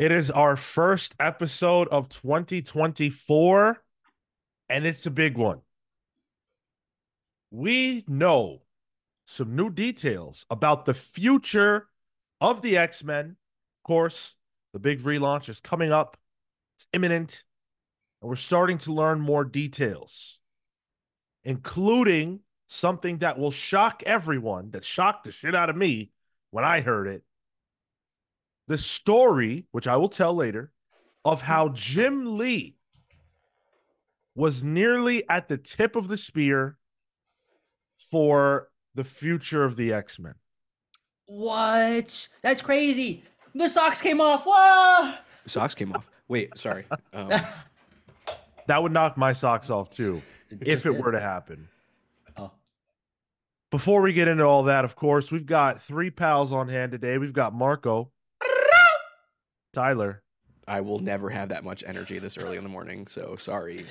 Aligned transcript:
It 0.00 0.12
is 0.12 0.30
our 0.30 0.56
first 0.56 1.14
episode 1.20 1.86
of 1.88 2.08
2024, 2.08 3.84
and 4.70 4.86
it's 4.86 5.04
a 5.04 5.10
big 5.10 5.36
one. 5.36 5.60
We 7.50 8.06
know 8.08 8.62
some 9.26 9.54
new 9.54 9.68
details 9.68 10.46
about 10.48 10.86
the 10.86 10.94
future 10.94 11.88
of 12.40 12.62
the 12.62 12.78
X 12.78 13.04
Men. 13.04 13.26
Of 13.26 13.86
course, 13.86 14.36
the 14.72 14.78
big 14.78 15.00
relaunch 15.00 15.50
is 15.50 15.60
coming 15.60 15.92
up, 15.92 16.16
it's 16.78 16.86
imminent, 16.94 17.44
and 18.22 18.30
we're 18.30 18.36
starting 18.36 18.78
to 18.78 18.94
learn 18.94 19.20
more 19.20 19.44
details, 19.44 20.38
including 21.44 22.40
something 22.70 23.18
that 23.18 23.38
will 23.38 23.50
shock 23.50 24.02
everyone, 24.06 24.70
that 24.70 24.86
shocked 24.86 25.24
the 25.24 25.32
shit 25.32 25.54
out 25.54 25.68
of 25.68 25.76
me 25.76 26.10
when 26.52 26.64
I 26.64 26.80
heard 26.80 27.06
it 27.06 27.22
the 28.70 28.78
story, 28.78 29.66
which 29.72 29.88
I 29.88 29.96
will 29.96 30.08
tell 30.08 30.32
later, 30.32 30.70
of 31.24 31.42
how 31.42 31.70
Jim 31.70 32.38
Lee 32.38 32.76
was 34.36 34.62
nearly 34.62 35.28
at 35.28 35.48
the 35.48 35.58
tip 35.58 35.96
of 35.96 36.06
the 36.06 36.16
spear 36.16 36.78
for 37.96 38.68
the 38.94 39.02
future 39.02 39.64
of 39.64 39.74
the 39.74 39.92
X 39.92 40.20
Men. 40.20 40.34
What? 41.26 42.28
That's 42.42 42.62
crazy. 42.62 43.24
The 43.56 43.68
socks 43.68 44.00
came 44.00 44.20
off. 44.20 44.44
Whoa! 44.46 45.14
Socks 45.46 45.74
came 45.74 45.92
off. 45.92 46.08
Wait, 46.28 46.56
sorry. 46.56 46.84
Um, 47.12 47.28
That 48.68 48.84
would 48.84 48.92
knock 48.92 49.16
my 49.16 49.32
socks 49.32 49.68
off 49.68 49.90
too, 49.90 50.22
if 50.60 50.86
it 50.86 50.96
were 50.96 51.10
to 51.10 51.18
happen. 51.18 51.66
Oh. 52.36 52.52
Before 53.72 54.00
we 54.00 54.12
get 54.12 54.28
into 54.28 54.44
all 54.44 54.62
that, 54.64 54.84
of 54.84 54.94
course, 54.94 55.32
we've 55.32 55.44
got 55.44 55.82
three 55.82 56.12
pals 56.12 56.52
on 56.52 56.68
hand 56.68 56.92
today. 56.92 57.18
We've 57.18 57.32
got 57.32 57.52
Marco, 57.52 58.12
Tyler, 59.72 60.22
I 60.66 60.80
will 60.80 60.98
never 60.98 61.30
have 61.30 61.50
that 61.50 61.64
much 61.64 61.84
energy 61.86 62.18
this 62.18 62.36
early 62.36 62.56
in 62.56 62.64
the 62.64 62.68
morning, 62.70 63.06
so 63.06 63.36
sorry. 63.36 63.86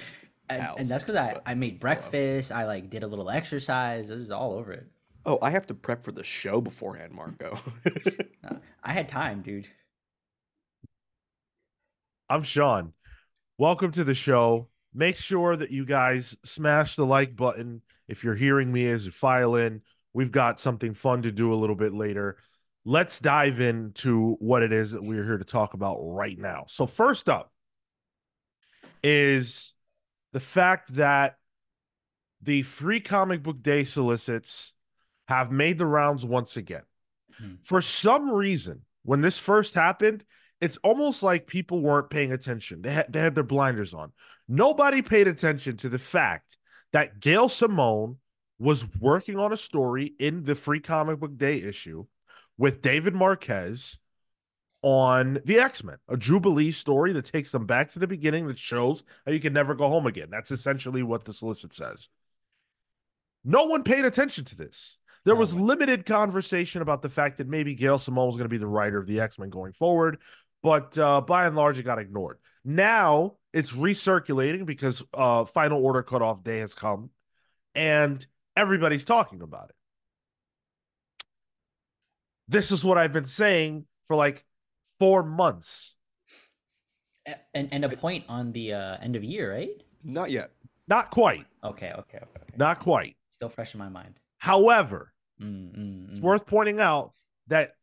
And, 0.50 0.62
pals. 0.62 0.80
and 0.80 0.88
that's 0.88 1.04
because 1.04 1.16
I, 1.16 1.40
I 1.46 1.54
made 1.54 1.80
breakfast. 1.80 2.52
I 2.52 2.66
like 2.66 2.90
did 2.90 3.04
a 3.04 3.08
little 3.08 3.30
exercise. 3.30 4.10
This 4.10 4.20
is 4.20 4.32
all 4.32 4.54
over 4.54 4.74
it. 4.74 4.88
Oh, 5.26 5.38
I 5.42 5.52
have 5.52 5.68
to 5.68 5.74
prep 5.74 6.04
for 6.04 6.12
the 6.12 6.24
show 6.24 6.60
beforehand, 6.62 7.14
Marco. 7.14 7.60
I 8.84 8.94
had 8.94 9.10
time, 9.10 9.42
dude. 9.42 9.68
I'm 12.30 12.44
Sean. 12.44 12.94
Welcome 13.58 13.92
to 13.92 14.04
the 14.04 14.14
show. 14.14 14.70
Make 14.94 15.18
sure 15.18 15.56
that 15.56 15.72
you 15.72 15.86
guys 15.86 16.38
smash 16.44 16.96
the 16.96 17.06
like 17.06 17.36
button 17.36 17.82
if 18.08 18.24
you're 18.24 18.36
hearing 18.36 18.72
me 18.72 18.88
as 18.88 19.06
you 19.06 19.12
file 19.12 19.56
in. 19.56 19.82
We've 20.14 20.32
got 20.32 20.60
something 20.60 20.94
fun 20.94 21.22
to 21.24 21.32
do 21.32 21.54
a 21.54 21.56
little 21.56 21.76
bit 21.76 21.94
later. 21.94 22.38
Let's 22.90 23.20
dive 23.20 23.60
into 23.60 24.36
what 24.40 24.64
it 24.64 24.74
is 24.74 24.94
that 24.94 25.04
we're 25.04 25.24
here 25.24 25.38
to 25.38 25.46
talk 25.46 25.76
about 25.76 26.00
right 26.00 26.36
now. 26.36 26.66
So, 26.70 26.88
first 26.88 27.30
up 27.30 27.52
is 29.04 29.76
the 30.34 30.40
fact 30.40 30.96
that 30.96 31.36
the 32.42 32.64
free 32.64 33.00
comic 33.00 33.44
book 33.44 33.62
day 33.62 33.84
solicits 33.84 34.74
have 35.28 35.52
made 35.52 35.78
the 35.78 35.86
rounds 35.86 36.26
once 36.26 36.58
again. 36.58 36.82
Hmm. 37.38 37.58
For 37.62 37.80
some 37.80 38.32
reason, 38.32 38.82
when 39.04 39.22
this 39.22 39.38
first 39.38 39.76
happened, 39.76 40.26
it's 40.60 40.78
almost 40.78 41.22
like 41.22 41.46
people 41.46 41.82
weren't 41.82 42.10
paying 42.10 42.32
attention. 42.32 42.82
They 42.82 42.92
had, 42.92 43.14
they 43.14 43.20
had 43.20 43.36
their 43.36 43.44
blinders 43.44 43.94
on. 43.94 44.14
Nobody 44.48 45.04
paid 45.04 45.28
attention 45.28 45.78
to 45.78 45.90
the 45.90 46.00
fact 46.00 46.58
that 46.92 47.20
Gail 47.20 47.50
Simone 47.50 48.18
was 48.58 48.88
working 49.00 49.38
on 49.38 49.54
a 49.54 49.58
story 49.58 50.16
in 50.20 50.46
the 50.46 50.56
free 50.56 50.80
comic 50.80 51.20
book 51.20 51.38
day 51.38 51.62
issue 51.62 52.08
with 52.60 52.82
David 52.82 53.16
Marquez 53.16 53.98
on 54.82 55.40
the 55.46 55.60
X-Men, 55.60 55.98
a 56.10 56.18
Jubilee 56.18 56.72
story 56.72 57.14
that 57.14 57.26
takes 57.26 57.52
them 57.52 57.66
back 57.66 57.92
to 57.92 58.00
the 58.00 58.08
beginning 58.08 58.48
that 58.48 58.58
shows 58.58 59.04
how 59.26 59.32
you 59.32 59.40
can 59.40 59.54
never 59.54 59.74
go 59.74 59.88
home 59.88 60.06
again. 60.06 60.28
That's 60.30 60.52
essentially 60.52 61.02
what 61.02 61.24
the 61.24 61.34
solicit 61.34 61.74
says. 61.74 62.10
No 63.46 63.66
one 63.66 63.84
paid 63.84 64.04
attention 64.04 64.44
to 64.46 64.58
this. 64.58 64.98
There 65.24 65.36
was 65.36 65.56
limited 65.56 66.06
conversation 66.06 66.82
about 66.82 67.02
the 67.02 67.10
fact 67.10 67.38
that 67.38 67.48
maybe 67.48 67.76
Gail 67.76 67.98
Simone 67.98 68.28
was 68.28 68.36
going 68.36 68.46
to 68.46 68.50
be 68.50 68.58
the 68.58 68.68
writer 68.68 68.98
of 68.98 69.08
the 69.08 69.22
X 69.22 69.40
Men 69.40 69.50
going 69.50 69.72
forward, 69.72 70.20
but 70.62 70.98
uh, 70.98 71.22
by 71.22 71.46
and 71.46 71.56
large, 71.56 71.80
it 71.80 71.84
got 71.84 72.00
ignored. 72.00 72.40
Now 72.66 73.36
it's 73.54 73.72
recirculating 73.72 74.66
because 74.66 75.02
uh, 75.14 75.46
final 75.46 75.84
order 75.84 76.04
cutoff 76.04 76.44
day 76.44 76.60
has 76.60 76.74
come, 76.74 77.10
and 77.74 78.26
everybody's 78.56 79.06
talking 79.06 79.42
about 79.42 79.70
it. 79.70 79.76
This 82.50 82.72
is 82.72 82.84
what 82.84 82.98
I've 82.98 83.14
been 83.14 83.28
saying 83.28 83.86
for 84.06 84.16
like 84.16 84.44
four 85.00 85.24
months. 85.24 85.96
And 87.54 87.70
and 87.72 87.86
a 87.86 87.90
point 87.90 88.26
on 88.28 88.52
the 88.52 88.74
uh, 88.74 88.98
end 89.02 89.16
of 89.16 89.24
year, 89.24 89.54
right? 89.54 89.70
Not 90.04 90.32
yet. 90.32 90.52
Not 90.88 91.12
quite. 91.12 91.46
Okay, 91.64 91.92
okay, 91.92 92.18
okay. 92.18 92.18
okay. 92.18 92.56
Not 92.58 92.80
quite. 92.80 93.16
Still 93.30 93.50
fresh 93.50 93.76
in 93.76 93.80
my 93.80 93.90
mind. 93.90 94.20
However, 94.40 95.14
Mm, 95.42 95.78
mm, 95.78 96.12
it's 96.12 96.20
mm. 96.20 96.24
worth 96.24 96.46
pointing 96.46 96.80
out 96.80 97.14
that 97.48 97.74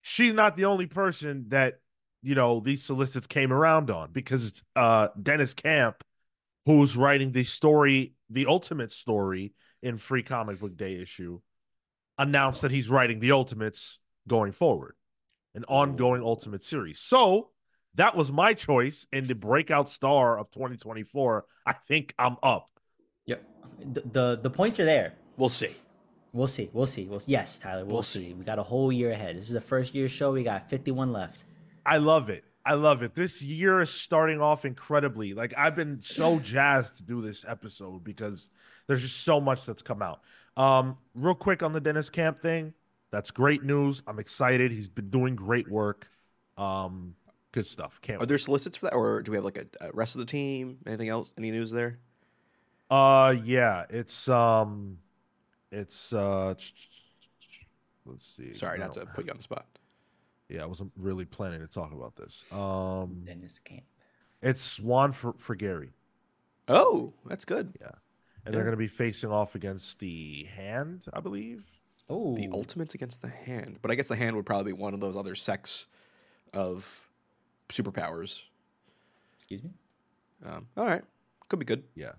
she's 0.00 0.34
not 0.34 0.56
the 0.56 0.64
only 0.64 0.86
person 0.86 1.46
that 1.48 1.78
you 2.22 2.34
know 2.34 2.60
these 2.60 2.82
solicits 2.82 3.26
came 3.26 3.52
around 3.52 3.90
on 3.90 4.10
because 4.12 4.44
it's 4.44 4.62
uh 4.74 5.08
Deniz 5.20 5.54
Camp 5.54 6.02
who's 6.66 6.96
writing 6.96 7.32
the 7.32 7.44
story 7.44 8.14
the 8.30 8.46
ultimate 8.46 8.92
story 8.92 9.54
in 9.82 9.96
free 9.96 10.22
comic 10.22 10.58
book 10.58 10.76
day 10.76 10.94
issue 10.94 11.40
announced 12.22 12.62
that 12.62 12.70
he's 12.70 12.88
writing 12.88 13.20
the 13.20 13.32
ultimates 13.32 13.98
going 14.28 14.52
forward 14.52 14.94
an 15.54 15.64
ongoing 15.68 16.22
ultimate 16.22 16.64
series 16.64 16.98
so 16.98 17.50
that 17.94 18.16
was 18.16 18.32
my 18.32 18.54
choice 18.54 19.06
in 19.12 19.26
the 19.26 19.34
breakout 19.34 19.90
star 19.90 20.38
of 20.38 20.50
2024 20.50 21.44
i 21.66 21.72
think 21.72 22.14
i'm 22.18 22.36
up 22.42 22.68
Yeah, 23.26 23.36
the, 23.94 24.02
the 24.16 24.26
the 24.42 24.50
points 24.50 24.78
are 24.80 24.84
there. 24.84 25.12
We'll 25.36 25.48
see. 25.48 25.74
We'll 26.32 26.46
see. 26.56 26.68
We'll 26.72 26.86
see. 26.86 27.04
We'll 27.06 27.20
yes, 27.26 27.58
Tyler. 27.58 27.84
We'll, 27.84 27.96
We'll 27.96 28.02
see. 28.02 28.32
We 28.34 28.44
got 28.44 28.58
a 28.58 28.62
whole 28.62 28.90
year 28.92 29.10
ahead. 29.12 29.36
This 29.36 29.46
is 29.46 29.52
the 29.52 29.60
first 29.60 29.94
year 29.94 30.08
show. 30.08 30.32
We 30.32 30.42
got 30.44 30.68
51 30.70 31.12
left. 31.12 31.44
I 31.84 31.98
love 31.98 32.30
it. 32.30 32.44
I 32.64 32.74
love 32.74 33.02
it. 33.02 33.14
This 33.14 33.42
year 33.42 33.80
is 33.80 33.90
starting 33.90 34.40
off 34.40 34.64
incredibly. 34.64 35.34
Like 35.34 35.52
I've 35.56 35.76
been 35.76 36.00
so 36.02 36.38
jazzed 36.38 36.96
to 36.98 37.02
do 37.02 37.20
this 37.20 37.44
episode 37.46 38.02
because 38.04 38.48
there's 38.86 39.02
just 39.02 39.22
so 39.24 39.40
much 39.40 39.66
that's 39.66 39.82
come 39.82 40.00
out. 40.02 40.20
Um, 40.56 40.98
real 41.14 41.34
quick 41.34 41.62
on 41.62 41.72
the 41.72 41.80
Deniz 41.80 42.10
Camp 42.10 42.40
thing. 42.40 42.74
That's 43.10 43.30
great 43.30 43.62
news. 43.62 44.02
I'm 44.06 44.18
excited. 44.18 44.70
He's 44.72 44.88
been 44.88 45.10
doing 45.10 45.36
great 45.36 45.68
work. 45.68 46.08
Um, 46.56 47.14
good 47.52 47.66
stuff. 47.66 48.00
Can't 48.02 48.22
Are 48.22 48.26
there 48.26 48.38
solicits 48.38 48.76
for 48.76 48.86
that, 48.86 48.94
or 48.94 49.22
do 49.22 49.30
we 49.32 49.36
have 49.36 49.44
like 49.44 49.58
a, 49.58 49.66
a 49.86 49.90
rest 49.92 50.14
of 50.14 50.20
the 50.20 50.26
team? 50.26 50.78
Anything 50.86 51.08
else? 51.08 51.32
Any 51.36 51.50
news 51.50 51.70
there? 51.70 51.98
Uh 52.90 53.34
yeah, 53.44 53.86
it's 53.88 54.28
um 54.28 54.98
it's 55.70 56.12
uh 56.12 56.54
let's 58.04 58.26
see. 58.36 58.54
Sorry, 58.54 58.78
I 58.78 58.84
not 58.84 58.92
to 58.94 59.06
put 59.06 59.24
you 59.24 59.30
on 59.30 59.38
the 59.38 59.42
spot. 59.42 59.64
Yeah, 60.48 60.64
I 60.64 60.66
wasn't 60.66 60.92
really 60.96 61.24
planning 61.24 61.60
to 61.60 61.66
talk 61.66 61.92
about 61.92 62.16
this. 62.16 62.44
Um 62.52 63.22
Deniz 63.24 63.60
Camp. 63.64 63.84
it's 64.42 64.60
Swan 64.60 65.12
for 65.12 65.32
for 65.38 65.54
Gary. 65.54 65.92
Oh, 66.68 67.14
that's 67.24 67.46
good. 67.46 67.72
And 68.44 68.54
they're 68.54 68.62
going 68.62 68.72
to 68.72 68.76
be 68.76 68.88
facing 68.88 69.30
off 69.30 69.54
against 69.54 69.98
the 69.98 70.44
hand, 70.44 71.04
I 71.12 71.20
believe. 71.20 71.64
Oh, 72.08 72.34
The 72.36 72.48
ultimates 72.52 72.94
against 72.94 73.22
the 73.22 73.28
hand, 73.28 73.78
but 73.80 73.90
I 73.90 73.94
guess 73.94 74.08
the 74.08 74.16
hand 74.16 74.36
would 74.36 74.44
probably 74.46 74.72
be 74.72 74.78
one 74.78 74.92
of 74.94 75.00
those 75.00 75.16
other 75.16 75.34
sects 75.34 75.86
of 76.52 77.08
superpowers. 77.68 78.42
excuse 79.38 79.62
me. 79.62 79.70
Um, 80.44 80.66
all 80.76 80.86
right, 80.86 81.02
could 81.48 81.58
be 81.60 81.64
good. 81.64 81.84
Yeah. 81.94 82.12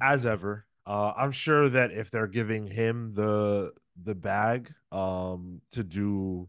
As 0.00 0.26
ever, 0.26 0.66
uh, 0.86 1.12
I'm 1.16 1.32
sure 1.32 1.68
that 1.68 1.90
if 1.92 2.10
they're 2.10 2.26
giving 2.26 2.66
him 2.66 3.14
the 3.14 3.72
the 4.02 4.14
bag 4.14 4.72
um 4.90 5.60
to 5.70 5.84
do 5.84 6.48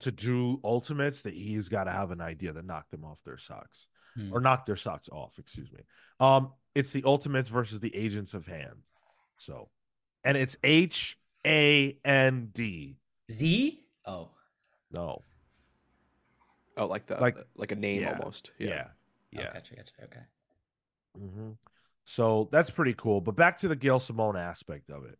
to 0.00 0.10
do 0.10 0.60
ultimates, 0.64 1.22
that 1.22 1.34
he's 1.34 1.68
got 1.68 1.84
to 1.84 1.92
have 1.92 2.10
an 2.10 2.20
idea 2.20 2.52
that 2.52 2.64
knocked 2.64 2.90
them 2.90 3.04
off 3.04 3.22
their 3.24 3.38
socks 3.38 3.86
Hmm. 4.16 4.32
or 4.32 4.40
knock 4.40 4.64
their 4.66 4.76
socks 4.76 5.08
off. 5.12 5.38
Excuse 5.38 5.70
me. 5.70 5.80
Um, 6.18 6.52
it's 6.78 6.92
the 6.92 7.02
ultimates 7.04 7.48
versus 7.48 7.80
the 7.80 7.94
agents 7.94 8.34
of 8.34 8.46
hand. 8.46 8.82
So, 9.38 9.68
and 10.24 10.36
it's 10.36 10.56
H 10.62 11.18
A 11.46 11.98
N 12.04 12.50
D. 12.54 12.96
Z. 13.30 13.80
Oh, 14.06 14.30
No, 14.90 15.22
Oh, 16.76 16.86
like 16.86 17.06
the 17.06 17.16
Like- 17.16 17.36
like, 17.56 17.72
a 17.72 17.76
name 17.76 18.02
yeah, 18.02 18.12
almost. 18.16 18.52
yeah, 18.58 18.68
Yeah. 18.68 18.88
yeah. 19.32 19.48
Oh, 19.50 19.52
gotcha, 19.54 19.76
gotcha. 19.76 19.92
Okay. 20.04 20.20
hmm 21.16 21.50
So 22.04 22.48
that's 22.52 22.70
pretty 22.70 22.94
cool. 22.94 23.20
But 23.20 23.34
back 23.36 23.58
to 23.58 23.68
the 23.68 23.76
Gail 23.76 23.98
Simone 24.00 24.36
aspect 24.36 24.88
of 24.90 25.04
it. 25.04 25.18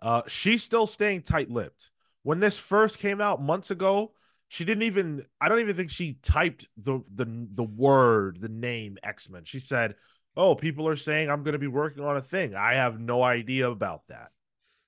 Uh, 0.00 0.22
she's 0.28 0.62
still 0.62 0.86
staying 0.86 1.22
tight-lipped. 1.22 1.90
When 2.22 2.38
this 2.40 2.58
first 2.58 2.98
came 2.98 3.20
out 3.20 3.42
months 3.42 3.70
ago, 3.70 4.12
she 4.48 4.64
didn't 4.64 4.82
even. 4.84 5.24
I 5.40 5.48
don't 5.48 5.60
even 5.60 5.74
think 5.74 5.90
she 5.90 6.14
typed 6.22 6.68
the 6.76 7.00
the 7.10 7.24
the 7.50 7.64
word, 7.64 8.40
the 8.40 8.48
name 8.50 8.98
X 9.02 9.28
Men. 9.30 9.44
She 9.44 9.58
said, 9.58 9.96
"Oh, 10.36 10.54
people 10.54 10.88
are 10.88 10.96
saying 10.96 11.30
I'm 11.30 11.42
going 11.42 11.52
to 11.52 11.58
be 11.58 11.66
working 11.66 12.04
on 12.04 12.16
a 12.16 12.22
thing. 12.22 12.54
I 12.54 12.74
have 12.74 12.98
no 12.98 13.22
idea 13.22 13.70
about 13.70 14.02
that." 14.08 14.30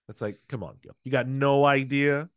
It's 0.09 0.21
like, 0.21 0.39
come 0.49 0.63
on, 0.63 0.77
Gil. 0.83 0.93
You 1.05 1.11
got 1.11 1.27
no 1.29 1.65
idea. 1.65 2.29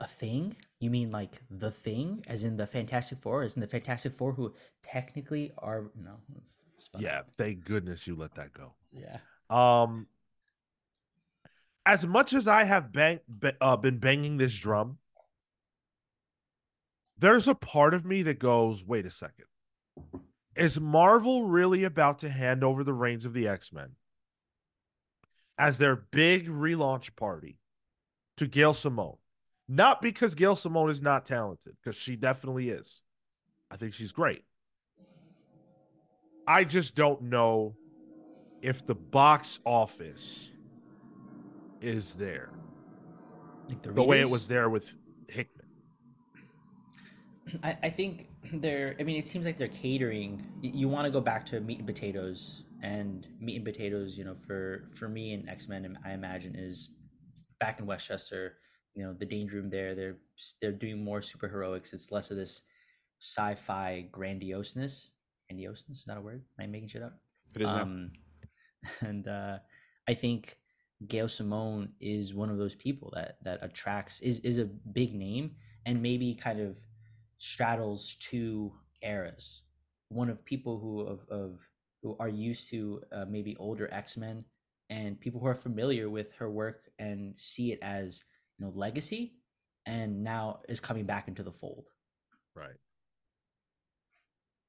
A 0.00 0.06
thing? 0.06 0.56
You 0.80 0.90
mean 0.90 1.10
like 1.10 1.40
the 1.50 1.70
thing, 1.70 2.24
as 2.26 2.42
in 2.44 2.56
the 2.56 2.66
Fantastic 2.66 3.18
Four, 3.20 3.42
as 3.42 3.54
in 3.54 3.60
the 3.60 3.68
Fantastic 3.68 4.14
Four, 4.14 4.32
who 4.32 4.54
technically 4.82 5.52
are 5.58 5.90
no. 5.94 6.16
Yeah, 6.98 7.22
thank 7.36 7.64
goodness 7.64 8.06
you 8.06 8.16
let 8.16 8.34
that 8.34 8.52
go. 8.52 8.74
yeah. 8.92 9.18
Um, 9.50 10.06
as 11.86 12.06
much 12.06 12.32
as 12.32 12.48
I 12.48 12.64
have 12.64 12.92
bang, 12.92 13.20
ba- 13.28 13.56
uh, 13.60 13.76
been 13.76 13.98
banging 13.98 14.38
this 14.38 14.56
drum, 14.56 14.98
there's 17.18 17.46
a 17.46 17.54
part 17.54 17.94
of 17.94 18.04
me 18.04 18.22
that 18.22 18.38
goes, 18.38 18.84
wait 18.84 19.06
a 19.06 19.10
second. 19.10 19.46
Is 20.56 20.78
Marvel 20.78 21.44
really 21.44 21.84
about 21.84 22.20
to 22.20 22.28
hand 22.28 22.62
over 22.62 22.84
the 22.84 22.92
reins 22.92 23.24
of 23.24 23.32
the 23.32 23.48
X 23.48 23.72
Men 23.72 23.96
as 25.58 25.78
their 25.78 25.96
big 25.96 26.48
relaunch 26.48 27.16
party 27.16 27.58
to 28.36 28.46
Gail 28.46 28.74
Simone? 28.74 29.16
Not 29.68 30.02
because 30.02 30.34
Gail 30.34 30.56
Simone 30.56 30.90
is 30.90 31.00
not 31.00 31.26
talented, 31.26 31.76
because 31.82 31.96
she 31.96 32.16
definitely 32.16 32.68
is. 32.68 33.00
I 33.70 33.76
think 33.76 33.94
she's 33.94 34.12
great. 34.12 34.44
I 36.46 36.64
just 36.64 36.94
don't 36.94 37.22
know 37.22 37.74
if 38.60 38.86
the 38.86 38.94
box 38.94 39.60
office 39.64 40.52
is 41.80 42.14
there 42.14 42.50
Like 43.68 43.82
the, 43.82 43.92
the 43.92 44.02
way 44.02 44.20
it 44.20 44.28
was 44.28 44.46
there 44.46 44.68
with 44.68 44.92
Hickman. 45.28 45.66
I, 47.62 47.76
I 47.84 47.90
think 47.90 48.28
they're. 48.52 48.94
I 48.98 49.02
mean, 49.02 49.16
it 49.16 49.26
seems 49.28 49.46
like 49.46 49.58
they're 49.58 49.68
catering. 49.68 50.46
y- 50.62 50.70
You 50.74 50.88
want 50.88 51.06
to 51.06 51.10
go 51.10 51.20
back 51.20 51.46
to 51.46 51.60
meat 51.60 51.78
and 51.78 51.86
potatoes, 51.86 52.62
and 52.82 53.26
meat 53.40 53.56
and 53.56 53.64
potatoes. 53.64 54.16
You 54.16 54.24
know, 54.24 54.34
for 54.34 54.90
for 54.94 55.08
me 55.08 55.32
and 55.32 55.48
X 55.48 55.68
Men, 55.68 55.98
I 56.04 56.12
imagine 56.12 56.54
is 56.56 56.90
back 57.60 57.78
in 57.80 57.86
Westchester. 57.86 58.54
You 58.94 59.04
know, 59.04 59.12
the 59.12 59.26
Danger 59.26 59.56
Room 59.56 59.70
there. 59.70 59.94
They're 59.94 60.16
they're 60.60 60.72
doing 60.72 61.02
more 61.04 61.20
superheroics. 61.20 61.92
It's 61.92 62.10
less 62.12 62.30
of 62.30 62.36
this 62.36 62.62
sci-fi 63.20 64.08
grandioseness. 64.12 65.10
Grandioseness 65.50 65.90
is 65.98 66.04
that 66.06 66.16
a 66.16 66.20
word? 66.20 66.42
Am 66.58 66.64
I 66.64 66.66
making 66.66 66.88
shit 66.88 67.02
up? 67.02 67.18
It 67.54 67.62
is 67.62 67.70
now. 67.72 67.82
um, 67.82 68.10
and 69.00 69.26
uh, 69.28 69.58
I 70.08 70.14
think 70.14 70.56
Gail 71.06 71.28
Simone 71.28 71.90
is 72.00 72.34
one 72.34 72.50
of 72.50 72.58
those 72.58 72.74
people 72.74 73.12
that 73.14 73.38
that 73.42 73.60
attracts 73.62 74.20
is 74.20 74.40
is 74.40 74.58
a 74.58 74.64
big 74.64 75.14
name 75.14 75.56
and 75.86 76.02
maybe 76.02 76.34
kind 76.34 76.60
of 76.60 76.78
straddles 77.38 78.16
two 78.20 78.72
eras. 79.02 79.62
One 80.08 80.28
of 80.28 80.44
people 80.44 80.78
who 80.78 81.00
of, 81.00 81.20
of 81.28 81.58
who 82.02 82.16
are 82.20 82.28
used 82.28 82.70
to 82.70 83.02
uh, 83.12 83.24
maybe 83.28 83.56
older 83.58 83.88
X 83.92 84.16
Men 84.16 84.44
and 84.90 85.20
people 85.20 85.40
who 85.40 85.46
are 85.46 85.54
familiar 85.54 86.10
with 86.10 86.32
her 86.34 86.50
work 86.50 86.90
and 86.98 87.34
see 87.36 87.72
it 87.72 87.78
as 87.82 88.22
you 88.58 88.66
know 88.66 88.72
legacy, 88.74 89.34
and 89.86 90.22
now 90.22 90.60
is 90.68 90.80
coming 90.80 91.04
back 91.04 91.28
into 91.28 91.42
the 91.42 91.52
fold. 91.52 91.86
Right. 92.54 92.76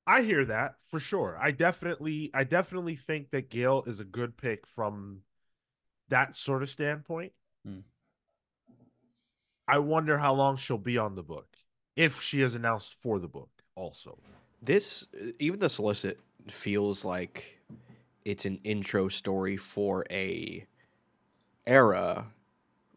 I 0.08 0.22
hear 0.22 0.46
that 0.46 0.76
for 0.88 1.00
sure. 1.00 1.38
I 1.40 1.52
definitely 1.52 2.32
I 2.34 2.44
definitely 2.44 2.96
think 2.96 3.32
that 3.32 3.50
Gail 3.50 3.84
is 3.88 4.00
a 4.00 4.06
good 4.06 4.38
pick 4.38 4.68
from 4.68 5.22
that 6.10 6.36
sort 6.36 6.62
of 6.62 6.70
standpoint. 6.70 7.32
Hmm. 7.66 7.80
I 9.68 9.80
wonder 9.80 10.18
how 10.18 10.36
long 10.36 10.58
she'll 10.58 10.78
be 10.78 11.00
on 11.00 11.16
the 11.16 11.24
book. 11.24 11.48
If 11.96 12.22
she 12.22 12.42
is 12.42 12.56
announced 12.56 12.94
for 12.94 13.20
the 13.20 13.28
book 13.28 13.50
also. 13.76 14.18
This, 14.62 15.06
even 15.40 15.60
the 15.60 15.70
solicit, 15.70 16.20
feels 16.48 17.06
like 17.06 17.56
it's 18.26 18.46
an 18.46 18.60
intro 18.64 19.08
story 19.08 19.58
for 19.58 20.06
a 20.10 20.66
era 21.66 22.28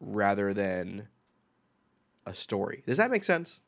rather 0.01 0.55
than 0.55 1.09
a 2.27 2.35
story. 2.35 2.83
Does 2.87 2.97
that 2.97 3.11
make 3.11 3.25
sense? 3.25 3.63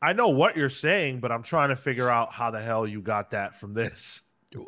I 0.00 0.12
know 0.12 0.28
what 0.28 0.56
you're 0.56 0.68
saying, 0.68 1.20
but 1.20 1.32
I'm 1.32 1.42
trying 1.42 1.70
to 1.70 1.76
figure 1.76 2.10
out 2.10 2.32
how 2.32 2.50
the 2.50 2.60
hell 2.60 2.86
you 2.86 3.00
got 3.00 3.30
that 3.30 3.58
from 3.58 3.72
this. 3.74 4.22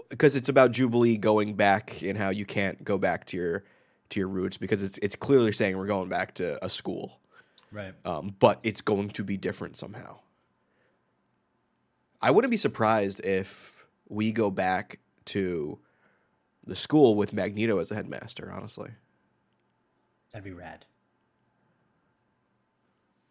Because 0.09 0.35
it's 0.35 0.49
about 0.49 0.73
Jubilee 0.73 1.19
going 1.19 1.55
back 1.55 2.03
and 2.03 2.17
how 2.17 2.31
you 2.31 2.47
can't 2.47 2.83
go 2.83 2.99
back 2.99 3.27
to 3.27 3.37
your 3.37 3.65
to 4.09 4.21
your 4.21 4.29
roots 4.29 4.57
because 4.57 4.83
it's 4.83 4.99
it's 4.99 5.15
clearly 5.15 5.53
saying 5.53 5.77
we're 5.77 5.87
going 5.87 6.09
back 6.09 6.35
to 6.37 6.65
a 6.65 6.69
school, 6.69 7.21
Right. 7.73 7.95
um, 8.05 8.35
but 8.39 8.61
it's 8.63 8.81
going 8.81 9.11
to 9.11 9.25
be 9.25 9.37
different 9.37 9.77
somehow. 9.77 10.21
I 12.23 12.31
wouldn't 12.31 12.51
be 12.51 12.57
surprised 12.57 13.21
if 13.25 13.85
we 14.09 14.33
go 14.33 14.51
back 14.51 15.01
to 15.27 15.79
the 16.65 16.77
school 16.77 17.15
with 17.15 17.33
Magneto 17.33 17.79
as 17.79 17.91
a 17.91 17.95
headmaster. 17.95 18.51
Honestly, 18.51 18.91
That'd 20.33 20.45
be 20.45 20.53
rad. 20.53 20.87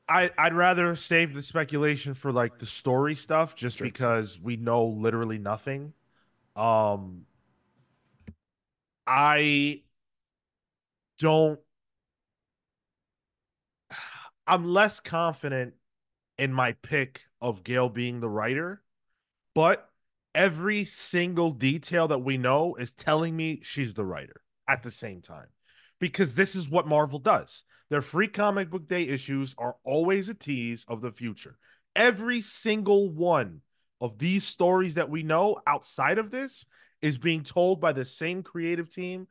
I 0.07 0.29
I'd 0.37 0.53
rather 0.53 0.95
save 0.95 1.33
the 1.33 1.41
speculation 1.41 2.13
for 2.13 2.31
like 2.31 2.59
the 2.59 2.65
story 2.67 3.15
stuff 3.15 3.55
just 3.55 3.79
Sure. 3.79 3.87
because 3.87 4.39
we 4.39 4.55
know 4.55 4.85
literally 4.85 5.39
nothing. 5.39 5.93
Um 6.55 7.25
I 9.07 9.81
don't 11.17 11.59
I'm 14.47 14.65
less 14.65 14.99
confident 14.99 15.73
in 16.37 16.53
my 16.53 16.73
pick 16.73 17.21
of 17.41 17.63
Gail 17.63 17.89
being 17.89 18.19
the 18.19 18.29
writer, 18.29 18.83
but 19.53 19.89
every 20.33 20.85
single 20.85 21.51
detail 21.51 22.07
that 22.09 22.19
we 22.19 22.37
know 22.37 22.75
is 22.75 22.91
telling 22.91 23.35
me 23.35 23.61
she's 23.63 23.93
the 23.93 24.05
writer 24.05 24.41
at 24.67 24.83
the 24.83 24.91
same 24.91 25.21
time. 25.21 25.47
Because 25.99 26.35
this 26.35 26.55
is 26.55 26.69
what 26.69 26.87
Marvel 26.87 27.19
does. 27.19 27.63
Their 27.89 28.01
free 28.01 28.27
comic 28.27 28.69
book 28.69 28.87
day 28.87 29.03
issues 29.03 29.55
are 29.57 29.77
always 29.83 30.27
a 30.27 30.33
tease 30.33 30.85
of 30.87 31.01
the 31.01 31.11
future. 31.11 31.57
Every 31.95 32.41
single 32.41 33.09
one 33.09 33.61
of 34.01 34.17
these 34.17 34.45
stories 34.45 34.95
that 34.95 35.09
we 35.09 35.23
know 35.23 35.61
outside 35.65 36.17
of 36.17 36.31
this 36.31 36.65
is 37.01 37.17
being 37.17 37.43
told 37.43 37.79
by 37.79 37.93
the 37.93 38.03
same 38.03 38.43
creative 38.43 38.93
team 38.93 39.27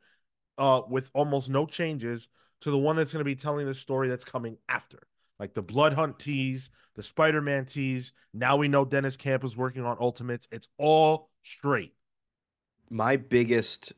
uh, 0.57 0.81
with 0.89 1.11
almost 1.13 1.49
no 1.49 1.65
changes 1.65 2.29
to 2.61 2.71
the 2.71 2.77
one 2.77 2.95
that's 2.95 3.11
going 3.13 3.19
to 3.19 3.25
be 3.25 3.35
telling 3.35 3.65
the 3.65 3.73
story 3.73 4.07
that's 4.07 4.25
coming 4.25 4.57
after. 4.69 4.99
Like 5.39 5.53
the 5.53 5.61
Blood 5.61 5.93
Hunt 5.93 6.17
tease, 6.19 6.69
the 6.95 7.03
Spider 7.03 7.41
Man 7.41 7.65
tease. 7.65 8.13
Now 8.33 8.55
we 8.55 8.67
know 8.67 8.85
Deniz 8.85 9.17
Camp 9.17 9.43
is 9.43 9.57
working 9.57 9.83
on 9.85 9.97
Ultimates. 9.99 10.47
It's 10.51 10.69
all 10.77 11.29
straight. 11.43 11.93
my 12.89 13.17
biggest 13.17 13.93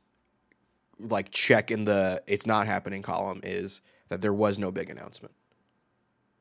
like 1.00 1.30
check 1.31 1.69
in 1.69 1.83
the 1.83 2.24
"it's 2.27 2.48
not 2.48 2.65
happening" 2.65 3.04
column 3.04 3.39
is 3.44 3.81
that 4.09 4.21
there 4.21 4.33
was 4.33 4.57
no 4.57 4.71
big 4.71 4.89
announcement 4.89 5.33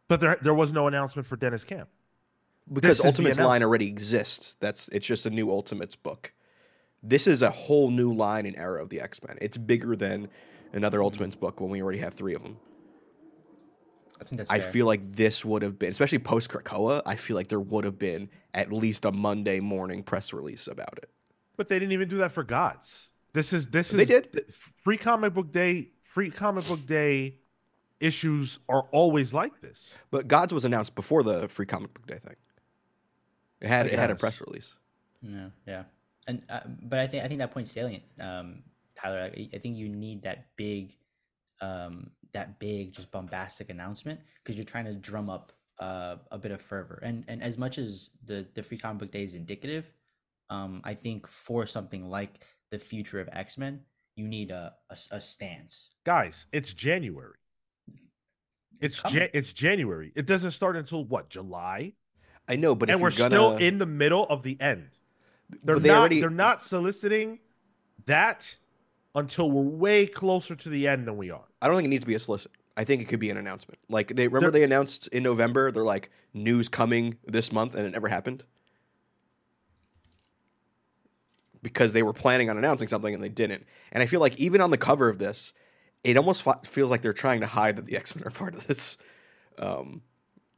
But 0.09 0.21
there, 0.21 0.39
there 0.41 0.55
was 0.55 0.73
no 0.73 0.87
announcement 0.87 1.27
for 1.27 1.37
Deniz 1.37 1.65
Camp. 1.65 1.89
because 2.73 2.99
This 2.99 3.07
Ultimates 3.07 3.39
line 3.39 3.63
already 3.63 3.87
exists. 3.89 4.57
That's 4.61 4.89
it's 4.89 5.07
just 5.07 5.27
a 5.27 5.31
new 5.31 5.51
Ultimates 5.51 5.97
book. 5.97 6.33
This 7.03 7.27
is 7.27 7.43
a 7.43 7.51
whole 7.51 7.91
new 7.91 8.13
line 8.13 8.47
and 8.47 8.57
era 8.57 8.83
of 8.83 8.89
the 8.89 9.01
X 9.01 9.23
Men. 9.23 9.37
It's 9.43 9.59
bigger 9.59 9.95
than 9.95 10.29
another 10.77 11.03
Ultimates 11.03 11.37
book 11.37 11.61
when 11.61 11.71
we 11.71 11.83
already 11.83 11.99
have 11.99 12.15
three 12.15 12.35
of 12.35 12.43
them. 12.43 12.57
I 14.21 14.25
think 14.25 14.39
that's. 14.39 14.51
I 14.51 14.61
fair. 14.61 14.71
feel 14.71 14.87
like 14.87 15.13
this 15.13 15.45
would 15.45 15.63
have 15.63 15.79
been, 15.79 15.91
especially 15.91 16.19
post 16.19 16.51
Krakoa. 16.51 17.03
I 17.05 17.17
feel 17.17 17.37
like 17.37 17.49
there 17.49 17.61
would 17.61 17.85
have 17.85 17.99
been 17.99 18.31
at 18.55 18.73
least 18.73 19.05
a 19.05 19.13
Monday 19.13 19.61
morning 19.61 20.03
press 20.03 20.33
release 20.33 20.69
about 20.69 20.99
it. 20.99 21.11
But 21.57 21.69
they 21.69 21.79
didn't 21.79 21.93
even 21.93 22.09
do 22.09 22.19
that 22.19 22.33
for 22.33 22.43
Gods. 22.43 23.09
This 23.33 23.53
is 23.53 23.69
this 23.69 23.93
is 23.93 23.97
They 23.97 24.05
did. 24.05 24.53
free 24.53 24.97
comic 24.97 25.35
book 25.35 25.53
day. 25.53 25.91
Free 26.03 26.31
comic 26.31 26.67
book 26.67 26.87
day 26.87 27.37
issues 28.01 28.61
are 28.69 28.83
always 28.93 29.33
like 29.35 29.61
this. 29.61 29.95
But 30.11 30.29
Gods 30.29 30.53
was 30.55 30.65
announced 30.65 30.95
before 30.95 31.23
the 31.23 31.49
Free 31.49 31.67
Comic 31.67 31.93
Book 31.95 32.07
Day 32.07 32.19
thing. 32.19 32.37
It 33.61 33.69
had 33.69 33.87
it 33.87 33.99
had 33.99 34.11
a 34.11 34.15
press 34.15 34.41
release. 34.41 34.77
Yeah, 35.23 35.49
yeah, 35.67 35.85
and 36.27 36.43
uh, 36.49 36.61
but 36.83 36.99
I 36.99 37.07
think 37.07 37.25
I 37.25 37.29
think 37.29 37.39
that 37.39 37.53
point's 37.53 37.71
salient, 37.71 38.05
um, 38.21 38.63
Tyler. 38.97 39.31
I, 39.37 39.49
I 39.55 39.59
think 39.59 39.77
you 39.77 39.89
need 39.89 40.23
that 40.23 40.47
big, 40.57 40.97
um, 41.61 42.11
that 42.33 42.59
big, 42.59 42.93
just 42.93 43.11
bombastic 43.11 43.71
announcement 43.71 44.21
because 44.43 44.57
you're 44.57 44.65
trying 44.65 44.87
to 44.87 44.95
drum 44.95 45.31
up 45.31 45.53
uh, 45.79 46.17
a 46.31 46.39
bit 46.39 46.51
of 46.53 46.61
fervor. 46.61 47.01
And 47.03 47.25
and 47.29 47.43
as 47.43 47.59
much 47.59 47.79
as 47.79 48.11
the 48.25 48.47
the 48.55 48.63
free 48.63 48.79
comic 48.79 49.01
book 49.01 49.13
day 49.13 49.23
is 49.23 49.35
indicative, 49.35 49.91
um, 50.51 50.81
I 50.85 50.95
think 50.95 51.27
for 51.27 51.67
something 51.67 52.09
like 52.09 52.45
the 52.71 52.79
future 52.79 53.21
of 53.21 53.29
X 53.33 53.59
Men, 53.59 53.81
you 54.17 54.27
need 54.27 54.51
a 54.51 54.75
a 55.11 55.21
stance. 55.21 55.91
Guys, 56.05 56.47
it's 56.53 56.73
January. 56.75 57.37
It's 58.81 59.03
ja- 59.13 59.29
it's 59.33 59.53
January. 59.53 60.13
It 60.15 60.27
doesn't 60.27 60.51
start 60.51 60.77
until 60.77 61.05
what 61.05 61.31
July, 61.31 61.95
I 62.49 62.57
know, 62.57 62.75
but 62.75 62.89
and 62.91 62.97
if 62.97 63.03
we're 63.03 63.11
you're 63.11 63.29
gonna, 63.29 63.37
still 63.37 63.57
in 63.57 63.79
the 63.79 63.87
middle 63.87 64.25
of 64.25 64.43
the 64.43 64.61
end. 64.61 64.91
They're 65.63 65.79
they 65.79 65.89
not. 65.89 65.99
already 65.99 66.21
They're 66.21 66.31
not 66.31 66.63
soliciting 66.63 67.39
that 68.07 68.57
until 69.17 69.51
we're 69.51 69.63
way 69.63 70.07
closer 70.07 70.55
to 70.55 70.69
the 70.69 70.87
end 70.87 71.09
than 71.09 71.17
we 71.17 71.31
are. 71.31 71.43
I 71.61 71.67
don't 71.67 71.75
think 71.77 71.87
it 71.87 71.89
needs 71.91 72.05
to 72.05 72.09
be 72.09 72.15
a 72.15 72.19
solicit. 72.21 72.53
I 72.77 72.85
think 72.85 73.01
it 73.03 73.07
could 73.07 73.19
be 73.19 73.31
an 73.31 73.39
announcement. 73.39 73.79
Like 73.89 74.15
they 74.15 74.29
remember 74.29 74.51
They're- 74.53 74.61
they 74.61 74.65
announced 74.65 75.09
in 75.09 75.23
November, 75.23 75.73
they're 75.73 75.83
like 75.83 76.11
news 76.35 76.69
coming 76.69 77.17
this 77.27 77.51
month, 77.51 77.75
and 77.75 77.87
it 77.87 77.91
never 77.91 78.09
happened 78.09 78.45
because 81.63 81.93
they 81.93 82.03
were 82.03 82.13
planning 82.13 82.51
on 82.51 82.59
announcing 82.59 82.87
something 82.89 83.13
and 83.15 83.23
they 83.23 83.29
didn't. 83.29 83.67
And 83.93 84.03
I 84.03 84.07
feel 84.07 84.21
like 84.21 84.37
even 84.39 84.61
on 84.61 84.71
the 84.71 84.79
cover 84.79 85.09
of 85.09 85.19
this, 85.19 85.53
it 86.05 86.17
almost 86.17 86.43
fe- 86.43 86.53
feels 86.65 86.91
like 86.91 87.03
they're 87.03 87.13
trying 87.13 87.41
to 87.41 87.47
hide 87.47 87.77
that 87.77 87.87
the 87.87 87.97
X 88.03 88.15
Men 88.15 88.25
are 88.27 88.31
part 88.31 88.55
of 88.55 88.67
this. 88.67 88.99
Um, 89.59 90.03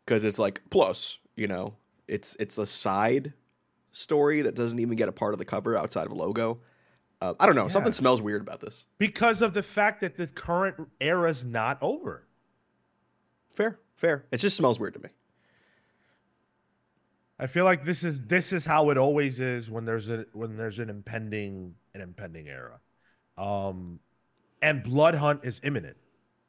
because 0.04 0.24
it's 0.24 0.38
like 0.38 0.62
plus, 0.70 1.18
you 1.36 1.46
know, 1.46 1.74
it's 2.08 2.34
it's 2.40 2.58
a 2.58 2.66
side 2.66 3.34
story 3.92 4.42
that 4.42 4.54
doesn't 4.54 4.78
even 4.80 4.96
get 4.96 5.08
a 5.08 5.12
part 5.12 5.34
of 5.34 5.38
the 5.38 5.44
cover 5.44 5.76
outside 5.76 6.06
of 6.06 6.12
a 6.12 6.14
logo. 6.14 6.58
Uh, 7.20 7.34
I 7.40 7.46
don't 7.46 7.56
know. 7.56 7.62
Yeah. 7.64 7.68
Something 7.68 7.92
smells 7.92 8.22
weird 8.22 8.40
about 8.42 8.60
this. 8.60 8.86
because 8.98 9.42
of 9.42 9.52
the 9.54 9.62
fact 9.62 10.00
that 10.02 10.16
the 10.16 10.26
current 10.28 10.76
era's 11.00 11.44
not 11.44 11.78
over. 11.82 12.26
Fair, 13.56 13.80
fair. 13.96 14.24
It 14.30 14.36
just 14.38 14.56
smells 14.56 14.78
weird 14.78 14.94
to 14.94 15.00
me. 15.00 15.08
I 17.40 17.46
feel 17.46 17.64
like 17.64 17.84
this 17.84 18.02
is 18.02 18.22
this 18.26 18.52
is 18.52 18.64
how 18.64 18.90
it 18.90 18.98
always 18.98 19.38
is 19.38 19.70
when 19.70 19.84
there's 19.84 20.08
a 20.08 20.26
when 20.32 20.56
there's 20.56 20.78
an 20.80 20.90
impending 20.90 21.74
an 21.94 22.00
impending 22.00 22.48
era. 22.48 22.80
Um 23.36 24.00
and 24.60 24.82
Blood 24.82 25.14
Hunt 25.14 25.40
is 25.44 25.60
imminent. 25.62 25.96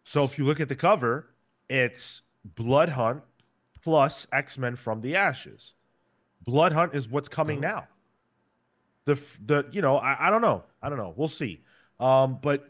So 0.03 0.23
if 0.23 0.39
you 0.39 0.45
look 0.45 0.59
at 0.59 0.67
the 0.69 0.75
cover, 0.75 1.29
it's 1.69 2.23
Blood 2.43 2.89
Hunt 2.89 3.21
plus 3.83 4.25
X-Men 4.31 4.75
from 4.75 5.01
the 5.01 5.15
Ashes. 5.15 5.75
Blood 6.43 6.71
Hunt 6.73 6.95
is 6.95 7.07
what's 7.07 7.29
coming 7.29 7.57
Oh. 7.59 7.61
now. 7.61 7.88
The 9.06 9.15
the 9.46 9.68
you 9.72 9.82
know, 9.82 9.98
I, 9.98 10.27
I 10.27 10.29
don't 10.29 10.41
know. 10.41 10.63
I 10.82 10.89
don't 10.89 10.98
know. 10.98 11.13
We'll 11.15 11.27
see. 11.27 11.63
Um 12.00 12.39
but 12.41 12.70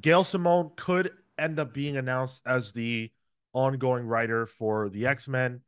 Gail 0.00 0.24
Simone 0.24 0.70
could 0.76 1.10
end 1.38 1.58
up 1.58 1.74
being 1.74 1.96
announced 1.96 2.42
as 2.46 2.72
the 2.72 3.10
ongoing 3.52 4.06
writer 4.06 4.46
for 4.46 4.88
the 4.88 5.06
X-Men. 5.06 5.60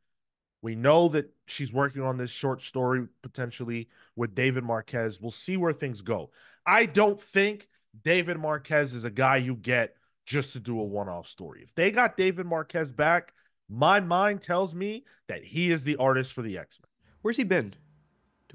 We 0.61 0.75
know 0.75 1.09
that 1.09 1.29
she's 1.45 1.71
working 1.71 2.01
on 2.01 2.17
this 2.17 2.31
short 2.31 2.61
story 2.61 3.07
potentially 3.21 3.89
with 4.15 4.33
David 4.33 4.63
Marquez. 4.63 5.21
We'll 5.21 5.31
see 5.31 5.57
where 5.57 5.73
things 5.73 6.01
go. 6.01 6.31
I 6.65 6.87
don't 6.87 7.21
think 7.21 7.67
David 8.03 8.39
Marquez 8.39 8.93
is 8.93 9.03
a 9.03 9.11
guy 9.11 9.37
you 9.37 9.55
get 9.55 9.95
just 10.25 10.53
to 10.53 10.59
do 10.59 10.79
a 10.79 10.83
one 10.83 11.07
off 11.07 11.27
story. 11.27 11.61
If 11.63 11.75
they 11.75 11.91
got 11.91 12.17
David 12.17 12.47
Marquez 12.47 12.91
back, 12.91 13.33
my 13.69 13.99
mind 13.99 14.41
tells 14.41 14.73
me 14.73 15.05
that 15.27 15.43
he 15.43 15.71
is 15.71 15.83
the 15.83 15.97
artist 15.97 16.33
for 16.33 16.41
the 16.41 16.57
X 16.57 16.79
Men. 16.81 16.89
Where's 17.21 17.37
he 17.37 17.43
been? 17.43 17.73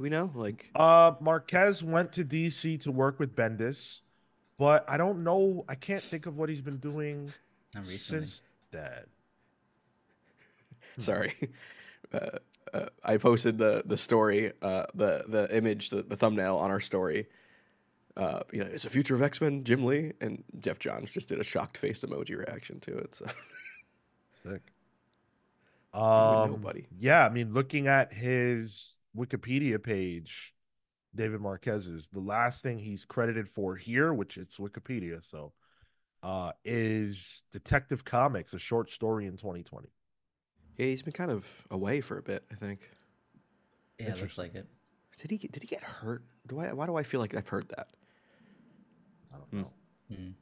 Do 0.00 0.04
we 0.04 0.09
know? 0.09 0.30
Like, 0.35 0.71
Uh, 0.75 1.12
Marquez 1.21 1.85
went 1.85 2.12
to 2.12 2.25
DC 2.25 2.80
to 2.85 2.90
work 2.90 3.19
with 3.19 3.37
Bendis, 3.37 4.00
but 4.57 4.88
I 4.88 4.97
don't 4.97 5.23
know. 5.23 5.62
I 5.69 5.75
can't 5.75 6.02
think 6.02 6.25
of 6.25 6.38
what 6.38 6.49
he's 6.49 6.62
been 6.62 6.78
doing 6.78 7.35
since 7.85 8.42
that. 8.71 9.09
sorry. 10.97 11.35
Uh, 12.14 12.30
uh, 12.73 12.87
I 13.04 13.19
posted 13.19 13.59
the 13.59 13.83
the 13.85 13.99
story, 13.99 14.52
uh, 14.62 14.87
the 14.95 15.25
the 15.28 15.54
image, 15.54 15.90
the, 15.90 16.02
the 16.02 16.16
thumbnail 16.16 16.57
on 16.57 16.71
our 16.71 16.80
story. 16.80 17.26
Uh, 18.16 18.40
you 18.52 18.61
know, 18.61 18.71
it's 18.73 18.87
a 18.87 18.90
future 18.90 19.14
of 19.14 19.21
X 19.21 19.38
Men, 19.42 19.64
Jim 19.64 19.85
Lee, 19.85 20.12
and 20.23 20.45
Geoff 20.59 20.78
Johns 20.78 21.11
just 21.11 21.28
did 21.28 21.38
a 21.40 21.45
shocked 21.45 21.76
face 21.76 22.02
emoji 22.02 22.38
reaction 22.38 22.80
to 22.80 22.97
it. 22.97 23.14
So 23.16 23.26
Sick. 24.45 24.62
Um, 25.92 26.52
nobody. 26.52 26.87
yeah, 26.99 27.26
I 27.26 27.28
mean, 27.28 27.52
looking 27.52 27.88
at 27.88 28.12
his 28.12 28.97
Wikipedia 29.17 29.83
page, 29.83 30.55
David 31.14 31.40
Marquez's, 31.40 32.09
the 32.12 32.21
last 32.21 32.62
thing 32.62 32.79
he's 32.79 33.05
credited 33.05 33.49
for 33.49 33.76
here, 33.76 34.14
which 34.14 34.38
it's 34.38 34.59
Wikipedia, 34.59 35.25
so 35.29 35.52
uh, 36.23 36.52
is 36.64 37.43
Detective 37.52 38.05
Comics, 38.05 38.52
a 38.55 38.59
short 38.59 38.90
story 38.90 39.26
in 39.26 39.37
2020. 39.37 39.88
yeah, 40.76 40.87
he's 40.87 41.02
been 41.02 41.12
kind 41.12 41.31
of 41.31 41.49
away 41.71 42.00
for 42.00 42.19
a 42.19 42.23
bit. 42.23 42.45
I 42.52 42.55
think. 42.55 42.88
Yeah, 43.99 44.14
looks 44.14 44.38
like 44.38 44.55
it. 44.55 44.67
Did 45.21 45.31
he 45.31 45.37
get, 45.37 45.52
did 45.52 45.62
he 45.62 45.67
get 45.67 45.83
hurt? 45.83 46.23
Do 46.47 46.61
I? 46.61 46.73
Why 46.73 46.87
do 46.87 46.97
I 46.97 47.02
feel 47.02 47.21
like 47.21 47.35
I've 47.35 47.49
heard 47.49 47.69
that? 47.71 47.88
I 49.33 49.37
don't 49.37 49.49
Hmm. 49.50 49.61
know. 49.61 49.73
Mhm. 50.12 50.35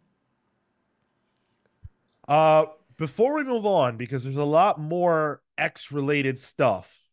Uh, 2.29 2.67
before 2.97 3.35
we 3.35 3.45
move 3.45 3.65
on, 3.67 3.97
because 3.97 4.23
there's 4.25 4.37
a 4.37 4.45
lot 4.45 4.79
more 4.79 5.43
X 5.57 5.91
related 5.93 6.39
stuff. 6.39 7.08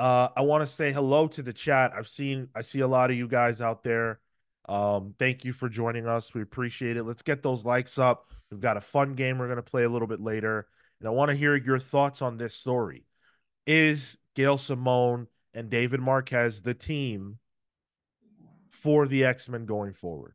Uh, 0.00 0.30
I 0.34 0.40
want 0.40 0.62
to 0.62 0.66
say 0.66 0.92
hello 0.92 1.28
to 1.28 1.42
the 1.42 1.52
chat. 1.52 1.92
I've 1.94 2.08
seen, 2.08 2.48
I 2.56 2.62
see 2.62 2.80
a 2.80 2.88
lot 2.88 3.10
of 3.10 3.18
you 3.18 3.28
guys 3.28 3.60
out 3.60 3.84
there. 3.84 4.18
Um, 4.66 5.14
thank 5.18 5.44
you 5.44 5.52
for 5.52 5.68
joining 5.68 6.06
us. 6.06 6.32
We 6.32 6.40
appreciate 6.40 6.96
it. 6.96 7.04
Let's 7.04 7.20
get 7.20 7.42
those 7.42 7.66
likes 7.66 7.98
up. 7.98 8.30
We've 8.50 8.62
got 8.62 8.78
a 8.78 8.80
fun 8.80 9.12
game 9.12 9.36
we're 9.36 9.44
going 9.44 9.56
to 9.56 9.62
play 9.62 9.82
a 9.82 9.90
little 9.90 10.08
bit 10.08 10.22
later. 10.22 10.68
And 11.00 11.08
I 11.08 11.12
want 11.12 11.30
to 11.32 11.36
hear 11.36 11.54
your 11.54 11.78
thoughts 11.78 12.22
on 12.22 12.38
this 12.38 12.54
story. 12.54 13.04
Is 13.66 14.16
Gail 14.34 14.56
Simone 14.56 15.26
and 15.52 15.68
David 15.68 16.00
Marquez 16.00 16.62
the 16.62 16.72
team 16.72 17.38
for 18.70 19.06
the 19.06 19.26
X 19.26 19.50
Men 19.50 19.66
going 19.66 19.92
forward? 19.92 20.32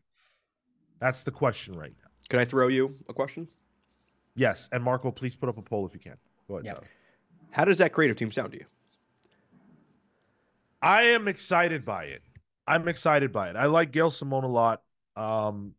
That's 1.00 1.24
the 1.24 1.32
question 1.32 1.76
right 1.76 1.94
now. 1.98 2.10
Can 2.30 2.38
I 2.38 2.46
throw 2.46 2.68
you 2.68 3.00
a 3.10 3.14
question? 3.14 3.48
Yes, 4.36 4.70
and 4.72 4.84
Marco, 4.84 5.10
please 5.10 5.36
put 5.36 5.50
up 5.50 5.58
a 5.58 5.64
poll 5.64 5.88
if 5.88 5.96
you 5.96 6.00
can. 6.00 6.18
Go 6.48 6.58
ahead. 6.58 6.66
Yeah. 6.66 6.88
How 7.50 7.66
does 7.66 7.80
that 7.80 7.94
creative 7.94 8.16
team 8.16 8.32
sound 8.32 8.52
to 8.52 8.60
you? 8.60 8.66
I 10.86 11.02
am 11.02 11.28
excited 11.28 11.84
by 11.84 12.04
it. 12.06 12.22
I'm 12.68 12.88
excited 12.88 13.34
by 13.34 13.50
it. 13.50 13.56
I 13.56 13.66
like 13.66 13.92
Gail 13.92 14.12
Simone 14.12 14.44
a 14.44 14.48
lot, 14.48 14.84
um, 15.16 15.74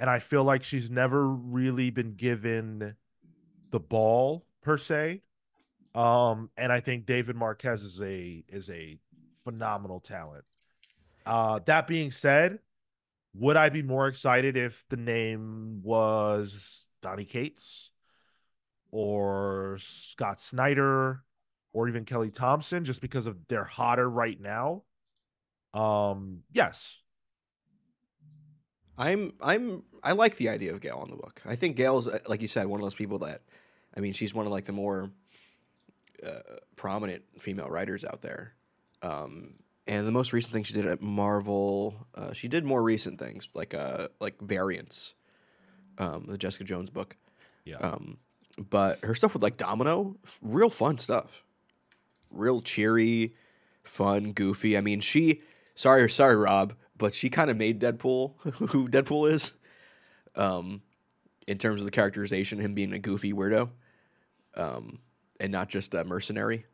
and 0.00 0.10
I 0.10 0.18
feel 0.18 0.42
like 0.42 0.64
she's 0.64 0.90
never 0.90 1.24
really 1.24 1.90
been 1.90 2.14
given 2.14 2.96
the 3.70 3.78
ball 3.78 4.44
per 4.60 4.76
se. 4.76 5.22
Um, 5.94 6.50
and 6.56 6.72
I 6.72 6.80
think 6.80 7.06
David 7.06 7.36
Marquez 7.36 7.84
is 7.84 8.02
a 8.02 8.42
is 8.48 8.68
a 8.70 8.98
phenomenal 9.36 10.00
talent. 10.00 10.44
Uh, 11.24 11.60
that 11.66 11.86
being 11.86 12.10
said, 12.10 12.58
would 13.34 13.56
I 13.56 13.68
be 13.68 13.82
more 13.82 14.08
excited 14.08 14.56
if 14.56 14.84
the 14.88 14.96
name 14.96 15.80
was 15.84 16.88
Donny 17.02 17.24
Cates 17.24 17.92
or 18.90 19.78
Scott 19.80 20.40
Snyder 20.40 21.22
or 21.72 21.88
even 21.88 22.04
Kelly 22.04 22.30
Thompson 22.30 22.84
just 22.84 23.00
because 23.00 23.26
of 23.26 23.36
they're 23.48 23.64
hotter 23.64 24.08
right 24.08 24.40
now? 24.40 24.82
Um, 25.72 26.42
yes. 26.52 27.00
I'm 28.98 29.32
I'm 29.40 29.82
I 30.02 30.12
like 30.12 30.36
the 30.36 30.50
idea 30.50 30.72
of 30.74 30.80
Gail 30.80 30.98
on 30.98 31.10
the 31.10 31.16
book. 31.16 31.40
I 31.46 31.56
think 31.56 31.76
Gail's 31.76 32.06
uh, 32.06 32.18
like 32.28 32.42
you 32.42 32.48
said 32.48 32.66
one 32.66 32.80
of 32.80 32.84
those 32.84 32.94
people 32.94 33.18
that 33.20 33.42
I 33.96 34.00
mean 34.00 34.12
she's 34.12 34.34
one 34.34 34.46
of 34.46 34.52
like 34.52 34.66
the 34.66 34.72
more 34.72 35.10
uh, 36.24 36.56
prominent 36.76 37.22
female 37.38 37.68
writers 37.68 38.04
out 38.04 38.20
there. 38.20 38.54
Um, 39.02 39.54
and 39.86 40.06
the 40.06 40.12
most 40.12 40.34
recent 40.34 40.52
thing 40.52 40.64
she 40.64 40.74
did 40.74 40.86
at 40.86 41.00
Marvel, 41.00 42.06
uh, 42.14 42.32
she 42.34 42.46
did 42.46 42.64
more 42.64 42.82
recent 42.82 43.18
things 43.18 43.48
like 43.54 43.72
uh 43.72 44.08
like 44.20 44.38
Variants, 44.40 45.14
um, 45.96 46.26
the 46.28 46.36
Jessica 46.36 46.64
Jones 46.64 46.90
book. 46.90 47.16
Yeah. 47.64 47.78
Um, 47.78 48.18
but 48.58 49.02
her 49.02 49.14
stuff 49.14 49.32
with 49.32 49.42
like 49.42 49.56
Domino, 49.56 50.16
real 50.42 50.68
fun 50.68 50.98
stuff, 50.98 51.42
real 52.30 52.60
cheery, 52.60 53.34
fun, 53.82 54.32
goofy. 54.32 54.76
I 54.76 54.80
mean, 54.80 55.00
she. 55.00 55.42
Sorry, 55.74 56.10
sorry, 56.10 56.36
Rob, 56.36 56.74
but 56.98 57.14
she 57.14 57.30
kind 57.30 57.50
of 57.50 57.56
made 57.56 57.80
Deadpool 57.80 58.38
who 58.70 58.88
Deadpool 58.88 59.30
is, 59.32 59.52
um, 60.36 60.82
in 61.46 61.56
terms 61.56 61.80
of 61.80 61.86
the 61.86 61.90
characterization, 61.90 62.60
him 62.60 62.74
being 62.74 62.92
a 62.92 62.98
goofy 62.98 63.32
weirdo, 63.32 63.70
um, 64.56 64.98
and 65.40 65.50
not 65.50 65.68
just 65.68 65.94
a 65.94 66.04
mercenary. 66.04 66.66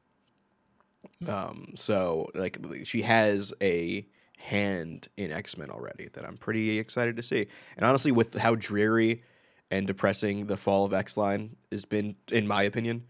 Um, 1.29 1.73
so 1.77 2.29
like 2.35 2.59
she 2.85 3.03
has 3.03 3.55
a 3.63 4.07
hand 4.39 5.09
in 5.17 5.33
X 5.33 5.57
Men 5.57 5.71
already 5.71 6.09
that 6.13 6.25
I'm 6.25 6.37
pretty 6.37 6.79
excited 6.79 7.17
to 7.17 7.23
see. 7.23 7.47
And 7.77 7.87
honestly, 7.87 8.13
with 8.13 8.35
how 8.35 8.55
dreary 8.55 9.23
and 9.71 9.87
depressing 9.87 10.47
the 10.47 10.57
fall 10.57 10.85
of 10.85 10.93
X 10.93 11.17
Line 11.17 11.57
has 11.73 11.85
been, 11.85 12.17
in 12.31 12.47
my 12.47 12.63
opinion, 12.63 13.05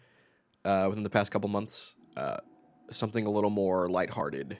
uh, 0.64 0.86
within 0.88 1.02
the 1.02 1.10
past 1.10 1.30
couple 1.32 1.48
months, 1.48 1.94
uh, 2.16 2.38
something 2.90 3.26
a 3.26 3.30
little 3.30 3.50
more 3.50 3.88
lighthearted 3.88 4.58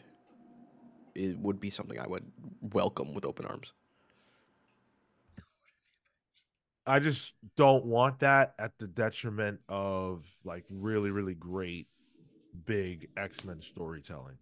it 1.17 1.39
would 1.39 1.59
be 1.59 1.71
something 1.71 1.99
I 1.99 2.07
would 2.07 2.25
welcome 2.61 3.15
with 3.15 3.25
open 3.25 3.47
arms. 3.47 3.73
I 6.87 7.01
just 7.01 7.35
don't 7.57 7.85
want 7.85 8.21
that 8.21 8.55
at 8.59 8.79
the 8.79 8.87
detriment 8.87 9.61
of 9.69 10.25
like 10.45 10.65
really, 10.71 11.11
really 11.11 11.35
great 11.35 11.89
big 12.65 13.09
X-Men 13.17 13.61
storytelling. 13.61 14.37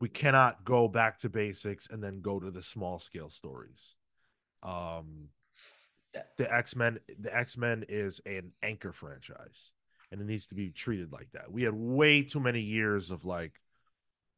We 0.00 0.08
cannot 0.08 0.64
go 0.64 0.88
back 0.88 1.20
to 1.20 1.28
basics 1.28 1.88
and 1.90 2.02
then 2.02 2.20
go 2.20 2.40
to 2.40 2.50
the 2.50 2.62
small 2.62 2.98
scale 2.98 3.30
stories. 3.30 3.94
Um 4.62 5.28
the 6.36 6.52
X-Men 6.52 6.98
the 7.20 7.36
X-Men 7.36 7.84
is 7.88 8.20
an 8.26 8.52
anchor 8.62 8.92
franchise 8.92 9.72
and 10.10 10.20
it 10.20 10.24
needs 10.26 10.46
to 10.48 10.54
be 10.54 10.70
treated 10.70 11.12
like 11.12 11.28
that. 11.32 11.50
We 11.52 11.62
had 11.62 11.74
way 11.74 12.22
too 12.22 12.40
many 12.40 12.60
years 12.60 13.10
of 13.10 13.24
like 13.24 13.60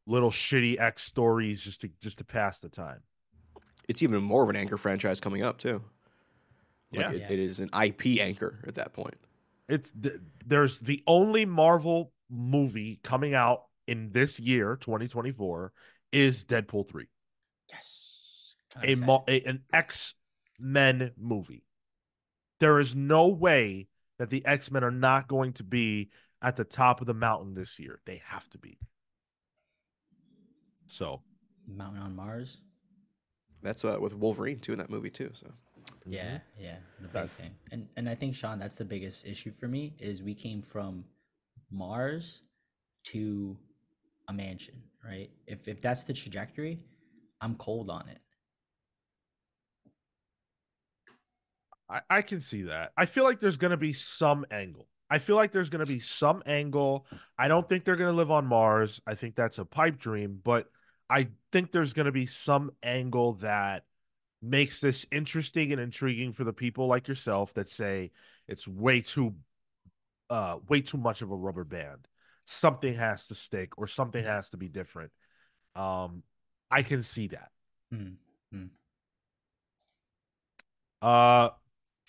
little 0.06 0.30
shitty 0.30 0.78
X 0.80 1.02
stories 1.02 1.60
just 1.60 1.82
to 1.82 1.90
just 2.00 2.18
to 2.18 2.24
pass 2.24 2.58
the 2.60 2.68
time. 2.68 3.00
It's 3.88 4.02
even 4.02 4.22
more 4.22 4.42
of 4.42 4.48
an 4.48 4.56
anchor 4.56 4.76
franchise 4.76 5.20
coming 5.20 5.42
up 5.42 5.58
too. 5.58 5.82
Like 6.92 7.00
Yeah. 7.06 7.10
it, 7.12 7.20
Yeah. 7.20 7.32
it 7.32 7.38
is 7.38 7.60
an 7.60 7.70
IP 7.72 8.20
anchor 8.20 8.58
at 8.66 8.74
that 8.76 8.92
point. 8.92 9.16
It's 9.68 9.90
th- 9.92 10.16
there's 10.44 10.78
the 10.80 11.02
only 11.06 11.44
Marvel 11.44 12.12
movie 12.28 12.98
coming 13.02 13.34
out 13.34 13.64
in 13.86 14.10
this 14.10 14.40
year, 14.40 14.76
2024, 14.76 15.72
is 16.12 16.44
Deadpool 16.44 16.88
3. 16.88 17.06
Yes. 17.68 18.56
A, 18.76 18.90
excited. 18.90 19.28
a 19.28 19.48
an 19.48 19.64
X-Men 19.72 21.12
movie. 21.16 21.64
There 22.58 22.78
is 22.80 22.94
no 22.96 23.28
way 23.28 23.88
that 24.20 24.28
the 24.28 24.44
X-Men 24.44 24.84
are 24.84 24.90
not 24.90 25.28
going 25.28 25.54
to 25.54 25.64
be 25.64 26.10
at 26.42 26.54
the 26.56 26.64
top 26.64 27.00
of 27.00 27.06
the 27.06 27.14
mountain 27.14 27.54
this 27.54 27.78
year. 27.78 28.00
They 28.04 28.20
have 28.26 28.50
to 28.50 28.58
be. 28.58 28.78
So, 30.88 31.22
Mountain 31.66 32.02
on 32.02 32.14
Mars. 32.14 32.60
That's 33.62 33.82
uh, 33.82 33.96
with 33.98 34.14
Wolverine 34.14 34.58
too 34.58 34.72
in 34.72 34.78
that 34.78 34.90
movie 34.90 35.08
too. 35.08 35.30
So 35.32 35.50
Yeah, 36.04 36.40
yeah, 36.58 36.76
the 37.00 37.08
big 37.08 37.30
thing. 37.30 37.52
And 37.72 37.88
and 37.96 38.10
I 38.10 38.14
think 38.14 38.34
Sean, 38.34 38.58
that's 38.58 38.74
the 38.74 38.84
biggest 38.84 39.26
issue 39.26 39.52
for 39.52 39.68
me 39.68 39.94
is 39.98 40.22
we 40.22 40.34
came 40.34 40.60
from 40.60 41.06
Mars 41.70 42.42
to 43.04 43.56
a 44.28 44.34
mansion, 44.34 44.82
right? 45.02 45.30
If 45.46 45.66
if 45.66 45.80
that's 45.80 46.04
the 46.04 46.12
trajectory, 46.12 46.78
I'm 47.40 47.54
cold 47.54 47.88
on 47.88 48.06
it. 48.10 48.18
I, 51.90 52.00
I 52.08 52.22
can 52.22 52.40
see 52.40 52.62
that. 52.62 52.92
I 52.96 53.06
feel 53.06 53.24
like 53.24 53.40
there's 53.40 53.56
going 53.56 53.72
to 53.72 53.76
be 53.76 53.92
some 53.92 54.46
angle. 54.50 54.86
I 55.10 55.18
feel 55.18 55.34
like 55.36 55.50
there's 55.50 55.70
going 55.70 55.80
to 55.80 55.92
be 55.92 55.98
some 55.98 56.42
angle. 56.46 57.06
I 57.36 57.48
don't 57.48 57.68
think 57.68 57.84
they're 57.84 57.96
going 57.96 58.12
to 58.12 58.16
live 58.16 58.30
on 58.30 58.46
Mars. 58.46 59.00
I 59.06 59.16
think 59.16 59.34
that's 59.34 59.58
a 59.58 59.64
pipe 59.64 59.98
dream, 59.98 60.40
but 60.42 60.68
I 61.08 61.28
think 61.50 61.72
there's 61.72 61.92
going 61.92 62.06
to 62.06 62.12
be 62.12 62.26
some 62.26 62.70
angle 62.82 63.34
that 63.34 63.84
makes 64.40 64.80
this 64.80 65.04
interesting 65.10 65.72
and 65.72 65.80
intriguing 65.80 66.32
for 66.32 66.44
the 66.44 66.52
people 66.52 66.86
like 66.86 67.08
yourself 67.08 67.52
that 67.54 67.68
say 67.68 68.12
it's 68.48 68.66
way 68.66 69.00
too 69.00 69.34
uh 70.30 70.58
way 70.68 70.80
too 70.80 70.96
much 70.96 71.20
of 71.20 71.30
a 71.30 71.36
rubber 71.36 71.64
band. 71.64 72.06
Something 72.46 72.94
has 72.94 73.26
to 73.26 73.34
stick 73.34 73.76
or 73.76 73.86
something 73.86 74.24
has 74.24 74.50
to 74.50 74.56
be 74.56 74.68
different. 74.68 75.10
Um 75.74 76.22
I 76.70 76.82
can 76.82 77.02
see 77.02 77.26
that. 77.28 77.50
Hmm. 77.92 78.14
Uh 81.02 81.50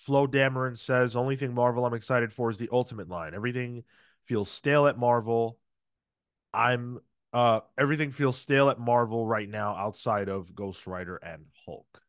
Flo 0.06 0.26
Dameron 0.28 0.78
says 0.78 1.16
only 1.16 1.36
thing 1.36 1.54
Marvel 1.54 1.86
I'm 1.86 1.94
excited 1.94 2.34
for 2.34 2.50
is 2.50 2.58
the 2.58 2.70
Ultimate 2.72 3.08
line. 3.08 3.34
Everything 3.36 3.84
feels 4.24 4.50
stale 4.50 4.88
at 4.88 4.98
Marvel. 4.98 5.58
I'm 6.54 7.00
uh 7.34 7.62
everything 7.78 8.12
feels 8.12 8.38
stale 8.38 8.70
at 8.70 8.80
Marvel 8.80 9.26
right 9.28 9.48
now 9.48 9.76
outside 9.76 10.28
of 10.28 10.56
Ghost 10.56 10.88
Rider 10.88 11.18
and 11.18 11.46
Hulk. 11.66 12.02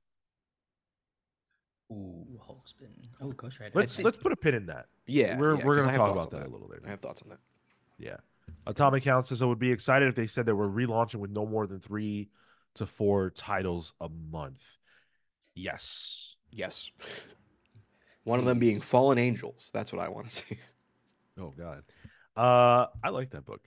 Ooh, 1.92 2.26
Hulk's 2.40 2.72
been. 2.72 2.88
Oh, 3.20 3.32
Ghost 3.32 3.60
Rider. 3.60 3.72
Let's 3.74 3.94
think- 3.96 4.06
let's 4.06 4.16
put 4.16 4.32
a 4.32 4.36
pin 4.36 4.54
in 4.54 4.66
that. 4.66 4.86
yeah, 5.06 5.38
we're 5.38 5.56
yeah, 5.58 5.64
we're 5.64 5.76
'cause 5.76 5.84
I 5.84 5.96
gonna 5.96 5.98
talk 5.98 6.12
about 6.12 6.32
on 6.32 6.40
that, 6.40 6.48
a 6.48 6.50
little 6.50 6.68
later. 6.68 6.82
I 6.86 6.90
have 6.90 7.00
thoughts 7.00 7.20
on 7.22 7.28
that. 7.28 7.40
Yeah. 7.98 8.16
Atomic 8.66 9.02
Count 9.02 9.26
says 9.26 9.42
I 9.42 9.44
would 9.44 9.58
be 9.58 9.70
excited 9.70 10.08
if 10.08 10.14
they 10.14 10.26
said 10.26 10.46
they 10.46 10.52
were 10.52 10.68
relaunching 10.68 11.16
with 11.16 11.30
no 11.30 11.44
more 11.46 11.66
than 11.66 11.78
three 11.80 12.30
to 12.74 12.86
four 12.86 13.30
titles 13.30 13.92
a 14.00 14.08
month. 14.08 14.78
Yes. 15.54 16.36
Yes, 16.54 16.90
one 18.24 18.38
of 18.38 18.44
them 18.44 18.58
being 18.58 18.80
Fallen 18.80 19.18
Angels. 19.18 19.70
That's 19.72 19.92
what 19.92 20.04
I 20.04 20.08
want 20.08 20.28
to 20.28 20.34
see. 20.36 20.58
Oh 21.38 21.52
God. 21.56 21.82
Uh 22.36 22.86
I 23.02 23.10
like 23.10 23.30
that 23.30 23.44
book. 23.44 23.62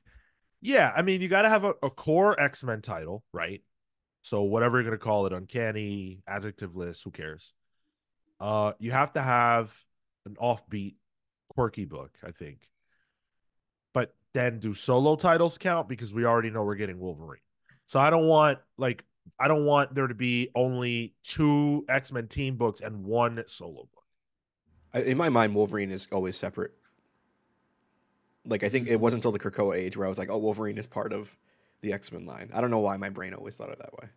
Yeah, 0.61 0.91
I 0.95 1.01
mean 1.01 1.21
you 1.21 1.27
gotta 1.27 1.49
have 1.49 1.63
a, 1.63 1.73
a 1.83 1.89
core 1.89 2.39
X-Men 2.39 2.81
title, 2.81 3.23
right? 3.31 3.61
So 4.21 4.43
whatever 4.43 4.77
you're 4.77 4.85
gonna 4.85 4.97
call 4.97 5.25
it, 5.25 5.33
uncanny, 5.33 6.21
adjectiveless, 6.27 7.03
who 7.03 7.11
cares? 7.11 7.53
Uh 8.39 8.73
you 8.79 8.91
have 8.91 9.13
to 9.13 9.21
have 9.21 9.75
an 10.25 10.35
offbeat, 10.41 10.95
quirky 11.49 11.85
book, 11.85 12.11
I 12.23 12.31
think. 12.31 12.67
But 13.93 14.15
then 14.33 14.59
do 14.59 14.73
solo 14.73 15.15
titles 15.15 15.57
count? 15.57 15.87
Because 15.87 16.13
we 16.13 16.25
already 16.25 16.49
know 16.49 16.63
we're 16.63 16.75
getting 16.75 16.99
Wolverine. 16.99 17.41
So 17.85 17.99
I 17.99 18.09
don't 18.09 18.25
want 18.25 18.59
like 18.77 19.03
I 19.39 19.47
don't 19.47 19.65
want 19.65 19.93
there 19.95 20.07
to 20.07 20.13
be 20.13 20.49
only 20.55 21.15
two 21.23 21.85
X-Men 21.89 22.27
team 22.27 22.57
books 22.57 22.81
and 22.81 23.03
one 23.03 23.43
solo 23.47 23.87
book. 23.93 23.94
In 24.95 25.17
my 25.17 25.29
mind, 25.29 25.53
Wolverine 25.55 25.91
is 25.91 26.07
always 26.11 26.37
separate. 26.37 26.71
Like 28.45 28.63
I 28.63 28.69
think 28.69 28.87
it 28.87 28.99
wasn't 28.99 29.19
until 29.19 29.31
the 29.31 29.39
Krakoa 29.39 29.75
age 29.75 29.97
where 29.97 30.05
I 30.05 30.09
was 30.09 30.17
like, 30.17 30.29
"Oh, 30.29 30.37
Wolverine 30.37 30.77
is 30.77 30.87
part 30.87 31.11
of 31.13 31.35
the 31.81 31.91
X 31.93 32.11
Men 32.11 32.25
line." 32.25 32.51
I 32.53 32.61
don't 32.61 32.71
know 32.71 32.79
why 32.79 32.95
my 32.97 33.09
brain 33.09 33.33
always 33.33 33.55
thought 33.55 33.69
it 33.69 33.79
that 33.79 33.93
way. 33.93 34.09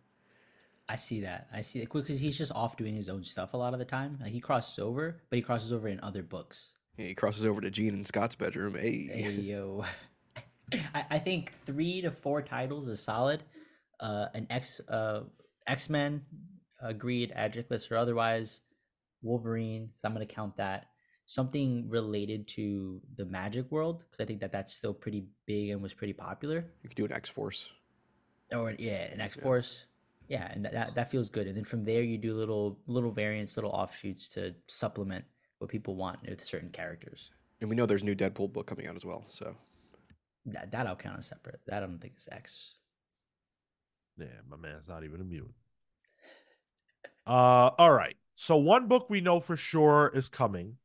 I 0.87 0.95
see 0.95 1.21
that. 1.21 1.47
I 1.53 1.61
see 1.61 1.81
it 1.81 1.91
because 1.91 2.19
he's 2.19 2.37
just 2.37 2.51
off 2.51 2.75
doing 2.77 2.95
his 2.95 3.09
own 3.09 3.23
stuff 3.23 3.53
a 3.53 3.57
lot 3.57 3.73
of 3.73 3.79
the 3.79 3.85
time. 3.85 4.17
Like 4.21 4.31
he 4.31 4.39
crosses 4.39 4.79
over, 4.79 5.21
but 5.29 5.35
he 5.35 5.41
crosses 5.41 5.71
over 5.71 5.87
in 5.87 5.99
other 6.01 6.23
books. 6.23 6.71
Yeah, 6.97 7.07
he 7.07 7.13
crosses 7.13 7.45
over 7.45 7.61
to 7.61 7.69
Jean 7.69 7.93
and 7.93 8.07
Scott's 8.07 8.35
bedroom. 8.35 8.75
Hey, 8.75 9.07
Hey 9.07 9.31
yo, 9.31 9.85
I, 10.93 11.05
I 11.11 11.19
think 11.19 11.53
three 11.65 12.01
to 12.01 12.11
four 12.11 12.41
titles 12.41 12.87
is 12.87 12.99
solid. 12.99 13.43
Uh, 13.99 14.27
an 14.33 14.47
X 14.49 14.79
uh 14.87 15.21
X 15.67 15.89
Men, 15.89 16.25
agreed, 16.81 17.33
adjectiveless 17.35 17.91
or 17.91 17.97
otherwise. 17.97 18.61
Wolverine, 19.21 19.89
I'm 20.03 20.13
gonna 20.13 20.25
count 20.25 20.57
that. 20.57 20.87
Something 21.25 21.87
related 21.89 22.47
to 22.49 23.01
the 23.15 23.25
magic 23.25 23.71
world 23.71 23.99
because 23.99 24.23
I 24.23 24.25
think 24.25 24.39
that 24.41 24.51
that's 24.51 24.73
still 24.73 24.93
pretty 24.95 25.25
big 25.45 25.69
and 25.69 25.81
was 25.81 25.93
pretty 25.93 26.13
popular. 26.13 26.65
you 26.81 26.89
could 26.89 26.95
do 26.97 27.05
an 27.05 27.13
X 27.13 27.29
Force. 27.29 27.69
or 28.51 28.73
yeah, 28.79 29.03
an 29.13 29.21
X 29.21 29.35
Force. 29.35 29.85
Yeah, 30.27 30.49
and 30.51 30.65
that, 30.65 30.73
that 30.73 30.95
that 30.95 31.11
feels 31.11 31.29
good. 31.29 31.45
And 31.47 31.55
then 31.55 31.65
from 31.65 31.85
there, 31.85 32.01
you 32.01 32.17
do 32.17 32.33
little 32.35 32.79
little 32.87 33.11
variants, 33.11 33.57
little 33.57 33.71
offshoots 33.71 34.29
to 34.29 34.55
supplement 34.67 35.25
what 35.59 35.69
people 35.69 35.95
want 35.95 36.19
with 36.27 36.43
certain 36.43 36.69
characters. 36.69 37.29
And 37.61 37.69
we 37.69 37.75
know 37.75 37.85
there's 37.85 38.03
new 38.03 38.15
Deadpool 38.15 38.51
book 38.53 38.65
coming 38.65 38.87
out 38.87 38.95
as 38.95 39.05
well. 39.05 39.25
So 39.29 39.55
That 40.47 40.71
that 40.71 40.87
I'll 40.87 40.95
count 40.95 41.19
as 41.19 41.27
separate. 41.27 41.59
That 41.67 41.83
I 41.83 41.85
don't 41.85 41.99
think 41.99 42.13
is 42.17 42.27
X. 42.31 42.75
Yeah, 44.17 44.27
my 44.49 44.57
man's 44.57 44.87
not 44.87 45.03
even 45.03 45.21
immune. 45.21 45.53
Uh, 47.27 47.69
all 47.77 47.91
right. 47.93 48.15
So 48.41 48.55
one 48.55 48.87
book 48.87 49.09
we 49.09 49.19
know 49.19 49.41
for 49.41 49.57
sure 49.57 50.09
is 50.15 50.29
coming 50.29 50.77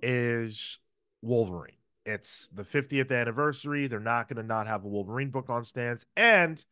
is 0.00 0.78
Wolverine. 1.22 1.74
It's 2.06 2.48
the 2.54 2.62
50th 2.62 3.10
anniversary. 3.10 3.88
They're 3.88 3.98
not 3.98 4.28
going 4.28 4.36
to 4.36 4.46
not 4.46 4.68
have 4.68 4.84
a 4.84 4.88
Wolverine 4.88 5.30
book 5.30 5.50
on 5.50 5.64
stands, 5.64 6.06
and 6.16 6.64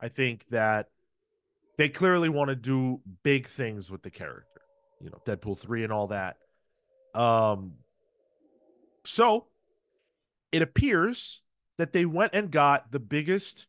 I 0.00 0.08
think 0.08 0.46
that 0.48 0.88
they 1.76 1.90
clearly 1.90 2.30
want 2.30 2.48
to 2.48 2.56
do 2.56 3.02
big 3.22 3.48
things 3.48 3.90
with 3.90 4.02
the 4.02 4.10
character. 4.10 4.62
You 4.98 5.10
know, 5.10 5.20
Deadpool 5.26 5.58
three 5.58 5.84
and 5.84 5.92
all 5.92 6.06
that. 6.06 6.38
Um, 7.14 7.74
so 9.04 9.44
it 10.52 10.62
appears 10.62 11.42
that 11.76 11.92
they 11.92 12.06
went 12.06 12.32
and 12.32 12.50
got 12.50 12.92
the 12.92 12.98
biggest 12.98 13.66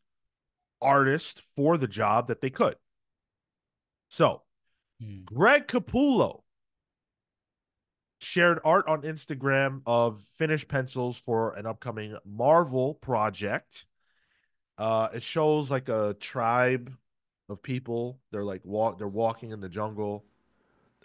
artist 0.80 1.42
for 1.54 1.76
the 1.76 1.86
job 1.86 2.28
that 2.28 2.40
they 2.40 2.48
could. 2.48 2.76
So, 4.08 4.40
Hmm. 5.02 5.22
Greg 5.24 5.66
Capullo 5.66 6.40
shared 8.18 8.58
art 8.64 8.86
on 8.88 9.02
Instagram 9.02 9.82
of 9.86 10.20
finished 10.36 10.68
pencils 10.68 11.18
for 11.18 11.54
an 11.54 11.66
upcoming 11.66 12.16
Marvel 12.24 12.94
project. 12.94 13.86
Uh, 14.78 15.08
it 15.14 15.22
shows 15.22 15.70
like 15.70 15.88
a 15.88 16.16
tribe 16.18 16.92
of 17.48 17.62
people. 17.62 18.18
They're 18.32 18.44
like 18.44 18.64
walk. 18.64 18.98
They're 18.98 19.06
walking 19.06 19.52
in 19.52 19.60
the 19.60 19.68
jungle. 19.68 20.24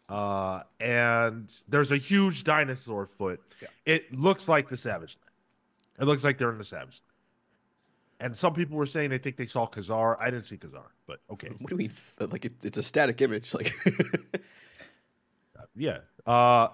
Uh, 0.07 0.63
and 0.79 1.51
there's 1.67 1.91
a 1.91 1.97
huge 1.97 2.43
dinosaur 2.43 3.05
foot. 3.05 3.41
Yeah. 3.61 3.67
It 3.85 4.13
looks 4.17 4.47
like 4.47 4.69
the 4.69 4.77
Savage 4.77 5.17
Land. 5.21 6.01
It 6.01 6.05
looks 6.05 6.23
like 6.23 6.37
they're 6.37 6.51
in 6.51 6.57
the 6.57 6.63
Savage 6.63 7.01
Land. 7.01 8.31
And 8.31 8.35
some 8.35 8.53
people 8.53 8.77
were 8.77 8.87
saying 8.87 9.11
they 9.11 9.17
think 9.17 9.37
they 9.37 9.45
saw 9.45 9.67
Ka-Zar. 9.67 10.19
I 10.19 10.31
didn't 10.31 10.45
see 10.45 10.57
Ka-Zar, 10.57 10.91
but 11.09 11.19
okay. 11.33 11.49
what 11.57 11.69
do 11.69 11.75
we 11.75 11.89
like? 12.19 12.45
It, 12.45 12.63
it's 12.63 12.77
a 12.77 12.83
static 12.83 13.19
image. 13.21 13.53
Like 13.53 13.73
Yeah. 15.75 15.99
Uh 16.25 16.67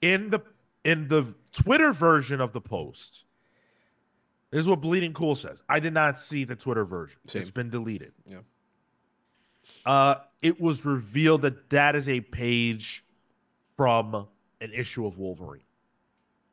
in 0.00 0.30
the 0.30 0.40
in 0.84 1.08
the 1.08 1.34
Twitter 1.52 1.92
version 1.92 2.40
of 2.40 2.52
the 2.52 2.60
post 2.60 3.24
this 4.50 4.60
is 4.60 4.66
what 4.66 4.80
Bleeding 4.80 5.12
Cool 5.12 5.34
says. 5.34 5.62
I 5.68 5.78
did 5.78 5.92
not 5.92 6.18
see 6.18 6.44
the 6.44 6.56
Twitter 6.56 6.86
version. 6.86 7.18
Same. 7.24 7.42
It's 7.42 7.50
been 7.50 7.68
deleted. 7.68 8.12
Yeah. 8.26 8.38
Uh 9.84 10.14
it 10.40 10.60
was 10.60 10.84
revealed 10.84 11.42
that 11.42 11.68
that 11.70 11.94
is 11.94 12.08
a 12.08 12.20
page 12.22 13.04
from 13.76 14.26
an 14.60 14.72
issue 14.72 15.06
of 15.06 15.18
Wolverine. 15.18 15.62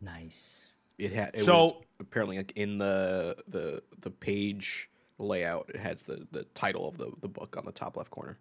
Nice. 0.01 0.65
it 0.97 1.13
had. 1.13 1.31
It 1.33 1.45
So- 1.45 1.65
was 1.65 1.73
apparently 2.01 2.35
like 2.37 2.51
in 2.57 2.77
the 2.77 3.37
the 3.47 3.81
the 4.01 4.11
page 4.11 4.89
layout, 5.17 5.69
it 5.73 5.77
has 5.77 6.03
the 6.03 6.27
the 6.31 6.43
title 6.55 6.87
of 6.87 6.97
the 6.97 7.11
the 7.21 7.27
book 7.27 7.55
on 7.57 7.65
the 7.65 7.71
top 7.71 7.97
left 7.97 8.11
corner. 8.11 8.37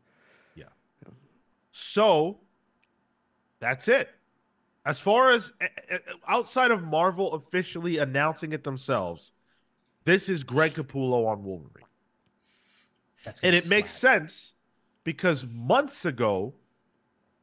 Yeah. 0.54 0.64
So 1.70 2.38
that's 3.60 3.88
it. 3.88 4.10
As 4.86 4.98
far 4.98 5.30
as 5.30 5.52
outside 6.28 6.70
of 6.70 6.82
Marvel 6.82 7.32
officially 7.32 7.98
announcing 7.98 8.52
it 8.52 8.64
themselves, 8.64 9.32
this 10.04 10.28
is 10.28 10.44
Greg 10.44 10.74
Capullo 10.74 11.26
on 11.26 11.42
Wolverine. 11.42 11.86
That's 13.24 13.40
and 13.40 13.52
gonna 13.52 13.56
it 13.56 13.68
makes 13.68 13.90
sense 13.90 14.52
because 15.02 15.46
months 15.46 16.04
ago, 16.04 16.54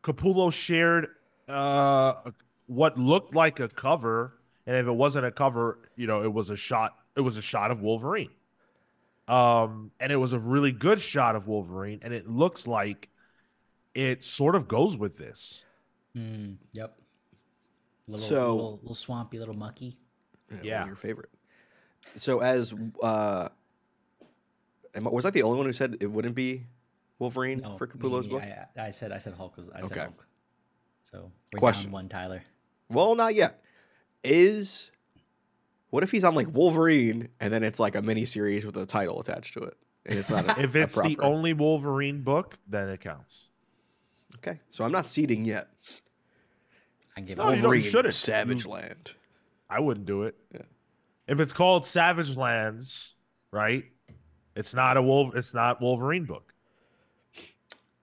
Capullo 0.03 0.53
shared 0.53 1.07
uh, 1.47 2.13
what 2.67 2.97
looked 2.97 3.33
like 3.33 3.59
a 3.59 3.67
cover, 3.67 4.37
and 4.67 4.75
if 4.75 4.85
it 4.85 4.91
wasn't 4.91 5.25
a 5.25 5.31
cover, 5.31 5.79
you 5.95 6.07
know, 6.07 6.23
it 6.23 6.31
was 6.31 6.49
a 6.49 6.55
shot. 6.55 6.97
It 7.15 7.21
was 7.21 7.37
a 7.37 7.41
shot 7.41 7.71
of 7.71 7.81
Wolverine, 7.81 8.29
um, 9.31 9.91
and 9.99 10.11
it 10.11 10.17
was 10.17 10.33
a 10.33 10.39
really 10.39 10.71
good 10.71 10.99
shot 11.01 11.35
of 11.35 11.47
Wolverine, 11.47 11.99
and 12.03 12.13
it 12.13 12.27
looks 12.29 12.67
like 12.67 13.09
it 13.95 14.23
sort 14.23 14.55
of 14.55 14.67
goes 14.67 14.97
with 14.97 15.17
this. 15.17 15.63
Mm, 16.15 16.57
yep. 16.73 16.97
Little, 18.07 18.25
So- 18.25 18.55
little, 18.55 18.79
little 18.81 18.95
swampy, 18.95 19.39
little 19.39 19.55
mucky. 19.55 19.97
Yeah, 20.51 20.59
Yeah. 20.63 20.85
your 20.85 20.95
favorite. 20.97 21.29
So 22.15 22.39
as 22.39 22.73
uh, 23.01 23.49
am 24.95 25.03
was 25.05 25.23
I 25.25 25.29
the 25.29 25.43
only 25.43 25.57
one 25.57 25.65
who 25.65 25.71
said 25.73 25.97
it 26.01 26.07
wouldn't 26.07 26.35
be 26.35 26.65
Wolverine 27.19 27.59
No, 27.59 27.77
for 27.77 27.87
Capullo's 27.87 28.25
me, 28.25 28.31
book? 28.33 28.41
I, 28.43 28.87
I 28.87 28.91
said 28.91 29.11
I 29.11 29.19
said 29.19 29.35
Hulk 29.35 29.55
was 29.55 29.69
I 29.69 29.81
said 29.81 29.91
Okay. 29.91 29.99
Hulk. 30.01 30.27
So 31.03 31.31
we're 31.53 31.59
Question. 31.59 31.85
down 31.85 31.93
one, 31.93 32.09
Tyler. 32.09 32.43
Well, 32.89 33.15
not 33.15 33.35
yet. 33.35 33.63
Is 34.23 34.91
what 35.91 36.01
if 36.03 36.09
he's 36.11 36.23
on 36.23 36.33
like 36.35 36.47
Wolverine 36.51 37.29
and 37.39 37.53
then 37.53 37.63
it's 37.63 37.79
like 37.79 37.95
a 37.95 38.01
mini 38.01 38.25
series 38.25 38.65
with 38.65 38.75
a 38.77 38.85
title 38.85 39.19
attached 39.21 39.53
to 39.53 39.59
it, 39.61 39.77
and 40.05 40.17
it's 40.17 40.29
not 40.29 40.57
a, 40.57 40.61
If 40.63 40.73
a 40.75 40.81
it's 40.81 40.99
the 40.99 41.17
only 41.19 41.53
Wolverine 41.53 42.23
book, 42.23 42.57
then 42.67 42.89
it 42.89 42.99
counts. 43.01 43.45
okay. 44.37 44.59
So 44.71 44.83
I'm 44.83 44.91
not 44.91 45.07
seeding 45.07 45.45
yet. 45.45 45.67
I 47.15 47.21
give 47.21 47.37
No, 47.37 47.51
you 47.51 47.61
Wolverine, 47.61 47.81
shouldn't. 47.83 48.15
Savage 48.15 48.65
You- 48.65 48.71
Land. 48.71 49.13
I 49.69 49.79
wouldn't 49.79 50.05
do 50.05 50.23
it. 50.23 50.35
Yeah. 50.53 50.61
If 51.27 51.39
it's 51.39 51.53
called 51.53 51.85
Savage 51.85 52.35
Lands, 52.35 53.15
right? 53.51 53.85
It's 54.55 54.73
not 54.73 54.97
a 54.97 55.01
wolf. 55.01 55.33
It's 55.35 55.53
not 55.53 55.79
Wolverine 55.81 56.25
book. 56.25 56.53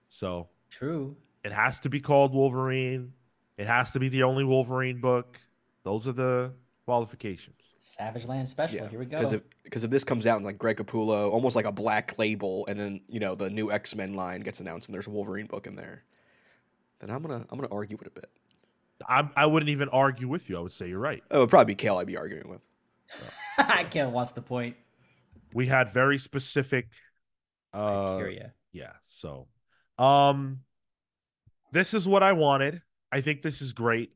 So 0.09 0.49
true. 0.71 1.15
it 1.43 1.51
has 1.51 1.79
to 1.79 1.89
be 1.89 1.99
called 1.99 2.33
Wolverine. 2.33 3.13
It 3.57 3.67
has 3.67 3.91
to 3.91 3.99
be 3.99 4.09
the 4.09 4.23
only 4.23 4.43
Wolverine 4.43 4.99
book. 5.01 5.39
Those 5.83 6.07
are 6.07 6.11
the 6.13 6.53
qualifications. 6.85 7.58
Savage 7.81 8.25
Land 8.25 8.49
special. 8.49 8.77
Yeah, 8.77 8.87
Here 8.89 8.99
we 8.99 9.05
Because 9.05 9.31
go. 9.31 9.37
if 9.37 9.43
because 9.63 9.83
if 9.83 9.89
this 9.91 10.03
comes 10.03 10.27
out 10.27 10.37
in 10.39 10.43
like 10.43 10.57
Greg 10.57 10.77
Capullo, 10.77 11.31
almost 11.31 11.55
like 11.55 11.65
a 11.65 11.71
black 11.71 12.17
label, 12.19 12.65
and 12.67 12.79
then 12.79 13.01
you 13.07 13.19
know 13.19 13.35
the 13.35 13.49
new 13.49 13.71
X 13.71 13.95
Men 13.95 14.13
line 14.13 14.41
gets 14.41 14.59
announced, 14.59 14.87
and 14.87 14.95
there's 14.95 15.07
a 15.07 15.11
Wolverine 15.11 15.45
book 15.47 15.65
in 15.67 15.75
there, 15.75 16.03
then 16.99 17.09
I'm 17.09 17.21
gonna 17.21 17.45
I'm 17.49 17.57
gonna 17.59 17.73
argue 17.73 17.97
it 18.01 18.07
a 18.07 18.11
bit. 18.11 18.29
I, 19.07 19.29
I 19.37 19.45
wouldn't 19.45 19.69
even 19.69 19.87
argue 19.89 20.27
with 20.27 20.49
you. 20.49 20.57
I 20.57 20.59
would 20.59 20.73
say 20.73 20.89
you're 20.89 20.99
right. 20.99 21.23
Oh, 21.31 21.37
it 21.37 21.39
would 21.41 21.49
probably 21.49 21.73
be 21.73 21.75
Kale 21.75 21.97
I'd 21.97 22.07
be 22.07 22.17
arguing 22.17 22.49
with. 22.49 22.59
I 23.57 23.85
can't. 23.85 24.11
What's 24.11 24.31
the 24.31 24.41
point? 24.41 24.75
We 25.53 25.65
had 25.67 25.89
very 25.89 26.17
specific 26.17 26.89
uh 27.73 28.15
Criteria. 28.17 28.53
yeah 28.71 28.93
so 29.07 29.47
um 29.99 30.61
this 31.71 31.93
is 31.93 32.07
what 32.07 32.23
i 32.23 32.33
wanted 32.33 32.81
i 33.11 33.21
think 33.21 33.43
this 33.43 33.61
is 33.61 33.73
great 33.73 34.11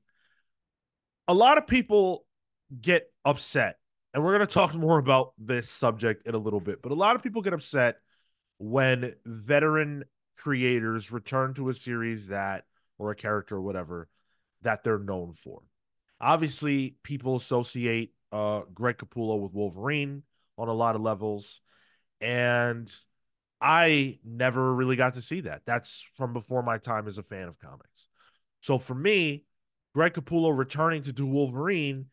a 1.27 1.35
lot 1.35 1.59
of 1.59 1.67
people 1.67 2.25
get 2.81 3.12
upset 3.25 3.77
and 4.13 4.23
we're 4.23 4.35
going 4.35 4.47
to 4.47 4.53
talk 4.53 4.75
more 4.75 4.97
about 4.97 5.33
this 5.37 5.69
subject 5.69 6.27
in 6.27 6.35
a 6.35 6.37
little 6.37 6.59
bit 6.59 6.81
but 6.81 6.91
a 6.91 6.95
lot 6.95 7.15
of 7.15 7.23
people 7.23 7.41
get 7.41 7.53
upset 7.53 7.97
when 8.57 9.13
veteran 9.25 10.03
creators 10.37 11.11
return 11.11 11.53
to 11.53 11.69
a 11.69 11.73
series 11.73 12.27
that 12.27 12.65
or 12.97 13.11
a 13.11 13.15
character 13.15 13.55
or 13.55 13.61
whatever 13.61 14.07
that 14.61 14.83
they're 14.83 14.99
known 14.99 15.33
for 15.33 15.61
obviously 16.21 16.95
people 17.03 17.35
associate 17.35 18.13
uh 18.31 18.61
greg 18.73 18.97
capullo 18.97 19.39
with 19.39 19.53
wolverine 19.53 20.23
on 20.57 20.67
a 20.67 20.73
lot 20.73 20.95
of 20.95 21.01
levels 21.01 21.61
and 22.21 22.91
I 23.63 24.19
never 24.25 24.75
really 24.75 24.97
got 24.97 25.13
to 25.13 25.21
see 25.21 25.39
that. 25.41 25.61
That's 25.65 26.05
from 26.17 26.33
before 26.33 26.63
my 26.63 26.77
time 26.79 27.07
as 27.07 27.17
a 27.17 27.23
fan 27.23 27.47
of 27.47 27.59
comics. 27.59 28.07
So 28.59 28.77
for 28.77 28.93
me, 28.93 29.45
Greg 29.95 30.13
Capullo 30.13 30.55
returning 30.55 31.03
to 31.03 31.13
do 31.13 31.25
Wolverine, 31.25 32.07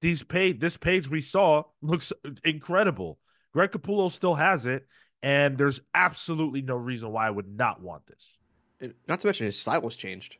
these 0.00 0.22
page 0.22 0.60
this 0.60 0.76
page 0.76 1.08
we 1.08 1.20
saw 1.20 1.64
looks 1.82 2.12
incredible. 2.44 3.18
Greg 3.52 3.70
Capullo 3.70 4.10
still 4.10 4.34
has 4.34 4.66
it, 4.66 4.86
and 5.22 5.56
there's 5.56 5.80
absolutely 5.94 6.62
no 6.62 6.76
reason 6.76 7.10
why 7.12 7.26
I 7.26 7.30
would 7.30 7.48
not 7.48 7.80
want 7.80 8.06
this. 8.06 8.38
And 8.80 8.94
not 9.08 9.20
to 9.20 9.26
mention 9.26 9.46
his 9.46 9.58
style 9.58 9.80
was 9.80 9.96
changed. 9.96 10.36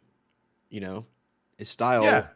You 0.69 0.81
know, 0.81 1.07
his 1.59 1.71
style 1.71 2.05
Yeah. 2.05 2.27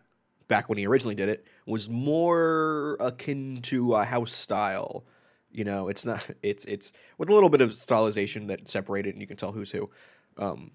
back 0.48 0.68
when 0.68 0.78
he 0.78 0.86
originally 0.86 1.14
did 1.14 1.28
it 1.28 1.46
was 1.66 1.90
more 1.90 2.96
akin 3.00 3.60
to 3.62 3.94
a 3.94 4.04
house 4.04 4.32
style. 4.32 5.04
You 5.52 5.64
know, 5.64 5.88
it's 5.88 6.06
not 6.06 6.26
it's 6.42 6.64
it's 6.64 6.92
with 7.18 7.28
a 7.28 7.34
little 7.34 7.50
bit 7.50 7.60
of 7.60 7.70
stylization 7.70 8.46
that 8.48 8.70
separated 8.70 9.14
and 9.14 9.20
you 9.20 9.26
can 9.26 9.36
tell 9.36 9.52
who's 9.52 9.70
who. 9.70 9.90
Um, 10.38 10.70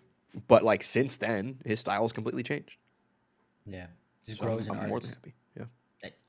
but 0.48 0.64
like 0.64 0.84
since 0.84 1.16
then, 1.16 1.60
his 1.66 1.80
style 1.80 2.02
has 2.04 2.12
completely 2.12 2.44
changed. 2.44 2.78
Yeah. 3.66 3.88
Just 4.26 4.40
So 4.40 4.46
grows 4.46 4.68
I'm, 4.68 4.76
in 4.76 4.84
I'm 4.84 4.90
more 4.90 5.00
than 5.00 5.10
happy. 5.10 5.34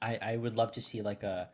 I, 0.01 0.19
I 0.23 0.37
would 0.37 0.57
love 0.57 0.73
to 0.73 0.81
see 0.81 1.03
like 1.03 1.23
a 1.23 1.51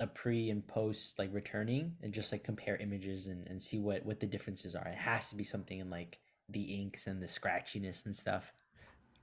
a 0.00 0.06
pre 0.06 0.48
and 0.50 0.66
post 0.66 1.18
like 1.18 1.30
returning 1.32 1.96
and 2.02 2.12
just 2.12 2.30
like 2.30 2.44
compare 2.44 2.76
images 2.76 3.26
and, 3.26 3.46
and 3.48 3.60
see 3.60 3.78
what 3.78 4.04
what 4.06 4.20
the 4.20 4.26
differences 4.26 4.74
are. 4.74 4.86
It 4.86 4.94
has 4.94 5.30
to 5.30 5.36
be 5.36 5.44
something 5.44 5.78
in 5.78 5.90
like 5.90 6.18
the 6.48 6.80
inks 6.80 7.06
and 7.06 7.22
the 7.22 7.26
scratchiness 7.26 8.06
and 8.06 8.14
stuff. 8.16 8.52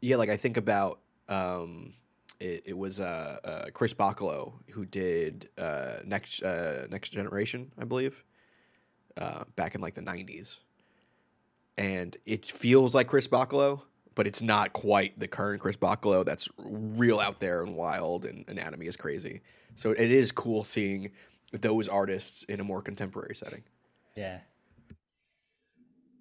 Yeah, 0.02 0.17
like 0.17 0.30
I 0.30 0.38
think 0.38 0.58
about 0.58 1.00
um, 1.30 1.93
it, 2.39 2.63
it 2.65 2.78
was 2.78 3.00
uh, 3.00 3.38
uh, 3.43 3.65
Chris 3.74 3.93
Bachalo 3.93 4.54
who 4.71 4.86
did 4.86 5.50
uh, 5.58 5.98
next 6.06 6.43
uh, 6.43 6.88
next 6.89 7.12
generation, 7.12 7.71
I 7.78 7.86
believe, 7.86 8.24
uh, 9.17 9.45
back 9.56 9.76
in 9.76 9.82
like 9.82 9.95
the 9.95 10.02
'90s, 10.02 10.60
and 11.78 12.15
it 12.26 12.45
feels 12.45 12.93
like 12.93 13.08
Chris 13.08 13.28
Bachalo, 13.28 13.84
but 14.15 14.25
it's 14.25 14.41
not 14.41 14.73
quite 14.73 15.19
the 15.19 15.28
current 15.28 15.62
Chris 15.62 15.78
Bachalo. 15.78 16.25
That's 16.25 16.49
real 16.58 17.19
out 17.19 17.39
there 17.39 17.62
and 17.62 17.75
wild, 17.75 18.25
and 18.25 18.45
anatomy 18.47 18.88
is 18.88 18.95
crazy. 18.95 19.41
So 19.75 19.91
it 19.91 20.12
is 20.12 20.32
cool 20.32 20.63
seeing 20.63 21.12
those 21.51 21.88
artists 21.88 22.43
in 22.43 22.60
a 22.60 22.63
more 22.63 22.82
contemporary 22.82 23.36
setting. 23.36 23.63
Yeah. 24.15 24.39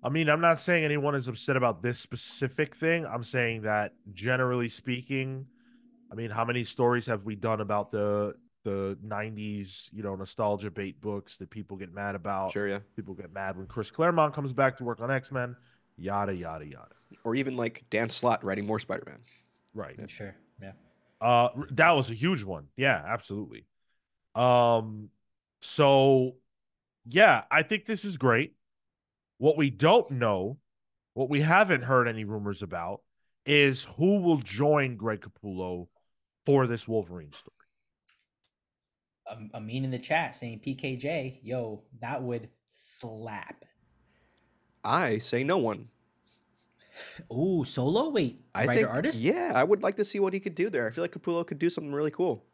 I 0.03 0.11
mean, 0.11 0.29
I'm 0.29 0.41
not 0.41 0.61
saying 0.61 0.85
anyone 0.85 1.15
is 1.15 1.29
upset 1.29 1.57
about 1.57 1.83
this 1.83 1.99
specific 1.99 2.75
thing. 2.75 3.07
I'm 3.07 3.25
saying 3.25 3.63
that 3.63 3.95
generally 4.13 4.69
speaking, 4.69 5.47
I 6.13 6.15
mean, 6.15 6.31
how 6.31 6.45
many 6.45 6.65
stories 6.65 7.07
have 7.07 7.25
we 7.25 7.37
done 7.37 7.61
about 7.61 7.91
the 7.91 8.35
the 8.65 8.97
90s, 9.07 9.91
you 9.93 10.03
know, 10.03 10.17
nostalgia 10.17 10.71
bait 10.71 11.01
books 11.01 11.37
that 11.37 11.51
people 11.51 11.77
get 11.77 11.93
mad 11.93 12.15
about? 12.15 12.51
Sure, 12.51 12.69
yeah. 12.69 12.79
People 12.97 13.15
get 13.15 13.33
mad 13.33 13.57
when 13.57 13.67
Chris 13.67 13.91
Claremont 13.91 14.35
comes 14.35 14.53
back 14.53 14.77
to 14.79 14.85
work 14.85 15.01
on 15.01 15.11
X-Men, 15.11 15.55
yada 15.97 16.35
yada 16.35 16.67
yada. 16.67 16.95
Or 17.25 17.35
even 17.35 17.57
like 17.57 17.85
Dan 17.91 18.11
Slott 18.11 18.45
writing 18.45 18.67
more 18.67 18.79
Spider-Man. 18.79 19.21
Right. 19.75 19.99
Sure. 20.09 20.35
Yeah. 20.61 20.73
Uh 21.21 21.49
that 21.71 21.93
was 21.93 22.11
a 22.11 22.15
huge 22.15 22.43
one. 22.43 22.69
Yeah, 22.77 23.03
absolutely. 23.07 23.67
Um 24.35 25.11
so 25.61 26.37
yeah, 27.07 27.45
I 27.51 27.63
think 27.63 27.85
this 27.85 28.05
is 28.05 28.17
great. 28.17 28.55
What 29.39 29.57
we 29.57 29.71
don't 29.71 30.11
know, 30.13 30.59
what 31.15 31.29
we 31.29 31.41
haven't 31.41 31.83
heard 31.83 32.09
any 32.09 32.25
rumors 32.25 32.63
about 32.63 33.03
is 33.47 33.87
who 33.97 34.21
will 34.21 34.39
join 34.39 34.97
Greg 34.97 35.21
Capullo 35.21 35.89
for 36.47 36.67
this 36.67 36.89
Wolverine 36.89 37.33
story. 37.33 37.55
Um, 39.27 39.67
mean 39.67 39.85
in 39.85 39.91
the 39.91 39.99
chat 39.99 40.37
saying 40.37 40.61
PKJ, 40.65 41.41
yo, 41.43 41.83
that 42.01 42.23
would 42.23 42.49
slap. 42.73 43.65
I 44.83 45.19
say 45.19 45.45
no 45.45 45.59
one. 45.59 45.89
Ooh, 47.33 47.65
solo? 47.65 48.09
Wait, 48.11 48.41
I 48.55 48.67
writer 48.67 48.83
think, 48.83 48.95
artist? 48.95 49.21
Yeah, 49.21 49.53
I 49.55 49.65
would 49.65 49.83
like 49.83 49.97
to 49.97 50.05
see 50.05 50.21
what 50.21 50.33
he 50.33 50.41
could 50.41 50.55
do 50.55 50.71
there. 50.71 50.89
I 50.89 50.91
feel 50.91 51.05
like 51.05 51.13
Capullo 51.13 51.47
could 51.47 51.59
do 51.59 51.71
something 51.71 51.93
really 51.93 52.11
cool. 52.11 52.45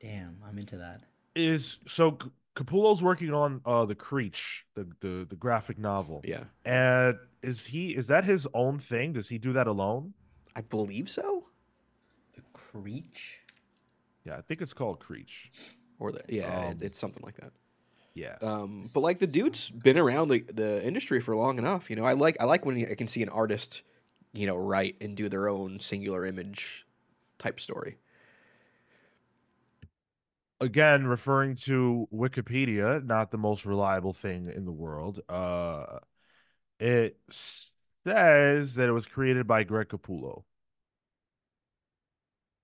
Damn, 0.00 0.38
I'm 0.46 0.58
into 0.58 0.76
that. 0.76 1.02
Is 1.34 1.78
so 1.86 2.18
Capullo's 2.56 3.02
working 3.02 3.32
on 3.32 3.60
uh 3.64 3.84
the 3.84 3.94
Creech, 3.94 4.64
the 4.74 4.88
the 5.00 5.26
the 5.28 5.36
graphic 5.36 5.78
novel. 5.78 6.22
Yeah, 6.24 6.44
And 6.64 7.18
is 7.42 7.66
he 7.66 7.94
is 7.94 8.06
that 8.08 8.24
his 8.24 8.46
own 8.54 8.78
thing? 8.78 9.12
Does 9.12 9.28
he 9.28 9.38
do 9.38 9.52
that 9.52 9.66
alone? 9.66 10.14
I 10.56 10.62
believe 10.62 11.08
so. 11.08 11.46
The 12.34 12.42
Creech? 12.52 13.40
Yeah, 14.24 14.36
I 14.36 14.40
think 14.42 14.60
it's 14.60 14.72
called 14.72 14.98
Creech. 15.00 15.50
Or 16.00 16.12
the, 16.12 16.22
yeah, 16.28 16.66
Um, 16.68 16.72
it, 16.72 16.82
it's 16.82 16.98
something 16.98 17.22
like 17.24 17.36
that. 17.36 17.52
Yeah. 18.18 18.36
Um, 18.42 18.84
but 18.92 19.00
like 19.00 19.18
the 19.20 19.26
dude's 19.28 19.70
been 19.70 19.96
around 19.96 20.28
the, 20.28 20.40
the 20.40 20.84
industry 20.84 21.20
for 21.20 21.36
long 21.36 21.58
enough. 21.58 21.88
You 21.88 21.96
know, 21.96 22.04
I 22.04 22.14
like 22.14 22.36
I 22.40 22.44
like 22.44 22.66
when 22.66 22.76
I 22.90 22.94
can 22.94 23.06
see 23.06 23.22
an 23.22 23.28
artist, 23.28 23.82
you 24.32 24.46
know, 24.46 24.56
write 24.56 24.96
and 25.00 25.16
do 25.16 25.28
their 25.28 25.48
own 25.48 25.78
singular 25.80 26.26
image 26.26 26.84
type 27.38 27.60
story. 27.60 27.98
again 30.60 31.06
referring 31.06 31.54
to 31.54 32.08
wikipedia 32.12 33.04
not 33.04 33.30
the 33.30 33.38
most 33.38 33.64
reliable 33.64 34.12
thing 34.12 34.50
in 34.54 34.64
the 34.64 34.72
world 34.72 35.20
uh 35.28 35.98
it 36.80 37.18
says 37.30 38.74
that 38.74 38.88
it 38.88 38.92
was 38.92 39.06
created 39.06 39.46
by 39.46 39.64
greg 39.64 39.88
capullo 39.88 40.44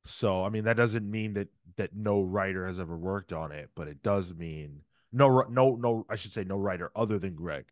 so 0.05 0.45
i 0.45 0.49
mean 0.49 0.65
that 0.65 0.77
doesn't 0.77 1.09
mean 1.11 1.35
that 1.35 1.49
that 1.77 1.95
no 1.95 2.21
writer 2.23 2.67
has 2.67 2.79
ever 2.79 2.97
worked 2.97 3.33
on 3.33 3.53
it 3.53 3.71
but 3.75 3.89
it 3.89 4.03
does 4.03 4.35
mean 4.35 4.83
no 5.15 5.41
no 5.49 5.77
no 5.77 6.05
i 6.11 6.17
should 6.17 6.33
say 6.33 6.45
no 6.45 6.59
writer 6.59 6.91
other 6.95 7.19
than 7.19 7.35
greg 7.35 7.65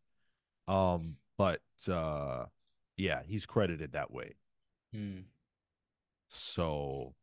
um 0.69 1.17
but 1.37 1.61
uh 1.91 2.45
yeah 2.97 3.21
he's 3.27 3.45
credited 3.47 3.93
that 3.93 4.11
way 4.11 4.35
Hmm. 4.95 5.21
so 6.29 7.15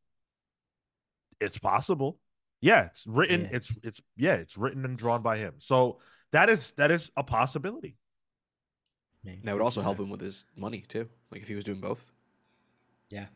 it's 1.40 1.58
possible. 1.58 2.20
Yeah, 2.62 2.86
it's 2.88 3.06
written. 3.08 3.42
Yeah. 3.42 3.58
It's 3.58 3.74
it's 3.84 4.02
yeah, 4.18 4.34
it's 4.34 4.58
written 4.58 4.84
and 4.86 4.98
drawn 4.98 5.22
by 5.22 5.38
him. 5.38 5.54
So 5.60 6.00
that 6.34 6.50
is 6.50 6.72
that 6.78 6.92
is 6.92 7.10
a 7.16 7.24
possibility. 7.24 7.96
Yeah, 9.24 9.36
That 9.44 9.54
would 9.54 9.62
also 9.62 9.82
help 9.82 10.00
him 10.00 10.10
with 10.10 10.20
his 10.20 10.46
money 10.56 10.84
too. 10.88 11.08
Like 11.32 11.42
if 11.42 11.48
he 11.48 11.56
was 11.56 11.64
doing 11.64 11.80
both. 11.80 12.06
Yeah. 13.10 13.28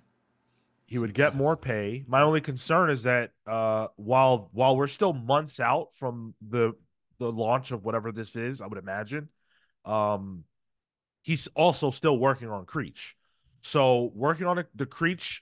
He 0.93 0.99
would 0.99 1.15
get 1.15 1.35
more 1.35 1.57
pay. 1.57 2.05
My 2.07 2.21
only 2.21 2.39
concern 2.39 2.91
is 2.91 3.01
that 3.01 3.31
uh, 3.47 3.87
while 3.95 4.51
while 4.53 4.77
we're 4.77 4.85
still 4.85 5.11
months 5.11 5.59
out 5.59 5.87
from 5.95 6.35
the 6.47 6.73
the 7.17 7.31
launch 7.31 7.71
of 7.71 7.83
whatever 7.83 8.11
this 8.11 8.35
is, 8.35 8.61
I 8.61 8.67
would 8.67 8.77
imagine, 8.77 9.29
um, 9.85 10.43
he's 11.23 11.47
also 11.55 11.89
still 11.89 12.15
working 12.19 12.47
on 12.47 12.67
Creech. 12.67 13.15
So 13.61 14.11
working 14.13 14.45
on 14.45 14.59
a, 14.59 14.67
the 14.75 14.85
Creech 14.85 15.41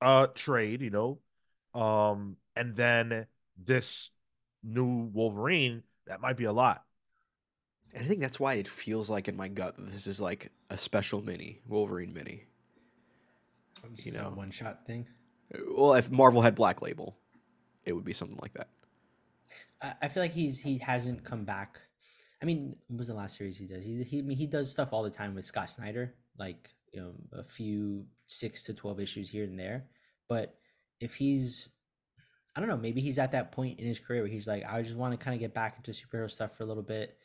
uh, 0.00 0.28
trade, 0.28 0.82
you 0.82 0.90
know, 0.90 1.18
um, 1.74 2.36
and 2.54 2.76
then 2.76 3.26
this 3.56 4.08
new 4.62 5.10
Wolverine, 5.12 5.82
that 6.06 6.20
might 6.20 6.36
be 6.36 6.44
a 6.44 6.52
lot. 6.52 6.84
And 7.92 8.04
I 8.04 8.06
think 8.06 8.20
that's 8.20 8.38
why 8.38 8.54
it 8.54 8.68
feels 8.68 9.10
like 9.10 9.26
in 9.26 9.36
my 9.36 9.48
gut 9.48 9.76
that 9.76 9.90
this 9.90 10.06
is 10.06 10.20
like 10.20 10.52
a 10.70 10.76
special 10.76 11.22
mini 11.22 11.58
Wolverine 11.66 12.14
mini. 12.14 12.44
You 13.96 14.12
know, 14.12 14.30
one 14.34 14.50
shot 14.50 14.86
thing. 14.86 15.06
Well, 15.68 15.94
if 15.94 16.10
Marvel 16.10 16.42
had 16.42 16.54
Black 16.54 16.82
Label, 16.82 17.16
it 17.84 17.92
would 17.92 18.04
be 18.04 18.12
something 18.12 18.38
like 18.40 18.54
that. 18.54 18.68
I, 19.80 19.94
I 20.02 20.08
feel 20.08 20.22
like 20.22 20.32
he's 20.32 20.60
he 20.60 20.78
hasn't 20.78 21.24
come 21.24 21.44
back. 21.44 21.78
I 22.42 22.44
mean, 22.44 22.76
what 22.88 22.98
was 22.98 23.08
the 23.08 23.14
last 23.14 23.38
series 23.38 23.56
he 23.56 23.66
does? 23.66 23.84
He 23.84 24.02
he 24.02 24.18
I 24.18 24.22
mean, 24.22 24.38
he 24.38 24.46
does 24.46 24.70
stuff 24.70 24.92
all 24.92 25.02
the 25.02 25.10
time 25.10 25.34
with 25.34 25.46
Scott 25.46 25.70
Snyder, 25.70 26.14
like 26.38 26.70
you 26.92 27.00
know, 27.00 27.12
a 27.32 27.44
few 27.44 28.06
six 28.26 28.64
to 28.64 28.74
twelve 28.74 29.00
issues 29.00 29.28
here 29.28 29.44
and 29.44 29.58
there. 29.58 29.86
But 30.28 30.54
if 31.00 31.14
he's 31.14 31.70
I 32.54 32.60
don't 32.60 32.68
know, 32.68 32.76
maybe 32.76 33.00
he's 33.00 33.18
at 33.18 33.32
that 33.32 33.52
point 33.52 33.80
in 33.80 33.86
his 33.86 33.98
career 33.98 34.22
where 34.22 34.30
he's 34.30 34.46
like, 34.46 34.64
I 34.68 34.82
just 34.82 34.96
want 34.96 35.18
to 35.18 35.22
kind 35.22 35.34
of 35.34 35.40
get 35.40 35.54
back 35.54 35.76
into 35.76 35.90
superhero 35.90 36.30
stuff 36.30 36.56
for 36.56 36.64
a 36.64 36.66
little 36.66 36.82
bit. 36.82 37.16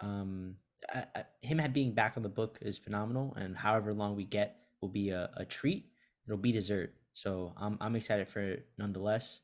Um, 0.00 0.56
I, 0.92 1.04
I, 1.14 1.24
him 1.40 1.62
being 1.72 1.94
back 1.94 2.14
on 2.16 2.24
the 2.24 2.28
book 2.28 2.58
is 2.60 2.78
phenomenal, 2.78 3.34
and 3.38 3.56
however 3.56 3.94
long 3.94 4.16
we 4.16 4.24
get 4.24 4.56
will 4.80 4.88
be 4.88 5.10
a, 5.10 5.30
a 5.36 5.44
treat. 5.44 5.86
It'll 6.26 6.38
be 6.38 6.52
dessert. 6.52 6.94
So 7.14 7.52
I'm 7.56 7.76
I'm 7.80 7.96
excited 7.96 8.28
for 8.28 8.40
it 8.40 8.66
nonetheless. 8.78 9.40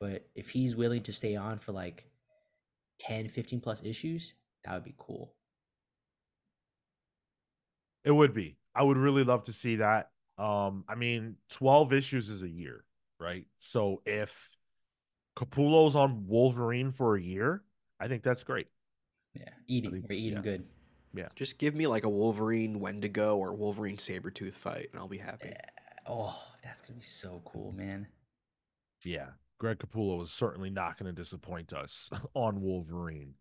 But 0.00 0.26
if 0.34 0.50
he's 0.50 0.74
willing 0.74 1.02
to 1.04 1.12
stay 1.12 1.36
on 1.36 1.58
for 1.60 1.72
like 1.72 2.06
10, 3.00 3.28
15 3.28 3.60
plus 3.60 3.82
issues, 3.84 4.34
that 4.64 4.74
would 4.74 4.84
be 4.84 4.94
cool. 4.98 5.34
It 8.04 8.10
would 8.10 8.34
be. 8.34 8.56
I 8.74 8.82
would 8.82 8.96
really 8.96 9.22
love 9.22 9.44
to 9.44 9.52
see 9.52 9.76
that. 9.76 10.10
Um, 10.38 10.84
I 10.88 10.96
mean, 10.96 11.36
12 11.50 11.92
issues 11.92 12.28
is 12.30 12.42
a 12.42 12.48
year, 12.48 12.84
right? 13.20 13.46
So 13.60 14.02
if 14.04 14.56
Capullo's 15.36 15.94
on 15.94 16.26
Wolverine 16.26 16.90
for 16.90 17.14
a 17.16 17.22
year, 17.22 17.62
I 18.00 18.08
think 18.08 18.24
that's 18.24 18.42
great. 18.42 18.66
Yeah, 19.34 19.50
eating. 19.68 19.92
Think, 19.92 20.06
We're 20.08 20.18
eating 20.18 20.38
yeah. 20.38 20.42
good. 20.42 20.64
Yeah. 21.14 21.28
Just 21.36 21.58
give 21.58 21.74
me 21.74 21.86
like 21.86 22.04
a 22.04 22.08
Wolverine 22.08 22.80
Wendigo 22.80 23.36
or 23.36 23.54
Wolverine 23.54 23.98
Sabretooth 23.98 24.54
fight 24.54 24.88
and 24.90 24.98
I'll 25.00 25.08
be 25.08 25.18
happy. 25.18 25.50
Yeah. 25.50 25.81
Oh, 26.06 26.36
that's 26.62 26.82
to 26.82 26.92
be 26.92 27.00
so 27.00 27.42
cool, 27.44 27.72
man. 27.72 28.06
Yeah. 29.04 29.28
Greg 29.58 29.78
Capullo 29.78 30.20
is 30.22 30.32
certainly 30.32 30.70
not 30.70 30.98
going 30.98 31.14
to 31.14 31.20
disappoint 31.20 31.72
us 31.72 32.10
on 32.34 32.60
Wolverine. 32.60 33.34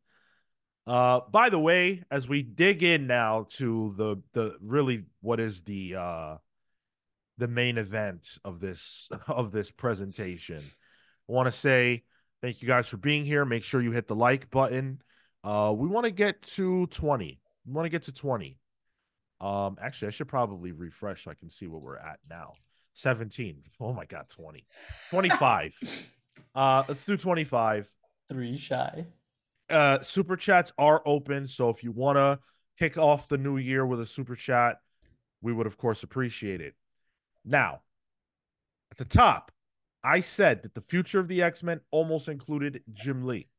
Uh, 0.85 1.21
by 1.31 1.49
the 1.49 1.59
way, 1.59 2.03
as 2.11 2.27
we 2.27 2.43
dig 2.43 2.83
in 2.83 3.07
now 3.07 3.45
to 3.49 3.93
the 3.97 4.21
the 4.33 4.55
really 4.61 5.03
what 5.21 5.39
is 5.39 5.61
the 5.63 5.95
uh 5.95 6.37
the 7.37 7.47
main 7.47 7.77
event 7.77 8.27
of 8.43 8.59
this 8.59 9.09
of 9.27 9.51
this 9.51 9.71
presentation, 9.71 10.59
I 10.59 11.31
want 11.31 11.47
to 11.47 11.51
say 11.51 12.03
thank 12.41 12.61
you 12.61 12.67
guys 12.67 12.87
for 12.87 12.97
being 12.97 13.25
here. 13.25 13.45
Make 13.45 13.63
sure 13.63 13.81
you 13.81 13.91
hit 13.91 14.07
the 14.07 14.15
like 14.15 14.49
button. 14.51 15.01
Uh, 15.43 15.73
we 15.75 15.87
want 15.87 16.05
to 16.05 16.11
get 16.11 16.41
to 16.43 16.85
20. 16.87 17.39
We 17.65 17.73
want 17.73 17.85
to 17.85 17.89
get 17.89 18.03
to 18.03 18.11
20. 18.11 18.59
Um, 19.41 19.77
actually, 19.81 20.09
I 20.09 20.11
should 20.11 20.27
probably 20.27 20.71
refresh 20.71 21.23
so 21.23 21.31
I 21.31 21.33
can 21.33 21.49
see 21.49 21.67
what 21.67 21.81
we're 21.81 21.97
at 21.97 22.19
now. 22.29 22.53
17. 22.93 23.63
Oh 23.79 23.93
my 23.93 24.05
god, 24.05 24.29
20. 24.29 24.63
25. 25.09 26.07
uh, 26.55 26.83
let's 26.87 27.03
do 27.03 27.17
25. 27.17 27.89
Three 28.29 28.57
shy. 28.57 29.05
Uh, 29.69 30.01
super 30.01 30.37
chats 30.37 30.71
are 30.77 31.01
open, 31.05 31.47
so 31.47 31.69
if 31.69 31.83
you 31.83 31.91
want 31.91 32.17
to 32.17 32.39
kick 32.77 32.97
off 32.97 33.27
the 33.27 33.37
new 33.37 33.57
year 33.57 33.85
with 33.85 33.99
a 34.01 34.05
super 34.05 34.35
chat, 34.35 34.77
we 35.41 35.51
would 35.51 35.65
of 35.65 35.77
course 35.77 36.03
appreciate 36.03 36.61
it. 36.61 36.75
Now, 37.43 37.81
at 38.91 38.97
the 38.97 39.05
top, 39.05 39.51
I 40.03 40.19
said 40.19 40.63
that 40.63 40.75
the 40.75 40.81
future 40.81 41.19
of 41.19 41.27
the 41.27 41.41
X 41.41 41.63
Men 41.63 41.81
almost 41.89 42.27
included 42.27 42.83
Jim 42.93 43.25
Lee. 43.25 43.49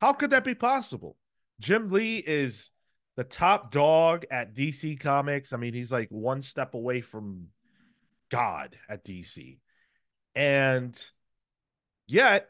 How 0.00 0.12
could 0.12 0.30
that 0.30 0.44
be 0.44 0.54
possible? 0.54 1.16
Jim 1.60 1.90
Lee 1.90 2.18
is 2.18 2.70
the 3.16 3.24
top 3.24 3.70
dog 3.72 4.24
at 4.30 4.54
DC 4.54 5.00
Comics. 5.00 5.52
I 5.52 5.56
mean, 5.56 5.74
he's 5.74 5.92
like 5.92 6.08
one 6.10 6.42
step 6.42 6.74
away 6.74 7.00
from 7.00 7.48
God 8.30 8.76
at 8.88 9.04
DC. 9.04 9.58
And 10.34 10.98
yet, 12.06 12.48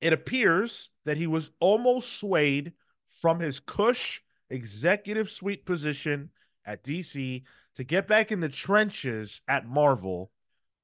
it 0.00 0.12
appears 0.12 0.90
that 1.06 1.16
he 1.16 1.26
was 1.26 1.50
almost 1.58 2.18
swayed 2.20 2.74
from 3.06 3.40
his 3.40 3.60
cush 3.60 4.22
executive 4.50 5.30
suite 5.30 5.64
position 5.64 6.30
at 6.64 6.84
DC 6.84 7.42
to 7.76 7.84
get 7.84 8.06
back 8.06 8.30
in 8.30 8.40
the 8.40 8.48
trenches 8.48 9.40
at 9.48 9.66
Marvel 9.66 10.30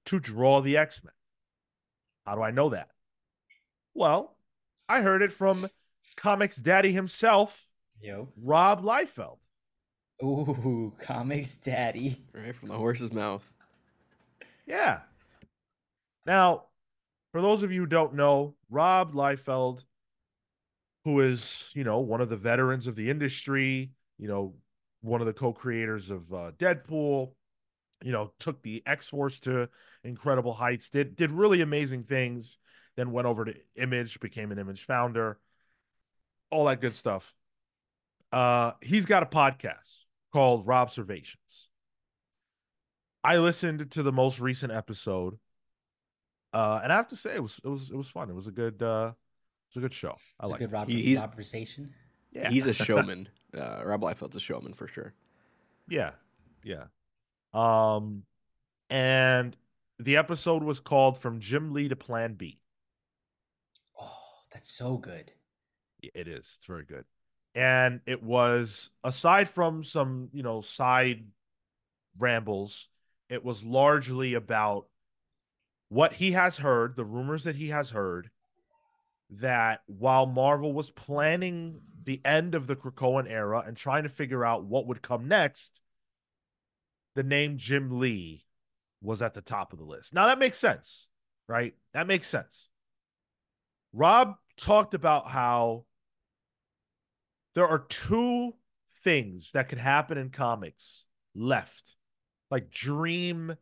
to 0.07 0.19
draw 0.19 0.61
the 0.61 0.77
X 0.77 1.03
Men. 1.05 1.13
How 2.25 2.37
do 2.37 2.43
I 2.43 2.51
know 2.51 2.71
that? 2.71 2.89
Well, 3.95 4.37
I 4.89 5.03
heard 5.03 5.23
it 5.23 5.33
from 5.33 5.69
comics 6.17 6.57
daddy 6.57 6.93
himself, 6.93 7.69
Yo. 8.03 8.29
Rob 8.37 8.83
Liefeld. 8.83 9.39
Ooh, 10.25 10.93
comics 11.01 11.55
daddy. 11.55 12.25
Right 12.35 12.55
from 12.55 12.69
the 12.69 12.77
horse's 12.77 13.13
mouth. 13.13 13.49
Yeah. 14.67 15.01
Now, 16.27 16.65
for 17.31 17.41
those 17.41 17.63
of 17.63 17.73
you 17.73 17.83
who 17.83 17.87
don't 17.87 18.15
know, 18.15 18.55
Rob 18.69 19.15
Liefeld, 19.15 19.85
who 21.05 21.21
is, 21.21 21.71
you 21.75 21.85
know, 21.85 22.01
one 22.01 22.21
of 22.21 22.29
the 22.29 22.37
veterans 22.37 22.89
of 22.89 22.97
the 22.97 23.09
industry, 23.09 23.93
you 24.19 24.29
know, 24.29 24.55
one 25.01 25.21
of 25.21 25.27
the 25.27 25.33
co-creators 25.33 26.11
of 26.11 26.33
uh, 26.33 26.51
Deadpool, 26.59 27.33
you 28.03 28.13
know, 28.13 28.33
took 28.41 28.63
the 28.63 28.83
X 28.85 29.09
Force 29.09 29.39
to 29.41 29.69
incredible 30.03 30.55
heights, 30.55 30.91
did 30.91 31.15
did 31.15 31.31
really 31.31 31.61
amazing 31.61 32.03
things, 32.03 32.59
then 32.97 33.13
went 33.13 33.27
over 33.29 33.45
to 33.45 33.55
Image, 33.77 34.19
became 34.21 34.51
an 34.51 34.59
Image 34.59 34.85
founder, 34.85 35.39
all 36.51 36.67
that 36.67 36.81
good 36.81 36.95
stuff. 36.95 37.35
Uh, 38.33 38.73
he's 38.81 39.07
got 39.07 39.23
a 39.23 39.27
podcast 39.27 40.05
called 40.33 40.67
Robservations. 40.67 41.69
I 43.25 43.39
listened 43.39 43.91
to 43.93 44.03
the 44.03 44.13
most 44.13 44.41
recent 44.41 44.73
episode, 44.73 45.39
uh, 46.53 46.81
and 46.83 46.93
I 46.93 46.97
have 46.97 47.09
to 47.09 47.17
say 47.17 47.35
it 47.35 47.43
was 47.43 47.61
it 47.65 47.69
was 47.69 47.91
it 47.91 47.97
was 47.97 48.09
fun. 48.09 48.31
It 48.31 48.35
was 48.35 48.47
a 48.47 48.51
good 48.51 48.83
uh, 48.83 49.13
it's 49.69 49.77
a 49.77 49.81
good 49.81 49.93
show. 49.95 50.17
I 50.41 50.45
it's 50.45 50.53
like 50.53 50.61
a 50.61 50.65
good 50.65 50.73
Rob, 50.73 50.89
He's- 50.89 51.21
conversation. 51.21 51.93
Yeah, 52.33 52.49
He's 52.49 52.67
a 52.67 52.73
showman. 52.73 53.29
uh, 53.57 53.83
Rob 53.85 54.01
Liefeld's 54.01 54.37
a 54.37 54.41
showman 54.41 54.73
for 54.73 54.89
sure. 54.89 55.13
Yeah. 55.89 56.13
Yeah. 56.65 56.85
Um 57.53 58.23
and 58.89 59.55
the 59.99 60.17
episode 60.17 60.63
was 60.63 60.81
called 60.81 61.19
From 61.19 61.41
Jim 61.41 61.73
Lee 61.75 61.89
to 61.89 61.97
Plan 61.97 62.33
B. 62.35 62.59
Oh, 64.01 64.11
that's 64.53 64.73
so 64.73 64.97
good. 64.97 65.33
It 66.03 66.27
is. 66.27 66.39
It's 66.57 66.65
very 66.67 66.85
good. 66.87 67.05
And 67.55 68.01
it 68.07 68.23
was 68.23 68.91
aside 69.05 69.49
from 69.49 69.85
some, 69.85 70.31
you 70.33 70.43
know, 70.43 70.61
side 70.63 71.25
rambles, 72.19 72.89
it 73.29 73.45
was 73.45 73.65
largely 73.65 74.35
about 74.35 74.87
what 75.89 76.15
he 76.15 76.33
has 76.33 76.59
heard, 76.59 76.97
the 76.97 77.05
rumors 77.05 77.45
that 77.45 77.57
he 77.57 77.69
has 77.69 77.91
heard 77.91 78.31
that 79.29 79.83
while 79.87 80.27
Marvel 80.27 80.73
was 80.73 80.91
planning 80.91 81.81
the 82.05 82.21
end 82.25 82.55
of 82.55 82.67
the 82.67 82.77
Krakoan 82.77 83.31
era 83.31 83.63
and 83.67 83.77
trying 83.77 84.03
to 84.03 84.09
figure 84.09 84.45
out 84.45 84.65
what 84.65 84.87
would 84.87 85.03
come 85.03 85.29
next, 85.29 85.83
the 87.15 87.23
name 87.23 87.59
Jim 87.59 87.99
Lee 87.99 88.45
was 89.03 89.23
at 89.23 89.35
the 89.35 89.41
top 89.41 89.73
of 89.73 89.79
the 89.79 89.85
list. 89.85 90.15
Now 90.15 90.27
that 90.27 90.39
makes 90.39 90.59
sense, 90.59 91.09
right? 91.49 91.75
That 91.93 92.07
makes 92.07 92.29
sense. 92.29 92.69
Rob 93.93 94.35
talked 94.57 94.95
about 94.95 95.29
how 95.29 95.85
there 97.55 97.69
are 97.69 97.81
two 97.81 98.55
things 99.03 99.53
that 99.53 99.69
could 99.69 99.79
happen 99.79 100.19
in 100.19 100.31
comics 100.31 101.05
left. 101.35 101.97
Like 102.51 102.71
dream 102.71 103.57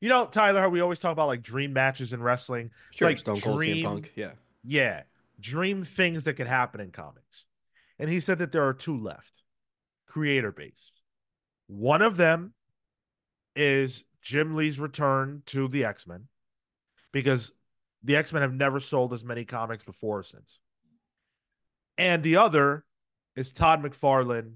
you 0.00 0.08
know, 0.08 0.24
Tyler, 0.24 0.60
how 0.60 0.68
we 0.70 0.80
always 0.80 0.98
talk 0.98 1.12
about 1.12 1.28
like 1.28 1.42
dream 1.42 1.72
matches 1.72 2.12
in 2.12 2.22
wrestling. 2.22 2.70
It's 2.90 2.98
Sure, 2.98 3.08
like 3.08 3.18
Stone 3.18 3.40
Cold 3.40 3.58
dream, 3.58 3.76
CM 3.76 3.84
Punk. 3.84 4.12
Yeah. 4.16 4.32
yeah, 4.64 5.02
dream 5.38 5.84
things 5.84 6.24
that 6.24 6.34
could 6.34 6.46
happen 6.46 6.80
in 6.80 6.90
comics. 6.90 7.46
And 7.98 8.08
he 8.08 8.20
said 8.20 8.38
that 8.38 8.50
there 8.50 8.66
are 8.66 8.72
two 8.72 8.98
left, 8.98 9.42
creator 10.06 10.52
based. 10.52 11.02
One 11.66 12.00
of 12.00 12.16
them 12.16 12.54
is 13.54 14.04
Jim 14.22 14.56
Lee's 14.56 14.80
return 14.80 15.42
to 15.46 15.68
the 15.68 15.84
X 15.84 16.06
Men 16.06 16.28
because 17.12 17.52
the 18.02 18.16
X 18.16 18.32
Men 18.32 18.40
have 18.40 18.54
never 18.54 18.80
sold 18.80 19.12
as 19.12 19.22
many 19.22 19.44
comics 19.44 19.84
before 19.84 20.20
or 20.20 20.22
since. 20.22 20.60
And 21.98 22.22
the 22.22 22.36
other 22.36 22.86
is 23.36 23.52
Todd 23.52 23.82
McFarlane 23.82 24.54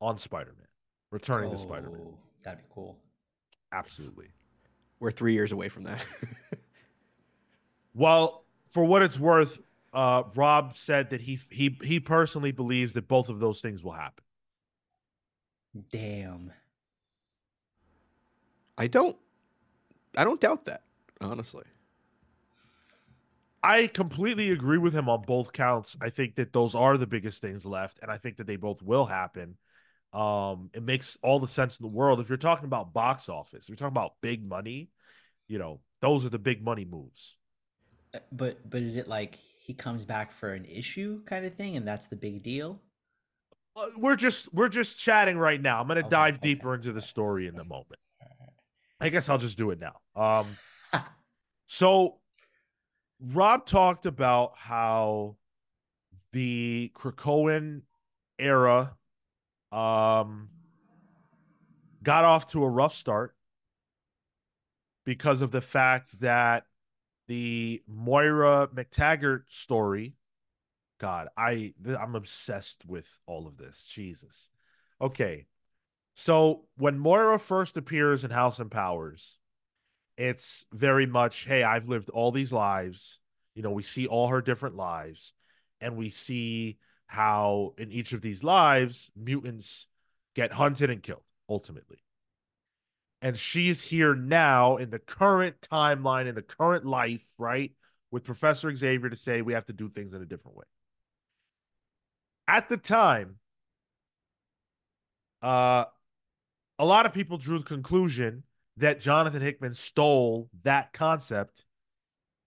on 0.00 0.18
Spider 0.18 0.54
Man, 0.56 0.68
returning 1.10 1.50
to 1.50 1.58
Spider 1.58 1.90
Man. 1.90 2.00
Oh, 2.04 2.18
That'd 2.44 2.60
be 2.60 2.64
cool. 2.72 2.98
Absolutely. 3.72 4.28
We're 5.00 5.10
three 5.10 5.34
years 5.34 5.52
away 5.52 5.68
from 5.68 5.84
that. 5.84 6.04
well, 7.94 8.44
for 8.68 8.84
what 8.84 9.02
it's 9.02 9.18
worth, 9.18 9.60
uh, 9.92 10.22
Rob 10.34 10.76
said 10.76 11.10
that 11.10 11.20
he 11.20 11.38
he 11.50 11.76
he 11.82 12.00
personally 12.00 12.52
believes 12.52 12.94
that 12.94 13.08
both 13.08 13.28
of 13.28 13.40
those 13.40 13.60
things 13.60 13.82
will 13.82 13.92
happen. 13.92 14.24
Damn. 15.90 16.52
I 18.78 18.86
don't 18.86 19.16
I 20.16 20.24
don't 20.24 20.40
doubt 20.40 20.66
that, 20.66 20.82
honestly. 21.20 21.64
I 23.66 23.88
completely 23.88 24.50
agree 24.50 24.78
with 24.78 24.94
him 24.94 25.08
on 25.08 25.22
both 25.22 25.52
counts. 25.52 25.96
I 26.00 26.10
think 26.10 26.36
that 26.36 26.52
those 26.52 26.76
are 26.76 26.96
the 26.96 27.06
biggest 27.06 27.40
things 27.40 27.66
left, 27.66 27.98
and 28.00 28.12
I 28.12 28.16
think 28.16 28.36
that 28.36 28.46
they 28.46 28.54
both 28.54 28.80
will 28.80 29.04
happen. 29.04 29.56
Um, 30.12 30.70
it 30.72 30.84
makes 30.84 31.18
all 31.20 31.40
the 31.40 31.48
sense 31.48 31.80
in 31.80 31.82
the 31.82 31.90
world. 31.90 32.20
If 32.20 32.28
you're 32.28 32.38
talking 32.38 32.66
about 32.66 32.92
box 32.92 33.28
office, 33.28 33.64
if 33.64 33.68
you're 33.68 33.76
talking 33.76 33.88
about 33.88 34.12
big 34.20 34.48
money, 34.48 34.90
you 35.48 35.58
know, 35.58 35.80
those 36.00 36.24
are 36.24 36.28
the 36.28 36.38
big 36.38 36.62
money 36.62 36.84
moves. 36.84 37.36
Uh, 38.14 38.20
but 38.30 38.70
but 38.70 38.82
is 38.82 38.96
it 38.96 39.08
like 39.08 39.40
he 39.58 39.74
comes 39.74 40.04
back 40.04 40.30
for 40.30 40.52
an 40.52 40.64
issue 40.64 41.24
kind 41.24 41.44
of 41.44 41.56
thing, 41.56 41.76
and 41.76 41.86
that's 41.86 42.06
the 42.06 42.16
big 42.16 42.44
deal? 42.44 42.80
Uh, 43.74 43.86
we're 43.96 44.14
just 44.14 44.52
we're 44.54 44.68
just 44.68 45.00
chatting 45.00 45.38
right 45.38 45.60
now. 45.60 45.80
I'm 45.80 45.88
gonna 45.88 46.00
okay, 46.00 46.08
dive 46.08 46.34
okay. 46.36 46.54
deeper 46.54 46.72
into 46.72 46.92
the 46.92 47.00
story 47.00 47.48
in 47.48 47.58
a 47.58 47.64
moment. 47.64 47.98
I 49.00 49.08
guess 49.08 49.28
I'll 49.28 49.38
just 49.38 49.58
do 49.58 49.72
it 49.72 49.80
now. 49.80 49.96
Um, 50.14 50.56
so 51.66 52.20
Rob 53.20 53.66
talked 53.66 54.06
about 54.06 54.52
how 54.56 55.36
the 56.32 56.92
Krakoan 56.94 57.82
era 58.38 58.96
um 59.72 60.50
got 62.02 62.24
off 62.24 62.46
to 62.48 62.62
a 62.62 62.68
rough 62.68 62.94
start 62.94 63.34
because 65.04 65.40
of 65.40 65.50
the 65.50 65.60
fact 65.60 66.20
that 66.20 66.64
the 67.26 67.82
Moira 67.88 68.68
McTaggart 68.68 69.44
story 69.48 70.14
God, 70.98 71.28
I 71.36 71.74
I'm 71.98 72.14
obsessed 72.14 72.84
with 72.86 73.08
all 73.26 73.46
of 73.46 73.56
this. 73.58 73.82
Jesus. 73.82 74.48
Okay. 75.00 75.46
So 76.14 76.64
when 76.78 76.98
Moira 76.98 77.38
first 77.38 77.76
appears 77.76 78.24
in 78.24 78.30
House 78.30 78.58
and 78.58 78.70
Powers, 78.70 79.36
it's 80.16 80.64
very 80.72 81.06
much, 81.06 81.44
hey, 81.44 81.62
I've 81.62 81.88
lived 81.88 82.10
all 82.10 82.32
these 82.32 82.52
lives. 82.52 83.18
You 83.54 83.62
know, 83.62 83.70
we 83.70 83.82
see 83.82 84.06
all 84.06 84.28
her 84.28 84.42
different 84.42 84.76
lives, 84.76 85.32
and 85.80 85.96
we 85.96 86.10
see 86.10 86.78
how 87.06 87.74
in 87.78 87.92
each 87.92 88.12
of 88.12 88.20
these 88.20 88.42
lives, 88.42 89.10
mutants 89.16 89.86
get 90.34 90.52
hunted 90.52 90.90
and 90.90 91.02
killed 91.02 91.22
ultimately. 91.48 91.98
And 93.22 93.38
she's 93.38 93.82
here 93.82 94.14
now 94.14 94.76
in 94.76 94.90
the 94.90 94.98
current 94.98 95.56
timeline, 95.60 96.26
in 96.26 96.34
the 96.34 96.42
current 96.42 96.84
life, 96.84 97.26
right? 97.38 97.72
With 98.10 98.24
Professor 98.24 98.74
Xavier 98.74 99.08
to 99.08 99.16
say 99.16 99.42
we 99.42 99.54
have 99.54 99.64
to 99.66 99.72
do 99.72 99.88
things 99.88 100.12
in 100.12 100.22
a 100.22 100.26
different 100.26 100.56
way 100.56 100.64
at 102.48 102.68
the 102.68 102.76
time, 102.76 103.36
uh, 105.42 105.84
a 106.78 106.84
lot 106.84 107.06
of 107.06 107.12
people 107.12 107.38
drew 107.38 107.58
the 107.58 107.64
conclusion 107.64 108.42
that 108.78 109.00
Jonathan 109.00 109.42
Hickman 109.42 109.74
stole 109.74 110.50
that 110.62 110.92
concept 110.92 111.64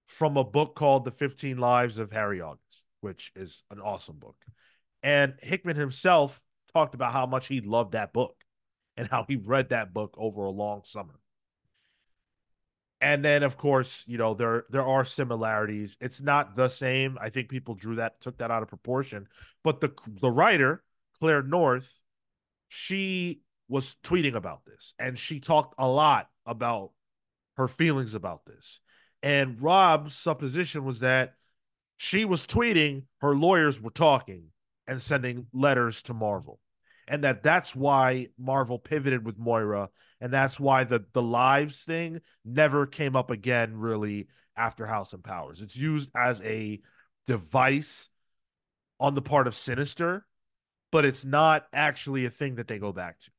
from 0.05 0.37
a 0.37 0.43
book 0.43 0.75
called 0.75 1.05
The 1.05 1.11
15 1.11 1.57
Lives 1.57 1.97
of 1.97 2.11
Harry 2.11 2.41
August, 2.41 2.85
which 3.01 3.31
is 3.35 3.63
an 3.71 3.79
awesome 3.79 4.17
book. 4.17 4.35
And 5.01 5.35
Hickman 5.41 5.75
himself 5.75 6.41
talked 6.73 6.95
about 6.95 7.13
how 7.13 7.25
much 7.25 7.47
he 7.47 7.61
loved 7.61 7.93
that 7.93 8.13
book 8.13 8.35
and 8.97 9.07
how 9.07 9.25
he 9.27 9.37
read 9.37 9.69
that 9.69 9.93
book 9.93 10.15
over 10.17 10.45
a 10.45 10.51
long 10.51 10.83
summer. 10.83 11.19
And 13.01 13.23
then 13.23 13.43
of 13.43 13.57
course 13.57 14.03
you 14.07 14.17
know 14.17 14.33
there 14.33 14.65
there 14.69 14.83
are 14.83 15.05
similarities. 15.05 15.95
It's 16.01 16.19
not 16.19 16.55
the 16.55 16.67
same. 16.67 17.17
I 17.19 17.29
think 17.29 17.47
people 17.47 17.75
drew 17.75 17.95
that 17.95 18.19
took 18.19 18.39
that 18.39 18.51
out 18.51 18.61
of 18.61 18.67
proportion. 18.67 19.27
But 19.63 19.79
the 19.79 19.93
the 20.19 20.31
writer 20.31 20.83
claire 21.17 21.41
north 21.41 22.01
she 22.67 23.41
was 23.69 23.95
tweeting 24.03 24.35
about 24.35 24.65
this 24.65 24.93
and 24.99 25.17
she 25.17 25.39
talked 25.39 25.73
a 25.77 25.87
lot 25.87 26.27
about 26.45 26.91
her 27.55 27.67
feelings 27.67 28.13
about 28.13 28.45
this 28.45 28.81
and 29.23 29.61
rob's 29.61 30.13
supposition 30.13 30.83
was 30.83 30.99
that 30.99 31.35
she 31.97 32.25
was 32.25 32.45
tweeting 32.45 33.03
her 33.21 33.35
lawyers 33.35 33.81
were 33.81 33.89
talking 33.89 34.45
and 34.87 35.01
sending 35.01 35.45
letters 35.53 36.01
to 36.01 36.13
marvel 36.13 36.59
and 37.07 37.23
that 37.23 37.43
that's 37.43 37.75
why 37.75 38.27
marvel 38.37 38.79
pivoted 38.79 39.23
with 39.25 39.39
moira 39.39 39.89
and 40.19 40.33
that's 40.33 40.59
why 40.59 40.83
the 40.83 41.05
the 41.13 41.21
lives 41.21 41.83
thing 41.83 42.19
never 42.43 42.85
came 42.85 43.15
up 43.15 43.29
again 43.31 43.77
really 43.77 44.27
after 44.59 44.85
House 44.85 45.13
and 45.13 45.23
Powers. 45.23 45.61
It's 45.61 45.75
used 45.75 46.11
as 46.15 46.41
a 46.41 46.81
device 47.25 48.09
on 48.99 49.15
the 49.15 49.21
part 49.21 49.47
of 49.47 49.55
Sinister, 49.55 50.25
but 50.91 51.05
it's 51.05 51.23
not 51.23 51.65
actually 51.73 52.25
a 52.25 52.29
thing 52.29 52.55
that 52.55 52.67
they 52.67 52.77
go 52.77 52.91
back 52.91 53.19
to. 53.21 53.31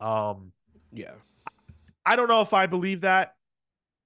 Um 0.00 0.52
yeah. 0.92 1.12
I 2.04 2.16
don't 2.16 2.28
know 2.28 2.40
if 2.40 2.52
I 2.52 2.66
believe 2.66 3.02
that 3.02 3.34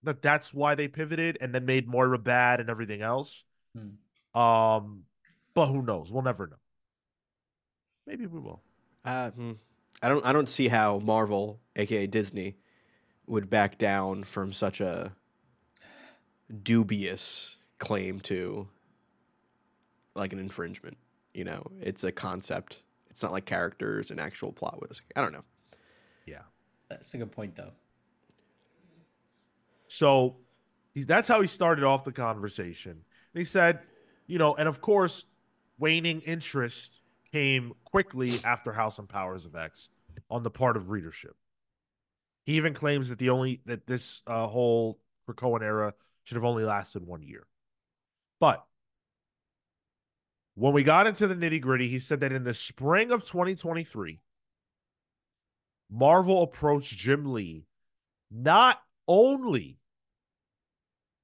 that 0.03 0.23
that's 0.23 0.53
why 0.53 0.75
they 0.75 0.89
pivoted 0.89 1.39
and 1.41 1.55
then 1.55 1.65
made 1.65 1.89
Moira 1.89 2.19
bad 2.19 2.61
and 2.61 2.69
everything 2.69 3.03
else. 3.03 3.45
Hmm. 3.77 4.41
Um 4.41 5.05
but 5.55 5.67
who 5.67 5.83
knows? 5.83 6.11
We'll 6.11 6.23
never 6.23 6.47
know. 6.47 6.57
Maybe 8.07 8.27
we 8.27 8.41
will. 8.41 8.63
Uh, 9.05 9.31
hmm. 9.31 9.53
I 10.03 10.09
don't 10.09 10.25
I 10.27 10.33
don't 10.33 10.49
see 10.49 10.69
how 10.69 10.99
Marvel, 10.99 11.61
aka 11.77 12.07
Disney, 12.07 12.57
would 13.27 13.49
back 13.49 13.79
down 13.79 14.25
from 14.25 14.53
such 14.53 14.81
a 14.81 15.13
dubious 16.63 17.57
claim 17.79 18.21
to 18.21 18.69
like 20.15 20.33
an 20.33 20.39
infringement. 20.39 20.97
You 21.35 21.45
know, 21.45 21.71
it's 21.81 22.05
a 22.05 22.13
concept. 22.13 22.83
It's 23.11 23.23
not 23.23 23.33
like 23.33 23.45
characters 23.45 24.11
and 24.11 24.19
actual 24.19 24.53
plot 24.53 24.81
with. 24.81 25.01
I 25.15 25.21
don't 25.21 25.33
know. 25.33 25.45
That's 26.93 27.15
a 27.15 27.19
good 27.19 27.33
point 27.33 27.57
though. 27.57 27.73
So 29.89 30.37
he's 30.95 31.07
that's 31.07 31.29
how 31.29 31.41
he 31.41 31.47
started 31.47 31.85
off 31.85 32.05
the 32.05 32.13
conversation. 32.13 32.93
And 32.93 33.39
he 33.39 33.45
said, 33.45 33.81
you 34.27 34.39
know, 34.39 34.55
and 34.55 34.69
of 34.69 34.81
course, 34.81 35.27
waning 35.79 36.21
interest 36.21 37.01
came 37.31 37.73
quickly 37.85 38.41
after 38.45 38.73
House 38.73 38.99
and 38.99 39.09
Powers 39.09 39.47
of 39.47 39.57
X 39.57 39.89
on 40.31 40.43
the 40.43 40.51
part 40.51 40.77
of 40.77 40.91
readership. 40.91 41.37
He 42.45 42.55
even 42.55 42.75
claims 42.75 43.09
that 43.09 43.19
the 43.19 43.31
only 43.31 43.61
that 43.67 43.87
this 43.87 44.23
uh, 44.27 44.47
whole 44.47 44.99
Krakoan 45.29 45.63
era 45.63 45.95
should 46.25 46.37
have 46.37 46.45
only 46.45 46.65
lasted 46.65 47.07
one 47.07 47.23
year. 47.23 47.47
But 48.39 48.65
when 50.55 50.73
we 50.73 50.83
got 50.83 51.07
into 51.07 51.27
the 51.27 51.35
nitty 51.35 51.61
gritty, 51.61 51.89
he 51.89 51.99
said 51.99 52.21
that 52.21 52.33
in 52.33 52.45
the 52.45 52.55
spring 52.55 53.11
of 53.11 53.25
2023, 53.25 54.21
Marvel 55.93 56.43
approached 56.43 56.97
Jim 56.97 57.33
Lee 57.33 57.67
not 58.31 58.81
only 59.07 59.79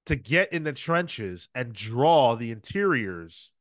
to 0.04 0.14
get 0.14 0.52
in 0.52 0.64
the 0.64 0.74
trenches 0.74 1.48
and 1.54 1.72
draw 1.72 2.34
the 2.34 2.50
interiors 2.50 3.52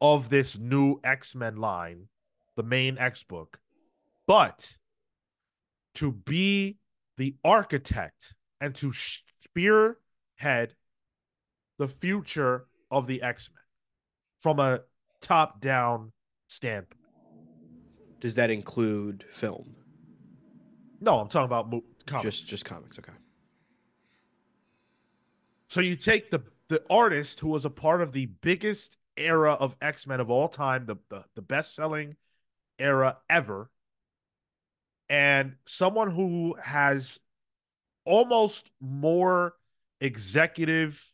of 0.00 0.30
this 0.30 0.58
new 0.58 0.98
X 1.04 1.36
Men 1.36 1.56
line, 1.56 2.08
the 2.56 2.64
main 2.64 2.98
X 2.98 3.22
book, 3.22 3.60
but 4.26 4.76
to 5.94 6.10
be 6.10 6.78
the 7.16 7.36
architect 7.44 8.34
and 8.60 8.74
to 8.74 8.92
spearhead 8.92 10.74
the 11.78 11.88
future 11.88 12.66
of 12.90 13.06
the 13.06 13.22
X 13.22 13.48
Men 13.54 13.62
from 14.40 14.58
a 14.58 14.80
top 15.20 15.60
down 15.60 16.10
standpoint. 16.48 16.98
Does 18.20 18.34
that 18.34 18.50
include 18.50 19.24
film? 19.30 19.77
No, 21.00 21.20
I'm 21.20 21.28
talking 21.28 21.46
about 21.46 21.70
mo- 21.70 21.84
comics. 22.06 22.24
Just 22.24 22.48
just 22.48 22.64
comics, 22.64 22.98
okay. 22.98 23.12
So 25.68 25.80
you 25.80 25.96
take 25.96 26.30
the 26.30 26.42
the 26.68 26.82
artist 26.90 27.40
who 27.40 27.48
was 27.48 27.64
a 27.64 27.70
part 27.70 28.00
of 28.02 28.12
the 28.12 28.26
biggest 28.26 28.96
era 29.16 29.52
of 29.52 29.76
X 29.80 30.06
Men 30.06 30.20
of 30.20 30.30
all 30.30 30.48
time, 30.48 30.86
the 30.86 30.96
the, 31.08 31.24
the 31.34 31.42
best 31.42 31.74
selling 31.74 32.16
era 32.78 33.18
ever, 33.28 33.70
and 35.08 35.54
someone 35.66 36.10
who 36.10 36.56
has 36.62 37.18
almost 38.04 38.70
more 38.80 39.54
executive, 40.00 41.12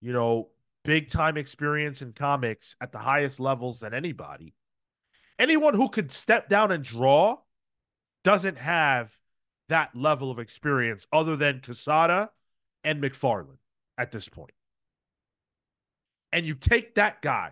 you 0.00 0.12
know, 0.12 0.48
big 0.84 1.10
time 1.10 1.36
experience 1.36 2.02
in 2.02 2.12
comics 2.12 2.76
at 2.80 2.92
the 2.92 2.98
highest 2.98 3.40
levels 3.40 3.80
than 3.80 3.92
anybody. 3.92 4.54
Anyone 5.38 5.74
who 5.74 5.88
could 5.88 6.12
step 6.12 6.48
down 6.48 6.70
and 6.70 6.82
draw 6.84 7.38
doesn't 8.24 8.58
have 8.58 9.12
that 9.68 9.94
level 9.94 10.30
of 10.30 10.38
experience 10.38 11.06
other 11.12 11.36
than 11.36 11.60
Quesada 11.60 12.30
and 12.84 13.02
McFarlane 13.02 13.58
at 13.98 14.12
this 14.12 14.28
point 14.28 14.52
and 16.36 16.46
you 16.46 16.54
take 16.54 16.96
that 16.96 17.22
guy 17.22 17.50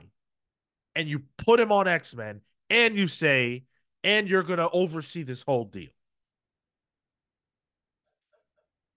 and 0.95 1.09
you 1.09 1.23
put 1.39 1.59
him 1.59 1.73
on 1.73 1.89
X 1.89 2.15
Men 2.15 2.43
and 2.69 2.99
you 2.99 3.09
say, 3.09 3.65
and 4.03 4.29
you're 4.29 4.43
going 4.43 4.59
to 4.59 4.69
oversee 4.69 5.23
this 5.23 5.43
whole 5.43 5.65
deal. 5.65 5.89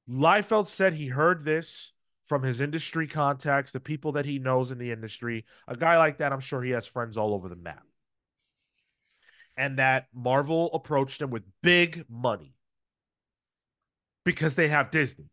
Liefeld 0.10 0.68
said 0.68 0.94
he 0.94 1.08
heard 1.08 1.46
this 1.46 1.94
from 2.26 2.44
his 2.44 2.60
industry 2.60 3.08
contacts, 3.08 3.72
the 3.72 3.80
people 3.80 4.12
that 4.12 4.26
he 4.26 4.40
knows 4.40 4.72
in 4.72 4.78
the 4.78 4.92
industry. 4.92 5.46
A 5.70 5.78
guy 5.78 5.98
like 5.98 6.18
that, 6.18 6.34
I'm 6.34 6.42
sure 6.42 6.62
he 6.62 6.72
has 6.72 6.86
friends 6.86 7.18
all 7.18 7.34
over 7.34 7.48
the 7.48 7.56
map. 7.56 7.84
And 9.56 9.80
that 9.80 10.08
Marvel 10.14 10.70
approached 10.74 11.22
him 11.22 11.30
with 11.30 11.44
big 11.64 12.04
money 12.10 12.57
because 14.28 14.56
they 14.56 14.68
have 14.68 14.92
Disney. 14.92 15.30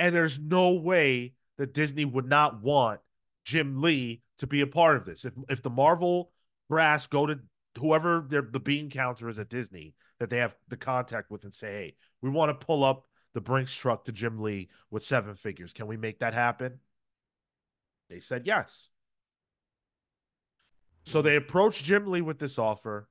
And 0.00 0.12
there's 0.12 0.40
no 0.40 0.72
way 0.72 1.34
that 1.56 1.72
Disney 1.72 2.04
would 2.04 2.28
not 2.28 2.60
want 2.60 2.98
Jim 3.44 3.80
Lee 3.80 4.22
to 4.38 4.48
be 4.48 4.60
a 4.60 4.66
part 4.66 4.96
of 4.96 5.04
this. 5.04 5.24
If 5.24 5.34
if 5.48 5.62
the 5.62 5.70
Marvel 5.70 6.32
brass 6.68 7.06
go 7.06 7.26
to 7.26 7.38
whoever 7.78 8.26
the 8.28 8.58
bean 8.58 8.90
counter 8.90 9.28
is 9.28 9.38
at 9.38 9.48
Disney 9.48 9.94
that 10.18 10.30
they 10.30 10.38
have 10.38 10.56
the 10.66 10.76
contact 10.76 11.30
with 11.30 11.44
and 11.44 11.54
say, 11.54 11.68
hey, 11.68 11.94
we 12.22 12.28
want 12.28 12.50
to 12.50 12.66
pull 12.66 12.82
up 12.82 13.06
the 13.34 13.40
Brinks 13.40 13.72
truck 13.72 14.04
to 14.06 14.12
Jim 14.12 14.40
Lee 14.40 14.68
with 14.90 15.04
seven 15.04 15.36
figures. 15.36 15.72
Can 15.72 15.86
we 15.86 15.96
make 15.96 16.18
that 16.18 16.34
happen? 16.34 16.80
They 18.10 18.18
said 18.18 18.48
yes. 18.48 18.88
So 21.06 21.22
they 21.22 21.36
approached 21.36 21.84
Jim 21.84 22.10
Lee 22.10 22.20
with 22.20 22.40
this 22.40 22.58
offer. 22.58 23.08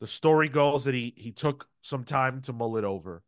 The 0.00 0.08
story 0.08 0.48
goes 0.48 0.82
that 0.82 0.94
he 0.94 1.14
he 1.16 1.30
took 1.30 1.68
some 1.80 2.02
time 2.02 2.40
to 2.42 2.52
mull 2.52 2.76
it 2.76 2.84
over. 2.84 3.22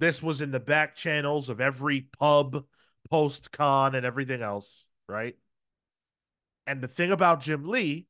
This 0.00 0.22
was 0.22 0.40
in 0.40 0.50
the 0.50 0.58
back 0.58 0.96
channels 0.96 1.50
of 1.50 1.60
every 1.60 2.08
pub, 2.18 2.64
post 3.10 3.52
con, 3.52 3.94
and 3.94 4.06
everything 4.06 4.40
else, 4.40 4.88
right? 5.06 5.36
And 6.66 6.80
the 6.80 6.88
thing 6.88 7.12
about 7.12 7.42
Jim 7.42 7.68
Lee 7.68 8.06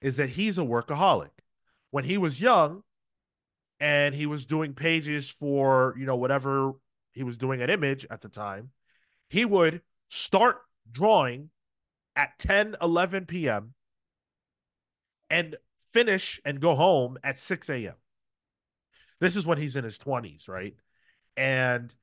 is 0.00 0.16
that 0.16 0.30
he's 0.30 0.58
a 0.58 0.62
workaholic. 0.62 1.30
When 1.92 2.02
he 2.02 2.18
was 2.18 2.40
young 2.40 2.82
and 3.78 4.12
he 4.12 4.26
was 4.26 4.44
doing 4.44 4.74
pages 4.74 5.30
for, 5.30 5.94
you 5.96 6.04
know, 6.04 6.16
whatever 6.16 6.72
he 7.12 7.22
was 7.22 7.38
doing 7.38 7.62
at 7.62 7.70
Image 7.70 8.04
at 8.10 8.20
the 8.20 8.28
time, 8.28 8.70
he 9.28 9.44
would 9.44 9.82
start 10.08 10.62
drawing 10.90 11.50
at 12.16 12.40
10, 12.40 12.74
11 12.82 13.26
p.m. 13.26 13.74
and 15.30 15.54
finish 15.86 16.40
and 16.44 16.60
go 16.60 16.74
home 16.74 17.18
at 17.22 17.38
6 17.38 17.70
a.m. 17.70 17.94
This 19.20 19.36
is 19.36 19.46
when 19.46 19.58
he's 19.58 19.76
in 19.76 19.84
his 19.84 19.96
20s, 19.96 20.48
right? 20.48 20.74
And 21.36 21.94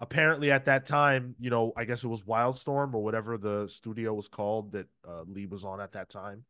apparently 0.00 0.50
at 0.50 0.64
that 0.64 0.86
time, 0.86 1.36
you 1.38 1.50
know, 1.50 1.72
I 1.76 1.84
guess 1.84 2.02
it 2.02 2.08
was 2.08 2.22
Wildstorm 2.22 2.94
or 2.94 3.02
whatever 3.02 3.38
the 3.38 3.68
studio 3.68 4.12
was 4.12 4.28
called 4.28 4.72
that 4.72 4.88
uh, 5.08 5.22
Lee 5.26 5.46
was 5.46 5.64
on 5.64 5.80
at 5.80 5.92
that 5.92 6.10
time. 6.10 6.44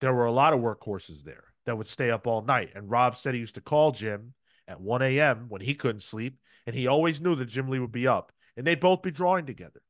There 0.00 0.14
were 0.14 0.26
a 0.26 0.32
lot 0.32 0.52
of 0.52 0.60
workhorses 0.60 1.24
there 1.24 1.44
that 1.64 1.76
would 1.76 1.88
stay 1.88 2.10
up 2.10 2.26
all 2.26 2.42
night. 2.42 2.70
And 2.74 2.90
Rob 2.90 3.16
said 3.16 3.34
he 3.34 3.40
used 3.40 3.56
to 3.56 3.60
call 3.60 3.92
Jim 3.92 4.34
at 4.68 4.80
1 4.80 5.02
a.m. 5.02 5.46
when 5.48 5.60
he 5.60 5.74
couldn't 5.74 6.02
sleep. 6.02 6.38
And 6.66 6.74
he 6.74 6.86
always 6.86 7.20
knew 7.20 7.34
that 7.36 7.46
Jim 7.46 7.68
Lee 7.68 7.78
would 7.78 7.92
be 7.92 8.06
up 8.06 8.32
and 8.56 8.66
they'd 8.66 8.80
both 8.80 9.02
be 9.02 9.10
drawing 9.10 9.46
together. 9.46 9.82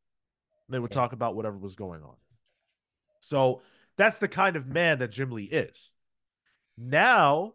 And 0.67 0.75
they 0.75 0.79
would 0.79 0.91
talk 0.91 1.13
about 1.13 1.37
whatever 1.37 1.57
was 1.57 1.77
going 1.77 2.03
on. 2.03 2.17
So 3.21 3.63
that's 3.97 4.19
the 4.19 4.29
kind 4.29 4.57
of 4.57 4.67
man 4.67 4.99
that 4.99 5.11
Jim 5.11 5.31
Lee 5.31 5.45
is. 5.45 5.93
Now, 6.77 7.55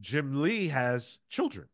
Jim 0.00 0.42
Lee 0.42 0.68
has 0.68 1.18
children 1.28 1.68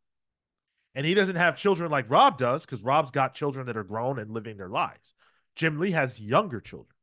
and 0.95 1.07
he 1.07 1.15
doesn't 1.15 1.37
have 1.37 1.57
children 1.57 1.91
like 1.91 2.11
Rob 2.11 2.39
does 2.39 2.65
because 2.65 2.83
Rob's 2.83 3.11
got 3.11 3.35
children 3.35 3.67
that 3.67 3.77
are 3.77 3.85
grown 3.85 4.19
and 4.19 4.31
living 4.31 4.57
their 4.57 4.69
lives. 4.69 5.15
Jim 5.55 5.79
Lee 5.79 5.91
has 5.93 6.21
younger 6.21 6.61
children. 6.61 6.95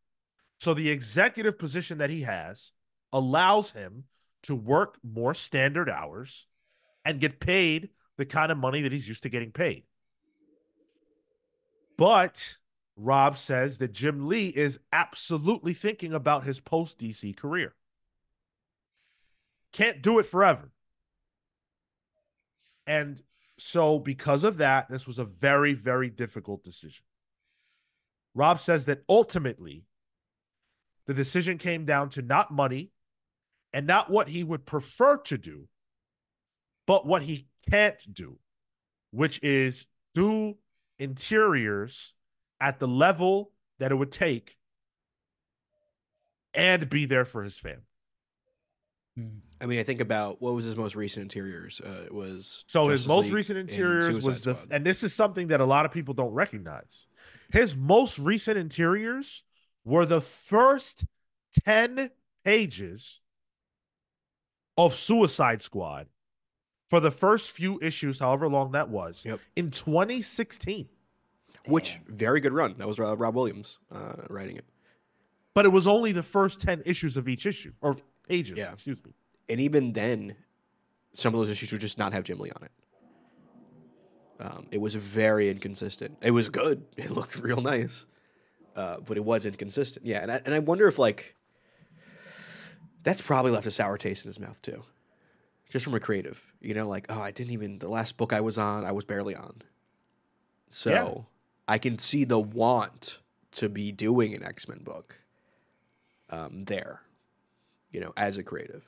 So 0.59 0.73
the 0.73 0.89
executive 0.89 1.59
position 1.59 1.97
that 1.99 2.09
he 2.09 2.21
has 2.21 2.71
allows 3.11 3.71
him 3.71 4.05
to 4.43 4.55
work 4.55 4.97
more 5.03 5.33
standard 5.33 5.89
hours 5.89 6.47
and 7.03 7.19
get 7.19 7.39
paid 7.39 7.89
the 8.17 8.25
kind 8.25 8.51
of 8.51 8.57
money 8.57 8.81
that 8.81 8.91
he's 8.91 9.07
used 9.07 9.23
to 9.23 9.29
getting 9.29 9.51
paid. 9.51 9.83
But 11.97 12.57
Rob 12.97 13.37
says 13.37 13.77
that 13.79 13.93
Jim 13.93 14.27
Lee 14.27 14.47
is 14.47 14.79
absolutely 14.91 15.73
thinking 15.73 16.13
about 16.13 16.45
his 16.45 16.59
post 16.59 16.99
DC 16.99 17.35
career. 17.35 17.73
Can't 19.71 20.01
do 20.01 20.19
it 20.19 20.25
forever. 20.25 20.71
And 22.87 23.21
so, 23.57 23.99
because 23.99 24.43
of 24.43 24.57
that, 24.57 24.89
this 24.89 25.07
was 25.07 25.17
a 25.17 25.25
very, 25.25 25.73
very 25.73 26.09
difficult 26.09 26.63
decision. 26.63 27.05
Rob 28.33 28.59
says 28.59 28.85
that 28.85 29.03
ultimately, 29.07 29.85
the 31.05 31.13
decision 31.13 31.57
came 31.57 31.85
down 31.85 32.09
to 32.09 32.21
not 32.21 32.51
money 32.51 32.91
and 33.71 33.87
not 33.87 34.09
what 34.09 34.27
he 34.27 34.43
would 34.43 34.65
prefer 34.65 35.17
to 35.17 35.37
do, 35.37 35.67
but 36.85 37.05
what 37.05 37.21
he 37.21 37.47
can't 37.69 38.13
do, 38.13 38.39
which 39.11 39.41
is 39.41 39.87
do 40.13 40.57
interiors 40.99 42.13
at 42.59 42.79
the 42.79 42.87
level 42.87 43.51
that 43.79 43.91
it 43.91 43.95
would 43.95 44.11
take 44.11 44.57
and 46.53 46.89
be 46.89 47.05
there 47.05 47.25
for 47.25 47.43
his 47.43 47.57
family. 47.57 47.83
Hmm. 49.17 49.27
I 49.61 49.65
mean, 49.67 49.79
I 49.79 49.83
think 49.83 50.01
about 50.01 50.41
what 50.41 50.53
was 50.53 50.65
his 50.65 50.75
most 50.75 50.95
recent 50.95 51.23
interiors. 51.23 51.81
Uh, 51.83 52.03
it 52.05 52.13
was 52.13 52.65
so 52.67 52.85
Justice 52.85 53.01
his 53.01 53.07
most 53.07 53.25
League 53.25 53.33
recent 53.33 53.57
interiors 53.57 54.09
was 54.25 54.41
the, 54.41 54.55
Squad. 54.55 54.67
and 54.71 54.85
this 54.85 55.03
is 55.03 55.13
something 55.13 55.47
that 55.47 55.61
a 55.61 55.65
lot 55.65 55.85
of 55.85 55.91
people 55.91 56.13
don't 56.13 56.33
recognize. 56.33 57.07
His 57.51 57.75
most 57.75 58.19
recent 58.19 58.57
interiors 58.57 59.43
were 59.85 60.05
the 60.05 60.21
first 60.21 61.05
ten 61.63 62.11
pages 62.43 63.21
of 64.77 64.93
Suicide 64.93 65.61
Squad 65.61 66.07
for 66.87 66.99
the 66.99 67.11
first 67.11 67.51
few 67.51 67.79
issues, 67.81 68.19
however 68.19 68.47
long 68.47 68.73
that 68.73 68.89
was, 68.89 69.23
yep. 69.25 69.39
in 69.55 69.71
2016. 69.71 70.89
Which 71.67 71.99
very 72.07 72.41
good 72.41 72.53
run. 72.53 72.75
That 72.77 72.87
was 72.87 72.99
uh, 72.99 73.17
Rob 73.17 73.33
Williams 73.33 73.79
uh, 73.91 74.13
writing 74.29 74.57
it. 74.57 74.65
But 75.55 75.65
it 75.65 75.69
was 75.69 75.87
only 75.87 76.11
the 76.11 76.21
first 76.21 76.61
ten 76.61 76.83
issues 76.85 77.17
of 77.17 77.27
each 77.27 77.47
issue, 77.47 77.71
or 77.81 77.95
pages. 78.27 78.57
Yeah. 78.57 78.73
Excuse 78.73 79.03
me. 79.05 79.13
And 79.49 79.59
even 79.59 79.93
then, 79.93 80.35
some 81.13 81.33
of 81.33 81.39
those 81.39 81.49
issues 81.49 81.71
would 81.71 81.81
just 81.81 81.97
not 81.97 82.13
have 82.13 82.23
Jim 82.23 82.39
Lee 82.39 82.51
on 82.51 82.63
it. 82.63 82.71
Um, 84.39 84.67
it 84.71 84.81
was 84.81 84.95
very 84.95 85.49
inconsistent. 85.49 86.17
It 86.21 86.31
was 86.31 86.49
good. 86.49 86.85
It 86.97 87.11
looked 87.11 87.37
real 87.39 87.61
nice, 87.61 88.05
uh, 88.75 88.97
but 89.05 89.17
it 89.17 89.23
was 89.23 89.45
inconsistent. 89.45 90.05
Yeah, 90.05 90.21
and 90.21 90.31
I, 90.31 90.41
and 90.45 90.53
I 90.53 90.59
wonder 90.59 90.87
if 90.87 90.99
like 90.99 91.35
that's 93.03 93.21
probably 93.21 93.51
left 93.51 93.65
a 93.65 93.71
sour 93.71 93.97
taste 93.97 94.25
in 94.25 94.29
his 94.29 94.39
mouth 94.39 94.61
too, 94.61 94.83
just 95.69 95.85
from 95.85 95.93
a 95.93 95.99
creative. 95.99 96.43
You 96.59 96.73
know, 96.73 96.87
like 96.87 97.05
oh, 97.09 97.19
I 97.19 97.31
didn't 97.31 97.53
even 97.53 97.79
the 97.79 97.87
last 97.87 98.17
book 98.17 98.33
I 98.33 98.41
was 98.41 98.57
on, 98.57 98.83
I 98.83 98.91
was 98.91 99.05
barely 99.05 99.35
on. 99.35 99.61
So 100.69 100.89
yeah. 100.91 101.73
I 101.73 101.77
can 101.77 101.97
see 101.97 102.25
the 102.25 102.39
want 102.39 103.19
to 103.53 103.69
be 103.69 103.93
doing 103.93 104.33
an 104.33 104.43
X 104.43 104.67
Men 104.67 104.79
book 104.79 105.21
um, 106.29 106.65
there 106.65 107.01
you 107.95 108.01
know, 108.01 108.11
as 108.17 108.37
a 108.37 108.43
creative? 108.43 108.83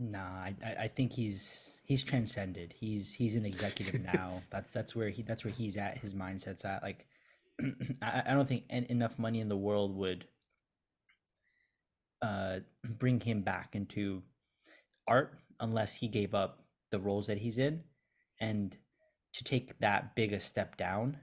Nah, 0.00 0.18
I, 0.18 0.54
I 0.80 0.88
think 0.88 1.12
he's 1.12 1.78
he's 1.84 2.02
transcended. 2.02 2.74
He's 2.76 3.14
he's 3.14 3.36
an 3.36 3.46
executive 3.46 4.00
now. 4.14 4.40
that's 4.50 4.74
that's 4.74 4.96
where 4.96 5.10
he 5.10 5.22
that's 5.22 5.44
where 5.44 5.54
he's 5.54 5.76
at. 5.76 5.98
His 5.98 6.12
mindset's 6.12 6.64
at. 6.64 6.82
Like, 6.82 7.06
I, 8.02 8.24
I 8.26 8.34
don't 8.34 8.48
think 8.48 8.64
en- 8.68 8.86
enough 8.88 9.16
money 9.16 9.38
in 9.38 9.48
the 9.48 9.56
world 9.56 9.96
would 9.96 10.24
uh 12.20 12.58
bring 12.84 13.20
him 13.20 13.42
back 13.42 13.76
into 13.76 14.24
art 15.06 15.38
unless 15.60 15.94
he 15.94 16.08
gave 16.08 16.34
up 16.34 16.64
the 16.90 16.98
roles 16.98 17.28
that 17.28 17.38
he's 17.38 17.58
in, 17.58 17.84
and 18.40 18.76
to 19.34 19.44
take 19.44 19.78
that 19.78 20.16
big 20.16 20.32
a 20.32 20.40
step 20.40 20.76
down. 20.76 21.18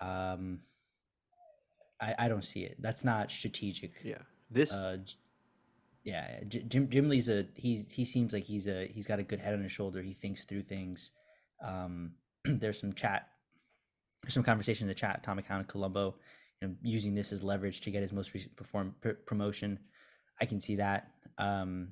Um, 0.00 0.60
I 2.00 2.14
I 2.20 2.28
don't 2.28 2.44
see 2.44 2.62
it. 2.62 2.76
That's 2.80 3.04
not 3.04 3.30
strategic. 3.30 4.00
Yeah 4.02 4.22
this, 4.50 4.72
uh, 4.72 4.98
yeah, 6.04 6.40
Jim 6.46 6.88
Jim 6.90 7.08
Lee's 7.08 7.28
a 7.28 7.46
he 7.54 7.84
he 7.90 8.04
seems 8.04 8.32
like 8.32 8.44
he's 8.44 8.66
a 8.66 8.86
he's 8.86 9.06
got 9.06 9.18
a 9.18 9.22
good 9.22 9.40
head 9.40 9.54
on 9.54 9.62
his 9.62 9.72
shoulder. 9.72 10.02
He 10.02 10.12
thinks 10.12 10.44
through 10.44 10.62
things. 10.62 11.10
Um, 11.64 12.12
there's 12.44 12.78
some 12.78 12.92
chat, 12.92 13.28
there's 14.22 14.34
some 14.34 14.42
conversation 14.42 14.84
in 14.84 14.88
the 14.88 14.94
chat. 14.94 15.22
Tom 15.22 15.38
Account 15.38 15.66
Colombo, 15.66 16.14
you 16.60 16.68
know, 16.68 16.74
using 16.82 17.14
this 17.14 17.32
as 17.32 17.42
leverage 17.42 17.80
to 17.82 17.90
get 17.90 18.02
his 18.02 18.12
most 18.12 18.34
recent 18.34 18.54
perform 18.54 18.94
pr- 19.00 19.10
promotion. 19.26 19.78
I 20.40 20.44
can 20.44 20.60
see 20.60 20.76
that. 20.76 21.08
Um, 21.38 21.88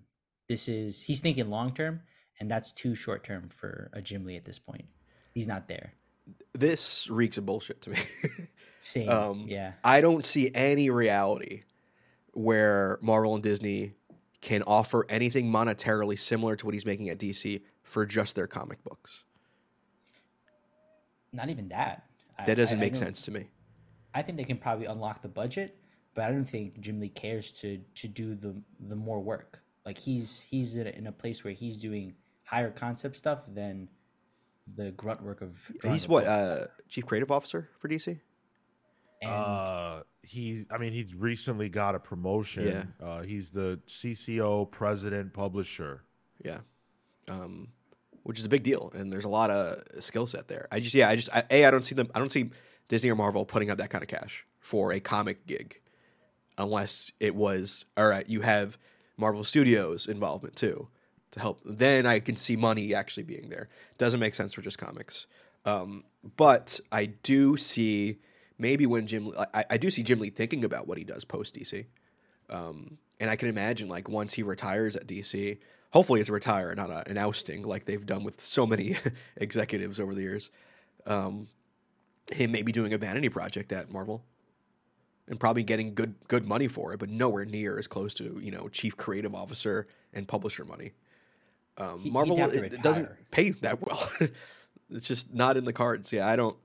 this 0.48 0.68
is 0.68 1.02
he's 1.02 1.20
thinking 1.20 1.48
long 1.48 1.74
term, 1.74 2.02
and 2.38 2.50
that's 2.50 2.70
too 2.70 2.94
short 2.94 3.24
term 3.24 3.48
for 3.48 3.90
a 3.94 4.02
Jim 4.02 4.26
Lee 4.26 4.36
at 4.36 4.44
this 4.44 4.58
point. 4.58 4.84
He's 5.32 5.46
not 5.46 5.68
there. 5.68 5.94
This 6.52 7.08
reeks 7.08 7.38
of 7.38 7.46
bullshit 7.46 7.80
to 7.82 7.90
me. 7.90 7.98
Same. 8.82 9.08
Um, 9.08 9.44
yeah. 9.48 9.72
I 9.82 10.00
don't 10.00 10.26
see 10.26 10.50
any 10.54 10.90
reality 10.90 11.62
where 12.32 12.98
Marvel 13.00 13.34
and 13.34 13.42
Disney 13.42 13.94
can 14.40 14.62
offer 14.64 15.06
anything 15.08 15.50
monetarily 15.50 16.18
similar 16.18 16.56
to 16.56 16.66
what 16.66 16.74
he's 16.74 16.84
making 16.84 17.08
at 17.08 17.18
DC 17.18 17.62
for 17.82 18.04
just 18.04 18.34
their 18.34 18.46
comic 18.46 18.82
books. 18.82 19.24
Not 21.32 21.48
even 21.48 21.68
that. 21.68 22.04
That 22.46 22.56
doesn't 22.56 22.78
I, 22.78 22.80
make 22.80 22.94
I 22.94 22.96
sense 22.96 23.22
to 23.22 23.30
me. 23.30 23.46
I 24.14 24.22
think 24.22 24.36
they 24.36 24.44
can 24.44 24.58
probably 24.58 24.86
unlock 24.86 25.22
the 25.22 25.28
budget, 25.28 25.76
but 26.14 26.24
I 26.24 26.30
don't 26.30 26.44
think 26.44 26.80
Jim 26.80 27.00
Lee 27.00 27.08
cares 27.08 27.52
to 27.52 27.78
to 27.94 28.08
do 28.08 28.34
the 28.34 28.54
the 28.80 28.96
more 28.96 29.20
work. 29.20 29.62
Like 29.86 29.98
he's 29.98 30.40
he's 30.40 30.74
in 30.74 30.86
a, 30.86 30.90
in 30.90 31.06
a 31.06 31.12
place 31.12 31.44
where 31.44 31.52
he's 31.52 31.76
doing 31.76 32.14
higher 32.44 32.70
concept 32.70 33.16
stuff 33.16 33.40
than 33.48 33.88
the 34.76 34.90
grunt 34.90 35.22
work 35.22 35.40
of. 35.40 35.70
He's 35.84 36.08
what 36.08 36.26
uh, 36.26 36.66
chief 36.88 37.06
creative 37.06 37.30
officer 37.30 37.70
for 37.78 37.88
DC. 37.88 38.20
And 39.22 39.30
uh, 39.30 40.02
he's. 40.22 40.66
I 40.70 40.78
mean, 40.78 40.92
he 40.92 41.06
recently 41.16 41.68
got 41.68 41.94
a 41.94 41.98
promotion. 41.98 42.92
Uh, 43.00 43.22
he's 43.22 43.50
the 43.50 43.80
CCO 43.88 44.70
president 44.70 45.32
publisher. 45.32 46.02
Yeah, 46.44 46.58
um, 47.28 47.68
which 48.24 48.38
is 48.38 48.44
a 48.44 48.48
big 48.48 48.62
deal, 48.62 48.92
and 48.94 49.12
there's 49.12 49.24
a 49.24 49.30
lot 49.30 49.50
of 49.50 49.82
skill 50.02 50.26
set 50.26 50.48
there. 50.48 50.66
I 50.70 50.80
just 50.80 50.94
yeah, 50.94 51.08
I 51.08 51.16
just 51.16 51.34
I, 51.34 51.44
a 51.50 51.64
I 51.64 51.70
don't 51.70 51.86
see 51.86 51.94
them. 51.94 52.10
I 52.14 52.18
don't 52.18 52.32
see 52.32 52.50
Disney 52.88 53.10
or 53.10 53.14
Marvel 53.14 53.44
putting 53.44 53.70
up 53.70 53.78
that 53.78 53.90
kind 53.90 54.02
of 54.02 54.08
cash 54.08 54.46
for 54.58 54.92
a 54.92 55.00
comic 55.00 55.46
gig, 55.46 55.80
unless 56.58 57.12
it 57.20 57.34
was 57.34 57.84
all 57.96 58.08
right. 58.08 58.28
You 58.28 58.40
have 58.40 58.76
Marvel 59.16 59.44
Studios 59.44 60.06
involvement 60.06 60.56
too 60.56 60.88
to 61.32 61.40
help. 61.40 61.60
Then 61.64 62.06
I 62.06 62.20
can 62.20 62.36
see 62.36 62.56
money 62.56 62.94
actually 62.94 63.24
being 63.24 63.48
there. 63.48 63.68
Doesn't 63.98 64.20
make 64.20 64.34
sense 64.34 64.54
for 64.54 64.62
just 64.62 64.78
comics. 64.78 65.26
Um, 65.64 66.04
but 66.36 66.80
I 66.90 67.06
do 67.06 67.56
see 67.56 68.18
maybe 68.62 68.86
when 68.86 69.06
Jim, 69.06 69.32
I, 69.52 69.64
I 69.70 69.76
do 69.76 69.90
see 69.90 70.02
Jim 70.02 70.20
Lee 70.20 70.30
thinking 70.30 70.64
about 70.64 70.86
what 70.86 70.96
he 70.96 71.04
does 71.04 71.24
post 71.24 71.54
DC. 71.54 71.84
Um, 72.48 72.98
and 73.20 73.28
I 73.28 73.36
can 73.36 73.48
imagine 73.48 73.88
like 73.88 74.08
once 74.08 74.32
he 74.34 74.42
retires 74.42 74.96
at 74.96 75.06
DC, 75.06 75.58
hopefully 75.90 76.20
it's 76.20 76.30
a 76.30 76.32
retire, 76.32 76.74
not 76.74 76.90
a, 76.90 77.08
an 77.10 77.18
ousting 77.18 77.62
like 77.62 77.84
they've 77.84 78.06
done 78.06 78.24
with 78.24 78.40
so 78.40 78.66
many 78.66 78.96
executives 79.36 80.00
over 80.00 80.14
the 80.14 80.22
years. 80.22 80.50
Um, 81.06 81.48
him 82.32 82.52
maybe 82.52 82.72
doing 82.72 82.94
a 82.94 82.98
vanity 82.98 83.28
project 83.28 83.72
at 83.72 83.90
Marvel 83.90 84.24
and 85.28 85.38
probably 85.38 85.64
getting 85.64 85.94
good 85.94 86.14
good 86.28 86.46
money 86.46 86.68
for 86.68 86.92
it, 86.92 87.00
but 87.00 87.10
nowhere 87.10 87.44
near 87.44 87.78
as 87.78 87.86
close 87.86 88.14
to 88.14 88.38
you 88.40 88.50
know 88.50 88.68
chief 88.68 88.96
creative 88.96 89.34
officer 89.34 89.86
and 90.12 90.26
publisher 90.28 90.64
money. 90.64 90.92
Um, 91.78 92.00
He- 92.00 92.10
Marvel 92.10 92.38
it, 92.38 92.72
it 92.72 92.82
doesn't 92.82 93.08
pay 93.30 93.50
that 93.50 93.80
well. 93.80 94.10
it's 94.90 95.08
just 95.08 95.34
not 95.34 95.56
in 95.56 95.64
the 95.64 95.72
cards. 95.72 96.12
Yeah, 96.12 96.28
I 96.28 96.36
don't. 96.36 96.56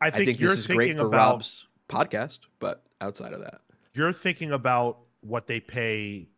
I 0.00 0.06
I 0.06 0.10
think, 0.10 0.26
think, 0.26 0.38
this 0.38 0.58
is 0.58 0.66
great 0.66 0.96
for 0.98 1.06
about 1.06 1.32
Rob's 1.32 1.66
podcast, 1.88 2.40
but 2.58 2.84
outside 3.00 3.32
of 3.32 3.40
that, 3.40 3.60
you're 3.94 4.12
thinking 4.12 4.52
about 4.52 4.98
what 5.20 5.46
they 5.46 5.60
pay 5.60 6.28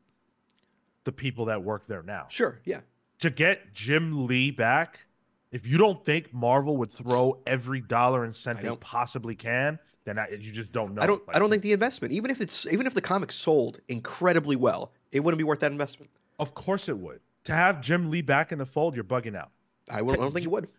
the 1.05 1.13
people 1.13 1.47
that 1.47 1.63
work 1.63 1.87
there 1.87 2.03
now. 2.03 2.27
sure, 2.29 2.61
yeah, 2.65 2.81
To 3.21 3.31
get 3.31 3.73
Jim 3.73 4.27
Lee 4.27 4.51
back, 4.51 5.07
if 5.51 5.67
you 5.67 5.79
don't 5.79 6.05
think 6.05 6.33
Marvel 6.33 6.77
would 6.77 6.91
throw 6.91 7.41
every 7.47 7.81
dollar 7.81 8.25
and 8.25 8.35
cent 8.35 8.61
they 8.61 8.77
possibly 8.77 9.35
can, 9.35 9.79
then 10.05 10.19
I, 10.19 10.29
you 10.31 10.53
just 10.53 10.73
don't 10.73 10.95
know. 10.95 11.03
I 11.03 11.07
don't. 11.07 11.27
Like, 11.27 11.37
I 11.37 11.39
don't 11.39 11.51
think 11.51 11.63
the 11.63 11.73
investment, 11.73 12.13
even 12.13 12.31
if 12.31 12.41
it's 12.41 12.67
even 12.67 12.87
if 12.87 12.95
the 12.95 13.01
comic 13.01 13.33
sold 13.33 13.81
incredibly 13.89 14.57
well, 14.57 14.93
it 15.13 15.21
wouldn't 15.21 15.39
be 15.39 15.45
worth 15.45 15.61
that 15.61 15.73
investment. 15.73 16.11
Of 16.39 16.55
course 16.55 16.89
it 16.89 16.99
would. 16.99 17.21
To 17.45 17.53
have 17.53 17.81
Jim 17.81 18.11
Lee 18.11 18.23
back 18.23 18.53
in 18.53 18.59
the 18.59 18.67
fold, 18.67 18.95
you're 18.95 19.05
bugging 19.05 19.35
out. 19.35 19.51
I, 19.91 20.03
would, 20.03 20.17
I 20.17 20.21
don't 20.21 20.33
think 20.33 20.45
it 20.45 20.51
would. 20.51 20.71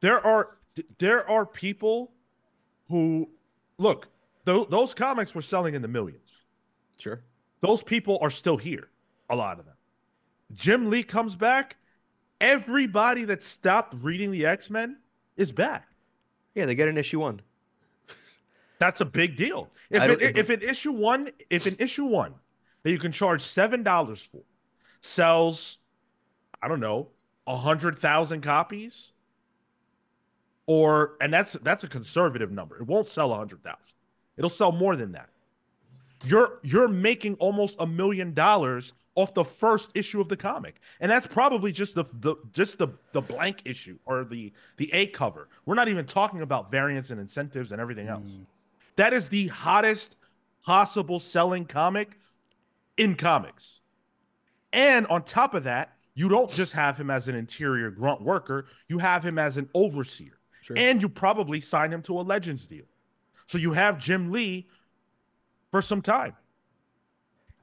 There 0.00 0.24
are 0.24 0.56
there 0.98 1.28
are 1.28 1.44
people 1.46 2.12
who 2.88 3.30
look. 3.78 4.08
Th- 4.46 4.68
those 4.68 4.94
comics 4.94 5.34
were 5.34 5.42
selling 5.42 5.74
in 5.74 5.82
the 5.82 5.88
millions. 5.88 6.42
Sure. 7.00 7.22
those 7.60 7.82
people 7.82 8.18
are 8.22 8.30
still 8.30 8.56
here. 8.56 8.88
A 9.28 9.36
lot 9.36 9.58
of 9.58 9.64
them. 9.66 9.74
Jim 10.52 10.90
Lee 10.90 11.02
comes 11.02 11.34
back. 11.36 11.76
Everybody 12.40 13.24
that 13.24 13.42
stopped 13.42 13.94
reading 14.00 14.30
the 14.30 14.44
X 14.46 14.70
Men 14.70 14.98
is 15.36 15.50
back. 15.50 15.88
Yeah, 16.54 16.66
they 16.66 16.74
get 16.74 16.88
an 16.88 16.98
issue 16.98 17.20
one. 17.20 17.40
That's 18.78 19.00
a 19.00 19.04
big 19.04 19.36
deal. 19.36 19.70
If 19.90 20.02
it, 20.08 20.36
if 20.36 20.50
an 20.50 20.60
issue 20.60 20.92
one, 20.92 21.30
if 21.48 21.64
an 21.66 21.76
issue 21.78 22.04
one 22.04 22.34
that 22.82 22.90
you 22.90 22.98
can 22.98 23.12
charge 23.12 23.40
seven 23.40 23.82
dollars 23.82 24.20
for 24.20 24.42
sells, 25.00 25.78
I 26.62 26.68
don't 26.68 26.80
know, 26.80 27.08
a 27.46 27.56
hundred 27.56 27.96
thousand 27.96 28.42
copies, 28.42 29.12
or 30.66 31.16
and 31.20 31.32
that's 31.32 31.52
that's 31.54 31.84
a 31.84 31.88
conservative 31.88 32.50
number. 32.50 32.76
It 32.76 32.86
won't 32.86 33.08
sell 33.08 33.32
a 33.32 33.36
hundred 33.36 33.62
thousand. 33.62 33.94
It'll 34.36 34.50
sell 34.50 34.72
more 34.72 34.96
than 34.96 35.12
that. 35.12 35.30
You're 36.24 36.58
you're 36.62 36.88
making 36.88 37.34
almost 37.34 37.76
a 37.78 37.86
million 37.86 38.34
dollars 38.34 38.92
off 39.14 39.32
the 39.34 39.44
first 39.44 39.90
issue 39.94 40.20
of 40.20 40.28
the 40.28 40.36
comic, 40.36 40.80
and 41.00 41.10
that's 41.10 41.26
probably 41.26 41.70
just 41.70 41.94
the 41.94 42.04
the 42.14 42.36
just 42.52 42.78
the 42.78 42.88
the 43.12 43.20
blank 43.20 43.62
issue 43.64 43.98
or 44.06 44.24
the 44.24 44.52
the 44.76 44.92
A 44.92 45.06
cover. 45.06 45.48
We're 45.66 45.74
not 45.74 45.88
even 45.88 46.06
talking 46.06 46.40
about 46.40 46.70
variants 46.70 47.10
and 47.10 47.20
incentives 47.20 47.72
and 47.72 47.80
everything 47.80 48.08
else. 48.08 48.38
Mm. 48.40 48.46
That 48.96 49.12
is 49.12 49.28
the 49.28 49.48
hottest 49.48 50.16
possible 50.64 51.18
selling 51.18 51.66
comic 51.66 52.18
in 52.96 53.14
comics. 53.14 53.80
And 54.72 55.06
on 55.06 55.22
top 55.22 55.54
of 55.54 55.64
that, 55.64 55.96
you 56.14 56.28
don't 56.28 56.50
just 56.50 56.72
have 56.72 56.96
him 56.96 57.10
as 57.10 57.28
an 57.28 57.34
interior 57.34 57.90
grunt 57.90 58.22
worker, 58.22 58.66
you 58.88 58.98
have 58.98 59.24
him 59.24 59.38
as 59.38 59.56
an 59.56 59.68
overseer. 59.74 60.38
Sure. 60.64 60.78
And 60.78 61.02
you 61.02 61.10
probably 61.10 61.60
sign 61.60 61.92
him 61.92 62.00
to 62.02 62.18
a 62.18 62.22
Legends 62.22 62.66
deal. 62.66 62.86
So 63.46 63.58
you 63.58 63.74
have 63.74 63.98
Jim 63.98 64.32
Lee 64.32 64.66
for 65.70 65.82
some 65.82 66.00
time. 66.00 66.34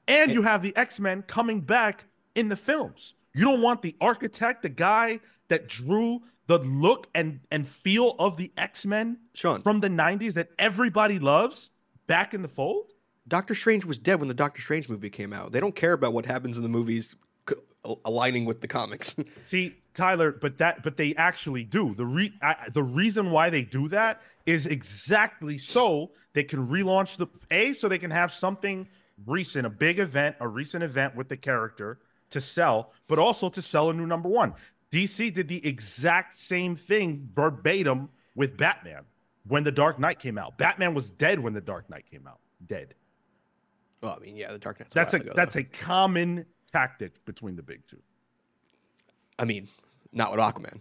And 0.07 0.31
you 0.31 0.43
have 0.43 0.61
the 0.61 0.75
X 0.77 0.99
Men 0.99 1.23
coming 1.23 1.61
back 1.61 2.05
in 2.35 2.49
the 2.49 2.55
films. 2.55 3.15
You 3.33 3.45
don't 3.45 3.61
want 3.63 3.81
the 3.81 3.95
architect, 3.99 4.61
the 4.61 4.69
guy 4.69 5.19
that 5.47 5.67
drew 5.67 6.21
the 6.45 6.59
look 6.59 7.07
and, 7.15 7.39
and 7.49 7.67
feel 7.67 8.15
of 8.19 8.37
the 8.37 8.51
X 8.55 8.85
Men 8.85 9.17
Sean, 9.33 9.63
from 9.63 9.79
the 9.79 9.89
90s 9.89 10.33
that 10.33 10.49
everybody 10.59 11.17
loves 11.17 11.71
back 12.05 12.35
in 12.35 12.43
the 12.43 12.47
fold? 12.47 12.91
Doctor 13.27 13.55
Strange 13.55 13.83
was 13.83 13.97
dead 13.97 14.19
when 14.19 14.27
the 14.27 14.35
Doctor 14.35 14.61
Strange 14.61 14.89
movie 14.89 15.09
came 15.09 15.33
out. 15.33 15.53
They 15.53 15.59
don't 15.59 15.75
care 15.75 15.93
about 15.93 16.13
what 16.13 16.27
happens 16.27 16.57
in 16.57 16.61
the 16.61 16.69
movies 16.69 17.15
aligning 18.05 18.45
with 18.45 18.61
the 18.61 18.67
comics. 18.67 19.15
See, 19.47 19.80
Tyler, 19.93 20.31
but 20.31 20.57
that 20.59 20.83
but 20.83 20.97
they 20.97 21.13
actually 21.15 21.63
do. 21.63 21.93
The 21.95 22.05
re 22.05 22.33
I, 22.41 22.69
the 22.71 22.83
reason 22.83 23.31
why 23.31 23.49
they 23.49 23.63
do 23.63 23.87
that 23.89 24.21
is 24.45 24.65
exactly 24.65 25.57
so 25.57 26.11
they 26.33 26.43
can 26.43 26.67
relaunch 26.67 27.17
the 27.17 27.27
A 27.51 27.73
so 27.73 27.87
they 27.87 27.97
can 27.97 28.11
have 28.11 28.33
something 28.33 28.87
recent, 29.25 29.65
a 29.65 29.69
big 29.69 29.99
event, 29.99 30.37
a 30.39 30.47
recent 30.47 30.83
event 30.83 31.15
with 31.15 31.29
the 31.29 31.37
character 31.37 31.99
to 32.31 32.41
sell, 32.41 32.93
but 33.07 33.19
also 33.19 33.49
to 33.49 33.61
sell 33.61 33.89
a 33.89 33.93
new 33.93 34.05
number 34.05 34.29
1. 34.29 34.53
DC 34.91 35.33
did 35.33 35.47
the 35.47 35.65
exact 35.65 36.37
same 36.37 36.75
thing 36.75 37.27
verbatim 37.31 38.09
with 38.35 38.57
Batman 38.57 39.03
when 39.47 39.63
The 39.63 39.71
Dark 39.71 39.99
Knight 39.99 40.19
came 40.19 40.37
out. 40.37 40.57
Batman 40.57 40.93
was 40.93 41.09
dead 41.09 41.39
when 41.39 41.53
The 41.53 41.61
Dark 41.61 41.89
Knight 41.89 42.05
came 42.09 42.27
out. 42.27 42.39
Dead. 42.65 42.95
well, 44.01 44.17
I 44.19 44.25
mean, 44.25 44.35
yeah, 44.35 44.51
the 44.51 44.59
Dark 44.59 44.79
Knight. 44.79 44.89
That's 44.91 45.13
a 45.13 45.17
while 45.17 45.25
ago, 45.27 45.33
that's 45.35 45.55
though. 45.55 45.61
a 45.61 45.63
common 45.63 46.45
tactic 46.71 47.23
between 47.25 47.55
the 47.55 47.63
big 47.63 47.85
two. 47.87 48.01
I 49.39 49.45
mean, 49.45 49.67
not 50.11 50.31
with 50.31 50.39
Aquaman. 50.39 50.79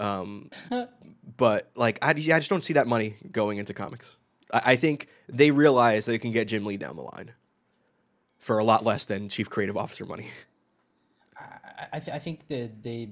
Um, 0.00 0.50
but 1.36 1.70
like, 1.76 1.98
I, 2.02 2.10
I 2.10 2.12
just 2.14 2.50
don't 2.50 2.64
see 2.64 2.74
that 2.74 2.86
money 2.86 3.16
going 3.30 3.58
into 3.58 3.74
comics. 3.74 4.16
I, 4.52 4.62
I 4.72 4.76
think 4.76 5.08
they 5.28 5.50
realize 5.50 6.06
they 6.06 6.18
can 6.18 6.32
get 6.32 6.48
Jim 6.48 6.64
Lee 6.64 6.76
down 6.76 6.96
the 6.96 7.02
line 7.02 7.32
for 8.38 8.58
a 8.58 8.64
lot 8.64 8.84
less 8.84 9.04
than 9.04 9.28
chief 9.28 9.48
creative 9.48 9.76
officer 9.76 10.04
money. 10.04 10.28
I, 11.38 11.86
I, 11.94 12.00
th- 12.00 12.14
I 12.14 12.18
think 12.18 12.48
that 12.48 12.82
they, 12.82 13.10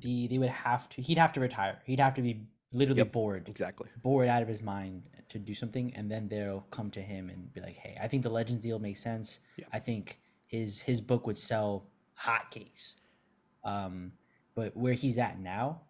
the 0.00 0.28
they 0.28 0.38
would 0.38 0.50
have 0.50 0.88
to. 0.90 1.02
He'd 1.02 1.18
have 1.18 1.32
to 1.34 1.40
retire. 1.40 1.78
He'd 1.84 2.00
have 2.00 2.14
to 2.14 2.22
be 2.22 2.42
literally 2.72 3.02
bored, 3.04 3.48
Exactly. 3.48 3.88
bored 4.02 4.28
out 4.28 4.42
of 4.42 4.48
his 4.48 4.62
mind 4.62 5.02
to 5.30 5.38
do 5.38 5.54
something, 5.54 5.92
and 5.94 6.10
then 6.10 6.28
they'll 6.28 6.64
come 6.70 6.90
to 6.92 7.00
him 7.00 7.28
and 7.30 7.52
be 7.52 7.60
like, 7.60 7.76
"Hey, 7.76 7.96
I 8.00 8.06
think 8.08 8.22
the 8.22 8.30
Legends 8.30 8.62
deal 8.62 8.78
makes 8.78 9.00
sense. 9.00 9.40
Yeah. 9.56 9.66
I 9.72 9.78
think 9.78 10.20
his 10.46 10.80
his 10.80 11.00
book 11.00 11.26
would 11.26 11.38
sell 11.38 11.86
hotcakes." 12.24 12.94
Um, 13.64 14.12
but 14.54 14.76
where 14.76 14.94
he's 14.94 15.18
at 15.18 15.38
now, 15.40 15.80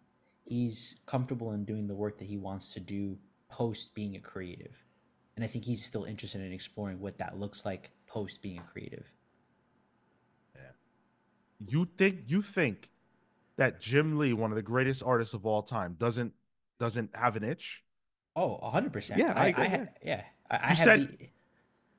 he's 0.45 0.95
comfortable 1.05 1.51
in 1.51 1.65
doing 1.65 1.87
the 1.87 1.95
work 1.95 2.17
that 2.19 2.25
he 2.25 2.37
wants 2.37 2.73
to 2.73 2.79
do 2.79 3.17
post 3.49 3.93
being 3.93 4.15
a 4.15 4.19
creative, 4.19 4.75
and 5.35 5.43
I 5.43 5.47
think 5.47 5.65
he's 5.65 5.85
still 5.85 6.03
interested 6.05 6.41
in 6.41 6.51
exploring 6.53 6.99
what 6.99 7.17
that 7.17 7.39
looks 7.39 7.65
like 7.65 7.91
post 8.07 8.41
being 8.41 8.57
a 8.59 8.63
creative. 8.63 9.05
Yeah. 10.55 10.61
You 11.67 11.87
think 11.97 12.21
you 12.27 12.41
think 12.41 12.89
that 13.57 13.79
Jim 13.81 14.17
Lee, 14.17 14.33
one 14.33 14.51
of 14.51 14.55
the 14.55 14.61
greatest 14.61 15.03
artists 15.03 15.33
of 15.33 15.45
all 15.45 15.61
time, 15.63 15.95
doesn't 15.99 16.33
doesn't 16.79 17.15
have 17.15 17.35
an 17.35 17.43
itch? 17.43 17.83
Oh, 18.35 18.59
100%. 18.73 19.17
Yeah, 19.17 19.33
I 19.35 19.43
I, 19.43 19.47
agree, 19.47 19.65
I, 19.65 19.67
yeah. 19.69 19.85
yeah. 20.03 20.21
I, 20.49 20.55
I 20.55 20.59
You 20.59 20.67
have 20.67 20.77
said- 20.77 21.17
the, 21.19 21.27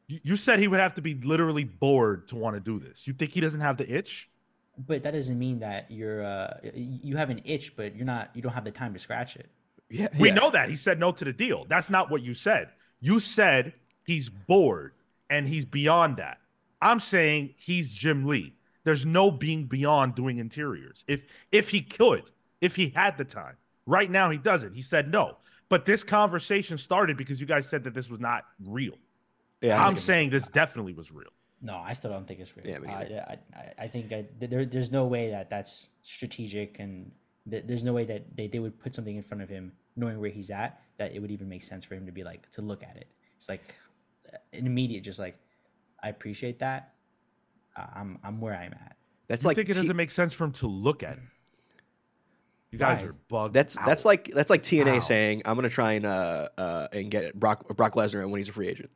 You, 0.08 0.20
you 0.24 0.36
said 0.36 0.58
he 0.58 0.66
would 0.68 0.80
have 0.80 0.94
to 0.94 1.02
be 1.02 1.14
literally 1.14 1.64
bored 1.64 2.28
to 2.28 2.36
want 2.36 2.56
to 2.56 2.60
do 2.60 2.78
this. 2.80 3.06
You 3.06 3.12
think 3.12 3.32
he 3.32 3.40
doesn't 3.40 3.60
have 3.60 3.76
the 3.76 3.90
itch? 3.94 4.28
But 4.78 5.02
that 5.02 5.12
doesn't 5.12 5.38
mean 5.38 5.60
that 5.60 5.90
you're 5.90 6.22
uh 6.22 6.58
you 6.74 7.16
have 7.16 7.30
an 7.30 7.40
itch, 7.44 7.76
but 7.76 7.94
you're 7.94 8.06
not. 8.06 8.30
You 8.34 8.42
don't 8.42 8.52
have 8.52 8.64
the 8.64 8.70
time 8.70 8.92
to 8.92 8.98
scratch 8.98 9.36
it. 9.36 9.50
Yeah, 9.90 10.08
We 10.18 10.28
yeah. 10.28 10.34
know 10.34 10.50
that 10.50 10.68
he 10.70 10.76
said 10.76 10.98
no 10.98 11.12
to 11.12 11.24
the 11.24 11.32
deal. 11.32 11.66
That's 11.68 11.90
not 11.90 12.10
what 12.10 12.22
you 12.22 12.34
said. 12.34 12.70
You 13.00 13.20
said 13.20 13.74
he's 14.04 14.28
bored 14.28 14.92
and 15.28 15.46
he's 15.46 15.64
beyond 15.64 16.16
that. 16.16 16.38
I'm 16.80 17.00
saying 17.00 17.54
he's 17.58 17.94
Jim 17.94 18.26
Lee. 18.26 18.54
There's 18.84 19.06
no 19.06 19.30
being 19.30 19.66
beyond 19.66 20.14
doing 20.14 20.38
interiors. 20.38 21.04
If 21.06 21.26
if 21.52 21.68
he 21.68 21.82
could, 21.82 22.24
if 22.60 22.76
he 22.76 22.88
had 22.90 23.18
the 23.18 23.24
time. 23.24 23.56
Right 23.86 24.10
now 24.10 24.30
he 24.30 24.38
doesn't. 24.38 24.74
He 24.74 24.82
said 24.82 25.10
no. 25.10 25.36
But 25.68 25.86
this 25.86 26.04
conversation 26.04 26.78
started 26.78 27.16
because 27.16 27.40
you 27.40 27.46
guys 27.46 27.68
said 27.68 27.84
that 27.84 27.94
this 27.94 28.08
was 28.10 28.20
not 28.20 28.44
real. 28.64 28.94
Yeah, 29.60 29.82
I 29.82 29.86
I'm 29.86 29.96
saying 29.96 30.30
this 30.30 30.48
definitely 30.48 30.92
was 30.92 31.10
real. 31.12 31.30
No, 31.64 31.76
I 31.76 31.92
still 31.92 32.10
don't 32.10 32.26
think 32.26 32.40
it's 32.40 32.56
real. 32.56 32.66
Yeah, 32.66 32.78
me 32.80 32.88
Uh. 32.88 32.92
I, 32.98 33.38
I, 33.54 33.72
I 33.84 33.86
think 33.88 34.12
I, 34.12 34.26
there, 34.40 34.64
there's 34.66 34.90
no 34.90 35.06
way 35.06 35.30
that 35.30 35.48
that's 35.48 35.90
strategic 36.02 36.78
and 36.80 37.12
Th- 37.50 37.64
There's 37.66 37.82
no 37.82 37.92
way 37.92 38.04
that 38.04 38.36
they, 38.36 38.46
they 38.46 38.60
would 38.60 38.78
put 38.78 38.94
something 38.94 39.16
in 39.16 39.22
front 39.24 39.42
of 39.42 39.48
him, 39.48 39.72
knowing 39.96 40.20
where 40.20 40.30
he's 40.30 40.48
at, 40.50 40.80
that 40.98 41.12
it 41.12 41.18
would 41.18 41.32
even 41.32 41.48
make 41.48 41.64
sense 41.64 41.84
for 41.84 41.96
him 41.96 42.06
to 42.06 42.12
be 42.12 42.22
like 42.22 42.48
to 42.52 42.62
look 42.62 42.84
at 42.84 42.96
it. 42.96 43.08
It's 43.36 43.48
like 43.48 43.74
uh, 44.32 44.36
an 44.52 44.64
immediate, 44.64 45.02
just 45.02 45.18
like 45.18 45.36
I 46.00 46.08
appreciate 46.08 46.60
that. 46.60 46.92
Uh, 47.76 47.86
I'm 47.96 48.20
I'm 48.22 48.40
where 48.40 48.54
I'm 48.54 48.72
at. 48.74 48.94
That's 49.26 49.42
You 49.42 49.48
like 49.48 49.56
think 49.56 49.70
it 49.70 49.72
T- 49.72 49.80
doesn't 49.80 49.96
make 49.96 50.10
sense 50.10 50.32
for 50.32 50.44
him 50.44 50.52
to 50.52 50.68
look 50.68 51.02
at 51.02 51.14
it? 51.14 51.22
You 52.70 52.78
guys 52.78 53.00
Why? 53.02 53.08
are 53.08 53.12
bugged. 53.28 53.54
that's 53.54 53.76
out. 53.76 53.86
that's 53.86 54.04
like 54.04 54.28
that's 54.28 54.48
like 54.48 54.62
TNA 54.62 54.92
Wow. 54.94 55.00
saying 55.00 55.42
I'm 55.44 55.56
gonna 55.56 55.68
try 55.68 55.94
and 55.94 56.06
uh 56.06 56.48
uh 56.56 56.86
and 56.92 57.10
get 57.10 57.34
Brock 57.38 57.66
Brock 57.76 57.94
Lesnar 57.94 58.22
when 58.30 58.38
he's 58.38 58.48
a 58.48 58.52
free 58.52 58.68
agent. 58.68 58.90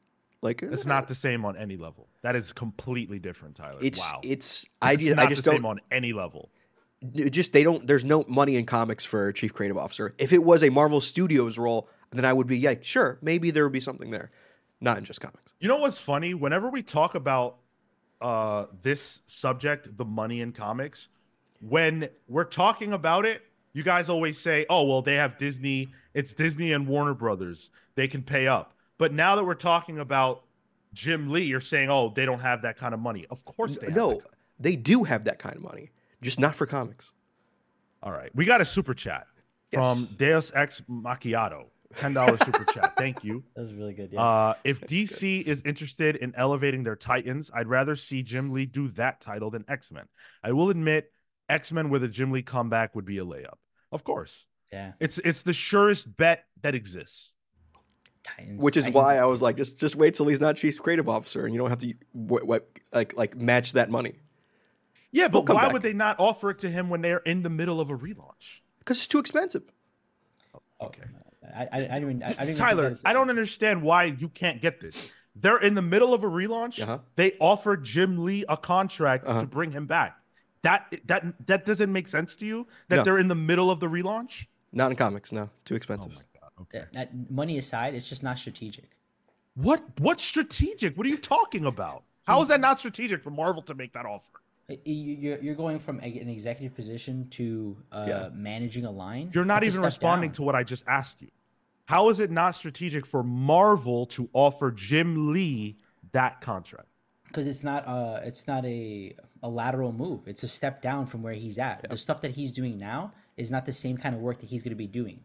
Like 0.47 0.62
It's 0.62 0.86
not 0.86 1.09
the 1.09 1.14
same 1.14 1.44
on 1.44 1.57
any 1.57 1.76
level. 1.76 2.09
That 2.22 2.34
is 2.36 2.53
completely 2.53 3.18
different, 3.18 3.57
Tyler. 3.57 3.78
It's 3.82 4.01
wow. 4.01 4.20
it's 4.22 4.64
I 4.80 4.92
It's 4.92 5.03
just, 5.03 5.16
not 5.16 5.26
I 5.26 5.28
just 5.28 5.44
the 5.44 5.51
don't 5.51 5.59
same 5.59 5.66
on 5.66 5.80
any 5.90 6.12
level. 6.12 6.51
just 7.14 7.53
they 7.53 7.62
don't 7.62 7.86
there's 7.86 8.05
no 8.05 8.24
money 8.26 8.57
in 8.57 8.64
comics 8.64 9.05
for 9.05 9.30
chief 9.32 9.53
creative 9.53 9.76
officer 9.76 10.14
if 10.18 10.32
it 10.32 10.42
was 10.42 10.62
a 10.64 10.70
marvel 10.70 11.01
studios 11.01 11.59
role 11.59 11.88
then 12.11 12.24
i 12.24 12.32
would 12.32 12.47
be 12.47 12.59
like 12.66 12.82
sure 12.84 13.18
maybe 13.20 13.51
there 13.51 13.64
would 13.64 13.72
be 13.80 13.80
something 13.80 14.11
there 14.11 14.30
not 14.80 14.97
in 14.99 15.05
just 15.05 15.20
comics 15.20 15.53
You 15.61 15.68
know 15.68 15.76
what's 15.78 15.99
funny? 15.99 16.32
Whenever 16.34 16.70
we 16.70 16.82
talk 16.82 17.14
about 17.14 17.59
uh 18.20 18.66
this 18.82 19.20
subject, 19.26 19.97
the 19.97 20.05
money 20.05 20.40
in 20.40 20.53
comics, 20.53 21.09
when 21.61 22.09
we're 22.28 22.44
talking 22.64 22.92
about 22.92 23.24
it, 23.26 23.42
you 23.72 23.82
guys 23.82 24.09
always 24.09 24.38
say, 24.38 24.64
"Oh, 24.70 24.84
well, 24.88 25.03
they 25.03 25.16
have 25.16 25.36
Disney. 25.38 25.88
It's 26.14 26.32
Disney 26.34 26.72
and 26.72 26.86
Warner 26.86 27.14
Brothers. 27.14 27.70
They 27.94 28.09
can 28.09 28.22
pay 28.22 28.47
up." 28.47 28.72
But 28.99 29.12
now 29.12 29.36
that 29.36 29.44
we're 29.44 29.55
talking 29.55 29.99
about 29.99 30.44
Jim 30.92 31.30
Lee, 31.30 31.42
you're 31.42 31.61
saying, 31.61 31.90
"Oh, 31.90 32.12
they 32.14 32.24
don't 32.24 32.40
have 32.40 32.62
that 32.62 32.78
kind 32.78 32.94
of 32.94 33.01
money." 33.01 33.26
Of 33.30 33.44
course 33.44 33.78
they 33.78 33.86
have 33.86 33.97
no 33.97 34.20
they 34.59 34.76
do 34.76 35.05
have 35.05 35.24
that 35.24 35.38
kind 35.38 35.57
of 35.57 35.62
money 35.62 35.90
just 36.22 36.40
not 36.40 36.55
for 36.55 36.66
comics 36.66 37.12
All 38.03 38.12
right. 38.12 38.30
We 38.34 38.44
got 38.44 38.61
a 38.61 38.64
super 38.64 38.94
chat 38.94 39.26
Yes. 39.72 39.80
from 39.80 40.14
Deus 40.16 40.53
Ex 40.55 40.80
Macchiato. 40.88 41.64
$10 41.94 42.44
super 42.44 42.64
chat. 42.72 42.94
Thank 42.99 43.24
you. 43.24 43.42
That 43.55 43.62
was 43.62 43.72
really 43.72 43.94
good. 43.94 44.11
Yeah. 44.12 44.22
Uh, 44.22 44.55
if 44.64 44.80
DC 44.80 45.42
is 45.42 45.62
interested 45.64 46.16
in 46.16 46.34
elevating 46.36 46.84
their 46.84 46.94
Titans, 46.94 47.51
I'd 47.55 47.66
rather 47.66 47.97
see 47.97 48.22
Jim 48.22 48.53
Lee 48.53 48.66
do 48.66 48.88
that 48.88 49.20
title 49.20 49.51
than 49.51 49.64
X 49.66 49.90
Men. 49.90 50.05
I 50.42 50.53
will 50.53 50.70
admit, 50.70 51.11
X 51.49 51.72
Men 51.72 51.90
with 51.90 52.05
a 52.05 52.09
Jim 52.09 52.30
Lee 52.32 52.42
comeback 52.42 52.94
would 52.94 53.07
be 53.07 53.18
a 53.18 53.24
layup. 53.24 53.55
Of 53.90 54.05
course, 54.05 54.47
yeah. 54.72 54.92
it's 55.01 55.18
it's 55.18 55.42
the 55.42 55.53
surest 55.53 56.16
bet 56.16 56.44
that 56.62 56.74
exists. 56.74 57.32
Titans, 58.27 58.61
which 58.62 58.77
is 58.77 58.85
Titans- 58.85 58.95
why 58.97 59.18
i 59.18 59.24
was 59.24 59.41
like 59.43 59.57
just 59.57 59.79
just 59.79 59.95
wait 59.97 60.14
till 60.14 60.27
he's 60.27 60.41
not 60.41 60.57
chief 60.57 60.81
creative 60.83 61.09
officer 61.09 61.45
and 61.45 61.55
you 61.55 61.61
don't 61.61 61.70
have 61.70 61.81
to 61.81 61.95
w- 62.14 62.41
w- 62.41 62.61
like 62.93 63.16
like 63.16 63.37
match 63.37 63.72
that 63.74 63.89
money 63.91 64.14
Yeah, 65.12 65.29
but 65.29 65.49
why 65.49 65.62
back. 65.64 65.72
would 65.72 65.83
they 65.83 65.93
not 65.93 66.18
offer 66.18 66.51
it 66.51 66.59
to 66.61 66.68
him 66.70 66.91
when 66.91 67.01
they're 67.03 67.18
in 67.33 67.43
the 67.43 67.51
middle 67.51 67.81
of 67.81 67.89
a 67.91 67.97
relaunch? 67.97 68.61
because 68.81 68.99
it's 68.99 69.09
too 69.09 69.18
expensive 69.20 69.62
Oh, 70.55 70.87
Okay. 70.87 71.03
I, 71.55 71.62
I, 71.62 71.66
I 71.72 71.79
didn't 71.79 72.03
even. 72.03 72.22
I, 72.22 72.27
I 72.27 72.29
didn't 72.29 72.43
even 72.43 72.47
think 72.57 72.59
Tyler, 72.59 72.99
I 73.05 73.12
don't 73.12 73.31
understand 73.31 73.83
why 73.83 74.05
you 74.05 74.29
can't 74.29 74.61
get 74.61 74.81
this. 74.81 75.11
They're 75.37 75.59
in 75.59 75.74
the 75.74 75.83
middle 75.83 76.12
of 76.12 76.24
a 76.24 76.27
relaunch. 76.27 76.83
Uh-huh. 76.83 76.99
They 77.14 77.33
offered 77.41 77.85
Jim 77.85 78.24
Lee 78.24 78.45
a 78.49 78.57
contract 78.57 79.27
Uh-huh. 79.27 79.43
to 79.43 79.47
bring 79.47 79.70
him 79.70 79.87
back. 79.87 80.16
That 80.62 80.93
that 81.07 81.24
that 81.47 81.64
doesn't 81.64 81.93
make 81.93 82.09
sense 82.09 82.35
to 82.37 82.47
you 82.47 82.66
that 82.89 82.97
No. 82.97 83.03
they're 83.05 83.18
in 83.18 83.29
the 83.29 83.37
middle 83.37 83.70
of 83.70 83.79
the 83.81 83.87
relaunch. 83.87 84.47
not 84.72 84.91
in 84.91 84.97
comics 84.97 85.31
no 85.33 85.49
too 85.64 85.77
expensive 85.77 86.12
god. 86.14 86.24
Okay. 86.62 86.78
that- 86.78 86.92
that 86.92 87.30
money 87.30 87.59
aside, 87.59 87.94
it's 87.94 88.09
just 88.09 88.22
not 88.22 88.38
strategic. 88.38 88.90
What 89.54 89.82
what's 90.00 90.22
strategic? 90.22 90.96
What 90.96 91.07
are 91.07 91.11
you 91.11 91.16
talking 91.18 91.64
about? 91.64 92.04
How 92.26 92.42
is 92.42 92.48
that 92.48 92.61
not 92.61 92.78
strategic 92.78 93.22
for 93.22 93.30
Marvel 93.30 93.62
to 93.62 93.74
make 93.74 93.92
that 93.94 94.04
offer? 94.04 94.40
You're, 94.84 95.38
you're 95.38 95.54
going 95.54 95.78
from 95.78 96.00
an 96.00 96.28
executive 96.28 96.74
position 96.74 97.28
to 97.30 97.76
uh, 97.92 98.04
Yeah. 98.09 98.28
managing 98.34 98.84
a 98.84 98.90
line. 98.90 99.30
You're 99.32 99.44
not 99.44 99.62
That's 99.62 99.74
even 99.74 99.84
responding 99.84 100.30
down. 100.30 100.34
to 100.36 100.42
what 100.42 100.54
I 100.57 100.64
just 100.64 100.84
asked 100.88 101.22
you. 101.22 101.28
How 101.86 102.09
is 102.09 102.18
it 102.18 102.32
not 102.32 102.57
strategic 102.57 103.07
for 103.07 103.22
Marvel 103.22 104.07
to 104.07 104.28
offer 104.32 104.72
Jim 104.72 105.32
Lee 105.32 105.76
that 106.12 106.40
contract? 106.40 106.88
because 107.28 107.46
it's 107.48 107.64
not 107.64 107.86
uh 107.86 108.20
it's 108.24 108.46
not 108.46 108.64
a 108.64 109.14
a 109.42 109.48
lateral 109.48 109.92
move 109.92 110.26
it's 110.26 110.42
a 110.42 110.48
step 110.48 110.80
down 110.80 111.04
from 111.04 111.22
where 111.22 111.34
he's 111.34 111.59
at 111.59 111.84
the 111.90 111.96
stuff 111.98 112.20
that 112.22 112.30
he's 112.30 112.50
doing 112.52 112.78
now 112.78 113.12
is 113.36 113.50
not 113.50 113.66
the 113.66 113.72
same 113.72 113.96
kind 113.98 114.14
of 114.14 114.20
work 114.22 114.38
that 114.38 114.46
he's 114.48 114.62
going 114.62 114.70
to 114.70 114.76
be 114.76 114.86
doing 114.86 115.20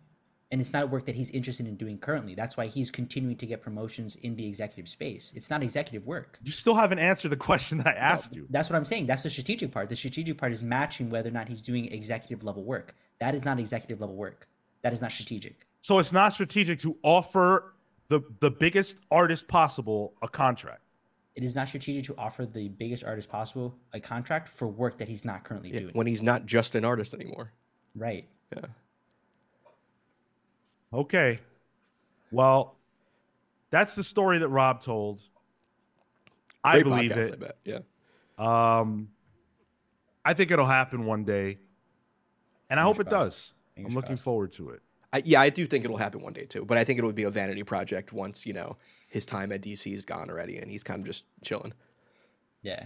and 0.51 0.59
it's 0.59 0.73
not 0.73 0.89
work 0.89 1.05
that 1.05 1.15
he's 1.15 1.31
interested 1.31 1.65
in 1.65 1.75
doing 1.77 1.97
currently. 1.97 2.35
That's 2.35 2.57
why 2.57 2.67
he's 2.67 2.91
continuing 2.91 3.37
to 3.37 3.45
get 3.45 3.61
promotions 3.61 4.17
in 4.17 4.35
the 4.35 4.45
executive 4.45 4.89
space. 4.89 5.31
It's 5.33 5.49
not 5.49 5.63
executive 5.63 6.05
work. 6.05 6.37
You 6.43 6.51
still 6.51 6.75
haven't 6.75 6.99
answered 6.99 7.29
the 7.29 7.37
question 7.37 7.77
that 7.79 7.87
I 7.87 7.93
asked 7.93 8.35
you. 8.35 8.47
that's 8.49 8.69
what 8.69 8.75
i'm 8.75 8.85
saying. 8.85 9.07
That's 9.07 9.23
the 9.23 9.29
strategic 9.29 9.71
part. 9.71 9.87
The 9.87 9.95
strategic 9.95 10.37
part 10.37 10.51
is 10.51 10.61
matching 10.61 11.09
whether 11.09 11.29
or 11.29 11.31
not 11.31 11.47
he's 11.47 11.61
doing 11.61 11.91
executive 11.91 12.43
level 12.43 12.63
work. 12.63 12.95
That 13.19 13.33
is 13.33 13.45
not 13.45 13.59
executive 13.59 14.01
level 14.01 14.15
work. 14.15 14.47
That 14.81 14.91
is 14.91 15.01
not 15.01 15.11
strategic. 15.11 15.65
So 15.79 15.99
it's 15.99 16.11
not 16.11 16.33
strategic 16.33 16.79
to 16.79 16.97
offer 17.01 17.73
the 18.09 18.21
the 18.41 18.51
biggest 18.51 18.97
artist 19.09 19.47
possible 19.47 20.13
a 20.21 20.27
contract. 20.27 20.81
it 21.33 21.43
is 21.43 21.55
not 21.55 21.69
strategic 21.69 22.03
to 22.03 22.15
offer 22.17 22.45
the 22.45 22.67
biggest 22.67 23.05
artist 23.05 23.29
possible 23.29 23.77
a 23.93 24.01
contract 24.01 24.49
for 24.49 24.67
work 24.67 24.97
that 24.97 25.07
he's 25.07 25.23
not 25.23 25.45
currently 25.45 25.71
doing. 25.71 25.91
when 25.93 26.07
he's 26.07 26.21
not 26.21 26.45
just 26.45 26.75
an 26.75 26.83
artist 26.83 27.13
anymore. 27.13 27.53
Right. 27.95 28.27
Yeah 28.53 28.65
Okay. 30.93 31.39
Well, 32.31 32.75
that's 33.69 33.95
the 33.95 34.03
story 34.03 34.39
that 34.39 34.49
Rob 34.49 34.81
told. 34.81 35.21
I 36.63 36.83
believe 36.83 37.11
podcast, 37.11 37.29
it. 37.29 37.33
i 37.33 37.35
bet 37.37 37.57
yeah 37.65 37.79
Um, 38.37 39.09
I 40.23 40.33
think 40.35 40.51
it'll 40.51 40.65
happen 40.67 41.05
one 41.05 41.23
day, 41.23 41.57
and 42.69 42.79
I 42.79 42.83
hope 42.83 42.99
it 42.99 43.07
crossed. 43.07 43.31
does. 43.31 43.53
Fingers 43.75 43.89
I'm 43.91 43.95
looking 43.95 44.07
crossed. 44.09 44.23
forward 44.23 44.53
to 44.53 44.69
it. 44.69 44.81
I, 45.13 45.21
yeah, 45.25 45.41
I 45.41 45.49
do 45.49 45.65
think 45.65 45.83
it'll 45.85 45.97
happen 45.97 46.21
one 46.21 46.33
day 46.33 46.45
too, 46.45 46.63
but 46.63 46.77
I 46.77 46.83
think 46.83 46.99
it 46.99 47.03
would 47.05 47.15
be 47.15 47.23
a 47.23 47.29
vanity 47.31 47.63
project 47.63 48.13
once 48.13 48.45
you 48.45 48.53
know 48.53 48.77
his 49.07 49.25
time 49.25 49.51
at 49.51 49.61
DC 49.61 49.91
is 49.91 50.05
gone 50.05 50.29
already, 50.29 50.57
and 50.57 50.69
he's 50.69 50.83
kind 50.83 50.99
of 50.99 51.05
just 51.05 51.25
chilling. 51.43 51.73
yeah 52.61 52.85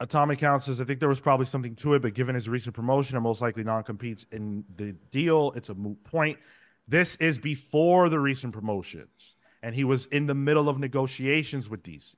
Atomic 0.00 0.38
Count 0.38 0.62
says, 0.62 0.80
I 0.80 0.84
think 0.84 1.00
there 1.00 1.08
was 1.08 1.20
probably 1.20 1.46
something 1.46 1.74
to 1.76 1.94
it, 1.94 2.02
but 2.02 2.14
given 2.14 2.34
his 2.34 2.48
recent 2.48 2.74
promotion 2.74 3.16
and 3.16 3.24
most 3.24 3.40
likely 3.40 3.64
non 3.64 3.82
competes 3.82 4.26
in 4.30 4.64
the 4.76 4.92
deal, 5.10 5.52
it's 5.56 5.68
a 5.68 5.74
moot 5.74 6.02
point. 6.04 6.38
This 6.86 7.16
is 7.16 7.38
before 7.38 8.08
the 8.08 8.20
recent 8.20 8.52
promotions, 8.52 9.36
and 9.62 9.74
he 9.74 9.84
was 9.84 10.06
in 10.06 10.26
the 10.26 10.34
middle 10.34 10.68
of 10.68 10.78
negotiations 10.78 11.68
with 11.68 11.82
DC. 11.82 12.14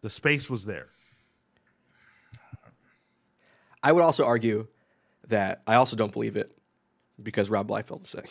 The 0.00 0.10
space 0.10 0.50
was 0.50 0.64
there. 0.64 0.88
I 3.82 3.92
would 3.92 4.02
also 4.02 4.24
argue 4.24 4.66
that 5.28 5.62
I 5.66 5.76
also 5.76 5.96
don't 5.96 6.12
believe 6.12 6.36
it 6.36 6.50
because 7.22 7.48
Rob 7.48 7.68
Liefeld 7.68 8.02
is 8.02 8.10
saying 8.10 8.26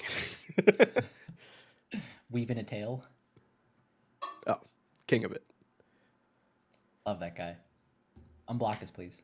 it. 0.58 1.06
weaving 2.30 2.58
a 2.58 2.64
tale 2.64 3.04
oh, 4.48 4.60
king 5.08 5.24
of 5.24 5.32
it. 5.32 5.44
Love 7.08 7.22
that 7.22 7.38
guy. 7.38 7.56
Unblock 8.50 8.84
us, 8.84 8.92
please. 8.92 9.24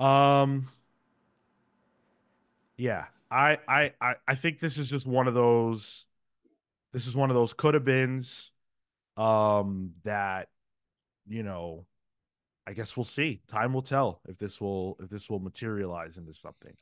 Um, 0.00 0.66
yeah, 2.76 3.04
I, 3.30 3.58
I, 3.68 3.92
I, 4.00 4.14
I 4.26 4.34
think 4.34 4.58
this 4.58 4.78
is 4.78 4.90
just 4.90 5.06
one 5.06 5.28
of 5.28 5.34
those. 5.34 6.06
This 6.92 7.06
is 7.06 7.14
one 7.14 7.30
of 7.30 7.36
those 7.36 7.54
could 7.54 7.74
have 7.74 7.84
beens. 7.84 8.50
Um, 9.16 9.92
that, 10.02 10.48
you 11.28 11.44
know, 11.44 11.86
I 12.66 12.72
guess 12.72 12.96
we'll 12.96 13.04
see. 13.04 13.42
Time 13.46 13.72
will 13.72 13.82
tell 13.82 14.22
if 14.28 14.38
this 14.38 14.60
will 14.60 14.96
if 15.00 15.08
this 15.08 15.30
will 15.30 15.38
materialize 15.38 16.18
into 16.18 16.34
something. 16.34 16.74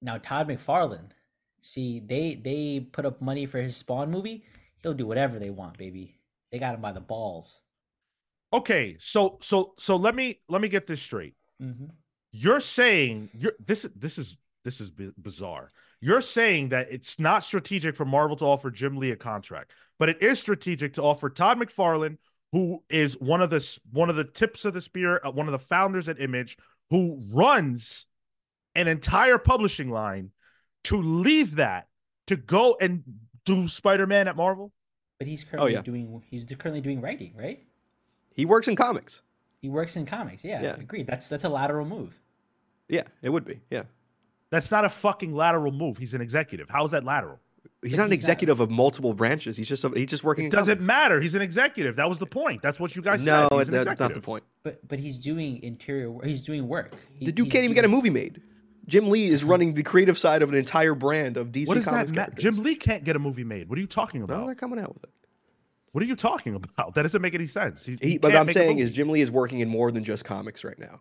Now 0.00 0.16
Todd 0.16 0.48
McFarlane, 0.48 1.10
see 1.60 2.00
they 2.00 2.36
they 2.36 2.80
put 2.80 3.04
up 3.04 3.20
money 3.20 3.44
for 3.44 3.60
his 3.60 3.76
Spawn 3.76 4.10
movie. 4.10 4.44
They'll 4.82 4.94
do 4.94 5.06
whatever 5.06 5.38
they 5.38 5.50
want, 5.50 5.76
baby. 5.76 6.19
They 6.50 6.58
got 6.58 6.74
him 6.74 6.80
by 6.80 6.92
the 6.92 7.00
balls. 7.00 7.60
Okay, 8.52 8.96
so 8.98 9.38
so 9.40 9.74
so 9.78 9.96
let 9.96 10.14
me 10.14 10.40
let 10.48 10.60
me 10.60 10.68
get 10.68 10.86
this 10.86 11.00
straight. 11.00 11.34
Mm-hmm. 11.62 11.86
You're 12.32 12.60
saying 12.60 13.30
you're 13.38 13.54
this 13.64 13.84
is 13.84 13.90
this 13.94 14.18
is 14.18 14.38
this 14.64 14.80
is 14.80 14.90
bizarre. 14.90 15.70
You're 16.00 16.20
saying 16.20 16.70
that 16.70 16.88
it's 16.90 17.18
not 17.18 17.44
strategic 17.44 17.94
for 17.94 18.04
Marvel 18.04 18.36
to 18.36 18.44
offer 18.44 18.70
Jim 18.70 18.96
Lee 18.96 19.10
a 19.10 19.16
contract, 19.16 19.72
but 19.98 20.08
it 20.08 20.22
is 20.22 20.38
strategic 20.38 20.94
to 20.94 21.02
offer 21.02 21.30
Todd 21.30 21.58
McFarlane, 21.58 22.16
who 22.52 22.82
is 22.88 23.18
one 23.20 23.40
of 23.40 23.50
the 23.50 23.78
one 23.92 24.10
of 24.10 24.16
the 24.16 24.24
tips 24.24 24.64
of 24.64 24.74
the 24.74 24.80
spear, 24.80 25.20
uh, 25.24 25.30
one 25.30 25.46
of 25.46 25.52
the 25.52 25.58
founders 25.58 26.08
at 26.08 26.20
Image, 26.20 26.56
who 26.90 27.20
runs 27.32 28.06
an 28.74 28.88
entire 28.88 29.38
publishing 29.38 29.90
line, 29.90 30.30
to 30.84 31.00
leave 31.00 31.56
that 31.56 31.86
to 32.26 32.36
go 32.36 32.76
and 32.80 33.04
do 33.44 33.68
Spider-Man 33.68 34.28
at 34.28 34.36
Marvel. 34.36 34.72
But 35.20 35.28
he's 35.28 35.44
oh, 35.44 35.50
currently 35.50 35.72
yeah. 35.74 35.82
doing 35.82 36.22
he's 36.30 36.46
currently 36.58 36.80
doing 36.80 37.00
writing, 37.02 37.34
right? 37.36 37.62
He 38.34 38.46
works 38.46 38.66
in 38.68 38.74
comics. 38.74 39.20
He 39.60 39.68
works 39.68 39.94
in 39.94 40.06
comics. 40.06 40.42
Yeah, 40.44 40.62
Yeah. 40.62 40.76
agreed. 40.80 41.06
That's 41.06 41.28
that's 41.28 41.44
a 41.44 41.48
lateral 41.50 41.84
move. 41.86 42.18
Yeah, 42.88 43.02
it 43.22 43.28
would 43.28 43.44
be. 43.44 43.60
Yeah, 43.70 43.82
That's 44.48 44.70
not 44.70 44.84
a 44.84 44.88
fucking 44.88 45.32
lateral 45.34 45.70
move. 45.72 45.98
He's 45.98 46.14
an 46.14 46.20
executive. 46.22 46.68
How 46.70 46.84
is 46.86 46.90
that 46.92 47.04
lateral? 47.04 47.38
He's 47.82 47.92
But 47.92 47.98
not 47.98 48.04
an 48.06 48.10
he's 48.12 48.22
not- 48.22 48.24
executive 48.30 48.60
of 48.60 48.70
multiple 48.70 49.12
branches. 49.12 49.56
He's 49.58 49.68
just 49.68 49.84
a, 49.84 49.90
he's 49.90 50.06
just 50.06 50.24
working. 50.24 50.44
It 50.44 50.46
in 50.46 50.52
doesn't 50.52 50.76
comics. 50.78 50.86
matter. 50.86 51.20
He's 51.20 51.34
an 51.34 51.42
executive. 51.42 51.96
That 51.96 52.08
was 52.08 52.18
the 52.18 52.26
point. 52.26 52.62
That's 52.62 52.80
what 52.80 52.96
you 52.96 53.02
guys 53.02 53.22
No, 53.24 53.48
said. 53.50 53.58
He's 53.58 53.68
it, 53.68 53.74
an 53.74 53.84
that's 53.84 54.00
not 54.00 54.14
the 54.14 54.20
point. 54.22 54.42
But 54.62 54.88
but 54.88 54.98
he's 54.98 55.18
doing 55.18 55.62
interior. 55.62 56.10
wor- 56.10 56.24
He's 56.24 56.40
doing 56.42 56.66
work. 56.66 56.94
He- 57.18 57.26
The 57.26 57.32
dude 57.32 57.50
can't 57.50 57.64
even 57.64 57.74
get 57.74 57.84
a 57.84 57.88
movie 57.88 58.08
made. 58.10 58.40
Jim 58.90 59.08
Lee 59.08 59.28
is 59.28 59.44
mhm. 59.44 59.48
running 59.50 59.74
the 59.74 59.82
creative 59.84 60.18
side 60.18 60.42
of 60.42 60.48
an 60.50 60.56
entire 60.56 60.94
brand 60.94 61.36
of 61.36 61.52
DC 61.52 61.68
What 61.68 61.74
does 61.76 61.84
Comics 61.84 62.12
that? 62.12 62.36
Jim 62.36 62.56
Lee 62.56 62.74
can't 62.74 63.04
get 63.04 63.14
a 63.14 63.18
movie 63.20 63.44
made. 63.44 63.68
What 63.68 63.78
are 63.78 63.80
you 63.80 63.86
talking 63.86 64.20
No, 64.20 64.24
about? 64.24 64.46
they're 64.46 64.54
coming 64.56 64.80
out 64.80 64.92
with 64.92 65.04
it. 65.04 65.10
What 65.92 66.02
are 66.02 66.06
you 66.06 66.16
talking 66.16 66.54
about? 66.56 66.94
That 66.94 67.02
doesn't 67.02 67.22
make 67.22 67.34
any 67.34 67.46
sense. 67.46 67.86
He, 67.86 67.96
He, 68.00 68.10
he 68.10 68.18
but 68.18 68.34
I'm 68.34 68.50
saying 68.50 68.78
is 68.80 68.90
Jim 68.90 69.08
Lee 69.08 69.20
is 69.20 69.30
working 69.30 69.60
in 69.60 69.68
more 69.68 69.90
than 69.92 70.02
just 70.04 70.24
comics 70.24 70.64
right 70.64 70.78
now. 70.78 71.00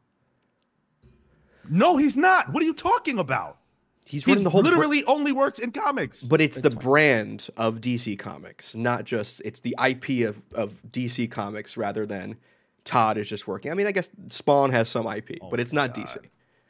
no, 1.70 1.98
he's 1.98 2.18
not. 2.18 2.52
What 2.54 2.64
are 2.64 2.66
you 2.66 2.74
talking 2.74 3.20
about? 3.20 3.58
He's, 4.06 4.26
He's 4.26 4.28
running 4.34 4.44
the 4.44 4.50
whole. 4.50 4.62
br- 4.62 4.70
literally 4.70 5.04
only 5.06 5.32
works 5.32 5.60
in 5.60 5.72
comics. 5.72 6.24
but 6.24 6.42
it's 6.42 6.58
the 6.58 6.72
brand 6.72 7.50
of 7.58 7.80
DC 7.82 8.18
Comics, 8.18 8.74
not 8.76 9.04
just 9.04 9.40
it's 9.46 9.60
the 9.60 9.76
IP 9.84 10.28
of 10.28 10.42
of 10.56 10.82
DC 10.90 11.30
Comics 11.30 11.78
rather 11.78 12.08
than 12.08 12.38
Todd 12.86 13.20
is 13.20 13.30
just 13.30 13.48
working. 13.48 13.72
I 13.72 13.76
mean, 13.76 13.86
I 13.86 13.92
guess 13.92 14.10
Spawn 14.30 14.72
has 14.72 14.90
some 14.90 15.06
IP, 15.08 15.38
Oh 15.42 15.50
but 15.52 15.60
it's 15.60 15.74
not 15.74 15.94
DC. 15.94 16.18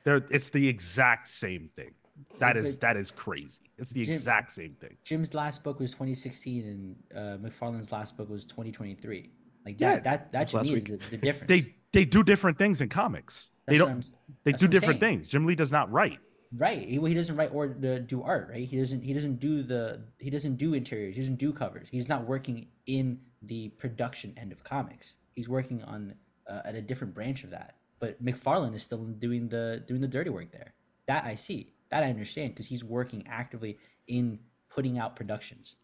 They're, 0.04 0.24
it's 0.30 0.50
the 0.50 0.68
exact 0.68 1.28
same 1.28 1.70
thing. 1.76 1.92
That 2.40 2.58
is 2.58 2.78
that 2.78 2.98
is 2.98 3.12
crazy. 3.12 3.72
It's 3.78 3.92
the 3.92 4.04
Jim- 4.04 4.14
exact 4.14 4.52
same 4.52 4.76
thing. 4.82 4.98
Jim's 5.06 5.34
last 5.34 5.64
book 5.64 5.80
was 5.80 5.92
2016, 5.92 6.66
and 6.66 6.96
uh, 7.16 7.38
McFarlane's 7.48 7.92
last 7.94 8.18
book 8.18 8.30
was 8.30 8.44
2023. 8.46 9.30
Like 9.66 9.80
Yeah, 9.80 9.96
that. 9.96 10.04
That 10.04 10.32
that 10.34 10.48
to 10.50 10.58
last 10.58 10.68
me 10.70 10.76
is 10.76 10.84
the, 10.84 10.98
the 11.12 11.18
difference. 11.18 11.48
They 11.50 11.76
they 11.94 12.06
do 12.06 12.24
different 12.24 12.58
things 12.58 12.82
in 12.82 12.90
comics. 12.90 13.52
they 13.68 13.78
That's 13.78 13.88
what 13.88 13.94
don't. 13.94 14.06
They 14.44 14.52
do 14.52 14.68
different 14.68 15.00
saying. 15.00 15.20
things. 15.20 15.30
Jim 15.30 15.46
Lee 15.46 15.56
does 15.56 15.72
not 15.72 15.92
write. 15.92 16.20
Right. 16.58 16.88
He, 16.88 17.00
he 17.00 17.14
doesn't 17.14 17.36
write 17.38 17.52
or 17.54 17.66
uh, 17.84 18.00
do 18.00 18.22
art. 18.24 18.50
Right. 18.52 18.68
He 18.68 18.78
doesn't. 18.78 19.02
He 19.02 19.14
doesn't 19.14 19.40
do 19.40 19.64
the. 19.64 20.02
He 20.18 20.30
doesn't 20.30 20.56
do 20.58 20.74
interiors. 20.74 21.16
He 21.16 21.22
doesn't 21.22 21.38
do 21.40 21.54
covers. 21.54 21.88
He's 21.90 22.10
not 22.10 22.28
working 22.28 22.68
in 22.86 23.20
the 23.42 23.70
production 23.70 24.34
end 24.38 24.52
of 24.52 24.64
comics. 24.64 25.16
He's 25.36 25.48
working 25.48 25.84
on 25.84 26.16
uh, 26.50 26.62
at 26.66 26.76
a 26.76 26.82
different 26.82 27.14
branch 27.14 27.44
of 27.46 27.52
that. 27.52 27.76
But 28.00 28.24
McFarlane 28.24 28.76
is 28.76 28.84
still 28.84 29.04
doing 29.04 29.50
the 29.50 29.84
doing 29.86 30.02
the 30.02 30.08
dirty 30.08 30.30
work 30.30 30.52
there. 30.52 30.74
That 31.08 31.26
I 31.26 31.36
see. 31.36 31.74
That 31.90 32.04
I 32.04 32.10
understand 32.10 32.54
because 32.54 32.68
he's 32.68 32.84
working 32.84 33.26
actively 33.28 33.78
in 34.08 34.40
putting 34.70 34.98
out 34.98 35.16
productions. 35.16 35.76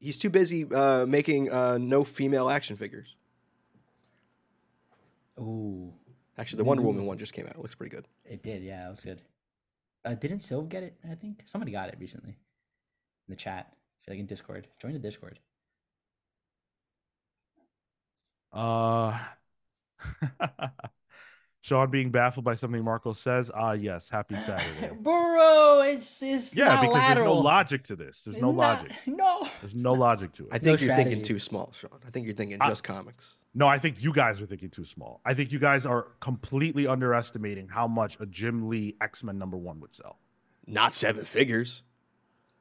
He's 0.00 0.16
too 0.18 0.30
busy 0.30 0.64
uh, 0.72 1.06
making 1.06 1.50
uh, 1.50 1.78
no 1.78 2.04
female 2.04 2.48
action 2.48 2.76
figures. 2.76 3.14
Ooh, 5.38 5.92
Actually, 6.36 6.58
the 6.58 6.64
Wonder 6.64 6.82
Woman 6.82 7.04
one 7.04 7.18
just 7.18 7.32
came 7.34 7.46
out. 7.46 7.52
It 7.52 7.58
looks 7.58 7.74
pretty 7.74 7.94
good. 7.94 8.06
it 8.24 8.42
did. 8.42 8.62
Yeah, 8.62 8.80
that 8.80 8.90
was 8.90 9.00
good. 9.00 9.20
Uh, 10.04 10.14
didn't 10.14 10.38
Silv 10.38 10.68
get 10.68 10.82
it? 10.84 10.94
I 11.08 11.14
think 11.16 11.42
somebody 11.46 11.72
got 11.72 11.88
it 11.88 11.96
recently 11.98 12.30
in 12.30 12.36
the 13.28 13.36
chat. 13.36 13.66
I 13.72 14.04
feel 14.04 14.14
like 14.14 14.20
in 14.20 14.26
Discord. 14.26 14.68
Join 14.80 14.92
the 14.92 14.98
Discord. 15.00 15.40
Uh, 18.52 19.18
Sean 21.60 21.90
being 21.90 22.10
baffled 22.10 22.44
by 22.44 22.54
something 22.54 22.82
Marco 22.84 23.12
says. 23.12 23.50
Ah, 23.54 23.72
yes. 23.72 24.08
Happy 24.08 24.36
Saturday. 24.38 24.94
Bro, 25.00 25.80
it's 25.82 26.22
it's 26.22 26.54
Yeah, 26.54 26.66
not 26.66 26.82
because 26.82 27.02
there's 27.14 27.18
no 27.26 27.34
logic 27.38 27.84
to 27.84 27.96
this. 27.96 28.22
There's 28.22 28.36
no 28.40 28.52
Not- 28.52 28.56
logic. 28.82 28.92
No. 29.06 29.48
There's 29.60 29.74
no 29.74 29.92
logic 29.92 30.32
to 30.34 30.44
it. 30.44 30.50
I 30.52 30.58
think 30.58 30.80
you're 30.80 30.94
thinking 30.94 31.22
too 31.22 31.38
small, 31.38 31.72
Sean. 31.72 31.90
I 32.06 32.10
think 32.10 32.26
you're 32.26 32.34
thinking 32.36 32.58
I- 32.60 32.68
just 32.68 32.84
comics. 32.84 33.36
No, 33.54 33.66
I 33.66 33.78
think 33.78 34.00
you 34.02 34.12
guys 34.12 34.40
are 34.40 34.46
thinking 34.46 34.70
too 34.70 34.84
small. 34.84 35.20
I 35.24 35.34
think 35.34 35.50
you 35.50 35.58
guys 35.58 35.84
are 35.84 36.08
completely 36.20 36.86
underestimating 36.86 37.68
how 37.68 37.88
much 37.88 38.16
a 38.20 38.26
Jim 38.26 38.68
Lee 38.68 38.96
X 39.00 39.24
Men 39.24 39.36
number 39.38 39.56
one 39.56 39.80
would 39.80 39.92
sell. 39.92 40.18
Not 40.66 40.94
seven 40.94 41.24
figures 41.24 41.82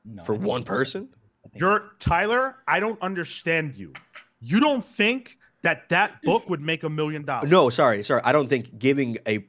No, 0.04 0.24
for 0.24 0.34
one 0.34 0.64
person. 0.64 1.10
You're 1.54 1.92
Tyler. 2.00 2.56
I 2.68 2.80
don't 2.80 3.00
understand 3.02 3.76
you. 3.76 3.94
You 4.42 4.60
don't 4.60 4.84
think 4.84 5.38
that 5.68 5.90
that 5.90 6.22
book 6.24 6.50
would 6.50 6.62
make 6.62 6.84
a 6.84 6.90
million 6.90 7.24
dollars? 7.26 7.50
No, 7.50 7.70
sorry, 7.70 8.02
sorry. 8.04 8.22
I 8.24 8.32
don't 8.32 8.48
think 8.48 8.80
giving 8.80 9.18
a 9.28 9.46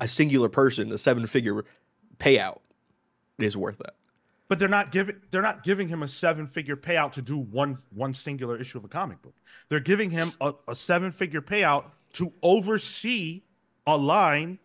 a 0.00 0.08
singular 0.08 0.48
person 0.48 0.90
a 0.92 0.98
seven 0.98 1.26
figure 1.26 1.64
payout 2.18 2.60
is 3.38 3.56
worth 3.56 3.78
that. 3.78 3.94
but 4.48 4.58
they're 4.58 4.68
not 4.68 4.92
giving 4.92 5.16
they're 5.30 5.42
not 5.42 5.64
giving 5.64 5.88
him 5.88 6.02
a 6.02 6.08
seven 6.08 6.46
figure 6.46 6.76
payout 6.76 7.12
to 7.12 7.22
do 7.22 7.36
one 7.38 7.78
one 7.90 8.14
singular 8.14 8.58
issue 8.60 8.78
of 8.78 8.84
a 8.84 8.88
comic 8.88 9.20
book. 9.22 9.34
They're 9.68 9.80
giving 9.80 10.10
him 10.10 10.32
a, 10.40 10.54
a 10.68 10.74
seven 10.74 11.10
figure 11.10 11.40
payout 11.42 11.84
to 12.14 12.32
oversee 12.42 13.42
a 13.86 13.96
line 13.96 14.58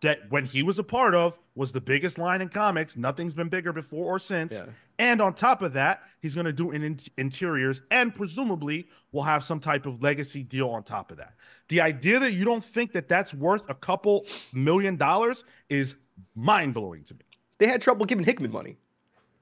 that 0.00 0.30
when 0.30 0.44
he 0.44 0.62
was 0.62 0.78
a 0.78 0.84
part 0.84 1.14
of 1.14 1.38
was 1.54 1.72
the 1.72 1.80
biggest 1.80 2.18
line 2.18 2.40
in 2.40 2.48
comics. 2.48 2.96
Nothing's 2.96 3.34
been 3.34 3.48
bigger 3.48 3.72
before 3.72 4.06
or 4.06 4.18
since. 4.18 4.52
Yeah. 4.52 4.66
And 4.98 5.20
on 5.20 5.34
top 5.34 5.60
of 5.62 5.72
that, 5.72 6.02
he's 6.20 6.34
going 6.34 6.46
to 6.46 6.52
do 6.52 6.70
in, 6.70 6.82
in 6.84 6.98
interiors 7.18 7.82
and 7.90 8.14
presumably 8.14 8.88
will 9.10 9.24
have 9.24 9.42
some 9.42 9.58
type 9.58 9.86
of 9.86 10.02
legacy 10.02 10.42
deal 10.44 10.70
on 10.70 10.84
top 10.84 11.10
of 11.10 11.16
that. 11.16 11.34
The 11.68 11.80
idea 11.80 12.20
that 12.20 12.32
you 12.32 12.44
don't 12.44 12.62
think 12.62 12.92
that 12.92 13.08
that's 13.08 13.34
worth 13.34 13.68
a 13.68 13.74
couple 13.74 14.24
million 14.52 14.96
dollars 14.96 15.44
is 15.68 15.96
mind 16.36 16.74
blowing 16.74 17.02
to 17.04 17.14
me. 17.14 17.20
They 17.58 17.66
had 17.66 17.80
trouble 17.80 18.06
giving 18.06 18.24
Hickman 18.24 18.52
money, 18.52 18.76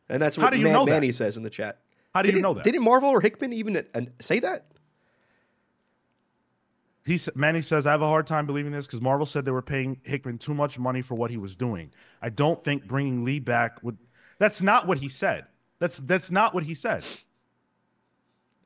and 0.09 0.23
that's 0.23 0.39
what 0.39 0.57
you 0.57 0.65
Man- 0.65 0.73
know 0.73 0.85
that? 0.87 0.91
Manny 0.93 1.13
says 1.13 1.37
in 1.37 1.43
the 1.43 1.51
chat. 1.51 1.81
How 2.15 2.23
do 2.23 2.29
you 2.29 2.33
Didn't- 2.33 2.43
know 2.43 2.55
that? 2.55 2.65
Didn't 2.65 2.83
Marvel 2.83 3.11
or 3.11 3.21
Hickman 3.21 3.53
even 3.53 3.77
uh, 3.77 4.01
say 4.21 4.39
that? 4.41 4.67
He 7.05 7.21
Manny 7.35 7.63
says, 7.63 7.85
I 7.87 7.91
have 7.91 8.03
a 8.03 8.07
hard 8.07 8.27
time 8.29 8.47
believing 8.47 8.71
this 8.73 8.87
because 8.87 9.01
Marvel 9.01 9.27
said 9.27 9.45
they 9.45 9.51
were 9.51 9.61
paying 9.63 10.01
Hickman 10.05 10.39
too 10.39 10.55
much 10.55 10.79
money 10.79 11.03
for 11.03 11.17
what 11.17 11.31
he 11.33 11.37
was 11.37 11.57
doing. 11.57 11.93
I 12.21 12.29
don't 12.29 12.63
think 12.63 12.87
bringing 12.87 13.25
Lee 13.25 13.41
back 13.41 13.83
would. 13.83 13.99
That's 14.43 14.61
not 14.61 14.89
what 14.89 14.99
he 14.99 15.09
said. 15.09 15.45
That's 15.79 15.99
that's 15.99 16.33
not 16.33 16.53
what 16.53 16.65
he 16.65 16.75
said. 16.75 17.05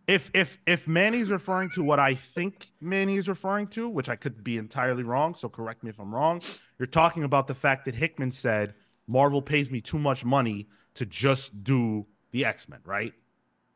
If 0.06 0.30
if 0.32 0.56
if 0.66 0.88
Manny's 0.88 1.30
referring 1.30 1.68
to 1.74 1.82
what 1.82 2.00
I 2.00 2.14
think 2.14 2.68
Manny 2.80 3.16
is 3.16 3.28
referring 3.28 3.66
to, 3.76 3.86
which 3.86 4.08
I 4.08 4.16
could 4.16 4.42
be 4.42 4.56
entirely 4.56 5.02
wrong, 5.02 5.34
so 5.34 5.50
correct 5.50 5.84
me 5.84 5.90
if 5.90 6.00
I'm 6.00 6.14
wrong. 6.14 6.40
You're 6.78 6.86
talking 6.86 7.24
about 7.24 7.46
the 7.46 7.54
fact 7.54 7.84
that 7.84 7.94
Hickman 7.94 8.32
said 8.32 8.72
Marvel 9.06 9.42
pays 9.42 9.70
me 9.70 9.82
too 9.82 9.98
much 9.98 10.24
money 10.24 10.66
to 10.94 11.04
just 11.04 11.62
do 11.62 12.06
the 12.30 12.46
X 12.46 12.70
Men, 12.70 12.80
right? 12.86 13.12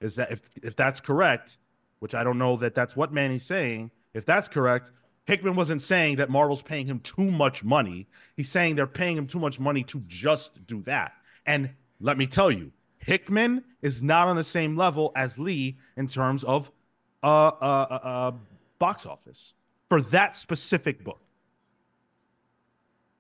Is 0.01 0.15
that 0.15 0.33
if 0.33 0.41
if 0.63 0.75
that's 0.75 1.03
correct, 1.03 1.59
which 1.99 2.15
I 2.15 2.25
don't 2.25 2.39
know 2.39 2.57
that 2.57 2.75
that's 2.75 2.97
what 2.97 3.13
Manny's 3.13 3.45
saying. 3.45 3.91
If 4.15 4.25
that's 4.25 4.49
correct, 4.49 4.91
Hickman 5.27 5.55
wasn't 5.55 5.83
saying 5.83 6.17
that 6.17 6.31
Marvel's 6.31 6.63
paying 6.63 6.87
him 6.87 7.01
too 7.01 7.31
much 7.31 7.63
money. 7.63 8.09
He's 8.39 8.49
saying 8.49 8.77
they're 8.77 8.87
paying 8.87 9.19
him 9.19 9.27
too 9.27 9.39
much 9.39 9.61
money 9.61 9.85
to 9.85 10.03
just 10.07 10.67
do 10.67 10.81
that. 10.85 11.13
And 11.45 11.75
let 12.01 12.17
me 12.19 12.27
tell 12.27 12.51
you, 12.51 12.73
Hickman 12.99 13.65
is 13.83 14.03
not 14.03 14.29
on 14.29 14.37
the 14.37 14.45
same 14.45 14.77
level 14.77 15.13
as 15.15 15.39
Lee 15.39 15.79
in 15.97 16.09
terms 16.09 16.45
of 16.45 16.71
uh, 17.23 17.27
uh, 17.27 17.51
uh, 17.63 17.95
uh, 18.03 18.33
box 18.79 19.07
office 19.07 19.55
for 19.89 20.01
that 20.03 20.37
specific 20.37 21.05
book. 21.05 21.21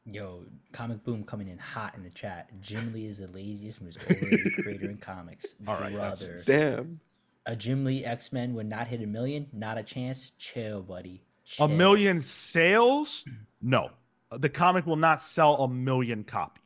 Yo, 0.06 0.44
Comic 0.72 1.04
Boom 1.04 1.22
coming 1.24 1.48
in 1.48 1.58
hot 1.58 1.94
in 1.94 2.02
the 2.02 2.10
chat. 2.10 2.48
Jim 2.60 2.92
Lee 2.92 3.06
is 3.06 3.18
the 3.18 3.26
laziest, 3.28 3.80
most 3.82 3.98
overrated 4.02 4.52
creator 4.62 4.90
in 4.90 4.96
comics. 4.96 5.56
All 5.68 5.74
right, 5.74 5.92
that's- 5.94 6.22
brother. 6.22 6.42
Damn. 6.46 7.00
A 7.46 7.56
Jim 7.56 7.84
Lee 7.84 8.04
X 8.04 8.32
Men 8.32 8.54
would 8.54 8.68
not 8.68 8.86
hit 8.86 9.02
a 9.02 9.06
million. 9.06 9.46
Not 9.52 9.78
a 9.78 9.82
chance. 9.82 10.32
Chill, 10.38 10.82
buddy. 10.82 11.22
A 11.58 11.66
million 11.66 12.20
sales? 12.20 13.24
No. 13.62 13.90
The 14.30 14.48
comic 14.50 14.86
will 14.86 14.96
not 14.96 15.22
sell 15.22 15.56
a 15.56 15.68
million 15.68 16.22
copies. 16.22 16.60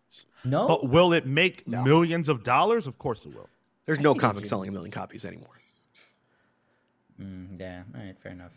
No. 0.44 0.68
But 0.68 0.88
will 0.88 1.12
it 1.12 1.26
make 1.26 1.66
millions 1.66 2.28
of 2.28 2.42
dollars? 2.44 2.86
Of 2.86 2.98
course 2.98 3.24
it 3.24 3.34
will. 3.34 3.48
There's 3.86 4.00
no 4.00 4.14
comic 4.14 4.46
selling 4.46 4.68
a 4.68 4.72
million 4.72 4.90
copies 4.90 5.24
anymore. 5.24 5.60
Mm, 7.20 7.58
yeah. 7.58 7.82
All 7.94 8.00
right. 8.04 8.16
Fair 8.22 8.32
enough. 8.32 8.52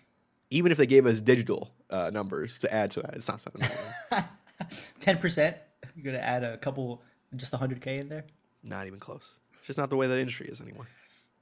Even 0.49 0.71
if 0.71 0.77
they 0.77 0.85
gave 0.87 1.05
us 1.05 1.21
digital 1.21 1.71
uh, 1.89 2.09
numbers 2.13 2.57
to 2.59 2.73
add 2.73 2.91
to 2.91 3.01
that, 3.01 3.15
it's 3.15 3.27
not 3.27 3.41
something. 3.41 3.67
Ten 4.99 5.17
percent. 5.17 5.57
You're 5.95 6.13
gonna 6.13 6.23
add 6.23 6.43
a 6.43 6.57
couple, 6.57 7.01
just 7.35 7.53
a 7.53 7.57
hundred 7.57 7.81
k 7.81 7.97
in 7.97 8.09
there. 8.09 8.25
not 8.63 8.87
even 8.87 8.99
close. 8.99 9.33
It's 9.59 9.67
just 9.67 9.77
not 9.77 9.89
the 9.89 9.95
way 9.97 10.07
the 10.07 10.17
industry 10.19 10.47
is 10.47 10.61
anymore. 10.61 10.87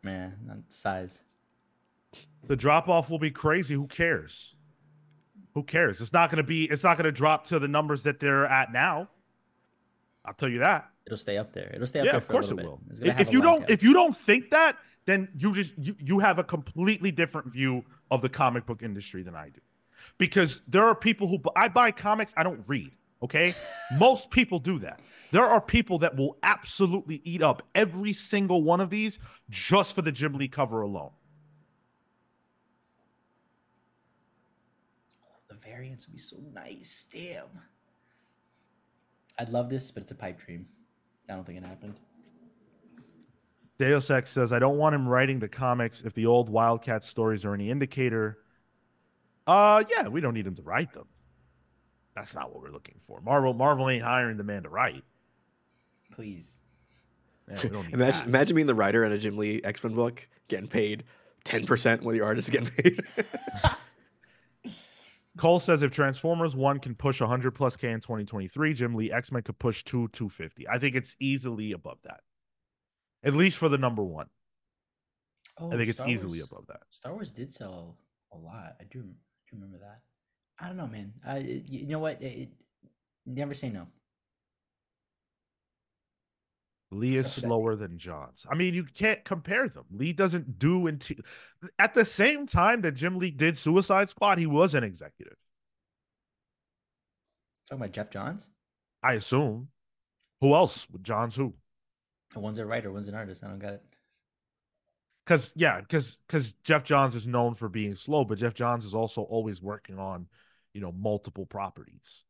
Man, 0.04 0.34
not 0.46 0.58
size. 0.70 1.22
The 2.48 2.56
drop 2.56 2.90
off 2.90 3.10
will 3.10 3.20
be 3.20 3.32
crazy. 3.32 3.76
Who 3.76 3.88
cares? 3.88 4.56
Who 5.54 5.64
cares? 5.64 6.02
It's 6.02 6.14
not 6.14 6.30
going 6.30 6.38
to 6.38 6.44
be. 6.44 6.66
It's 6.66 6.84
not 6.84 6.98
going 6.98 7.06
to 7.06 7.12
drop 7.12 7.46
to 7.48 7.60
the 7.60 7.68
numbers 7.68 8.04
that 8.04 8.20
they're 8.20 8.46
at 8.46 8.72
now. 8.74 9.10
I'll 10.26 10.34
tell 10.34 10.50
you 10.50 10.60
that. 10.60 10.90
It'll 11.06 11.18
stay 11.18 11.38
up 11.38 11.54
there. 11.54 11.72
It'll 11.74 11.88
stay 11.88 12.00
up 12.00 12.06
Yeah, 12.06 12.12
there 12.14 12.18
of 12.20 12.26
for 12.26 12.32
course 12.34 12.48
a 12.50 12.52
it 12.54 12.56
little 12.58 12.72
will. 12.72 12.82
bit. 12.96 13.00
Gonna 13.06 13.22
If, 13.22 13.32
you 13.32 13.42
don't, 13.42 13.70
if 13.70 13.84
you 13.84 13.94
don't 13.94 14.16
think 14.16 14.50
that, 14.52 14.78
then 15.06 15.30
you 15.38 15.54
just 15.54 15.74
you, 15.78 15.96
you 16.00 16.20
have 16.20 16.40
a 16.40 16.44
completely 16.44 17.12
different 17.12 17.52
view 17.52 17.84
of 18.10 18.22
the 18.22 18.30
comic 18.30 18.66
book 18.66 18.82
industry 18.82 19.22
than 19.22 19.36
I 19.36 19.50
do, 19.50 19.62
because 20.18 20.62
there 20.68 20.84
are 20.86 20.96
people 20.96 21.28
who 21.28 21.40
I 21.56 21.68
buy 21.68 21.92
comics. 21.92 22.34
I 22.36 22.44
don't 22.44 22.68
read. 22.68 22.92
Okay, 23.22 23.54
most 24.00 24.32
people 24.32 24.58
do 24.60 24.80
that. 24.80 25.00
There 25.32 25.46
are 25.46 25.62
people 25.62 26.00
that 26.00 26.16
will 26.16 26.38
absolutely 26.44 27.22
eat 27.24 27.42
up 27.44 27.62
every 27.76 28.14
single 28.14 28.64
one 28.64 28.82
of 28.82 28.90
these 28.90 29.20
just 29.50 29.94
for 29.94 30.02
the 30.02 30.12
Jim 30.12 30.34
Lee 30.34 30.48
cover 30.48 30.82
alone. 30.82 31.12
Oh, 35.24 35.36
the 35.50 35.56
variants 35.56 36.08
would 36.08 36.14
be 36.14 36.20
so 36.20 36.38
nice. 36.54 37.06
Damn. 37.12 37.46
I'd 39.38 39.50
love 39.50 39.70
this, 39.70 39.92
but 39.92 40.04
it's 40.04 40.12
a 40.12 40.16
pipe 40.16 40.40
dream. 40.46 40.68
I 41.30 41.34
don't 41.34 41.46
think 41.46 41.58
it 41.58 41.66
happened. 41.66 41.96
Deus 43.78 44.10
Ex 44.10 44.30
says, 44.30 44.54
I 44.54 44.60
don't 44.60 44.78
want 44.78 44.96
him 44.96 45.08
writing 45.08 45.40
the 45.40 45.50
comics 45.50 46.02
if 46.02 46.14
the 46.14 46.26
old 46.28 46.50
Wildcat 46.50 47.04
stories 47.04 47.44
are 47.44 47.54
any 47.54 47.70
indicator. 47.70 48.38
Uh 49.48 49.84
yeah, 49.90 50.08
we 50.08 50.22
don't 50.22 50.34
need 50.34 50.48
him 50.48 50.56
to 50.56 50.62
write 50.62 50.94
them. 50.94 51.08
That's 52.16 52.34
not 52.34 52.54
what 52.54 52.64
we're 52.64 52.72
looking 52.72 52.96
for. 53.00 53.20
Marvel 53.22 53.54
Marvel 53.54 53.90
ain't 53.90 54.04
hiring 54.04 54.38
the 54.38 54.44
man 54.44 54.64
to 54.64 54.70
write. 54.70 55.04
Please. 56.14 56.62
Man, 57.48 57.60
we 57.62 57.70
don't 57.70 57.86
need 57.86 57.94
Imagine, 57.96 58.20
that. 58.22 58.28
imagine 58.28 58.56
being 58.56 58.68
the 58.68 58.74
writer 58.76 59.04
in 59.04 59.12
a 59.12 59.18
Jim 59.18 59.38
Lee 59.38 59.62
X 59.64 59.84
Men 59.84 59.94
book, 59.94 60.28
getting 60.48 60.68
paid 60.68 61.04
ten 61.44 61.66
percent 61.66 62.02
when 62.02 62.16
the 62.16 62.24
artist 62.24 62.48
is 62.50 62.54
getting 62.54 62.70
paid. 62.84 63.02
Cole 65.38 65.60
says 65.60 65.84
if 65.84 65.92
Transformers 65.92 66.56
1 66.56 66.80
can 66.80 66.96
push 66.96 67.20
100 67.20 67.52
plus 67.52 67.76
K 67.76 67.92
in 67.92 68.00
2023, 68.00 68.74
Jim 68.74 68.96
Lee 68.96 69.12
X 69.12 69.32
Men 69.32 69.42
could 69.44 69.60
push 69.60 69.84
2 69.84 70.08
250. 70.10 70.68
I 70.70 70.80
think 70.80 70.96
it's 70.96 71.16
easily 71.20 71.74
above 71.74 71.98
that. 72.04 72.22
At 73.24 73.34
least 73.34 73.58
for 73.58 73.68
the 73.70 73.78
number 73.78 74.04
one. 74.04 74.28
Oh, 75.58 75.72
I 75.72 75.78
think 75.78 75.90
it's 75.90 75.98
Star 75.98 76.08
easily 76.10 76.40
Wars- 76.40 76.50
above 76.52 76.68
that. 76.68 76.82
Star 76.90 77.14
Wars 77.14 77.32
did 77.32 77.52
sell 77.52 77.98
a 78.32 78.38
lot. 78.38 78.76
I 78.80 78.84
do, 78.86 79.02
do 79.02 79.08
remember 79.54 79.78
that. 79.80 80.02
I 80.60 80.68
don't 80.68 80.78
know, 80.78 80.88
man. 80.88 81.14
I, 81.26 81.38
you 81.38 81.88
know 81.88 82.00
what? 82.00 82.22
It, 82.22 82.26
it- 82.26 82.50
never 83.26 83.54
say 83.54 83.70
no. 83.70 83.88
Lee 86.92 87.16
is 87.16 87.22
Except 87.22 87.36
for 87.36 87.42
that- 87.42 87.48
slower 87.48 87.76
than 87.76 87.98
Johns. 87.98 88.46
I 88.50 88.56
mean, 88.56 88.74
you 88.74 88.84
can't 88.86 89.24
compare 89.26 89.68
them. 89.68 89.86
Lee 89.92 90.14
doesn't 90.14 90.60
do 90.60 90.88
into 90.88 91.16
at 91.80 91.94
the 91.94 92.06
same 92.06 92.46
time 92.48 92.82
that 92.82 92.94
Jim 92.94 93.18
Lee 93.18 93.32
did 93.32 93.58
Suicide 93.58 94.10
Squad, 94.10 94.38
he 94.38 94.46
was 94.46 94.76
an 94.76 94.84
executive. 94.84 95.38
Talking 97.68 97.82
about 97.82 97.94
Geoff 97.94 98.10
Johns. 98.12 98.48
I 99.02 99.14
assume. 99.14 99.70
Who 100.42 100.54
else? 100.54 100.88
With 100.90 101.04
Johns 101.04 101.36
who? 101.36 101.56
One's 102.36 102.60
a 102.60 102.66
writer, 102.66 102.92
one's 102.92 103.08
an 103.08 103.16
artist. 103.16 103.44
I 103.44 103.48
don't 103.48 103.60
got 103.60 103.74
it. 103.74 103.84
Because 105.26 105.52
yeah, 105.56 105.82
because 105.82 106.18
because 106.28 106.54
Geoff 106.64 106.84
Johns 106.84 107.16
is 107.16 107.26
known 107.26 107.56
for 107.56 107.68
being 107.68 107.96
slow, 107.96 108.26
but 108.26 108.38
Geoff 108.38 108.54
Johns 108.54 108.86
is 108.86 108.94
also 108.94 109.24
always 109.24 109.62
working 109.62 109.98
on, 109.98 110.28
you 110.74 110.82
know, 110.82 110.92
multiple 110.92 111.46
properties. 111.48 112.26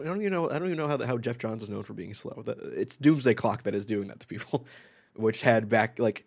I 0.00 0.04
don't 0.04 0.20
even 0.20 0.32
know. 0.32 0.50
I 0.50 0.58
don't 0.58 0.68
even 0.68 0.78
know 0.78 0.88
how 0.88 0.96
the, 0.96 1.06
how 1.06 1.18
Geoff 1.18 1.38
Johns 1.38 1.62
is 1.62 1.70
known 1.70 1.82
for 1.82 1.94
being 1.94 2.14
slow. 2.14 2.42
It's 2.46 2.96
Doomsday 2.96 3.34
Clock 3.34 3.64
that 3.64 3.74
is 3.74 3.86
doing 3.86 4.08
that 4.08 4.20
to 4.20 4.26
people, 4.26 4.66
which 5.14 5.42
had 5.42 5.68
back 5.68 5.98
like 5.98 6.24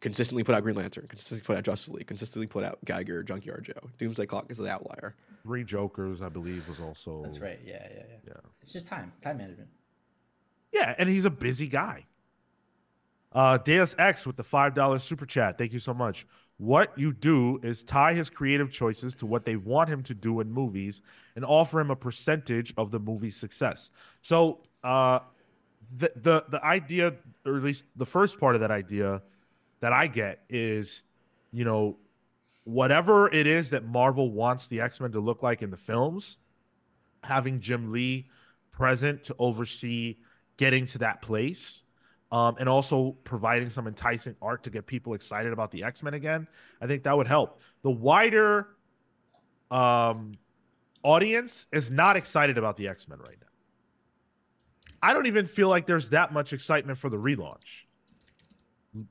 consistently 0.00 0.44
put 0.44 0.54
out 0.54 0.62
Green 0.62 0.76
Lantern, 0.76 1.06
consistently 1.08 1.44
put 1.44 1.56
out 1.56 1.64
Justice 1.64 1.92
League, 1.94 2.06
consistently 2.06 2.46
put 2.46 2.64
out 2.64 2.78
Geiger, 2.84 3.22
Junkyard 3.22 3.64
Joe. 3.64 3.88
Doomsday 3.98 4.26
Clock 4.26 4.50
is 4.50 4.58
the 4.58 4.68
outlier. 4.68 5.14
Three 5.42 5.64
Jokers, 5.64 6.22
I 6.22 6.28
believe, 6.28 6.68
was 6.68 6.80
also 6.80 7.22
That's 7.22 7.38
right. 7.38 7.58
Yeah, 7.64 7.86
yeah, 7.90 8.02
yeah. 8.08 8.16
Yeah. 8.26 8.32
It's 8.60 8.72
just 8.72 8.86
time, 8.86 9.12
time 9.22 9.38
management. 9.38 9.68
Yeah, 10.72 10.94
and 10.98 11.08
he's 11.08 11.24
a 11.24 11.30
busy 11.30 11.66
guy. 11.66 12.06
Uh 13.32 13.58
Deus 13.58 13.94
Ex 13.98 14.26
with 14.26 14.36
the 14.36 14.44
five 14.44 14.74
dollar 14.74 14.98
super 14.98 15.26
chat. 15.26 15.58
Thank 15.58 15.72
you 15.72 15.78
so 15.78 15.92
much. 15.94 16.26
What 16.58 16.98
you 16.98 17.12
do 17.12 17.60
is 17.62 17.84
tie 17.84 18.14
his 18.14 18.28
creative 18.28 18.70
choices 18.70 19.14
to 19.16 19.26
what 19.26 19.44
they 19.44 19.56
want 19.56 19.88
him 19.88 20.02
to 20.04 20.14
do 20.14 20.40
in 20.40 20.50
movies 20.50 21.00
and 21.36 21.44
offer 21.44 21.80
him 21.80 21.90
a 21.90 21.96
percentage 21.96 22.74
of 22.76 22.90
the 22.90 22.98
movie's 22.98 23.36
success. 23.36 23.90
So 24.22 24.60
uh 24.84 25.20
the 25.90 26.12
the 26.16 26.44
the 26.48 26.64
idea, 26.64 27.14
or 27.46 27.56
at 27.56 27.62
least 27.62 27.84
the 27.96 28.06
first 28.06 28.38
part 28.40 28.54
of 28.54 28.60
that 28.60 28.70
idea 28.70 29.22
that 29.80 29.92
I 29.92 30.08
get 30.08 30.40
is, 30.48 31.02
you 31.52 31.64
know, 31.64 31.96
whatever 32.64 33.32
it 33.32 33.46
is 33.46 33.70
that 33.70 33.84
Marvel 33.84 34.30
wants 34.30 34.66
the 34.66 34.80
X-Men 34.80 35.12
to 35.12 35.20
look 35.20 35.42
like 35.42 35.62
in 35.62 35.70
the 35.70 35.76
films, 35.76 36.38
having 37.22 37.60
Jim 37.60 37.92
Lee 37.92 38.28
present 38.72 39.22
to 39.24 39.36
oversee 39.38 40.16
getting 40.56 40.86
to 40.86 40.98
that 40.98 41.22
place 41.22 41.84
um, 42.30 42.56
and 42.58 42.68
also 42.68 43.16
providing 43.24 43.70
some 43.70 43.86
enticing 43.86 44.36
art 44.42 44.64
to 44.64 44.70
get 44.70 44.86
people 44.86 45.14
excited 45.14 45.52
about 45.52 45.70
the 45.70 45.84
X 45.84 46.02
Men 46.02 46.14
again. 46.14 46.46
I 46.80 46.86
think 46.86 47.04
that 47.04 47.16
would 47.16 47.26
help. 47.26 47.60
The 47.82 47.90
wider 47.90 48.68
um, 49.70 50.34
audience 51.02 51.66
is 51.72 51.90
not 51.90 52.16
excited 52.16 52.58
about 52.58 52.76
the 52.76 52.88
X 52.88 53.08
Men 53.08 53.18
right 53.18 53.36
now. 53.40 53.46
I 55.02 55.14
don't 55.14 55.26
even 55.26 55.46
feel 55.46 55.68
like 55.68 55.86
there's 55.86 56.10
that 56.10 56.32
much 56.32 56.52
excitement 56.52 56.98
for 56.98 57.08
the 57.08 57.18
relaunch. 57.18 57.84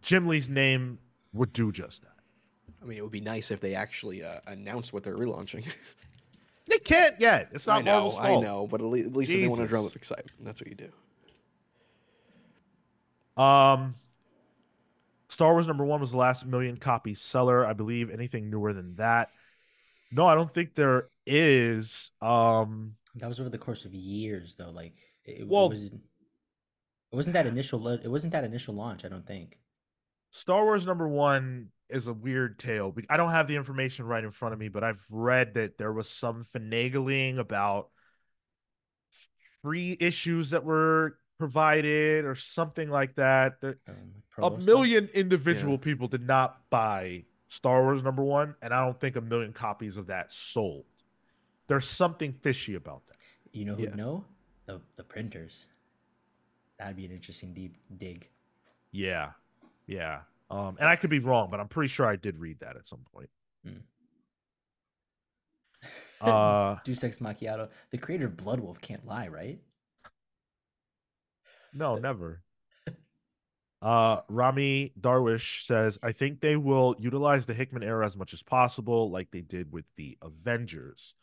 Jim 0.01 0.27
Lee's 0.27 0.49
name 0.49 0.99
would 1.33 1.53
do 1.53 1.71
just 1.71 2.01
that. 2.01 2.11
I 2.81 2.85
mean, 2.85 2.97
it 2.97 3.01
would 3.01 3.11
be 3.11 3.21
nice 3.21 3.51
if 3.51 3.61
they 3.61 3.73
actually 3.73 4.23
uh, 4.23 4.39
announced 4.47 4.93
what 4.93 5.03
they're 5.03 5.15
relaunching. 5.15 5.73
They 6.67 6.79
can't 6.79 7.15
yet. 7.19 7.49
It's 7.53 7.65
not 7.65 7.79
I 7.79 7.81
know, 7.81 8.01
Marvel's 8.01 8.19
I 8.19 8.35
know, 8.35 8.67
but 8.67 8.81
at 8.81 8.87
least, 8.87 9.07
at 9.07 9.15
least 9.15 9.31
if 9.31 9.41
they 9.41 9.47
want 9.47 9.61
to 9.61 9.67
drum 9.67 9.85
up 9.85 9.95
excitement, 9.95 10.31
that's 10.41 10.59
what 10.59 10.67
you 10.67 10.75
do. 10.75 10.89
Um, 13.37 13.95
Star 15.29 15.53
Wars 15.53 15.67
number 15.67 15.85
one 15.85 16.01
was 16.01 16.11
the 16.11 16.17
last 16.17 16.45
million 16.45 16.77
copy 16.77 17.13
seller. 17.13 17.65
I 17.65 17.73
believe 17.73 18.09
anything 18.09 18.49
newer 18.49 18.73
than 18.73 18.95
that. 18.95 19.29
No, 20.11 20.25
I 20.25 20.35
don't 20.35 20.51
think 20.51 20.73
there 20.73 21.09
is. 21.25 22.11
Um, 22.21 22.95
That 23.15 23.27
was 23.27 23.39
over 23.39 23.49
the 23.49 23.57
course 23.57 23.85
of 23.85 23.93
years, 23.93 24.55
though. 24.55 24.71
Like 24.71 24.95
it, 25.25 25.41
it 25.41 25.47
was. 25.47 25.91
It 27.09 27.15
wasn't 27.15 27.35
that 27.35 27.47
initial. 27.47 27.87
It 27.87 28.09
wasn't 28.09 28.33
that 28.33 28.43
initial 28.43 28.73
launch. 28.73 29.05
I 29.05 29.09
don't 29.09 29.25
think. 29.25 29.59
Star 30.31 30.63
Wars 30.65 30.85
number 30.85 31.07
one 31.07 31.69
is 31.89 32.07
a 32.07 32.13
weird 32.13 32.59
tale. 32.59 32.93
I 33.09 33.15
don't 33.15 33.31
have 33.31 33.47
the 33.47 33.55
information 33.55 34.05
right 34.05 34.23
in 34.23 34.31
front 34.31 34.53
of 34.53 34.59
me, 34.59 34.67
but 34.67 34.83
I've 34.83 35.01
read 35.09 35.53
that 35.53 35.77
there 35.77 35.93
was 35.93 36.09
some 36.09 36.45
finagling 36.53 37.39
about 37.39 37.89
free 39.61 39.95
issues 39.99 40.49
that 40.49 40.65
were 40.65 41.17
provided 41.37 42.25
or 42.25 42.35
something 42.35 42.89
like 42.89 43.15
that. 43.15 43.61
That 43.61 43.77
Um, 43.87 43.95
a 44.37 44.41
promo 44.41 44.61
stuff. 44.61 44.65
million 44.65 45.07
individual 45.13 45.77
people 45.77 46.07
did 46.07 46.25
not 46.25 46.69
buy 46.69 47.25
Star 47.47 47.83
Wars 47.83 48.03
number 48.03 48.23
one, 48.23 48.55
and 48.61 48.73
I 48.73 48.83
don't 48.83 48.99
think 48.99 49.15
a 49.15 49.21
million 49.21 49.53
copies 49.53 49.97
of 49.97 50.07
that 50.07 50.31
sold. 50.33 50.85
There's 51.67 51.87
something 51.87 52.33
fishy 52.33 52.75
about 52.75 53.05
that. 53.07 53.17
You 53.51 53.65
know 53.65 53.75
who'd 53.75 53.89
Yeah. 53.89 53.95
know? 53.95 54.25
The 54.65 54.81
the 54.95 55.03
printers. 55.03 55.65
That'd 56.79 56.95
be 56.95 57.05
an 57.05 57.11
interesting 57.11 57.53
deep 57.53 57.75
dig. 57.97 58.29
Yeah, 58.91 59.31
yeah. 59.87 60.21
Um, 60.49 60.77
and 60.79 60.87
I 60.87 60.95
could 60.95 61.09
be 61.09 61.19
wrong, 61.19 61.49
but 61.49 61.59
I'm 61.59 61.67
pretty 61.67 61.87
sure 61.89 62.05
I 62.05 62.15
did 62.15 62.37
read 62.37 62.59
that 62.59 62.75
at 62.77 62.85
some 62.87 63.03
point. 63.13 63.29
Hmm. 63.63 63.77
Uh, 66.21 66.77
Deus 66.83 67.03
Ex 67.03 67.17
Macchiato. 67.19 67.69
The 67.91 67.97
creator 67.97 68.25
of 68.25 68.37
Blood 68.37 68.59
Wolf 68.59 68.79
can't 68.81 69.05
lie, 69.05 69.27
right? 69.27 69.59
No, 71.77 71.95
never. 71.99 72.41
Uh, 73.81 74.21
Rami 74.27 74.91
Darwish 74.99 75.65
says, 75.65 75.99
I 76.01 76.11
think 76.11 76.41
they 76.41 76.55
will 76.55 76.95
utilize 76.99 77.45
the 77.45 77.53
Hickman 77.53 77.83
era 77.83 78.05
as 78.05 78.17
much 78.17 78.33
as 78.33 78.41
possible, 78.41 79.11
like 79.11 79.29
they 79.31 79.41
did 79.41 79.71
with 79.71 79.85
the 79.97 80.17
Avengers. 80.21 81.13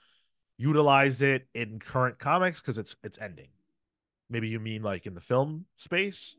Utilize 0.56 1.20
it 1.20 1.48
in 1.52 1.80
current 1.80 2.18
comics 2.20 2.60
because 2.60 2.78
it's 2.78 2.94
it's 3.02 3.18
ending. 3.18 3.48
Maybe 4.30 4.48
you 4.48 4.60
mean 4.60 4.82
like 4.82 5.04
in 5.04 5.14
the 5.14 5.20
film 5.20 5.66
space? 5.76 6.36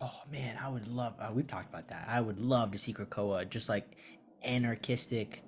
Oh 0.00 0.20
man, 0.30 0.56
I 0.62 0.68
would 0.68 0.86
love. 0.86 1.14
Uh, 1.18 1.30
we've 1.34 1.48
talked 1.48 1.68
about 1.68 1.88
that. 1.88 2.06
I 2.08 2.20
would 2.20 2.38
love 2.38 2.70
to 2.72 2.78
see 2.78 2.92
Krakoa 2.94 3.48
just 3.48 3.68
like 3.68 3.96
anarchistic 4.42 5.42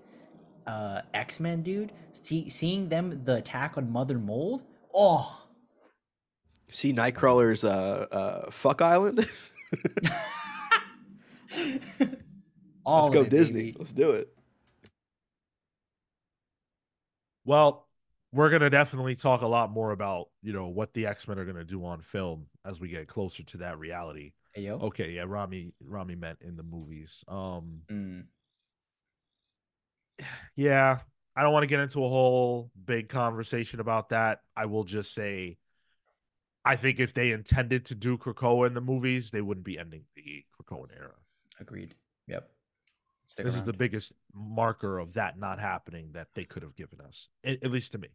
uh 0.67 1.03
X 1.15 1.39
Men 1.39 1.63
dude. 1.63 1.93
See, 2.13 2.51
seeing 2.51 2.89
them 2.89 3.23
the 3.25 3.37
attack 3.37 3.79
on 3.79 3.91
Mother 3.91 4.19
Mold. 4.19 4.65
Oh, 4.93 5.47
See 6.73 6.93
Nightcrawler's 6.93 7.65
uh, 7.65 8.07
uh, 8.11 8.51
Fuck 8.51 8.81
Island. 8.83 9.29
all 12.85 13.03
Let's 13.05 13.15
go 13.15 13.23
it, 13.23 13.31
Disney. 13.31 13.61
baby. 13.61 13.77
Let's 13.79 13.93
do 13.93 14.13
it. 14.13 14.29
Well, 17.45 17.87
we're 18.33 18.51
gonna 18.51 18.71
definitely 18.71 19.15
talk 19.17 19.43
a 19.43 19.47
lot 19.47 19.71
more 19.71 19.91
about 19.93 20.29
you 20.43 20.53
know 20.55 20.69
what 20.69 20.95
the 20.95 21.07
X 21.07 21.29
Men 21.29 21.39
are 21.39 21.45
gonna 21.45 21.65
do 21.65 21.85
on 21.85 22.01
film 22.01 22.47
as 22.65 22.81
we 22.81 22.89
get 22.89 23.07
closer 23.09 23.43
to 23.45 23.59
that 23.59 23.79
reality. 23.79 24.33
Hey, 24.55 24.63
yo. 24.63 24.79
Okay, 24.79 25.11
yeah, 25.13 25.25
Rami 25.27 25.75
Rami 25.85 26.15
meant 26.15 26.39
in 26.41 26.57
the 26.57 26.63
movies. 26.63 27.23
Um, 27.29 27.83
Mm. 27.91 28.25
yeah, 30.57 31.01
I 31.37 31.43
don't 31.43 31.53
want 31.53 31.65
to 31.65 31.69
get 31.69 31.81
into 31.81 32.05
a 32.05 32.09
whole 32.09 32.71
big 32.83 33.09
conversation 33.11 33.81
about 33.81 34.09
that. 34.11 34.41
I 34.57 34.67
will 34.67 34.85
just 34.85 35.13
say, 35.15 35.57
I 36.65 36.77
think 36.77 37.01
if 37.01 37.13
they 37.13 37.33
intended 37.33 37.87
to 37.87 37.95
do 37.95 38.17
Krakoa 38.17 38.67
in 38.67 38.75
the 38.75 38.81
movies, 38.81 39.31
they 39.31 39.41
wouldn't 39.41 39.67
be 39.67 39.79
ending 39.79 40.05
the 40.15 40.45
Krakoan 40.55 40.89
era. 40.97 41.15
Agreed. 41.61 41.95
Yep. 42.29 42.49
Stick 43.25 43.45
this 43.45 43.55
is 43.55 43.65
the 43.65 43.73
biggest 43.73 44.13
marker 44.35 44.99
of 44.99 45.15
that 45.15 45.39
not 45.39 45.59
happening 45.59 46.11
that 46.13 46.29
they 46.35 46.45
could 46.45 46.63
have 46.63 46.77
given 46.77 47.01
us, 47.01 47.29
at, 47.45 47.63
at 47.65 47.71
least 47.71 47.93
to 47.93 47.99
me. 47.99 48.09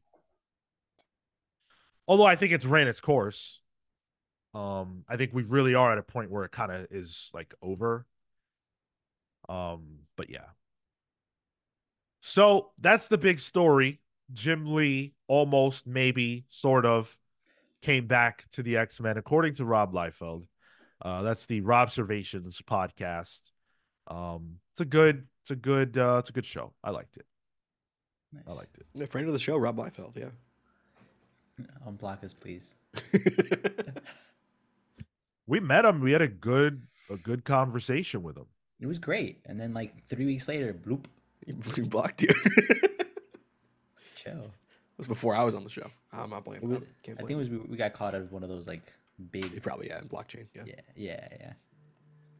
Although 2.07 2.25
I 2.25 2.35
think 2.35 2.53
it's 2.53 2.65
ran 2.65 2.87
its 2.87 3.01
course. 3.01 3.59
Um, 4.53 5.03
I 5.09 5.17
think 5.17 5.33
we 5.33 5.43
really 5.43 5.75
are 5.75 5.91
at 5.91 5.97
a 5.97 6.03
point 6.03 6.31
where 6.31 6.43
it 6.43 6.51
kind 6.51 6.71
of 6.71 6.87
is 6.89 7.29
like 7.33 7.53
over. 7.61 8.05
Um, 9.49 9.99
but 10.15 10.29
yeah. 10.29 10.45
So 12.21 12.71
that's 12.79 13.07
the 13.07 13.17
big 13.17 13.39
story. 13.39 14.01
Jim 14.33 14.73
Lee 14.73 15.13
almost, 15.27 15.87
maybe, 15.87 16.45
sort 16.49 16.85
of 16.85 17.17
came 17.81 18.07
back 18.07 18.45
to 18.53 18.63
the 18.63 18.77
X 18.77 18.99
Men, 18.99 19.17
according 19.17 19.55
to 19.55 19.65
Rob 19.65 19.93
Liefeld. 19.93 20.45
Uh, 21.01 21.21
that's 21.21 21.45
the 21.45 21.61
Robservations 21.61 22.61
podcast. 22.61 23.41
Um, 24.07 24.55
it's 24.71 24.81
a 24.81 24.85
good, 24.85 25.27
it's 25.43 25.51
a 25.51 25.55
good, 25.55 25.97
uh, 25.97 26.17
it's 26.19 26.29
a 26.29 26.33
good 26.33 26.45
show. 26.45 26.73
I 26.83 26.89
liked 26.91 27.17
it. 27.17 27.25
I 28.47 28.53
liked 28.53 28.77
it. 28.77 29.01
A 29.01 29.07
friend 29.07 29.27
of 29.27 29.33
the 29.33 29.39
show, 29.39 29.57
Rob 29.57 29.77
Liefeld. 29.77 30.17
Yeah. 30.17 30.29
Unblock 31.87 32.23
us, 32.23 32.33
please. 32.33 32.75
We 35.47 35.61
met 35.61 35.85
him. 35.85 36.01
We 36.01 36.11
had 36.11 36.21
a 36.21 36.27
good, 36.27 36.83
a 37.09 37.15
good 37.15 37.45
conversation 37.45 38.21
with 38.21 38.37
him. 38.37 38.47
It 38.81 38.85
was 38.85 38.99
great. 38.99 39.39
And 39.45 39.57
then 39.59 39.73
like 39.73 40.03
three 40.03 40.25
weeks 40.25 40.47
later, 40.47 40.73
bloop, 40.73 41.05
he 41.75 41.81
blocked 41.81 42.21
you. 42.21 42.29
it 42.29 43.07
chill. 44.15 44.51
Was 44.97 45.07
before 45.07 45.35
I 45.35 45.43
was 45.43 45.53
on 45.53 45.63
the 45.63 45.69
show. 45.69 45.89
I'm 46.11 46.29
not 46.29 46.43
blaming. 46.43 46.69
was- 46.69 46.79
I 46.79 46.85
can't 47.03 47.17
I 47.17 47.21
think 47.21 47.31
it 47.31 47.35
was 47.35 47.49
we, 47.49 47.57
we 47.57 47.77
got 47.77 47.93
caught 47.93 48.15
out 48.15 48.21
of 48.21 48.31
one 48.31 48.43
of 48.43 48.49
those 48.49 48.67
like 48.67 48.81
He 49.17 49.23
big. 49.41 49.61
probably 49.61 49.87
yeah 49.87 49.99
in 49.99 50.09
blockchain. 50.09 50.45
Yeah. 50.55 50.63
Yeah, 50.65 50.73
yeah, 50.95 51.27
yeah. 51.39 51.53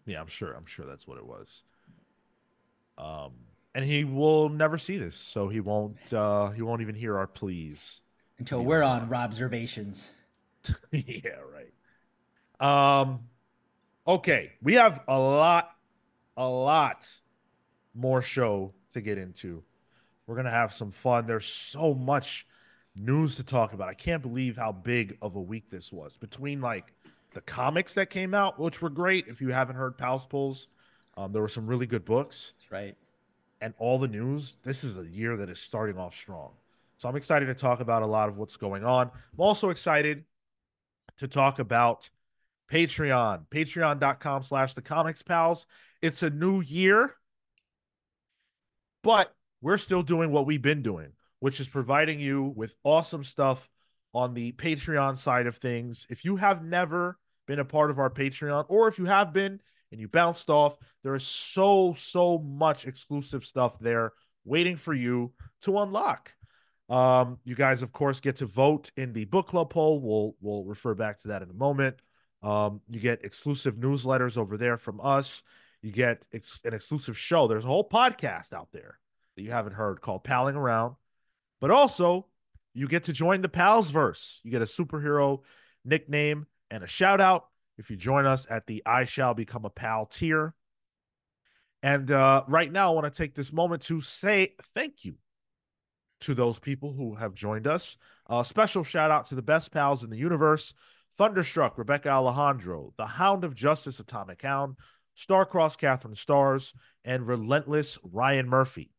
Yeah, 0.05 0.21
I'm 0.21 0.27
sure. 0.27 0.53
I'm 0.53 0.65
sure 0.65 0.85
that's 0.85 1.05
what 1.07 1.17
it 1.17 1.25
was. 1.25 1.63
Um, 2.97 3.33
and 3.75 3.85
he 3.85 4.05
will 4.05 4.49
never 4.49 4.77
see 4.77 4.97
this, 4.97 5.15
so 5.15 5.49
he 5.49 5.59
won't. 5.59 6.11
Uh, 6.11 6.49
he 6.51 6.61
won't 6.61 6.81
even 6.81 6.95
hear 6.95 7.17
our 7.17 7.27
pleas. 7.27 8.01
Until 8.39 8.63
we're 8.63 8.83
on 8.83 9.09
Robservations. 9.09 10.11
yeah, 10.91 11.31
right. 12.59 12.99
Um, 12.99 13.19
okay, 14.07 14.51
we 14.63 14.75
have 14.75 15.01
a 15.07 15.19
lot, 15.19 15.75
a 16.35 16.47
lot 16.47 17.07
more 17.93 18.21
show 18.21 18.73
to 18.93 19.01
get 19.01 19.17
into. 19.17 19.63
We're 20.27 20.35
gonna 20.35 20.51
have 20.51 20.73
some 20.73 20.91
fun. 20.91 21.25
There's 21.25 21.45
so 21.45 21.93
much 21.93 22.45
news 22.95 23.35
to 23.37 23.43
talk 23.43 23.73
about. 23.73 23.87
I 23.89 23.93
can't 23.93 24.21
believe 24.21 24.57
how 24.57 24.71
big 24.71 25.17
of 25.21 25.35
a 25.35 25.41
week 25.41 25.69
this 25.69 25.91
was 25.91 26.17
between 26.17 26.61
like 26.61 26.93
the 27.33 27.41
comics 27.41 27.93
that 27.93 28.09
came 28.09 28.33
out, 28.33 28.59
which 28.59 28.81
were 28.81 28.89
great. 28.89 29.27
If 29.27 29.41
you 29.41 29.49
haven't 29.49 29.75
heard 29.75 29.97
Pals 29.97 30.25
Pulls, 30.25 30.67
um, 31.15 31.31
there 31.31 31.41
were 31.41 31.47
some 31.47 31.65
really 31.65 31.85
good 31.85 32.05
books 32.05 32.53
That's 32.59 32.71
right. 32.71 32.97
and 33.61 33.73
all 33.79 33.97
the 33.99 34.07
news, 34.07 34.57
this 34.63 34.83
is 34.83 34.97
a 34.97 35.05
year 35.05 35.37
that 35.37 35.49
is 35.49 35.59
starting 35.59 35.97
off 35.97 36.13
strong. 36.15 36.51
So 36.97 37.07
I'm 37.07 37.15
excited 37.15 37.45
to 37.45 37.53
talk 37.53 37.79
about 37.79 38.01
a 38.01 38.07
lot 38.07 38.27
of 38.27 38.37
what's 38.37 38.57
going 38.57 38.83
on. 38.83 39.11
I'm 39.33 39.39
also 39.39 39.69
excited 39.69 40.25
to 41.17 41.27
talk 41.27 41.59
about 41.59 42.09
Patreon, 42.71 43.45
patreon.com 43.49 44.43
slash 44.43 44.73
the 44.73 44.81
comics 44.81 45.21
pals. 45.21 45.67
It's 46.01 46.23
a 46.23 46.29
new 46.29 46.61
year, 46.61 47.13
but 49.03 49.33
we're 49.61 49.77
still 49.77 50.03
doing 50.03 50.31
what 50.31 50.45
we've 50.45 50.61
been 50.61 50.81
doing, 50.81 51.13
which 51.39 51.59
is 51.59 51.67
providing 51.67 52.19
you 52.19 52.43
with 52.55 52.75
awesome 52.83 53.23
stuff 53.23 53.69
on 54.13 54.33
the 54.33 54.51
Patreon 54.53 55.17
side 55.17 55.47
of 55.47 55.57
things. 55.57 56.05
If 56.09 56.25
you 56.25 56.37
have 56.37 56.63
never 56.63 57.17
been 57.47 57.59
a 57.59 57.65
part 57.65 57.91
of 57.91 57.99
our 57.99 58.09
Patreon, 58.09 58.65
or 58.67 58.87
if 58.87 58.97
you 58.97 59.05
have 59.05 59.33
been 59.33 59.59
and 59.91 60.01
you 60.01 60.07
bounced 60.07 60.49
off, 60.49 60.77
there 61.03 61.15
is 61.15 61.25
so, 61.25 61.93
so 61.93 62.37
much 62.39 62.85
exclusive 62.85 63.45
stuff 63.45 63.79
there 63.79 64.13
waiting 64.45 64.75
for 64.75 64.93
you 64.93 65.33
to 65.61 65.77
unlock. 65.79 66.31
Um, 66.89 67.39
you 67.43 67.55
guys, 67.55 67.81
of 67.81 67.91
course, 67.91 68.19
get 68.19 68.37
to 68.37 68.45
vote 68.45 68.91
in 68.95 69.13
the 69.13 69.25
book 69.25 69.47
club 69.47 69.69
poll. 69.71 69.99
We'll 69.99 70.35
we'll 70.39 70.63
refer 70.63 70.93
back 70.93 71.19
to 71.19 71.29
that 71.29 71.41
in 71.41 71.49
a 71.49 71.53
moment. 71.53 72.01
Um, 72.41 72.81
you 72.89 73.01
get 73.01 73.25
exclusive 73.25 73.75
newsletters 73.75 74.37
over 74.37 74.57
there 74.57 74.77
from 74.77 75.01
us. 75.01 75.43
You 75.81 75.91
get 75.91 76.25
ex- 76.33 76.61
an 76.63 76.73
exclusive 76.73 77.17
show. 77.17 77.47
There's 77.47 77.65
a 77.65 77.67
whole 77.67 77.87
podcast 77.87 78.53
out 78.53 78.69
there 78.71 78.99
that 79.37 79.43
you 79.43 79.51
haven't 79.51 79.73
heard 79.73 80.01
called 80.01 80.23
Palling 80.23 80.55
Around. 80.55 80.95
But 81.61 81.71
also, 81.71 82.25
you 82.73 82.87
get 82.87 83.05
to 83.05 83.13
join 83.13 83.41
the 83.41 83.49
Pals 83.49 83.91
verse. 83.91 84.41
You 84.43 84.51
get 84.51 84.61
a 84.61 84.65
superhero 84.65 85.41
nickname 85.85 86.47
and 86.69 86.83
a 86.83 86.87
shout 86.87 87.21
out 87.21 87.47
if 87.77 87.89
you 87.89 87.95
join 87.95 88.25
us 88.25 88.45
at 88.49 88.67
the 88.67 88.83
I 88.85 89.05
Shall 89.05 89.33
Become 89.33 89.63
a 89.63 89.69
Pal 89.69 90.07
tier. 90.07 90.53
And 91.83 92.11
uh, 92.11 92.43
right 92.47 92.71
now, 92.71 92.91
I 92.91 92.95
want 92.95 93.13
to 93.13 93.17
take 93.17 93.35
this 93.35 93.53
moment 93.53 93.83
to 93.83 94.01
say 94.01 94.55
thank 94.75 95.05
you 95.05 95.15
to 96.21 96.33
those 96.33 96.57
people 96.57 96.93
who 96.93 97.15
have 97.15 97.35
joined 97.35 97.67
us. 97.67 97.95
A 98.27 98.43
special 98.43 98.83
shout 98.83 99.11
out 99.11 99.27
to 99.27 99.35
the 99.35 99.43
best 99.43 99.71
pals 99.71 100.03
in 100.03 100.09
the 100.09 100.17
universe 100.17 100.73
Thunderstruck, 101.13 101.77
Rebecca 101.77 102.09
Alejandro, 102.09 102.93
The 102.97 103.05
Hound 103.05 103.43
of 103.43 103.55
Justice, 103.55 103.99
Atomic 103.99 104.41
Hound, 104.41 104.75
Starcross, 105.17 105.77
Catherine 105.77 106.15
Stars, 106.15 106.73
and 107.05 107.27
Relentless 107.27 107.97
Ryan 108.03 108.49
Murphy. 108.49 108.91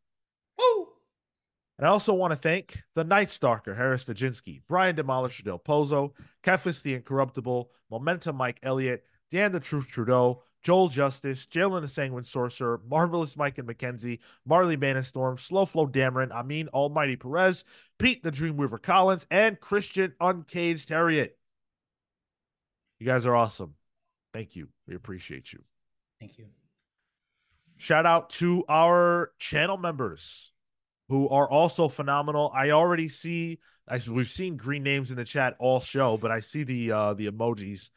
And 1.78 1.86
I 1.86 1.90
also 1.90 2.12
want 2.12 2.32
to 2.32 2.36
thank 2.36 2.82
the 2.94 3.04
Night 3.04 3.30
Stalker, 3.30 3.74
Harris 3.74 4.04
Dajinsky, 4.04 4.62
Brian 4.68 4.96
Demolisher 4.96 5.44
Del 5.44 5.60
Pozo, 5.60 6.12
Kefis 6.42 6.82
the 6.82 6.94
Incorruptible, 6.94 7.70
Momentum 7.88 8.36
Mike 8.36 8.58
Elliott, 8.64 9.04
Dan 9.30 9.52
the 9.52 9.60
Truth 9.60 9.88
Trudeau, 9.88 10.42
Joel 10.62 10.88
Justice, 10.88 11.46
Jalen 11.46 11.82
the 11.82 11.88
Sanguine 11.88 12.24
Sorcerer, 12.24 12.80
Marvelous 12.88 13.36
Mike 13.36 13.58
and 13.58 13.66
Mackenzie, 13.66 14.18
Marley 14.44 14.76
Banistorm, 14.76 15.38
Slow 15.38 15.66
Flow 15.66 15.86
Dameron, 15.86 16.32
Amin 16.32 16.66
Almighty 16.68 17.14
Perez, 17.14 17.64
Pete 17.98 18.24
the 18.24 18.32
Dreamweaver 18.32 18.82
Collins, 18.82 19.24
and 19.30 19.60
Christian 19.60 20.14
Uncaged 20.20 20.88
Harriet. 20.88 21.38
You 22.98 23.06
guys 23.06 23.24
are 23.24 23.36
awesome. 23.36 23.74
Thank 24.32 24.56
you. 24.56 24.68
We 24.88 24.96
appreciate 24.96 25.52
you. 25.52 25.62
Thank 26.18 26.38
you. 26.38 26.46
Shout 27.76 28.06
out 28.06 28.30
to 28.30 28.64
our 28.68 29.30
channel 29.38 29.76
members 29.76 30.50
who 31.08 31.28
are 31.28 31.48
also 31.48 31.88
phenomenal. 31.88 32.52
I 32.54 32.70
already 32.70 33.08
see 33.08 33.58
I, 33.88 34.00
we've 34.08 34.28
seen 34.28 34.56
green 34.56 34.82
names 34.82 35.10
in 35.10 35.16
the 35.16 35.24
chat 35.24 35.56
all 35.58 35.80
show, 35.80 36.18
but 36.18 36.30
I 36.30 36.40
see 36.40 36.62
the 36.62 36.92
uh 36.92 37.14
the 37.14 37.30
emojis. 37.30 37.90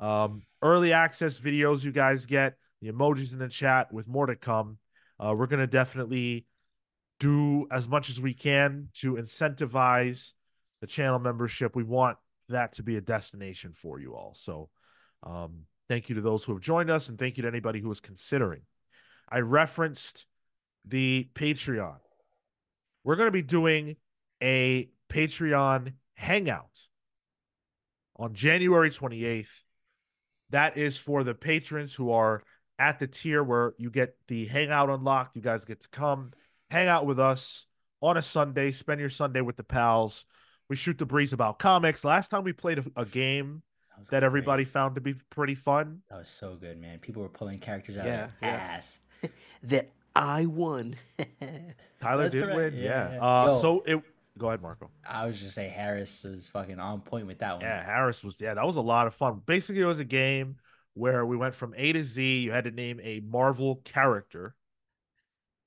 Um 0.00 0.42
early 0.62 0.92
access 0.92 1.38
videos 1.38 1.84
you 1.84 1.92
guys 1.92 2.26
get, 2.26 2.56
the 2.80 2.90
emojis 2.90 3.32
in 3.32 3.38
the 3.38 3.48
chat 3.48 3.92
with 3.92 4.08
more 4.08 4.26
to 4.26 4.36
come. 4.36 4.78
Uh 5.18 5.34
we're 5.36 5.46
to 5.46 5.66
definitely 5.66 6.46
do 7.20 7.66
as 7.70 7.86
much 7.86 8.10
as 8.10 8.20
we 8.20 8.34
can 8.34 8.88
to 8.94 9.14
incentivize 9.14 10.32
the 10.80 10.86
channel 10.86 11.18
membership. 11.18 11.76
We 11.76 11.84
want 11.84 12.18
that 12.48 12.72
to 12.74 12.82
be 12.82 12.96
a 12.96 13.00
destination 13.00 13.72
for 13.72 14.00
you 14.00 14.14
all. 14.14 14.34
So 14.34 14.70
um 15.22 15.64
thank 15.88 16.08
you 16.08 16.14
to 16.14 16.22
those 16.22 16.44
who 16.44 16.52
have 16.54 16.62
joined 16.62 16.90
us 16.90 17.10
and 17.10 17.18
thank 17.18 17.36
you 17.36 17.42
to 17.42 17.48
anybody 17.48 17.80
who 17.80 17.90
is 17.90 18.00
considering. 18.00 18.62
I 19.28 19.40
referenced 19.40 20.26
the 20.86 21.28
Patreon. 21.34 21.96
We're 23.04 23.16
going 23.16 23.28
to 23.28 23.32
be 23.32 23.42
doing 23.42 23.96
a 24.42 24.88
Patreon 25.10 25.92
hangout 26.14 26.70
on 28.16 28.34
January 28.34 28.90
28th. 28.90 29.48
That 30.50 30.76
is 30.76 30.96
for 30.96 31.24
the 31.24 31.34
patrons 31.34 31.94
who 31.94 32.10
are 32.12 32.42
at 32.78 32.98
the 32.98 33.06
tier 33.06 33.42
where 33.42 33.74
you 33.78 33.90
get 33.90 34.16
the 34.28 34.46
hangout 34.46 34.90
unlocked. 34.90 35.36
You 35.36 35.42
guys 35.42 35.64
get 35.64 35.80
to 35.82 35.88
come 35.88 36.32
hang 36.70 36.88
out 36.88 37.06
with 37.06 37.18
us 37.20 37.66
on 38.00 38.16
a 38.16 38.22
Sunday, 38.22 38.70
spend 38.70 39.00
your 39.00 39.10
Sunday 39.10 39.40
with 39.40 39.56
the 39.56 39.64
pals. 39.64 40.24
We 40.68 40.76
shoot 40.76 40.98
the 40.98 41.06
breeze 41.06 41.32
about 41.32 41.58
comics. 41.58 42.04
Last 42.04 42.28
time 42.30 42.42
we 42.44 42.52
played 42.52 42.78
a, 42.78 42.84
a 42.96 43.04
game 43.04 43.62
was 43.98 44.08
that 44.08 44.20
great. 44.20 44.26
everybody 44.26 44.64
found 44.64 44.94
to 44.96 45.00
be 45.00 45.14
pretty 45.30 45.54
fun. 45.54 46.00
That 46.10 46.18
was 46.20 46.28
so 46.28 46.56
good, 46.56 46.80
man. 46.80 46.98
People 46.98 47.22
were 47.22 47.28
pulling 47.28 47.58
characters 47.58 47.96
out 47.96 48.06
Yeah, 48.06 48.24
of 48.24 48.30
yeah. 48.42 48.50
their 48.50 48.60
ass. 48.60 48.98
That 49.64 49.90
I 50.16 50.46
won. 50.46 50.96
Tyler 52.00 52.28
That's 52.28 52.34
did 52.34 52.46
right. 52.46 52.56
win. 52.56 52.74
Yeah, 52.74 52.82
Yeah. 52.82 53.12
yeah. 53.14 53.20
Uh, 53.20 53.46
Yo. 53.46 53.54
so 53.60 53.82
it 53.86 54.02
go 54.38 54.48
ahead, 54.48 54.62
Marco. 54.62 54.90
I 55.08 55.26
was 55.26 55.40
just 55.40 55.54
say 55.54 55.68
Harris 55.68 56.24
is 56.24 56.48
fucking 56.48 56.78
on 56.78 57.00
point 57.00 57.26
with 57.26 57.38
that 57.38 57.52
one. 57.54 57.62
Yeah, 57.62 57.84
Harris 57.84 58.22
was 58.24 58.40
yeah, 58.40 58.54
that 58.54 58.64
was 58.66 58.76
a 58.76 58.80
lot 58.80 59.06
of 59.06 59.14
fun. 59.14 59.42
Basically, 59.46 59.82
it 59.82 59.86
was 59.86 60.00
a 60.00 60.04
game 60.04 60.56
where 60.94 61.24
we 61.26 61.36
went 61.36 61.54
from 61.54 61.74
A 61.76 61.92
to 61.92 62.04
Z. 62.04 62.38
You 62.40 62.52
had 62.52 62.64
to 62.64 62.70
name 62.70 63.00
a 63.02 63.20
Marvel 63.20 63.76
character. 63.84 64.54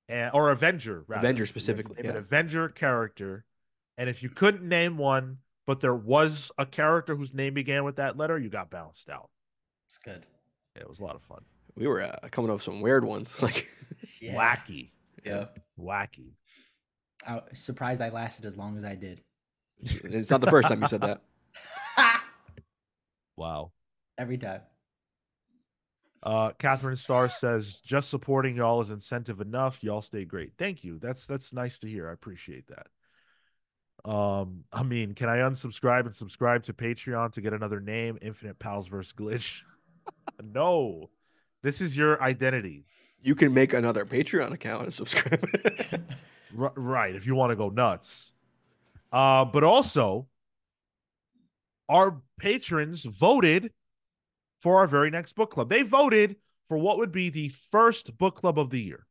And, 0.10 0.32
or 0.34 0.52
Avenger, 0.52 1.04
rather. 1.08 1.20
Avenger 1.20 1.42
You 1.42 1.44
had 1.44 1.48
to 1.48 1.48
specifically, 1.48 2.02
name 2.02 2.12
An. 2.12 2.18
Avenger 2.18 2.70
character. 2.70 3.44
And 3.98 4.10
if 4.10 4.24
you 4.24 4.30
couldn't 4.30 4.64
name 4.68 4.98
one, 4.98 5.40
but 5.66 5.82
there 5.82 5.96
was 5.96 6.50
a 6.58 6.66
character 6.66 7.16
whose 7.18 7.34
name 7.34 7.54
began 7.54 7.84
with 7.84 7.98
that 7.98 8.16
letter, 8.16 8.38
you 8.40 8.48
got 8.50 8.70
bounced 8.70 9.10
out. 9.10 9.30
It's 9.90 9.98
good. 9.98 10.26
Yeah, 10.76 10.84
it 10.84 10.90
was 10.90 11.00
a 11.00 11.04
lot 11.04 11.16
of 11.16 11.24
fun. 11.24 11.44
we 11.76 11.88
were 11.88 12.02
uh, 12.02 12.16
coming 12.32 12.50
up 12.50 12.56
with 12.56 12.64
some 12.64 12.80
weird 12.80 13.04
ones. 13.04 13.38
Like, 13.42 13.68
Wacky. 14.24 14.92
Yeah. 15.24 15.46
Wacky. 15.80 16.34
I 17.28 17.36
was 17.36 17.60
surprised 17.60 18.02
I 18.02 18.10
lasted 18.10 18.46
as 18.46 18.58
long 18.58 18.78
as 18.78 18.84
I 18.84 18.96
did. 18.96 19.22
it's 19.82 20.32
not 20.32 20.42
the 20.42 20.50
first 20.50 20.68
time 20.68 20.82
you 20.82 20.88
said 20.88 21.02
that. 21.02 21.22
Wow. 23.38 23.72
Every 24.18 24.40
time. 24.40 24.62
Uh, 26.24 26.52
Catherine 26.58 26.96
Starr 26.96 27.30
says, 27.30 27.80
"Just 27.82 28.10
supporting 28.10 28.56
y'all 28.56 28.82
is 28.82 28.90
incentive 28.90 29.40
enough. 29.40 29.84
Y'all 29.84 30.02
stay 30.02 30.26
great. 30.26 30.54
Thank 30.58 30.84
you. 30.84 30.98
That's 30.98 31.28
that's 31.28 31.54
nice 31.54 31.78
to 31.80 31.88
hear. 31.88 32.10
I 32.10 32.14
appreciate 32.14 32.66
that. 32.68 34.10
Um, 34.10 34.64
I 34.74 34.84
mean, 34.84 35.14
can 35.14 35.30
I 35.30 35.38
unsubscribe 35.38 36.06
and 36.06 36.16
subscribe 36.16 36.64
to 36.64 36.74
Patreon 36.74 37.34
to 37.34 37.42
get 37.42 37.54
another 37.54 37.80
name? 37.80 38.18
Infinite 38.22 38.58
Pals 38.58 38.88
versus 38.88 39.14
Glitch. 39.14 39.62
no, 40.44 41.12
this 41.62 41.80
is 41.80 41.96
your 41.96 42.22
identity, 42.22 42.86
You 43.22 43.36
can 43.36 43.54
make 43.54 43.74
another 43.74 44.06
Patreon 44.06 44.52
account 44.52 44.84
and 44.84 44.94
subscribe. 44.94 45.48
Right? 46.54 47.14
If 47.14 47.28
you 47.28 47.36
want 47.36 47.52
to 47.52 47.56
go 47.56 47.70
nuts. 47.70 48.32
Uh, 49.12 49.46
but 49.46 49.64
also, 49.64 50.28
our 51.90 52.22
patrons 52.40 53.04
voted 53.04 53.72
for 54.60 54.78
our 54.78 54.88
very 54.88 55.10
next 55.10 55.34
book 55.34 55.52
club. 55.52 55.70
They 55.70 55.84
voted 55.84 56.38
for 56.66 56.78
what 56.78 56.98
would 56.98 57.12
be 57.12 57.30
the 57.30 57.50
first 57.50 58.18
book 58.18 58.36
club 58.36 58.58
of 58.60 58.70
the 58.70 58.82
year. 58.82 59.06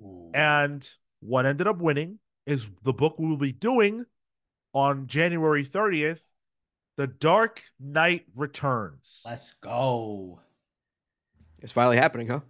Ooh. 0.00 0.30
And 0.34 0.88
what 1.20 1.46
ended 1.46 1.66
up 1.66 1.78
winning 1.78 2.18
is 2.46 2.68
the 2.82 2.92
book 2.92 3.18
we 3.18 3.28
will 3.28 3.36
be 3.36 3.52
doing 3.52 4.04
on 4.72 5.06
January 5.06 5.64
30th 5.64 6.22
The 6.96 7.06
Dark 7.06 7.62
Knight 7.78 8.26
Returns. 8.34 9.22
Let's 9.24 9.54
go. 9.60 10.40
It's 11.62 11.72
finally 11.72 11.96
happening, 11.96 12.28
huh? 12.28 12.40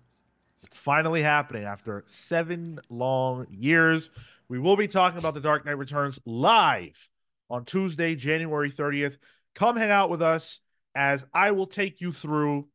It's 0.75 0.81
finally 0.81 1.23
happening 1.23 1.63
after 1.63 2.03
seven 2.09 2.81
long 2.91 3.47
years. 3.49 4.11
We 4.49 4.59
will 4.59 4.77
be 4.77 4.89
talking 4.89 5.21
about 5.21 5.35
The 5.35 5.41
Dark 5.41 5.65
Knight 5.65 5.79
Returns 5.79 6.19
live 6.27 7.09
on 7.49 7.65
Tuesday, 7.65 8.17
January 8.17 8.69
30th. 8.69 9.17
Come 9.55 9.77
hang 9.77 9.93
out 9.93 10.11
with 10.11 10.21
us 10.21 10.59
as 10.93 11.25
I 11.33 11.53
will 11.53 11.69
take 11.69 12.01
you 12.01 12.11
through 12.11 12.67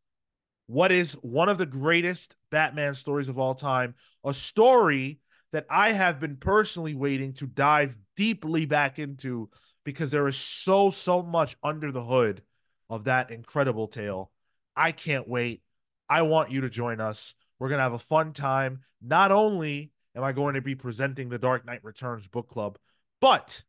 what 0.67 0.93
is 0.93 1.11
one 1.15 1.49
of 1.49 1.57
the 1.57 1.65
greatest 1.65 2.37
Batman 2.51 2.95
stories 2.95 3.27
of 3.27 3.37
all 3.37 3.53
time, 3.53 3.95
a 4.23 4.33
story 4.33 5.19
that 5.51 5.65
I 5.69 5.91
have 5.91 6.21
been 6.21 6.37
personally 6.37 6.95
waiting 6.95 7.33
to 7.33 7.47
dive 7.47 7.97
deeply 8.15 8.65
back 8.65 8.97
into 8.97 9.49
because 9.83 10.09
there 10.09 10.25
is 10.27 10.37
so, 10.37 10.89
so 10.89 11.21
much 11.21 11.57
under 11.61 11.91
the 11.91 12.05
hood 12.05 12.43
of 12.89 13.03
that 13.03 13.29
incredible 13.29 13.89
tale. 13.89 14.31
I 14.73 14.93
can't 14.93 15.27
wait. 15.27 15.63
I 16.09 16.21
want 16.21 16.49
you 16.49 16.61
to 16.61 16.69
join 16.69 17.01
us. 17.01 17.35
We're 17.59 17.69
going 17.69 17.79
to 17.79 17.83
have 17.83 17.93
a 17.93 17.99
fun 17.99 18.33
time. 18.33 18.81
Not 19.01 19.31
only 19.31 19.91
am 20.15 20.23
I 20.23 20.31
going 20.31 20.55
to 20.55 20.61
be 20.61 20.75
presenting 20.75 21.29
the 21.29 21.37
Dark 21.37 21.65
Knight 21.65 21.83
Returns 21.83 22.27
book 22.27 22.49
club, 22.49 22.77
but 23.21 23.63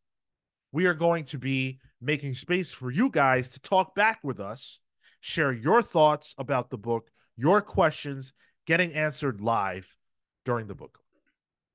we 0.72 0.86
are 0.86 0.94
going 0.94 1.24
to 1.24 1.38
be 1.38 1.80
making 2.00 2.34
space 2.34 2.70
for 2.70 2.90
you 2.90 3.10
guys 3.10 3.50
to 3.50 3.60
talk 3.60 3.94
back 3.94 4.20
with 4.22 4.40
us, 4.40 4.80
share 5.20 5.52
your 5.52 5.82
thoughts 5.82 6.34
about 6.38 6.70
the 6.70 6.78
book, 6.78 7.10
your 7.36 7.60
questions 7.60 8.32
getting 8.66 8.92
answered 8.94 9.40
live 9.40 9.96
during 10.44 10.66
the 10.66 10.74
book 10.74 10.92
club. 10.92 11.22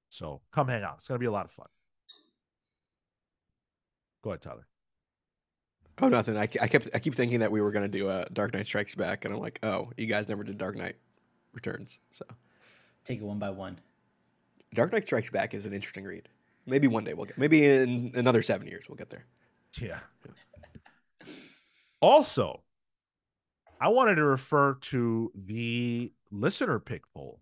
So 0.10 0.42
come 0.54 0.68
hang 0.68 0.84
out. 0.84 0.96
It's 0.98 1.08
going 1.08 1.18
to 1.18 1.24
be 1.24 1.28
a 1.28 1.32
lot 1.32 1.46
of 1.46 1.52
fun. 1.52 1.68
Go 4.24 4.32
ahead, 4.32 4.42
Tyler. 4.42 4.68
Oh, 6.02 6.10
nothing. 6.10 6.36
I, 6.36 6.44
I 6.44 6.68
kept 6.68 6.90
I 6.94 7.00
keep 7.00 7.16
thinking 7.16 7.40
that 7.40 7.52
we 7.52 7.62
were 7.62 7.72
gonna 7.72 7.88
do 7.88 8.10
a 8.10 8.26
Dark 8.34 8.54
Knight 8.54 8.68
Strikes 8.68 8.96
Back, 8.96 9.24
and 9.24 9.34
I'm 9.34 9.40
like, 9.40 9.60
oh, 9.64 9.92
you 9.96 10.08
guys 10.08 10.28
never 10.28 10.44
did 10.44 10.58
Dark 10.58 10.76
Knight 10.76 10.96
Returns. 11.56 12.00
So 12.12 12.26
Take 13.06 13.20
it 13.20 13.24
one 13.24 13.40
by 13.40 13.52
one. 13.52 13.80
Dark 14.74 14.92
Knight 14.92 15.06
Strikes 15.06 15.30
Back 15.30 15.54
is 15.54 15.66
an 15.66 15.74
interesting 15.74 16.04
read. 16.04 16.28
Maybe 16.66 16.88
one 16.88 17.04
day 17.04 17.14
we'll 17.14 17.26
get. 17.26 17.38
Maybe 17.38 17.66
in 17.66 18.12
another 18.16 18.42
seven 18.42 18.68
years 18.68 18.86
we'll 18.90 18.98
get 18.98 19.12
there. 19.12 19.26
Yeah. 19.80 20.00
Also, 22.02 22.62
I 23.80 23.90
wanted 23.90 24.16
to 24.16 24.24
refer 24.24 24.76
to 24.76 25.32
the 25.36 26.12
listener 26.32 26.80
pick 26.80 27.04
poll 27.14 27.42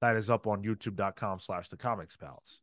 that 0.00 0.16
is 0.16 0.30
up 0.30 0.46
on 0.46 0.62
youtube.com 0.62 1.40
slash 1.40 1.68
the 1.68 1.76
comics 1.76 2.16
pals 2.16 2.60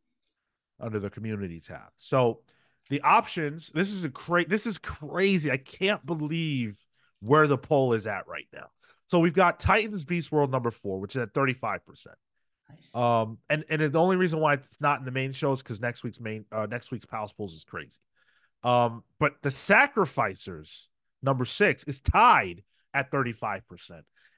under 0.78 0.98
the 0.98 1.10
community 1.10 1.60
tab. 1.60 1.90
So 1.98 2.40
the 2.88 3.00
options, 3.02 3.70
this 3.70 3.92
is 3.92 4.04
a 4.04 4.10
cra- 4.10 4.48
this 4.48 4.66
is 4.66 4.78
crazy. 4.78 5.50
I 5.50 5.56
can't 5.58 6.04
believe 6.04 6.78
where 7.20 7.46
the 7.46 7.58
poll 7.58 7.92
is 7.92 8.06
at 8.06 8.26
right 8.26 8.48
now. 8.52 8.70
So 9.10 9.18
we've 9.18 9.34
got 9.34 9.58
Titans 9.58 10.04
Beast 10.04 10.30
World 10.30 10.52
number 10.52 10.70
four, 10.70 11.00
which 11.00 11.16
is 11.16 11.22
at 11.22 11.34
35%. 11.34 11.80
Nice. 12.70 12.94
Um, 12.94 13.38
and 13.48 13.64
and 13.68 13.92
the 13.92 13.98
only 13.98 14.16
reason 14.16 14.38
why 14.38 14.54
it's 14.54 14.80
not 14.80 15.00
in 15.00 15.04
the 15.04 15.10
main 15.10 15.32
show 15.32 15.50
is 15.50 15.60
because 15.60 15.80
next 15.80 16.04
week's 16.04 16.20
main 16.20 16.44
uh 16.52 16.66
next 16.70 16.92
week's 16.92 17.06
Pals 17.06 17.32
Pulls 17.32 17.54
is 17.54 17.64
crazy. 17.64 17.98
Um, 18.62 19.02
but 19.18 19.32
the 19.42 19.50
Sacrificers 19.50 20.88
number 21.24 21.44
six 21.44 21.82
is 21.84 21.98
tied 21.98 22.62
at 22.94 23.10
35%. 23.10 23.62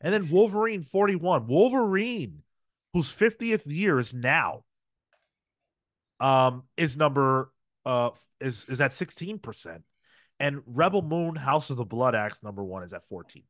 And 0.01 0.15
then 0.15 0.31
Wolverine 0.31 0.83
41. 0.85 1.47
Wolverine, 1.47 2.39
whose 2.95 3.15
50th 3.15 3.67
year 3.67 3.99
is 3.99 4.15
now, 4.15 4.65
um, 6.19 6.63
is 6.79 6.97
number 6.97 7.53
uh 7.85 8.09
is 8.41 8.65
is 8.71 8.81
at 8.81 8.93
16%. 8.93 9.83
And 10.43 10.61
Rebel 10.67 11.03
Moon 11.03 11.37
House 11.37 11.71
of 11.71 11.77
the 11.77 11.85
Blood 11.85 12.17
Axe 12.17 12.39
number 12.43 12.65
one 12.65 12.83
is 12.83 12.93
at 12.93 13.09
14%. 13.09 13.43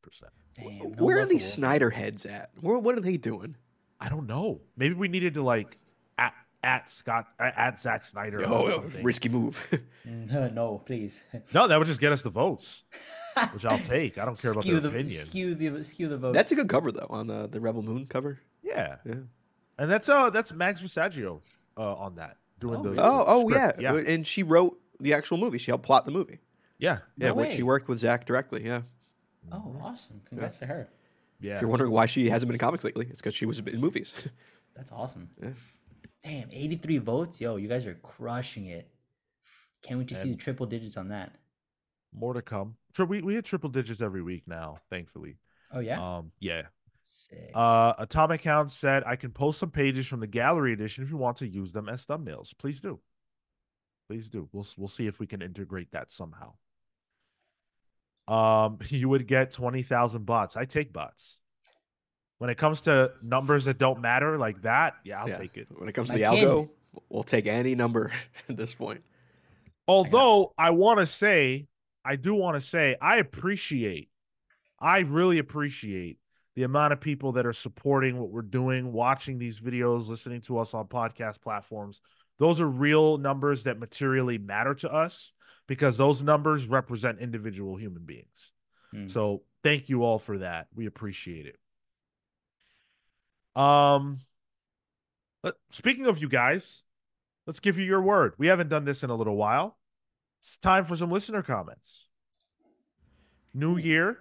Damn, 0.54 0.78
no 0.78 0.84
Where 1.04 1.16
are 1.16 1.20
these 1.24 1.30
Wolverine. 1.30 1.40
Snyder 1.40 1.90
heads 1.90 2.26
at? 2.26 2.50
Where, 2.60 2.76
what 2.78 2.96
are 2.98 3.00
they 3.00 3.16
doing? 3.16 3.56
I 3.98 4.10
don't 4.10 4.26
know. 4.26 4.60
Maybe 4.76 4.94
we 4.94 5.08
needed 5.08 5.32
to 5.34 5.42
like 5.42 5.78
at 6.18 6.34
at 6.62 6.90
Scott 6.90 7.28
at, 7.40 7.56
at 7.56 7.80
Zack 7.80 8.04
Snyder. 8.04 8.42
Oh, 8.44 8.66
or 8.66 8.70
oh, 8.70 8.74
something. 8.82 9.02
risky 9.02 9.28
move. 9.28 9.68
Mm, 10.06 10.52
no, 10.54 10.82
please. 10.84 11.20
No, 11.54 11.68
that 11.68 11.78
would 11.78 11.86
just 11.86 12.00
get 12.00 12.10
us 12.10 12.22
the 12.22 12.28
votes, 12.28 12.82
which 13.52 13.64
I'll 13.64 13.78
take. 13.78 14.18
I 14.18 14.24
don't 14.24 14.36
care 14.36 14.50
about 14.50 14.64
their 14.64 14.80
the 14.80 14.88
opinion. 14.88 15.26
skew 15.26 15.54
the 15.54 15.84
skew 15.84 16.08
the 16.08 16.16
vote. 16.16 16.32
That's 16.34 16.50
a 16.50 16.56
good 16.56 16.68
cover 16.68 16.90
though 16.90 17.06
on 17.08 17.28
the 17.28 17.46
the 17.46 17.60
Rebel 17.60 17.82
Moon 17.82 18.06
cover. 18.06 18.40
Yeah, 18.64 18.96
Yeah. 19.06 19.14
and 19.78 19.88
that's 19.88 20.08
uh 20.08 20.28
that's 20.30 20.52
Mags 20.52 20.80
Visaggio 20.82 21.40
uh, 21.78 21.94
on 21.94 22.16
that 22.16 22.36
doing 22.58 22.80
Oh, 22.80 22.82
the 22.82 22.90
really? 22.90 23.02
Oh, 23.02 23.24
oh 23.28 23.48
yeah. 23.50 23.70
yeah, 23.78 23.94
And 23.94 24.26
she 24.26 24.42
wrote 24.42 24.76
the 24.98 25.14
actual 25.14 25.38
movie. 25.38 25.58
She 25.58 25.70
helped 25.70 25.84
plot 25.86 26.04
the 26.04 26.10
movie. 26.10 26.40
Yeah, 26.82 26.98
Yeah, 27.16 27.28
No 27.28 27.34
when 27.34 27.48
way. 27.48 27.56
she 27.56 27.62
worked 27.62 27.88
with 27.88 28.00
Zack 28.00 28.26
directly. 28.26 28.64
Yeah. 28.64 28.82
oh, 29.52 29.76
awesome! 29.82 30.20
Congrats 30.28 30.58
to 30.58 30.66
her. 30.66 30.88
yeah. 31.40 31.54
If 31.54 31.60
you're 31.60 31.70
wondering 31.70 31.92
why 31.92 32.06
she 32.06 32.28
hasn't 32.28 32.48
been 32.48 32.56
in 32.56 32.58
comics 32.58 32.84
lately, 32.84 33.06
it's 33.08 33.20
because 33.20 33.34
she 33.34 33.46
was 33.46 33.60
in 33.60 33.80
movies. 33.80 34.14
That's 34.76 34.90
awesome. 34.90 35.30
Yeah. 35.40 35.50
Damn, 36.24 36.48
83 36.50 36.98
votes. 36.98 37.40
Yo, 37.40 37.56
you 37.56 37.68
guys 37.68 37.86
are 37.86 37.94
crushing 37.94 38.66
it. 38.66 38.88
Can't 39.82 39.98
wait 39.98 40.08
to 40.08 40.14
see 40.14 40.30
the 40.30 40.36
triple 40.36 40.66
digits 40.66 40.96
on 40.96 41.08
that. 41.08 41.34
More 42.14 42.34
to 42.34 42.42
come. 42.42 42.76
We 42.98 43.22
we 43.22 43.34
hit 43.34 43.44
triple 43.44 43.70
digits 43.70 44.00
every 44.00 44.22
week 44.22 44.44
now, 44.46 44.78
thankfully. 44.90 45.38
Oh 45.72 45.80
yeah. 45.80 46.16
Um, 46.18 46.32
yeah. 46.40 46.62
Sick. 47.04 47.50
Uh, 47.54 47.94
Atomic 47.98 48.44
Hound 48.44 48.70
said 48.70 49.02
I 49.04 49.16
can 49.16 49.30
post 49.32 49.58
some 49.58 49.70
pages 49.70 50.06
from 50.06 50.20
the 50.20 50.26
gallery 50.26 50.72
edition 50.72 51.02
if 51.02 51.10
you 51.10 51.16
want 51.16 51.38
to 51.38 51.48
use 51.48 51.72
them 51.72 51.88
as 51.88 52.04
thumbnails. 52.06 52.56
Please 52.56 52.80
do. 52.80 53.00
Please 54.08 54.30
do. 54.30 54.48
We'll 54.52 54.66
we'll 54.76 54.88
see 54.88 55.06
if 55.06 55.18
we 55.18 55.26
can 55.26 55.42
integrate 55.42 55.90
that 55.92 56.12
somehow. 56.12 56.52
Um, 58.28 58.78
you 58.88 59.08
would 59.08 59.26
get 59.26 59.52
twenty 59.52 59.82
thousand 59.82 60.26
bots. 60.26 60.56
I 60.56 60.64
take 60.64 60.92
bots. 60.92 61.38
When 62.38 62.50
it 62.50 62.58
comes 62.58 62.82
to 62.82 63.12
numbers 63.22 63.66
that 63.66 63.78
don't 63.78 64.00
matter 64.00 64.36
like 64.36 64.62
that, 64.62 64.94
yeah, 65.04 65.20
I'll 65.20 65.28
Yeah. 65.28 65.38
take 65.38 65.56
it. 65.56 65.68
When 65.76 65.88
it 65.88 65.92
comes 65.92 66.08
to 66.08 66.14
My 66.14 66.18
the 66.30 66.36
kid. 66.36 66.48
algo, 66.48 66.68
we'll 67.08 67.22
take 67.22 67.46
any 67.46 67.74
number 67.76 68.10
at 68.48 68.56
this 68.56 68.74
point. 68.74 69.02
Although 69.86 70.52
I 70.58 70.70
want 70.70 70.98
to 71.00 71.06
say, 71.06 71.66
I 72.04 72.16
do 72.16 72.34
want 72.34 72.56
to 72.56 72.60
say, 72.60 72.96
I 73.00 73.16
appreciate, 73.16 74.08
I 74.80 75.00
really 75.00 75.38
appreciate 75.38 76.18
the 76.56 76.64
amount 76.64 76.92
of 76.92 77.00
people 77.00 77.32
that 77.32 77.46
are 77.46 77.52
supporting 77.52 78.18
what 78.18 78.30
we're 78.30 78.42
doing, 78.42 78.92
watching 78.92 79.38
these 79.38 79.60
videos, 79.60 80.08
listening 80.08 80.40
to 80.42 80.58
us 80.58 80.74
on 80.74 80.86
podcast 80.86 81.40
platforms. 81.40 82.00
Those 82.38 82.60
are 82.60 82.68
real 82.68 83.18
numbers 83.18 83.64
that 83.64 83.78
materially 83.78 84.38
matter 84.38 84.74
to 84.74 84.92
us 84.92 85.32
because 85.72 85.96
those 85.96 86.22
numbers 86.22 86.66
represent 86.66 87.18
individual 87.18 87.76
human 87.76 88.04
beings. 88.04 88.52
Hmm. 88.90 89.08
So 89.08 89.40
thank 89.62 89.88
you 89.88 90.04
all 90.04 90.18
for 90.18 90.36
that. 90.36 90.66
We 90.74 90.84
appreciate 90.84 91.46
it. 91.46 91.58
Um, 93.58 94.20
let- 95.42 95.54
speaking 95.70 96.04
of 96.08 96.20
you 96.20 96.28
guys, 96.28 96.82
let's 97.46 97.58
give 97.58 97.78
you 97.78 97.86
your 97.86 98.02
word. 98.02 98.34
We 98.36 98.48
haven't 98.48 98.68
done 98.68 98.84
this 98.84 99.02
in 99.02 99.08
a 99.08 99.14
little 99.14 99.34
while. 99.34 99.78
It's 100.40 100.58
time 100.58 100.84
for 100.84 100.94
some 100.94 101.10
listener 101.10 101.42
comments. 101.42 102.06
New 103.54 103.78
year, 103.78 104.18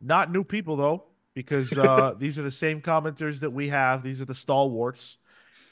not 0.00 0.32
new 0.32 0.44
people 0.44 0.76
though, 0.76 1.04
because 1.34 1.76
uh, 1.76 2.14
these 2.18 2.38
are 2.38 2.42
the 2.42 2.50
same 2.50 2.80
commenters 2.80 3.40
that 3.40 3.50
we 3.50 3.68
have. 3.68 4.02
These 4.02 4.22
are 4.22 4.26
the 4.26 4.34
stalwarts, 4.34 5.18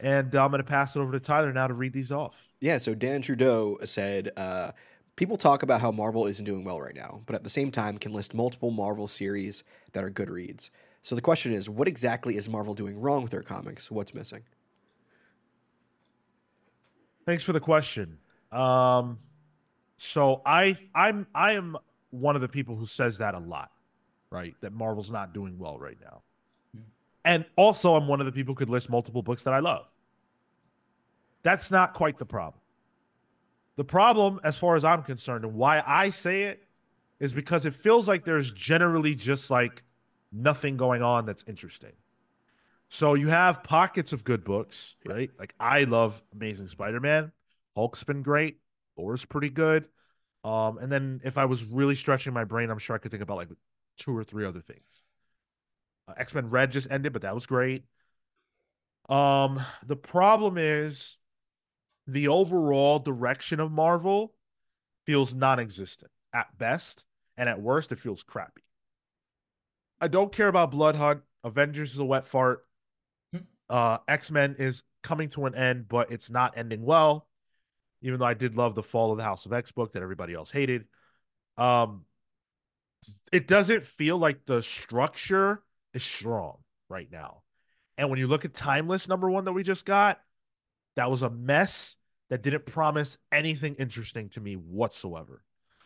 and 0.05 0.35
I'm 0.35 0.51
going 0.51 0.63
to 0.63 0.69
pass 0.69 0.95
it 0.95 1.01
over 1.01 1.13
to 1.13 1.19
Tyler 1.19 1.51
now 1.51 1.67
to 1.67 1.73
read 1.73 1.95
these 1.95 2.13
off. 2.13 2.49
Yeah, 2.61 2.77
so 2.77 2.95
Dan 2.95 3.23
Trudeau 3.23 3.79
said, 3.85 4.31
uh, 4.37 4.73
people 5.17 5.39
talk 5.39 5.63
about 5.63 5.81
how 5.81 5.91
Marvel 5.91 6.27
isn't 6.27 6.45
doing 6.45 6.63
well 6.63 6.79
right 6.79 6.95
now, 6.95 7.23
but 7.25 7.35
at 7.35 7.43
the 7.43 7.49
same 7.49 7.71
time 7.71 7.97
can 7.97 8.13
list 8.13 8.35
multiple 8.35 8.71
Marvel 8.71 9.09
series 9.09 9.65
that 9.93 10.05
are 10.05 10.11
good 10.11 10.29
reads. 10.29 10.71
So 11.01 11.15
the 11.15 11.23
question 11.23 11.53
is, 11.53 11.71
what 11.71 11.89
exactly 11.89 12.37
is 12.37 12.51
Marvel 12.51 12.75
doing 12.75 13.01
wrong 13.01 13.23
with 13.23 13.31
their 13.31 13.43
comics? 13.43 13.91
What's 13.91 14.13
missing? 14.13 14.43
Thanks 17.25 17.43
for 17.43 17.55
the 17.55 17.61
question. 17.61 18.19
Um, 18.53 19.19
so 19.97 20.43
I 20.45 20.77
I'm 20.95 21.27
I 21.35 21.53
am 21.53 21.79
one 22.11 22.37
of 22.37 22.43
the 22.43 22.49
people 22.49 22.77
who 22.77 22.85
says 22.85 23.19
that 23.19 23.35
a 23.35 23.39
lot, 23.39 23.71
right? 24.31 24.55
That 24.61 24.75
Marvel's 24.75 25.11
not 25.11 25.33
doing 25.33 25.59
well 25.59 25.79
right 25.79 25.97
now. 26.03 26.21
And 27.25 27.47
also 27.57 27.95
I'm 27.95 28.07
one 28.07 28.21
of 28.21 28.27
the 28.27 28.33
people 28.33 28.53
who 28.53 28.59
could 28.59 28.69
list 28.69 28.91
multiple 28.91 29.23
books 29.23 29.45
that 29.45 29.55
I 29.55 29.61
love. 29.61 29.87
That's 31.45 31.71
not 31.71 31.95
quite 31.95 32.19
the 32.19 32.27
problem. 32.27 32.61
The 33.77 33.85
problem, 33.85 34.41
as 34.43 34.57
far 34.57 34.75
as 34.77 34.85
I'm 34.85 35.03
concerned, 35.03 35.45
and 35.45 35.55
why 35.55 35.83
I 35.87 36.11
say 36.11 36.45
it, 36.45 36.63
is 37.21 37.33
because 37.33 37.65
it 37.65 37.75
feels 37.75 38.09
like 38.09 38.25
there's 38.25 38.51
generally 38.53 39.15
just 39.15 39.51
like 39.51 39.85
nothing 40.33 40.77
going 40.77 41.03
on 41.03 41.27
that's 41.27 41.45
interesting. 41.47 41.93
So 42.89 43.15
you 43.15 43.29
have 43.29 43.63
pockets 43.63 44.13
of 44.13 44.25
good 44.25 44.45
books, 44.45 44.97
right? 45.05 45.31
Like 45.39 45.55
I 45.59 45.85
love 45.85 46.23
Amazing 46.33 46.69
Spider-Man. 46.69 47.33
Hulk's 47.77 48.05
been 48.05 48.23
great. 48.23 48.59
Thor's 48.97 49.25
pretty 49.25 49.51
good. 49.51 49.87
Um, 50.45 50.79
and 50.79 50.93
then 50.93 51.21
if 51.25 51.39
I 51.39 51.47
was 51.47 51.65
really 51.65 51.95
stretching 51.95 52.33
my 52.33 52.45
brain, 52.45 52.71
I'm 52.71 52.79
sure 52.79 52.95
I 52.95 52.99
could 52.99 53.11
think 53.11 53.23
about 53.23 53.39
like 53.39 53.49
two 53.99 54.17
or 54.17 54.23
three 54.23 54.45
other 54.45 54.61
things. 54.61 55.05
Uh, 56.07 56.15
X 56.17 56.35
Men 56.35 56.49
Red 56.49 56.71
just 56.71 56.91
ended, 56.91 57.13
but 57.13 57.23
that 57.23 57.35
was 57.35 57.47
great. 57.47 57.85
Um, 59.09 59.61
the 59.87 59.97
problem 59.97 60.57
is 60.59 61.17
the 62.07 62.29
overall 62.29 62.99
direction 62.99 63.61
of 63.61 63.73
Marvel 63.73 64.35
feels 65.07 65.35
non-existent 65.35 66.11
at 66.33 66.57
best, 66.59 67.05
and 67.37 67.49
at 67.49 67.61
worst, 67.61 67.93
it 67.93 67.99
feels 67.99 68.23
crappy. 68.23 68.63
I 70.01 70.09
don't 70.09 70.33
care 70.33 70.49
about 70.49 70.71
Blood 70.71 70.97
Hunt. 70.97 71.23
Avengers 71.45 71.93
is 71.93 71.99
a 71.99 72.05
wet 72.05 72.27
fart. 72.27 72.65
Hmm. 73.33 73.43
Uh, 73.69 73.99
X 74.09 74.31
Men 74.31 74.57
is 74.59 74.83
coming 75.03 75.29
to 75.31 75.47
an 75.47 75.55
end, 75.55 75.89
but 75.89 76.11
it's 76.11 76.31
not 76.31 76.57
ending 76.57 76.83
well. 76.83 77.29
Even 78.03 78.19
though 78.21 78.27
I 78.27 78.35
did 78.35 78.57
love 78.57 78.75
the 78.75 78.83
Fall 78.83 79.13
of 79.13 79.19
the 79.19 79.25
House 79.25 79.47
of 79.47 79.53
X 79.53 79.73
book 79.73 79.93
that 79.93 80.03
everybody 80.03 80.35
else 80.35 80.51
hated. 80.51 80.85
Um, 81.57 82.05
it 83.33 83.47
doesn't 83.47 83.85
feel 83.85 84.19
like 84.19 84.45
the 84.45 84.63
structure 84.63 85.63
is 85.95 86.03
strong 86.03 86.59
right 86.89 87.11
now. 87.11 87.43
And 87.97 88.11
when 88.11 88.19
you 88.19 88.27
look 88.27 88.45
at 88.45 88.55
Timeless 88.55 89.09
number 89.09 89.31
one 89.31 89.45
that 89.45 89.53
we 89.53 89.63
just 89.63 89.87
got, 89.87 90.21
that 90.97 91.11
was 91.11 91.23
a 91.23 91.31
mess 91.31 91.97
that 92.31 92.43
didn't 92.43 92.67
promise 92.67 93.19
anything 93.31 93.75
interesting 93.75 94.29
to 94.31 94.41
me 94.41 94.55
whatsoever. 94.55 95.43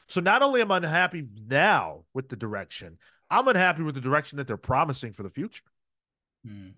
So 0.06 0.20
not 0.20 0.43
only 0.43 0.60
am 0.60 0.72
I 0.72 0.78
unhappy 0.78 1.26
now 1.48 2.05
with 2.14 2.28
the 2.28 2.36
direction, 2.36 2.98
I'm 3.30 3.48
unhappy 3.48 3.82
with 3.82 3.94
the 3.94 4.01
direction 4.01 4.39
that 4.39 4.47
they're 4.47 4.56
promising 4.56 5.12
for 5.12 5.22
the 5.22 5.30
future. 5.30 5.64
Hmm. 6.47 6.68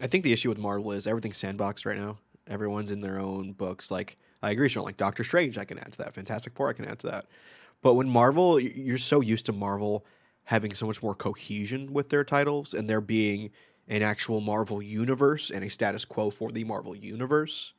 I 0.00 0.06
think 0.06 0.24
the 0.24 0.32
issue 0.32 0.48
with 0.48 0.58
Marvel 0.58 0.92
is 0.92 1.06
everything's 1.06 1.40
sandboxed 1.40 1.84
right 1.84 1.98
now. 1.98 2.18
Everyone's 2.48 2.90
in 2.90 3.02
their 3.02 3.18
own 3.18 3.52
books. 3.52 3.90
Like 3.90 4.16
I 4.42 4.50
agree, 4.50 4.68
Sean. 4.68 4.84
Like 4.84 4.96
Doctor 4.96 5.24
Strange, 5.24 5.58
I 5.58 5.64
can 5.64 5.78
add 5.78 5.92
to 5.92 5.98
that. 5.98 6.14
Fantastic 6.14 6.54
Four, 6.54 6.70
I 6.70 6.72
can 6.72 6.86
add 6.86 6.98
to 7.00 7.08
that. 7.08 7.26
But 7.82 7.94
when 7.94 8.08
Marvel, 8.08 8.58
you're 8.58 8.98
so 8.98 9.20
used 9.20 9.46
to 9.46 9.52
Marvel 9.52 10.06
having 10.44 10.74
so 10.74 10.86
much 10.86 11.02
more 11.02 11.14
cohesion 11.14 11.92
with 11.92 12.08
their 12.08 12.24
titles 12.24 12.74
and 12.74 12.88
there 12.88 13.00
being 13.00 13.50
an 13.90 14.02
actual 14.02 14.40
Marvel 14.40 14.80
universe 14.80 15.50
and 15.50 15.62
a 15.62 15.68
status 15.68 16.06
quo 16.06 16.30
for 16.30 16.50
the 16.50 16.64
Marvel 16.64 16.96
universe. 16.96 17.74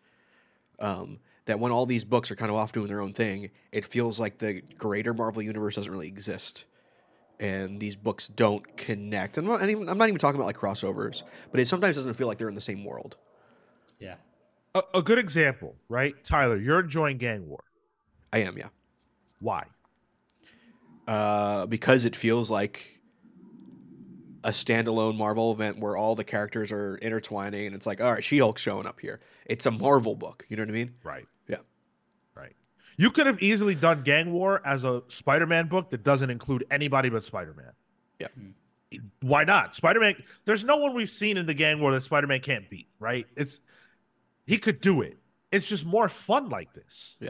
Um, 0.78 1.20
that 1.46 1.60
when 1.60 1.72
all 1.72 1.88
these 1.88 2.04
books 2.04 2.30
are 2.30 2.36
kind 2.36 2.52
of 2.52 2.58
off 2.58 2.72
doing 2.72 2.88
their 2.88 3.02
own 3.02 3.14
thing, 3.14 3.50
it 3.72 3.84
feels 3.84 4.20
like 4.20 4.38
the 4.38 4.62
greater 4.78 5.14
Marvel 5.14 5.42
universe 5.42 5.76
doesn't 5.76 5.92
really 5.92 6.08
exist. 6.08 6.66
And 7.40 7.80
these 7.80 7.96
books 7.96 8.28
don't 8.28 8.78
connect. 8.78 9.40
I'm 9.40 9.46
not, 9.46 9.68
even, 9.68 9.90
I'm 9.90 9.98
not 9.98 10.08
even 10.08 10.20
talking 10.20 10.36
about 10.40 10.46
like 10.46 10.58
crossovers, 10.58 11.24
but 11.50 11.60
it 11.60 11.68
sometimes 11.68 11.96
doesn't 11.96 12.14
feel 12.14 12.28
like 12.28 12.38
they're 12.38 12.50
in 12.50 12.56
the 12.56 12.62
same 12.62 12.86
world. 12.86 13.18
Yeah. 14.00 14.16
A, 14.76 14.84
a 14.96 15.02
good 15.02 15.18
example, 15.18 15.76
right? 15.90 16.14
Tyler, 16.24 16.58
you're 16.58 16.82
enjoying 16.82 17.18
Gang 17.18 17.50
War. 17.50 17.64
I 18.32 18.40
am, 18.40 18.56
yeah. 18.58 18.70
Why? 19.40 19.66
uh, 21.08 21.66
because 21.66 22.06
it 22.06 22.16
feels 22.16 22.50
like 22.50 23.01
a 24.44 24.50
standalone 24.50 25.18
Marvel 25.18 25.52
event 25.52 25.80
where 25.80 25.96
all 25.96 26.16
the 26.16 26.24
characters 26.24 26.72
are 26.72 26.96
intertwining, 26.98 27.68
and 27.68 27.76
it's 27.76 27.86
like, 27.86 28.02
all 28.02 28.14
right, 28.14 28.24
She 28.24 28.40
Hulk 28.40 28.58
showing 28.58 28.88
up 28.88 29.00
here. 29.00 29.20
It's 29.46 29.66
a 29.66 29.72
Marvel 29.72 30.16
book. 30.16 30.46
You 30.50 30.58
know 30.58 30.64
what 30.64 30.70
I 30.70 30.74
mean? 30.74 30.96
Right. 31.04 31.28
Yeah. 31.48 31.58
Right. 32.36 32.56
You 32.98 33.12
could 33.12 33.28
have 33.28 33.42
easily 33.42 33.76
done 33.76 34.04
Gang 34.04 34.32
War 34.32 34.62
as 34.66 34.84
a 34.84 35.04
Spider-Man 35.08 35.68
book 35.68 35.90
that 35.92 36.04
doesn't 36.04 36.30
include 36.30 36.66
anybody 36.72 37.10
but 37.10 37.24
Spider-Man. 37.24 37.72
Yeah. 38.20 38.28
Why 39.22 39.44
not? 39.44 39.76
Spider-Man. 39.76 40.16
There's 40.46 40.64
no 40.64 40.78
one 40.78 40.94
we've 40.94 41.10
seen 41.10 41.38
in 41.38 41.46
the 41.46 41.54
Gang 41.54 41.80
War 41.80 41.92
that 41.92 42.04
Spider-Man 42.04 42.42
can't 42.42 42.70
beat. 42.70 42.88
Right. 43.00 43.28
It's 43.36 43.62
he 44.46 44.58
could 44.58 44.82
do 44.82 45.02
it. 45.02 45.18
It's 45.52 45.68
just 45.68 45.86
more 45.86 46.10
fun 46.10 46.50
like 46.50 46.74
this. 46.74 47.18
Yeah. 47.20 47.30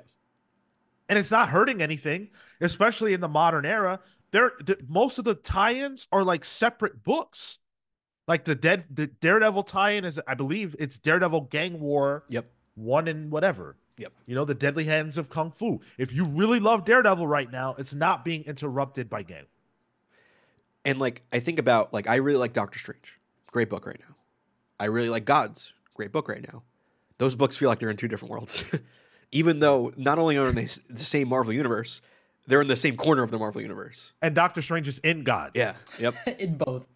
And 1.10 1.20
it's 1.20 1.32
not 1.32 1.50
hurting 1.50 1.82
anything, 1.82 2.30
especially 2.62 3.14
in 3.14 3.20
the 3.20 3.28
modern 3.28 3.66
era. 3.66 4.00
There, 4.32 4.54
the, 4.60 4.78
most 4.88 5.18
of 5.18 5.26
the 5.26 5.36
tie-ins 5.36 6.08
are 6.12 6.24
like 6.24 6.46
separate 6.46 7.04
books. 7.04 7.60
Like 8.28 8.46
the 8.46 8.56
dead, 8.56 8.86
the 8.90 9.08
Daredevil 9.08 9.64
tie-in 9.64 10.06
is, 10.06 10.20
I 10.26 10.36
believe, 10.36 10.76
it's 10.80 10.98
Daredevil 10.98 11.42
Gang 11.42 11.80
War 11.80 12.24
Yep. 12.30 12.50
one 12.76 13.08
and 13.08 13.30
whatever. 13.32 13.76
Yep. 13.98 14.14
You 14.26 14.36
know, 14.36 14.46
the 14.46 14.56
Deadly 14.56 14.86
Hands 14.86 15.18
of 15.18 15.30
Kung 15.30 15.52
Fu. 15.52 15.82
If 15.98 16.14
you 16.14 16.26
really 16.26 16.60
love 16.60 16.86
Daredevil 16.86 17.28
right 17.28 17.52
now, 17.52 17.76
it's 17.78 17.94
not 17.94 18.24
being 18.24 18.44
interrupted 18.44 19.10
by 19.10 19.24
Gang. 19.24 19.46
And 20.86 20.98
like, 20.98 21.24
I 21.32 21.40
think 21.40 21.60
about 21.60 21.94
like, 21.94 22.08
I 22.10 22.16
really 22.16 22.40
like 22.40 22.54
Doctor 22.54 22.80
Strange. 22.80 23.20
Great 23.52 23.70
book 23.70 23.86
right 23.86 24.00
now. 24.00 24.16
I 24.80 24.86
really 24.86 25.10
like 25.10 25.26
Gods. 25.26 25.74
Great 25.94 26.12
book 26.12 26.30
right 26.30 26.42
now. 26.42 26.64
Those 27.18 27.36
books 27.36 27.56
feel 27.58 27.70
like 27.70 27.80
they're 27.80 27.90
in 27.90 27.98
two 27.98 28.08
different 28.08 28.32
worlds. 28.32 28.66
Even 29.32 29.60
though 29.60 29.94
not 29.96 30.18
only 30.18 30.38
are 30.38 30.52
they 30.52 30.68
the 30.90 31.04
same 31.04 31.28
Marvel 31.30 31.54
universe, 31.54 32.02
they're 32.52 32.62
in 32.62 32.68
the 32.68 32.76
same 32.76 32.98
corner 32.98 33.24
of 33.24 33.32
the 33.32 33.38
Marvel 33.40 33.62
universe. 33.62 34.12
And 34.22 34.36
Doctor 34.36 34.62
Strange 34.62 34.88
is 34.88 35.00
in 35.00 35.24
God. 35.24 35.52
Yeah. 35.56 35.74
Yep. 36.00 36.16
in 36.40 36.58
both. 36.58 36.88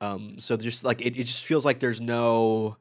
Um, 0.00 0.38
so 0.38 0.56
just 0.56 0.84
like 0.84 1.00
it, 1.00 1.18
it 1.18 1.24
just 1.24 1.44
feels 1.44 1.64
like 1.64 1.80
there's 1.80 2.00
no 2.00 2.76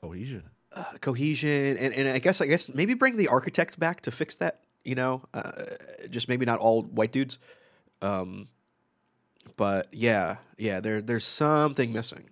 Cohesion. 0.00 0.44
uh, 0.74 0.84
cohesion 1.00 1.76
and, 1.78 1.94
and 1.94 2.08
I 2.08 2.18
guess 2.18 2.40
I 2.40 2.46
guess 2.46 2.68
maybe 2.68 2.94
bring 2.94 3.16
the 3.16 3.28
architects 3.28 3.76
back 3.76 4.02
to 4.02 4.10
fix 4.10 4.36
that. 4.36 4.60
You 4.84 4.94
know, 4.96 5.22
uh, 5.32 5.52
just 6.10 6.28
maybe 6.28 6.44
not 6.44 6.58
all 6.58 6.82
white 6.82 7.12
dudes. 7.12 7.38
Um, 8.02 8.48
but 9.56 9.86
yeah, 9.92 10.36
yeah, 10.58 10.80
there 10.80 11.00
there's 11.00 11.24
something 11.24 11.92
missing. 11.92 12.30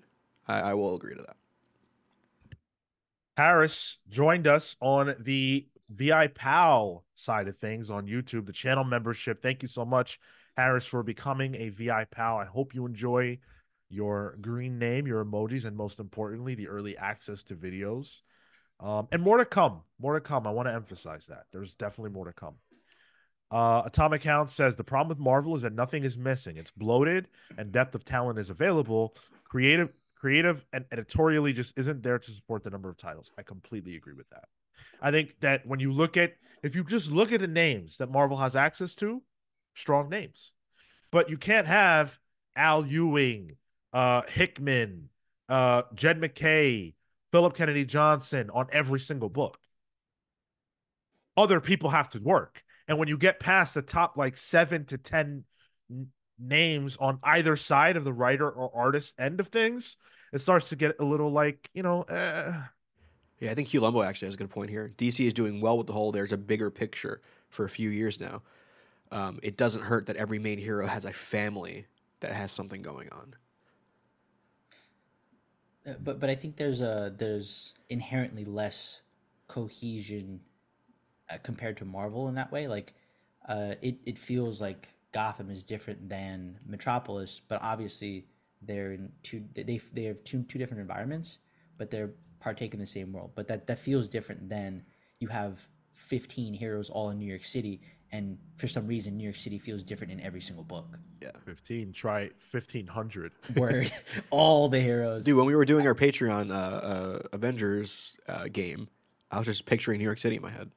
I, 0.48 0.60
I 0.60 0.74
will 0.74 0.96
agree 0.96 1.14
to 1.14 1.22
that. 1.22 1.36
Harris 3.36 3.98
joined 4.10 4.46
us 4.46 4.76
on 4.80 5.14
the 5.18 5.66
VI 5.90 6.28
PAL 6.28 7.04
side 7.14 7.48
of 7.48 7.56
things 7.56 7.90
on 7.90 8.06
YouTube, 8.06 8.46
the 8.46 8.52
channel 8.52 8.84
membership. 8.84 9.42
Thank 9.42 9.62
you 9.62 9.68
so 9.68 9.84
much, 9.84 10.20
Harris, 10.56 10.86
for 10.86 11.02
becoming 11.02 11.54
a 11.56 11.68
VI 11.70 12.04
PAL. 12.04 12.38
I 12.38 12.44
hope 12.44 12.74
you 12.74 12.86
enjoy 12.86 13.38
your 13.88 14.36
green 14.40 14.78
name, 14.78 15.06
your 15.06 15.24
emojis, 15.24 15.64
and 15.64 15.76
most 15.76 15.98
importantly, 15.98 16.54
the 16.54 16.68
early 16.68 16.96
access 16.96 17.42
to 17.44 17.56
videos. 17.56 18.22
Um, 18.78 19.08
and 19.12 19.20
more 19.20 19.38
to 19.38 19.44
come. 19.44 19.82
More 20.00 20.14
to 20.14 20.20
come. 20.20 20.46
I 20.46 20.50
want 20.50 20.68
to 20.68 20.74
emphasize 20.74 21.26
that. 21.26 21.44
There's 21.52 21.74
definitely 21.74 22.12
more 22.12 22.26
to 22.26 22.32
come. 22.32 22.54
Uh, 23.50 23.82
Atomic 23.84 24.22
Hound 24.22 24.48
says 24.48 24.76
the 24.76 24.84
problem 24.84 25.08
with 25.08 25.18
Marvel 25.18 25.56
is 25.56 25.62
that 25.62 25.72
nothing 25.72 26.04
is 26.04 26.16
missing. 26.16 26.56
It's 26.56 26.70
bloated 26.70 27.26
and 27.58 27.72
depth 27.72 27.96
of 27.96 28.04
talent 28.04 28.38
is 28.38 28.48
available. 28.48 29.16
Creative, 29.44 29.92
creative, 30.14 30.64
and 30.72 30.84
editorially 30.92 31.52
just 31.52 31.76
isn't 31.76 32.02
there 32.04 32.20
to 32.20 32.30
support 32.30 32.62
the 32.62 32.70
number 32.70 32.88
of 32.88 32.96
titles. 32.96 33.32
I 33.36 33.42
completely 33.42 33.96
agree 33.96 34.14
with 34.14 34.30
that. 34.30 34.44
I 35.00 35.10
think 35.10 35.40
that 35.40 35.66
when 35.66 35.80
you 35.80 35.92
look 35.92 36.16
at, 36.16 36.34
if 36.62 36.74
you 36.74 36.84
just 36.84 37.10
look 37.10 37.32
at 37.32 37.40
the 37.40 37.48
names 37.48 37.98
that 37.98 38.10
Marvel 38.10 38.36
has 38.36 38.54
access 38.54 38.94
to, 38.96 39.22
strong 39.74 40.08
names, 40.08 40.52
but 41.10 41.30
you 41.30 41.38
can't 41.38 41.66
have 41.66 42.18
Al 42.56 42.86
Ewing, 42.86 43.56
uh, 43.92 44.22
Hickman, 44.28 45.08
uh, 45.48 45.82
Jed 45.94 46.20
MacKay, 46.20 46.94
Philip 47.32 47.54
Kennedy 47.54 47.84
Johnson 47.84 48.50
on 48.52 48.66
every 48.72 49.00
single 49.00 49.28
book. 49.28 49.58
Other 51.36 51.60
people 51.60 51.90
have 51.90 52.10
to 52.10 52.18
work. 52.18 52.62
And 52.88 52.98
when 52.98 53.08
you 53.08 53.16
get 53.16 53.40
past 53.40 53.74
the 53.74 53.82
top 53.82 54.16
like 54.16 54.36
seven 54.36 54.84
to 54.86 54.98
10 54.98 55.44
n- 55.90 56.08
names 56.38 56.96
on 56.96 57.20
either 57.22 57.56
side 57.56 57.96
of 57.96 58.04
the 58.04 58.12
writer 58.12 58.50
or 58.50 58.70
artist 58.74 59.14
end 59.18 59.40
of 59.40 59.48
things, 59.48 59.96
it 60.32 60.40
starts 60.40 60.70
to 60.70 60.76
get 60.76 60.96
a 60.98 61.04
little 61.04 61.30
like, 61.30 61.70
you 61.72 61.82
know, 61.82 62.02
eh. 62.02 62.52
Yeah, 63.40 63.50
I 63.50 63.54
think 63.54 63.68
Hugh 63.68 63.80
Lumbo 63.80 64.04
actually 64.04 64.26
has 64.26 64.34
a 64.34 64.38
good 64.38 64.50
point 64.50 64.70
here. 64.70 64.90
DC 64.96 65.26
is 65.26 65.32
doing 65.32 65.60
well 65.60 65.76
with 65.78 65.86
the 65.86 65.94
whole 65.94 66.12
there's 66.12 66.32
a 66.32 66.38
bigger 66.38 66.70
picture 66.70 67.20
for 67.48 67.64
a 67.64 67.70
few 67.70 67.88
years 67.88 68.20
now. 68.20 68.42
Um, 69.10 69.40
it 69.42 69.56
doesn't 69.56 69.82
hurt 69.82 70.06
that 70.06 70.16
every 70.16 70.38
main 70.38 70.58
hero 70.58 70.86
has 70.86 71.04
a 71.04 71.12
family 71.12 71.86
that 72.20 72.32
has 72.32 72.52
something 72.52 72.82
going 72.82 73.08
on. 73.10 73.34
Uh, 75.86 75.94
but 75.98 76.20
but 76.20 76.28
I 76.28 76.34
think 76.34 76.56
there's 76.56 76.82
a 76.82 77.12
there's 77.16 77.72
inherently 77.88 78.44
less 78.44 79.00
cohesion 79.48 80.40
uh, 81.30 81.38
compared 81.42 81.78
to 81.78 81.84
Marvel 81.84 82.28
in 82.28 82.34
that 82.34 82.52
way. 82.52 82.68
Like, 82.68 82.92
uh, 83.48 83.74
it 83.80 83.96
it 84.04 84.18
feels 84.18 84.60
like 84.60 84.88
Gotham 85.12 85.50
is 85.50 85.62
different 85.62 86.08
than 86.08 86.58
Metropolis, 86.66 87.40
but 87.48 87.60
obviously 87.62 88.26
they're 88.60 88.92
in 88.92 89.12
two 89.22 89.44
they 89.54 89.80
they 89.92 90.04
have 90.04 90.22
two 90.24 90.42
two 90.42 90.58
different 90.58 90.82
environments, 90.82 91.38
but 91.78 91.90
they're 91.90 92.10
partake 92.40 92.74
in 92.74 92.80
the 92.80 92.86
same 92.86 93.12
world. 93.12 93.32
But 93.34 93.48
that 93.48 93.66
that 93.68 93.78
feels 93.78 94.08
different 94.08 94.48
than 94.48 94.84
you 95.18 95.28
have 95.28 95.68
15 95.94 96.54
heroes 96.54 96.90
all 96.90 97.10
in 97.10 97.18
New 97.18 97.26
York 97.26 97.44
City, 97.44 97.80
and 98.10 98.38
for 98.56 98.66
some 98.66 98.86
reason 98.86 99.16
New 99.16 99.24
York 99.24 99.36
City 99.36 99.58
feels 99.58 99.82
different 99.82 100.12
in 100.12 100.20
every 100.20 100.40
single 100.40 100.64
book. 100.64 100.98
Yeah, 101.22 101.30
15, 101.44 101.92
try 101.92 102.30
1500. 102.50 103.32
Word, 103.56 103.92
all 104.30 104.68
the 104.68 104.80
heroes. 104.80 105.24
Dude, 105.24 105.36
when 105.36 105.46
we 105.46 105.54
were 105.54 105.64
doing 105.64 105.86
our 105.86 105.94
Patreon 105.94 106.50
uh, 106.50 106.54
uh, 106.54 107.18
Avengers 107.32 108.16
uh, 108.28 108.46
game, 108.50 108.88
I 109.30 109.38
was 109.38 109.46
just 109.46 109.66
picturing 109.66 109.98
New 109.98 110.04
York 110.04 110.18
City 110.18 110.36
in 110.36 110.42
my 110.42 110.50
head. 110.50 110.70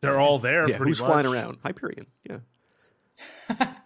They're 0.00 0.20
all 0.20 0.40
there. 0.40 0.68
yeah, 0.68 0.76
pretty 0.76 0.90
who's 0.90 0.98
flying 0.98 1.26
around? 1.26 1.58
Hyperion. 1.62 2.06
Yeah. 2.28 2.38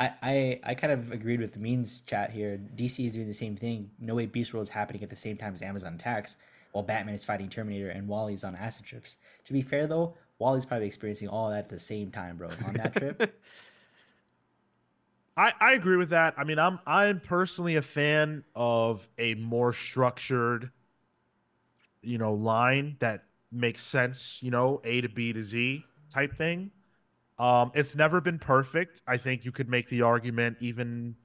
I, 0.00 0.12
I 0.22 0.60
I 0.64 0.74
kind 0.74 0.92
of 0.94 1.12
agreed 1.12 1.40
with 1.40 1.52
the 1.52 1.58
means 1.58 2.00
chat 2.00 2.30
here. 2.30 2.58
DC 2.74 3.04
is 3.04 3.12
doing 3.12 3.26
the 3.26 3.34
same 3.34 3.54
thing. 3.54 3.90
No 4.00 4.14
way 4.14 4.24
Beast 4.24 4.54
World 4.54 4.66
is 4.66 4.70
happening 4.70 5.02
at 5.02 5.10
the 5.10 5.16
same 5.16 5.36
time 5.36 5.52
as 5.52 5.60
Amazons 5.60 6.00
Attack, 6.00 6.30
while 6.72 6.82
Batman 6.82 7.14
is 7.14 7.24
fighting 7.24 7.50
Terminator 7.50 7.90
and 7.90 8.08
Wally's 8.08 8.42
on 8.42 8.56
acid 8.56 8.86
trips. 8.86 9.16
To 9.44 9.52
be 9.52 9.60
fair 9.60 9.86
though, 9.86 10.14
Wally's 10.38 10.64
probably 10.64 10.86
experiencing 10.86 11.28
all 11.28 11.50
that 11.50 11.58
at 11.58 11.68
the 11.68 11.78
same 11.78 12.10
time, 12.10 12.38
bro, 12.38 12.48
on 12.66 12.72
that 12.74 12.96
trip. 12.96 13.38
I, 15.36 15.52
I 15.60 15.72
agree 15.72 15.96
with 15.96 16.10
that. 16.10 16.34
I 16.38 16.44
mean, 16.44 16.58
I'm 16.58 16.80
I'm 16.86 17.20
personally 17.20 17.76
a 17.76 17.82
fan 17.82 18.44
of 18.54 19.06
a 19.18 19.34
more 19.34 19.74
structured, 19.74 20.70
you 22.02 22.16
know, 22.16 22.32
line 22.32 22.96
that 23.00 23.24
makes 23.52 23.82
sense, 23.82 24.38
you 24.42 24.50
know, 24.50 24.80
A 24.82 25.02
to 25.02 25.08
B 25.10 25.34
to 25.34 25.44
Z 25.44 25.84
type 26.12 26.36
thing. 26.38 26.70
Um, 27.40 27.72
it's 27.74 27.96
never 27.96 28.20
been 28.20 28.38
perfect. 28.38 29.00
I 29.08 29.16
think 29.16 29.46
you 29.46 29.50
could 29.50 29.68
make 29.68 29.88
the 29.88 30.02
argument 30.02 30.58
even 30.60 31.16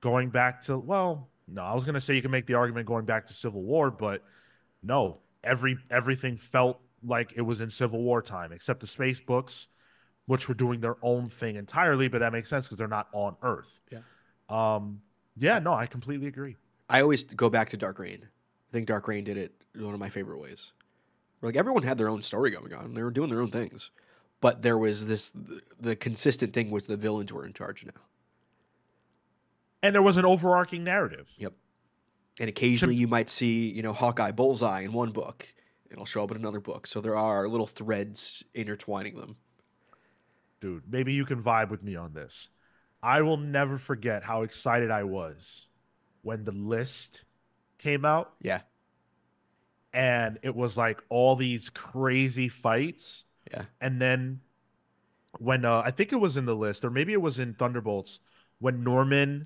going 0.00 0.30
back 0.30 0.62
to 0.66 0.78
well, 0.78 1.28
no, 1.48 1.62
I 1.62 1.74
was 1.74 1.84
gonna 1.84 2.00
say 2.00 2.14
you 2.14 2.22
can 2.22 2.30
make 2.30 2.46
the 2.46 2.54
argument 2.54 2.86
going 2.86 3.06
back 3.06 3.26
to 3.26 3.32
Civil 3.32 3.62
War, 3.62 3.90
but 3.90 4.22
no, 4.84 5.18
every 5.42 5.76
everything 5.90 6.36
felt 6.36 6.80
like 7.02 7.32
it 7.34 7.42
was 7.42 7.60
in 7.60 7.70
Civil 7.70 8.00
War 8.00 8.22
time, 8.22 8.52
except 8.52 8.78
the 8.78 8.86
space 8.86 9.20
books, 9.20 9.66
which 10.26 10.48
were 10.48 10.54
doing 10.54 10.80
their 10.80 10.96
own 11.02 11.28
thing 11.28 11.56
entirely. 11.56 12.06
But 12.06 12.20
that 12.20 12.32
makes 12.32 12.48
sense 12.48 12.66
because 12.66 12.78
they're 12.78 12.86
not 12.86 13.08
on 13.12 13.34
Earth. 13.42 13.80
Yeah. 13.90 13.98
Um. 14.48 15.00
Yeah. 15.36 15.58
No, 15.58 15.72
I 15.74 15.86
completely 15.86 16.28
agree. 16.28 16.54
I 16.88 17.02
always 17.02 17.24
go 17.24 17.50
back 17.50 17.70
to 17.70 17.76
Dark 17.76 17.98
Reign. 17.98 18.20
I 18.22 18.72
think 18.72 18.86
Dark 18.86 19.08
Reign 19.08 19.24
did 19.24 19.36
it 19.36 19.52
one 19.74 19.92
of 19.92 19.98
my 19.98 20.08
favorite 20.08 20.40
ways. 20.40 20.70
Where, 21.40 21.48
like 21.48 21.56
everyone 21.56 21.82
had 21.82 21.98
their 21.98 22.08
own 22.08 22.22
story 22.22 22.52
going 22.52 22.72
on. 22.72 22.94
They 22.94 23.02
were 23.02 23.10
doing 23.10 23.28
their 23.28 23.40
own 23.40 23.50
things. 23.50 23.90
But 24.40 24.62
there 24.62 24.78
was 24.78 25.06
this 25.06 25.32
the 25.80 25.96
consistent 25.96 26.52
thing 26.52 26.70
was 26.70 26.86
the 26.86 26.96
villains 26.96 27.32
were 27.32 27.44
in 27.44 27.52
charge 27.52 27.84
now. 27.84 28.00
And 29.82 29.94
there 29.94 30.02
was 30.02 30.16
an 30.16 30.24
overarching 30.24 30.84
narrative. 30.84 31.32
Yep. 31.38 31.52
And 32.40 32.48
occasionally 32.48 32.94
you 32.94 33.08
might 33.08 33.28
see, 33.28 33.68
you 33.70 33.82
know, 33.82 33.92
Hawkeye 33.92 34.32
Bullseye 34.32 34.80
in 34.80 34.92
one 34.92 35.10
book. 35.10 35.52
It'll 35.90 36.04
show 36.04 36.22
up 36.24 36.30
in 36.30 36.36
another 36.36 36.60
book. 36.60 36.86
So 36.86 37.00
there 37.00 37.16
are 37.16 37.48
little 37.48 37.66
threads 37.66 38.44
intertwining 38.54 39.16
them. 39.16 39.36
Dude, 40.60 40.82
maybe 40.88 41.12
you 41.12 41.24
can 41.24 41.42
vibe 41.42 41.70
with 41.70 41.82
me 41.82 41.96
on 41.96 42.12
this. 42.12 42.50
I 43.02 43.22
will 43.22 43.36
never 43.36 43.78
forget 43.78 44.24
how 44.24 44.42
excited 44.42 44.90
I 44.90 45.04
was 45.04 45.68
when 46.22 46.44
the 46.44 46.52
list 46.52 47.22
came 47.78 48.04
out 48.04 48.32
Yeah. 48.40 48.62
and 49.92 50.38
it 50.42 50.54
was 50.54 50.76
like 50.76 51.00
all 51.08 51.36
these 51.36 51.70
crazy 51.70 52.48
fights. 52.48 53.24
Yeah. 53.50 53.62
And 53.80 54.00
then 54.00 54.40
when 55.38 55.64
uh, 55.64 55.82
I 55.84 55.90
think 55.90 56.12
it 56.12 56.16
was 56.16 56.36
in 56.36 56.46
the 56.46 56.56
list, 56.56 56.84
or 56.84 56.90
maybe 56.90 57.12
it 57.12 57.20
was 57.22 57.38
in 57.38 57.54
Thunderbolts, 57.54 58.20
when 58.60 58.82
Norman 58.82 59.44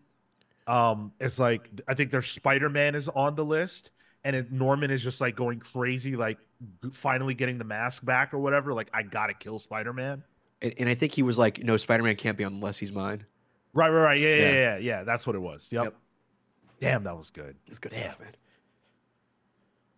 um 0.66 1.12
is 1.18 1.40
like 1.40 1.68
I 1.88 1.94
think 1.94 2.10
their 2.10 2.22
Spider-Man 2.22 2.94
is 2.94 3.08
on 3.08 3.34
the 3.34 3.44
list 3.44 3.90
and 4.24 4.36
it, 4.36 4.52
Norman 4.52 4.90
is 4.90 5.02
just 5.02 5.20
like 5.20 5.34
going 5.34 5.58
crazy, 5.58 6.16
like 6.16 6.38
finally 6.92 7.34
getting 7.34 7.58
the 7.58 7.64
mask 7.64 8.04
back 8.04 8.32
or 8.32 8.38
whatever. 8.38 8.72
Like, 8.72 8.88
I 8.94 9.02
gotta 9.02 9.34
kill 9.34 9.58
Spider-Man. 9.58 10.22
And, 10.62 10.74
and 10.78 10.88
I 10.88 10.94
think 10.94 11.12
he 11.12 11.22
was 11.24 11.38
like, 11.38 11.62
no, 11.64 11.76
Spider 11.76 12.04
Man 12.04 12.14
can't 12.16 12.38
be 12.38 12.44
on 12.44 12.54
unless 12.54 12.78
he's 12.78 12.92
mine. 12.92 13.24
Right, 13.74 13.90
right, 13.90 14.02
right. 14.02 14.20
Yeah, 14.20 14.28
yeah, 14.28 14.36
Yeah. 14.36 14.50
yeah, 14.50 14.52
yeah. 14.52 14.78
yeah. 14.78 15.04
That's 15.04 15.26
what 15.26 15.34
it 15.34 15.40
was. 15.40 15.68
Yep. 15.72 15.84
Yep. 15.84 15.94
Damn, 16.80 17.04
that 17.04 17.16
was 17.16 17.30
good. 17.30 17.56
It's 17.66 17.78
good 17.78 17.92
Damn. 17.92 18.00
stuff, 18.12 18.20
man. 18.20 18.32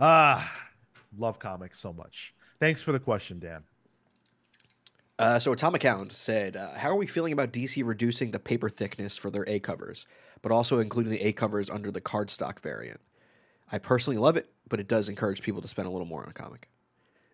Ah, 0.01 0.53
love 1.17 1.39
comics 1.39 1.79
so 1.79 1.93
much. 1.93 2.35
Thanks 2.61 2.83
for 2.83 2.93
the 2.93 2.99
question, 2.99 3.39
Dan. 3.39 3.63
Uh, 5.19 5.39
so 5.39 5.53
Atomic 5.53 5.83
Hound 5.85 6.13
said, 6.13 6.57
uh, 6.57 6.75
"How 6.77 6.91
are 6.91 6.97
we 6.97 7.07
feeling 7.07 7.33
about 7.33 7.53
DC 7.53 7.83
reducing 7.85 8.33
the 8.33 8.41
paper 8.41 8.69
thickness 8.69 9.17
for 9.17 9.31
their 9.31 9.45
A 9.49 9.61
covers, 9.61 10.07
but 10.43 10.51
also 10.51 10.81
including 10.81 11.13
the 11.13 11.23
A 11.23 11.33
covers 11.33 11.71
under 11.71 11.91
the 11.91 12.01
cardstock 12.01 12.59
variant? 12.61 13.01
I 13.71 13.79
personally 13.79 14.19
love 14.19 14.37
it, 14.37 14.53
but 14.69 14.81
it 14.81 14.89
does 14.89 15.09
encourage 15.09 15.43
people 15.43 15.63
to 15.63 15.69
spend 15.69 15.87
a 15.87 15.91
little 15.91 16.07
more 16.07 16.23
on 16.23 16.29
a 16.29 16.33
comic. 16.33 16.69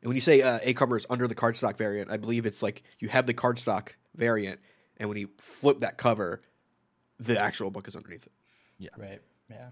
And 0.03 0.09
when 0.09 0.17
you 0.17 0.21
say 0.21 0.43
uh, 0.43 0.59
A 0.63 0.75
covers 0.75 1.07
under 1.09 1.27
the 1.27 1.35
cardstock 1.35 1.77
variant, 1.77 2.11
I 2.11 2.19
believe 2.19 2.45
it's 2.45 2.63
like 2.63 2.83
you 2.99 3.09
have 3.09 3.27
the 3.27 3.35
cardstock 3.35 3.91
variant, 4.15 4.61
and 4.99 5.09
when 5.09 5.17
you 5.19 5.31
flip 5.39 5.79
that 5.79 5.97
cover, 5.97 6.43
the 7.19 7.39
actual 7.39 7.71
book 7.71 7.89
is 7.89 7.97
underneath 7.97 8.27
it. 8.27 8.33
Yeah. 8.79 8.91
Right. 8.99 9.21
Yeah. 9.51 9.71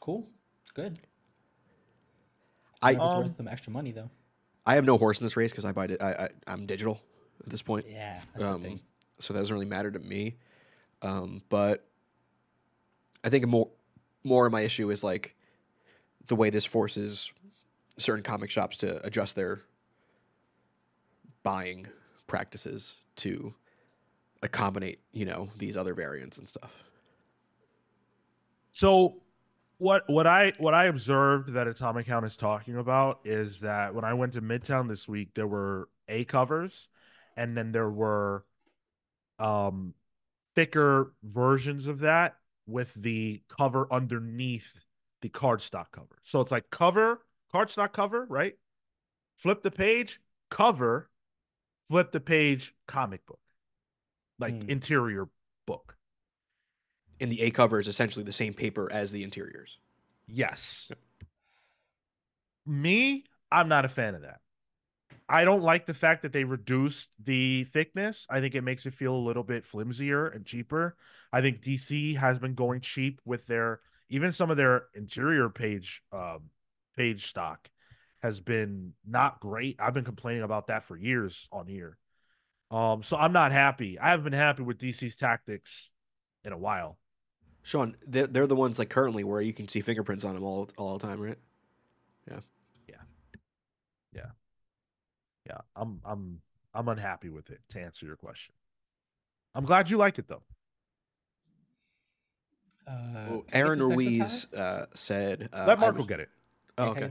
Cool. 0.00 0.26
Good. 0.74 0.98
I 2.82 2.88
I 2.88 2.92
it's 2.92 3.00
Um, 3.00 3.18
worth 3.24 3.36
them 3.36 3.48
extra 3.48 3.72
money 3.72 3.92
though. 3.92 4.10
I 4.66 4.76
have 4.76 4.84
no 4.84 4.96
horse 4.96 5.20
in 5.20 5.24
this 5.26 5.36
race 5.36 5.50
because 5.50 5.66
I 5.66 5.72
buy 5.72 5.84
it. 5.86 6.00
I, 6.00 6.12
I 6.12 6.28
I'm 6.46 6.66
digital 6.66 7.00
at 7.44 7.50
this 7.50 7.62
point. 7.62 7.86
Yeah, 7.88 8.20
that's 8.34 8.48
um, 8.48 8.80
so 9.18 9.32
that 9.32 9.40
doesn't 9.40 9.54
really 9.54 9.66
matter 9.66 9.90
to 9.90 9.98
me. 9.98 10.36
Um, 11.02 11.42
but 11.48 11.84
I 13.24 13.28
think 13.28 13.46
more 13.46 13.68
more 14.24 14.46
of 14.46 14.52
my 14.52 14.60
issue 14.62 14.90
is 14.90 15.02
like 15.02 15.34
the 16.26 16.36
way 16.36 16.50
this 16.50 16.64
forces 16.64 17.32
certain 17.98 18.22
comic 18.22 18.50
shops 18.50 18.78
to 18.78 19.04
adjust 19.04 19.36
their 19.36 19.60
buying 21.42 21.86
practices 22.26 22.96
to 23.16 23.54
accommodate, 24.42 25.00
you 25.12 25.24
know, 25.24 25.50
these 25.58 25.76
other 25.76 25.94
variants 25.94 26.38
and 26.38 26.48
stuff. 26.48 26.72
So 28.72 29.16
what 29.78 30.08
what 30.08 30.26
I 30.26 30.52
what 30.58 30.74
I 30.74 30.86
observed 30.86 31.52
that 31.52 31.66
Atomic 31.66 32.06
Hound 32.06 32.24
is 32.24 32.36
talking 32.36 32.76
about 32.76 33.20
is 33.24 33.60
that 33.60 33.94
when 33.94 34.04
I 34.04 34.14
went 34.14 34.32
to 34.34 34.42
Midtown 34.42 34.88
this 34.88 35.08
week, 35.08 35.34
there 35.34 35.46
were 35.46 35.88
A 36.08 36.24
covers, 36.24 36.88
and 37.36 37.56
then 37.56 37.72
there 37.72 37.90
were 37.90 38.44
um 39.38 39.94
thicker 40.54 41.14
versions 41.22 41.88
of 41.88 42.00
that 42.00 42.36
with 42.66 42.94
the 42.94 43.42
cover 43.48 43.86
underneath 43.90 44.84
the 45.22 45.28
cardstock 45.28 45.86
cover. 45.92 46.18
So 46.24 46.40
it's 46.40 46.52
like 46.52 46.70
cover, 46.70 47.22
cardstock 47.52 47.92
cover, 47.92 48.26
right? 48.28 48.54
Flip 49.36 49.62
the 49.62 49.70
page, 49.70 50.20
cover, 50.50 51.10
flip 51.88 52.12
the 52.12 52.20
page, 52.20 52.74
comic 52.86 53.24
book. 53.26 53.40
Like 54.38 54.62
Hmm. 54.62 54.68
interior 54.70 55.28
book. 55.66 55.96
And 57.20 57.30
the 57.30 57.42
A 57.42 57.50
cover 57.50 57.78
is 57.78 57.88
essentially 57.88 58.24
the 58.24 58.32
same 58.32 58.52
paper 58.52 58.90
as 58.92 59.12
the 59.12 59.22
interiors. 59.22 59.78
Yes. 60.26 60.90
Me, 62.66 63.24
I'm 63.50 63.68
not 63.68 63.84
a 63.84 63.88
fan 63.88 64.14
of 64.14 64.22
that. 64.22 64.41
I 65.32 65.44
don't 65.44 65.62
like 65.62 65.86
the 65.86 65.94
fact 65.94 66.22
that 66.22 66.34
they 66.34 66.44
reduced 66.44 67.10
the 67.18 67.64
thickness. 67.64 68.26
I 68.28 68.40
think 68.40 68.54
it 68.54 68.60
makes 68.60 68.84
it 68.84 68.92
feel 68.92 69.14
a 69.14 69.16
little 69.16 69.42
bit 69.42 69.64
flimsier 69.64 70.26
and 70.26 70.44
cheaper. 70.44 70.94
I 71.32 71.40
think 71.40 71.62
DC 71.62 72.18
has 72.18 72.38
been 72.38 72.54
going 72.54 72.82
cheap 72.82 73.18
with 73.24 73.46
their 73.46 73.80
even 74.10 74.32
some 74.32 74.50
of 74.50 74.58
their 74.58 74.84
interior 74.94 75.48
page 75.48 76.02
um 76.12 76.50
page 76.98 77.30
stock 77.30 77.70
has 78.22 78.40
been 78.40 78.92
not 79.08 79.40
great. 79.40 79.76
I've 79.80 79.94
been 79.94 80.04
complaining 80.04 80.42
about 80.42 80.66
that 80.66 80.84
for 80.84 80.98
years 80.98 81.48
on 81.50 81.66
here. 81.66 81.96
Um 82.70 83.02
so 83.02 83.16
I'm 83.16 83.32
not 83.32 83.52
happy. 83.52 83.98
I 83.98 84.10
haven't 84.10 84.24
been 84.24 84.32
happy 84.34 84.62
with 84.62 84.76
DC's 84.76 85.16
tactics 85.16 85.88
in 86.44 86.52
a 86.52 86.58
while. 86.58 86.98
Sean, 87.62 87.94
they're, 88.06 88.26
they're 88.26 88.46
the 88.46 88.54
ones 88.54 88.78
like 88.78 88.90
currently 88.90 89.24
where 89.24 89.40
you 89.40 89.54
can 89.54 89.66
see 89.66 89.80
fingerprints 89.80 90.26
on 90.26 90.34
them 90.34 90.44
all 90.44 90.68
all 90.76 90.98
the 90.98 91.06
time, 91.06 91.22
right? 91.22 91.38
Yeah, 92.30 92.40
I'm 95.76 96.00
I'm 96.04 96.40
I'm 96.74 96.88
unhappy 96.88 97.28
with 97.28 97.50
it 97.50 97.60
to 97.70 97.80
answer 97.80 98.06
your 98.06 98.16
question. 98.16 98.54
I'm 99.54 99.64
glad 99.64 99.90
you 99.90 99.96
like 99.98 100.18
it 100.18 100.28
though. 100.28 100.42
Uh, 102.86 102.92
Well, 103.30 103.40
can 103.42 103.44
I 103.48 103.50
get 103.50 103.54
Aaron 103.54 103.78
this 103.78 103.88
next 103.88 103.96
one, 103.96 104.06
Ruiz 104.06 104.54
uh, 104.54 104.86
said, 104.94 105.48
uh, 105.52 105.64
Let 105.66 105.78
I 105.78 105.80
Marco 105.80 105.98
was- 105.98 106.06
get 106.06 106.20
it. 106.20 106.28
Oh, 106.78 106.84
I 106.84 106.88
okay. 106.88 107.10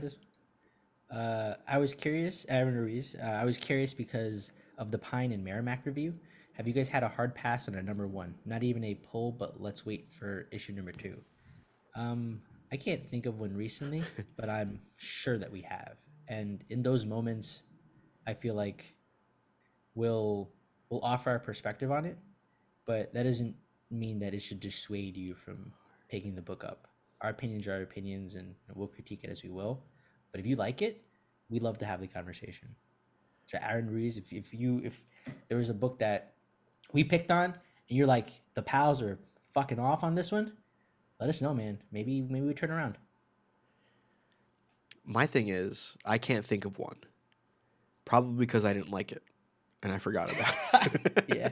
Uh, 1.10 1.54
I 1.68 1.78
was 1.78 1.94
curious, 1.94 2.44
Aaron 2.48 2.74
Ruiz. 2.74 3.14
Uh, 3.20 3.24
I 3.24 3.44
was 3.44 3.58
curious 3.58 3.94
because 3.94 4.50
of 4.78 4.90
the 4.90 4.98
Pine 4.98 5.30
and 5.32 5.44
Merrimac 5.44 5.84
review. 5.86 6.14
Have 6.54 6.66
you 6.66 6.72
guys 6.72 6.88
had 6.88 7.02
a 7.02 7.08
hard 7.08 7.34
pass 7.34 7.68
on 7.68 7.74
a 7.74 7.82
number 7.82 8.06
one? 8.06 8.34
Not 8.44 8.62
even 8.62 8.82
a 8.84 8.94
pull, 8.94 9.30
but 9.32 9.60
let's 9.60 9.86
wait 9.86 10.10
for 10.10 10.48
issue 10.50 10.72
number 10.72 10.92
two. 10.92 11.18
Um, 11.94 12.40
I 12.72 12.76
can't 12.76 13.06
think 13.06 13.26
of 13.26 13.38
one 13.38 13.54
recently, 13.54 14.02
but 14.36 14.48
I'm 14.48 14.80
sure 14.96 15.38
that 15.38 15.52
we 15.52 15.62
have. 15.62 15.96
And 16.28 16.64
in 16.70 16.82
those 16.82 17.04
moments, 17.04 17.60
I 18.26 18.34
feel 18.34 18.54
like 18.54 18.94
we'll 19.94 20.50
we'll 20.88 21.02
offer 21.02 21.30
our 21.30 21.38
perspective 21.38 21.90
on 21.90 22.04
it, 22.04 22.18
but 22.86 23.12
that 23.14 23.24
doesn't 23.24 23.56
mean 23.90 24.18
that 24.20 24.34
it 24.34 24.40
should 24.40 24.60
dissuade 24.60 25.16
you 25.16 25.34
from 25.34 25.72
picking 26.08 26.34
the 26.34 26.42
book 26.42 26.64
up. 26.64 26.88
Our 27.20 27.30
opinions 27.30 27.66
are 27.66 27.74
our 27.74 27.82
opinions, 27.82 28.34
and 28.34 28.54
we'll 28.74 28.88
critique 28.88 29.20
it 29.22 29.30
as 29.30 29.42
we 29.42 29.50
will. 29.50 29.84
But 30.30 30.40
if 30.40 30.46
you 30.46 30.56
like 30.56 30.82
it, 30.82 31.04
we'd 31.48 31.62
love 31.62 31.78
to 31.78 31.86
have 31.86 32.00
the 32.00 32.06
conversation. 32.06 32.74
So 33.46 33.58
Aaron 33.60 33.90
Ruiz, 33.90 34.16
if 34.16 34.32
if 34.32 34.54
you 34.54 34.80
if 34.84 35.04
there 35.48 35.58
was 35.58 35.68
a 35.68 35.74
book 35.74 35.98
that 35.98 36.34
we 36.92 37.04
picked 37.04 37.30
on 37.30 37.44
and 37.44 37.98
you're 37.98 38.06
like 38.06 38.28
the 38.54 38.62
pals 38.62 39.02
are 39.02 39.18
fucking 39.52 39.78
off 39.78 40.04
on 40.04 40.14
this 40.14 40.32
one, 40.32 40.52
let 41.20 41.28
us 41.28 41.40
know, 41.40 41.54
man. 41.54 41.78
Maybe 41.90 42.20
maybe 42.20 42.46
we 42.46 42.54
turn 42.54 42.70
around. 42.70 42.96
My 45.04 45.26
thing 45.26 45.48
is, 45.48 45.96
I 46.04 46.18
can't 46.18 46.46
think 46.46 46.64
of 46.64 46.78
one. 46.78 46.96
Probably 48.04 48.44
because 48.44 48.64
I 48.64 48.72
didn't 48.72 48.90
like 48.90 49.12
it 49.12 49.22
and 49.82 49.92
I 49.92 49.98
forgot 49.98 50.32
about 50.32 50.94
it. 50.94 51.24
yeah. 51.36 51.50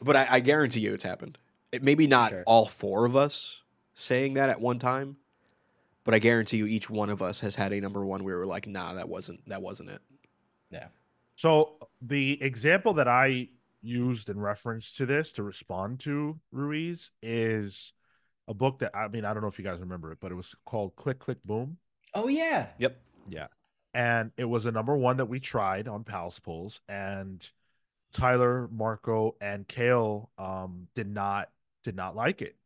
But 0.00 0.16
I, 0.16 0.26
I 0.30 0.40
guarantee 0.40 0.80
you 0.80 0.94
it's 0.94 1.04
happened. 1.04 1.38
It, 1.72 1.82
maybe 1.82 2.06
not 2.06 2.30
Sure. 2.30 2.42
all 2.46 2.66
four 2.66 3.04
of 3.04 3.16
us 3.16 3.62
saying 3.94 4.34
that 4.34 4.48
at 4.48 4.60
one 4.60 4.78
time, 4.78 5.16
but 6.04 6.14
I 6.14 6.18
guarantee 6.18 6.56
you 6.58 6.66
each 6.66 6.88
one 6.88 7.10
of 7.10 7.20
us 7.20 7.40
has 7.40 7.54
had 7.56 7.72
a 7.72 7.80
number 7.80 8.04
one 8.04 8.24
where 8.24 8.36
we 8.36 8.40
were 8.40 8.46
like, 8.46 8.66
nah, 8.66 8.94
that 8.94 9.08
wasn't 9.08 9.46
that 9.48 9.60
wasn't 9.62 9.90
it. 9.90 10.00
Yeah. 10.70 10.86
So 11.36 11.76
the 12.00 12.42
example 12.42 12.94
that 12.94 13.08
I 13.08 13.48
used 13.80 14.28
in 14.28 14.40
reference 14.40 14.92
to 14.94 15.06
this 15.06 15.32
to 15.32 15.42
respond 15.42 16.00
to 16.00 16.38
Ruiz 16.50 17.10
is 17.22 17.92
a 18.48 18.54
book 18.54 18.78
that 18.80 18.96
I 18.96 19.08
mean 19.08 19.24
I 19.24 19.34
don't 19.34 19.42
know 19.42 19.48
if 19.48 19.58
you 19.58 19.64
guys 19.64 19.78
remember 19.80 20.10
it, 20.12 20.18
but 20.20 20.32
it 20.32 20.34
was 20.36 20.54
called 20.64 20.96
Click 20.96 21.18
Click 21.18 21.38
Boom. 21.44 21.76
Oh 22.14 22.28
yeah. 22.28 22.68
Yep. 22.78 23.00
Yeah. 23.28 23.46
And 23.94 24.32
it 24.36 24.44
was 24.44 24.66
a 24.66 24.72
number 24.72 24.96
one 24.96 25.16
that 25.16 25.26
we 25.26 25.40
tried 25.40 25.88
on 25.88 26.04
Pals 26.04 26.38
Pulls, 26.38 26.80
and 26.88 27.44
Tyler, 28.12 28.68
Marco, 28.70 29.36
and 29.40 29.66
Kale 29.66 30.30
um, 30.38 30.88
did 30.94 31.08
not 31.08 31.50
did 31.84 31.96
not 31.96 32.14
like 32.14 32.42
it, 32.42 32.56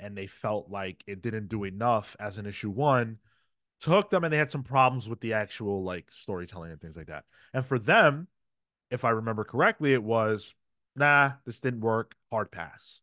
and 0.00 0.16
they 0.16 0.26
felt 0.26 0.70
like 0.70 1.02
it 1.06 1.22
didn't 1.22 1.48
do 1.48 1.64
enough 1.64 2.16
as 2.18 2.38
an 2.38 2.46
issue 2.46 2.70
one 2.70 3.18
to 3.80 3.90
hook 3.90 4.10
them, 4.10 4.24
and 4.24 4.32
they 4.32 4.38
had 4.38 4.50
some 4.50 4.64
problems 4.64 5.08
with 5.08 5.20
the 5.20 5.34
actual 5.34 5.84
like 5.84 6.10
storytelling 6.10 6.72
and 6.72 6.80
things 6.80 6.96
like 6.96 7.06
that. 7.06 7.24
And 7.52 7.64
for 7.64 7.78
them, 7.78 8.28
if 8.90 9.04
I 9.04 9.10
remember 9.10 9.44
correctly, 9.44 9.92
it 9.92 10.02
was 10.02 10.54
nah, 10.96 11.32
this 11.44 11.60
didn't 11.60 11.80
work, 11.80 12.14
hard 12.30 12.50
pass. 12.50 13.00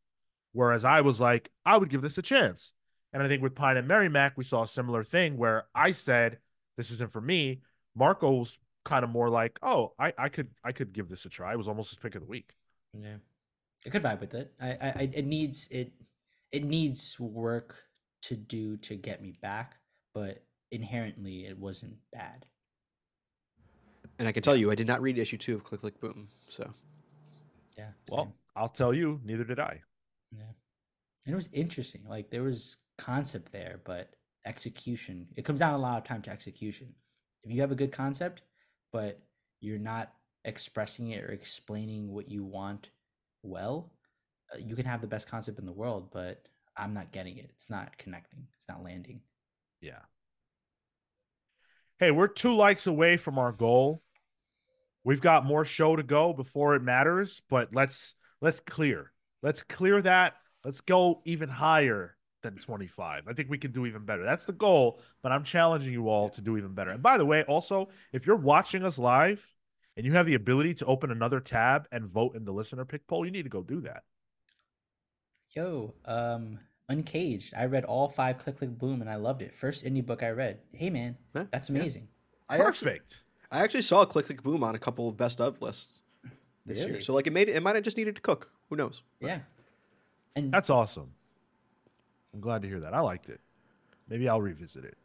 Whereas 0.53 0.85
I 0.85 1.01
was 1.01 1.19
like, 1.19 1.51
I 1.65 1.77
would 1.77 1.89
give 1.89 2.01
this 2.01 2.17
a 2.17 2.21
chance. 2.21 2.73
And 3.13 3.21
I 3.21 3.27
think 3.27 3.41
with 3.41 3.55
Pine 3.55 3.77
and 3.77 3.87
Merrimac, 3.87 4.33
we 4.37 4.43
saw 4.43 4.63
a 4.63 4.67
similar 4.67 5.03
thing 5.03 5.37
where 5.37 5.65
I 5.75 5.91
said, 5.91 6.39
this 6.81 6.91
isn't 6.91 7.11
for 7.11 7.21
me. 7.21 7.61
Marco's 7.95 8.57
kind 8.83 9.03
of 9.03 9.09
more 9.11 9.29
like, 9.29 9.59
oh, 9.61 9.93
I, 9.99 10.13
I 10.17 10.29
could 10.29 10.49
I 10.63 10.71
could 10.71 10.93
give 10.93 11.09
this 11.09 11.25
a 11.25 11.29
try. 11.29 11.53
It 11.53 11.57
was 11.57 11.67
almost 11.67 11.91
his 11.91 11.99
pick 11.99 12.15
of 12.15 12.21
the 12.21 12.27
week. 12.27 12.53
Yeah, 12.99 13.17
I 13.85 13.89
could 13.89 14.01
vibe 14.01 14.19
with 14.19 14.33
it. 14.33 14.53
I, 14.59 14.69
I 14.69 15.11
it 15.13 15.25
needs 15.25 15.67
it 15.69 15.93
it 16.51 16.63
needs 16.65 17.19
work 17.19 17.75
to 18.23 18.35
do 18.35 18.77
to 18.77 18.95
get 18.95 19.21
me 19.21 19.35
back, 19.41 19.75
but 20.13 20.43
inherently 20.71 21.45
it 21.45 21.57
wasn't 21.57 21.97
bad. 22.11 22.45
And 24.17 24.27
I 24.27 24.31
can 24.31 24.43
tell 24.43 24.55
you, 24.55 24.71
I 24.71 24.75
did 24.75 24.87
not 24.87 25.01
read 25.01 25.17
issue 25.17 25.37
two 25.37 25.55
of 25.55 25.63
Click 25.63 25.81
Click 25.81 25.99
Boom. 25.99 26.27
So, 26.49 26.73
yeah. 27.77 27.89
Well. 28.09 28.33
I'll 28.55 28.69
tell 28.69 28.93
you, 28.93 29.21
neither 29.23 29.45
did 29.45 29.59
I. 29.59 29.79
yeah, 30.35 30.43
and 31.25 31.33
it 31.33 31.35
was 31.35 31.49
interesting. 31.53 32.01
Like 32.07 32.29
there 32.29 32.43
was 32.43 32.77
concept 32.97 33.51
there, 33.51 33.79
but 33.85 34.15
execution. 34.45 35.27
It 35.35 35.45
comes 35.45 35.59
down 35.59 35.73
a 35.73 35.77
lot 35.77 35.97
of 35.97 36.03
time 36.03 36.21
to 36.23 36.31
execution. 36.31 36.93
If 37.43 37.51
you 37.51 37.61
have 37.61 37.71
a 37.71 37.75
good 37.75 37.91
concept, 37.91 38.41
but 38.91 39.19
you're 39.59 39.79
not 39.79 40.11
expressing 40.43 41.11
it 41.11 41.23
or 41.23 41.31
explaining 41.31 42.11
what 42.11 42.29
you 42.29 42.43
want 42.43 42.89
well, 43.43 43.91
uh, 44.53 44.57
you 44.57 44.75
can 44.75 44.85
have 44.85 45.01
the 45.01 45.07
best 45.07 45.29
concept 45.29 45.59
in 45.59 45.65
the 45.65 45.71
world, 45.71 46.09
but 46.11 46.43
I'm 46.75 46.93
not 46.93 47.11
getting 47.11 47.37
it. 47.37 47.49
It's 47.55 47.69
not 47.69 47.97
connecting. 47.97 48.47
It's 48.57 48.67
not 48.67 48.83
landing. 48.83 49.21
Yeah. 49.81 49.99
Hey, 51.99 52.11
we're 52.11 52.27
two 52.27 52.55
likes 52.55 52.87
away 52.87 53.17
from 53.17 53.37
our 53.37 53.51
goal. 53.51 54.01
We've 55.03 55.21
got 55.21 55.45
more 55.45 55.65
show 55.65 55.95
to 55.95 56.03
go 56.03 56.33
before 56.33 56.75
it 56.75 56.83
matters, 56.83 57.41
but 57.49 57.73
let's 57.73 58.15
let's 58.41 58.59
clear. 58.59 59.11
Let's 59.41 59.63
clear 59.63 60.01
that. 60.01 60.35
Let's 60.63 60.81
go 60.81 61.21
even 61.25 61.49
higher 61.49 62.15
than 62.41 62.57
25. 62.57 63.23
I 63.27 63.33
think 63.33 63.49
we 63.49 63.57
can 63.57 63.71
do 63.71 63.85
even 63.85 64.05
better. 64.05 64.23
That's 64.23 64.45
the 64.45 64.53
goal, 64.53 65.01
but 65.21 65.31
I'm 65.31 65.43
challenging 65.43 65.93
you 65.93 66.09
all 66.09 66.29
to 66.29 66.41
do 66.41 66.57
even 66.57 66.73
better. 66.73 66.91
And 66.91 67.03
by 67.03 67.17
the 67.17 67.25
way, 67.25 67.43
also, 67.43 67.89
if 68.11 68.25
you're 68.25 68.35
watching 68.35 68.83
us 68.83 68.97
live 68.97 69.51
and 69.97 70.05
you 70.05 70.13
have 70.13 70.25
the 70.25 70.33
ability 70.35 70.73
to 70.75 70.85
open 70.85 71.11
another 71.11 71.39
tab 71.39 71.87
and 71.91 72.07
vote 72.07 72.35
in 72.35 72.45
the 72.45 72.51
listener 72.51 72.85
pick 72.85 73.07
poll, 73.07 73.25
you 73.25 73.31
need 73.31 73.43
to 73.43 73.49
go 73.49 73.61
do 73.61 73.81
that. 73.81 74.03
Yo, 75.55 75.93
um, 76.05 76.59
Uncaged. 76.89 77.53
I 77.55 77.65
read 77.65 77.85
all 77.85 78.09
five 78.09 78.37
Click 78.37 78.57
Click 78.57 78.77
Boom 78.77 79.01
and 79.01 79.09
I 79.09 79.15
loved 79.15 79.41
it. 79.41 79.53
First 79.55 79.85
indie 79.85 80.05
book 80.05 80.23
I 80.23 80.29
read. 80.29 80.59
Hey 80.73 80.89
man, 80.89 81.17
Yeah, 81.33 81.45
that's 81.51 81.69
yeah. 81.69 81.77
amazing. 81.79 82.07
I 82.49 82.55
actually, 82.55 82.65
Perfect. 82.91 83.23
I 83.49 83.63
actually 83.63 83.83
saw 83.83 84.03
Click 84.03 84.25
Click 84.25 84.43
Boom 84.43 84.63
on 84.63 84.75
a 84.75 84.79
couple 84.79 85.07
of 85.07 85.15
best 85.15 85.39
of 85.39 85.61
lists 85.61 85.99
this 86.65 86.83
year. 86.83 86.99
So, 86.99 87.13
like, 87.13 87.27
it 87.27 87.33
made 87.33 87.47
it. 87.47 87.55
It 87.55 87.63
might 87.63 87.75
have 87.75 87.83
just 87.83 87.95
needed 87.97 88.15
to 88.17 88.21
cook. 88.21 88.51
Who 88.69 88.75
knows? 88.75 89.03
Yeah. 89.21 89.39
And 90.35 90.51
That's 90.51 90.69
awesome. 90.69 91.11
I'm 92.33 92.39
glad 92.39 92.61
to 92.61 92.67
hear 92.67 92.79
that. 92.81 92.93
I 92.93 92.99
liked 93.01 93.29
it. 93.29 93.41
Maybe 94.07 94.27
I'll 94.29 94.41
revisit 94.41 94.85
it. 94.85 94.97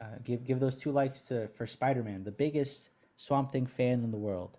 uh, 0.00 0.04
give 0.24 0.44
give 0.44 0.60
those 0.60 0.76
two 0.76 0.92
likes 0.92 1.22
to 1.22 1.48
for 1.48 1.66
Spider 1.66 2.02
Man, 2.02 2.24
the 2.24 2.30
biggest 2.30 2.90
Swamp 3.16 3.52
Thing 3.52 3.66
fan 3.66 4.04
in 4.04 4.10
the 4.10 4.18
world. 4.18 4.56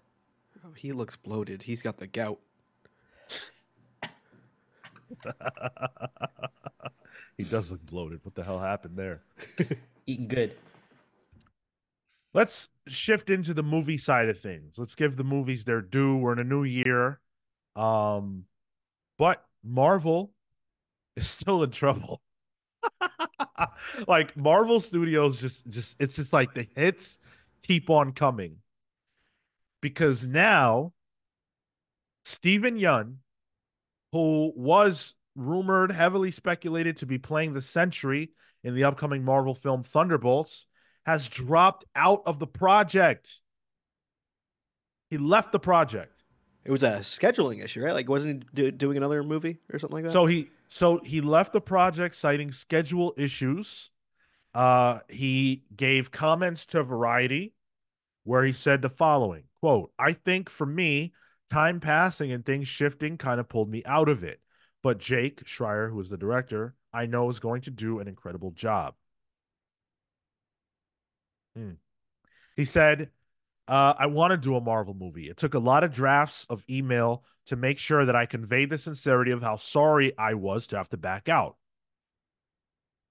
Oh, 0.66 0.74
he 0.76 0.92
looks 0.92 1.16
bloated. 1.16 1.64
He's 1.64 1.82
got 1.82 1.98
the 1.98 2.08
gout. 2.08 2.40
he 7.38 7.44
does 7.44 7.72
look 7.72 7.86
bloated. 7.86 8.20
What 8.24 8.36
the 8.36 8.44
hell 8.44 8.60
happened 8.60 8.98
there? 8.98 9.22
Eating 10.06 10.28
good. 10.28 10.56
Let's 12.34 12.70
shift 12.88 13.30
into 13.30 13.54
the 13.54 13.64
movie 13.64 13.98
side 13.98 14.30
of 14.30 14.40
things. 14.40 14.78
Let's 14.78 14.96
give 14.96 15.16
the 15.18 15.24
movies 15.24 15.66
their 15.66 15.82
due. 15.82 16.18
We're 16.18 16.34
in 16.34 16.40
a 16.40 16.44
new 16.44 16.64
year. 16.64 17.20
Um, 17.76 18.46
but 19.18 19.44
Marvel 19.64 20.32
is 21.20 21.28
still 21.30 21.64
in 21.64 21.72
trouble. 21.72 22.22
like 24.08 24.36
Marvel 24.38 24.80
Studios 24.80 25.40
just 25.40 25.68
just 25.70 25.98
it's 26.00 26.16
just 26.16 26.34
like 26.34 26.54
the 26.54 26.68
hits 26.76 27.20
keep 27.64 27.90
on 27.90 28.14
coming. 28.14 28.58
Because 29.82 30.26
now 30.26 30.94
Steven 32.26 32.78
Yeun, 32.78 33.16
who 34.12 34.52
was 34.56 35.16
rumored, 35.36 35.92
heavily 35.92 36.32
speculated 36.32 36.98
to 36.98 37.06
be 37.06 37.18
playing 37.18 37.54
the 37.54 37.62
Sentry 37.62 38.32
in 38.64 38.76
the 38.76 38.84
upcoming 38.84 39.24
Marvel 39.24 39.54
film 39.54 39.84
Thunderbolts, 39.84 40.68
has 41.06 41.30
dropped 41.30 41.86
out 41.96 42.22
of 42.26 42.40
the 42.40 42.48
project. 42.48 43.42
He 45.10 45.18
left 45.18 45.52
the 45.52 45.60
project. 45.60 46.24
It 46.66 46.72
was 46.72 46.84
a 46.84 47.00
scheduling 47.00 47.64
issue, 47.64 47.82
right? 47.82 47.94
Like, 47.94 48.10
wasn't 48.10 48.44
he 48.44 48.50
do, 48.54 48.72
doing 48.72 48.98
another 48.98 49.24
movie 49.24 49.60
or 49.72 49.80
something 49.80 49.96
like 49.96 50.04
that? 50.04 50.12
So 50.12 50.26
he 50.26 50.50
so 50.72 51.02
he 51.04 51.20
left 51.20 51.52
the 51.52 51.60
project 51.60 52.16
citing 52.16 52.52
schedule 52.52 53.14
issues. 53.18 53.90
Uh 54.54 55.00
he 55.10 55.64
gave 55.76 56.12
comments 56.12 56.66
to 56.68 56.84
Variety 56.84 57.54
where 58.24 58.44
he 58.44 58.52
said 58.52 58.82
the 58.82 58.90
following 58.90 59.44
quote, 59.60 59.92
I 60.00 60.14
think 60.14 60.50
for 60.50 60.66
me, 60.66 61.14
time 61.50 61.80
passing 61.80 62.32
and 62.32 62.46
things 62.46 62.68
shifting 62.68 63.18
kind 63.18 63.40
of 63.40 63.50
pulled 63.50 63.70
me 63.70 63.84
out 63.86 64.10
of 64.10 64.24
it. 64.24 64.40
But 64.82 65.00
Jake 65.00 65.44
Schreier, 65.46 65.90
who 65.90 65.98
was 65.98 66.10
the 66.10 66.18
director, 66.18 66.76
I 66.94 67.06
know 67.06 67.30
is 67.30 67.40
going 67.40 67.62
to 67.62 67.72
do 67.72 68.00
an 68.00 68.08
incredible 68.08 68.52
job. 68.52 68.96
Hmm. 71.56 71.74
He 72.56 72.66
said, 72.66 73.10
uh, 73.70 73.94
I 73.98 74.08
want 74.08 74.32
to 74.32 74.38
do 74.38 74.56
a 74.56 74.62
Marvel 74.62 74.94
movie. 74.94 75.30
It 75.30 75.38
took 75.38 75.54
a 75.54 75.60
lot 75.60 75.84
of 75.84 75.94
drafts 75.94 76.46
of 76.50 76.64
email 76.70 77.24
to 77.46 77.56
make 77.56 77.78
sure 77.78 78.04
that 78.06 78.16
I 78.16 78.26
conveyed 78.26 78.70
the 78.70 78.78
sincerity 78.78 79.32
of 79.32 79.42
how 79.42 79.56
sorry 79.56 80.12
I 80.18 80.34
was 80.34 80.68
to 80.68 80.78
have 80.78 80.90
to 80.90 80.98
back 80.98 81.30
out. 81.30 81.56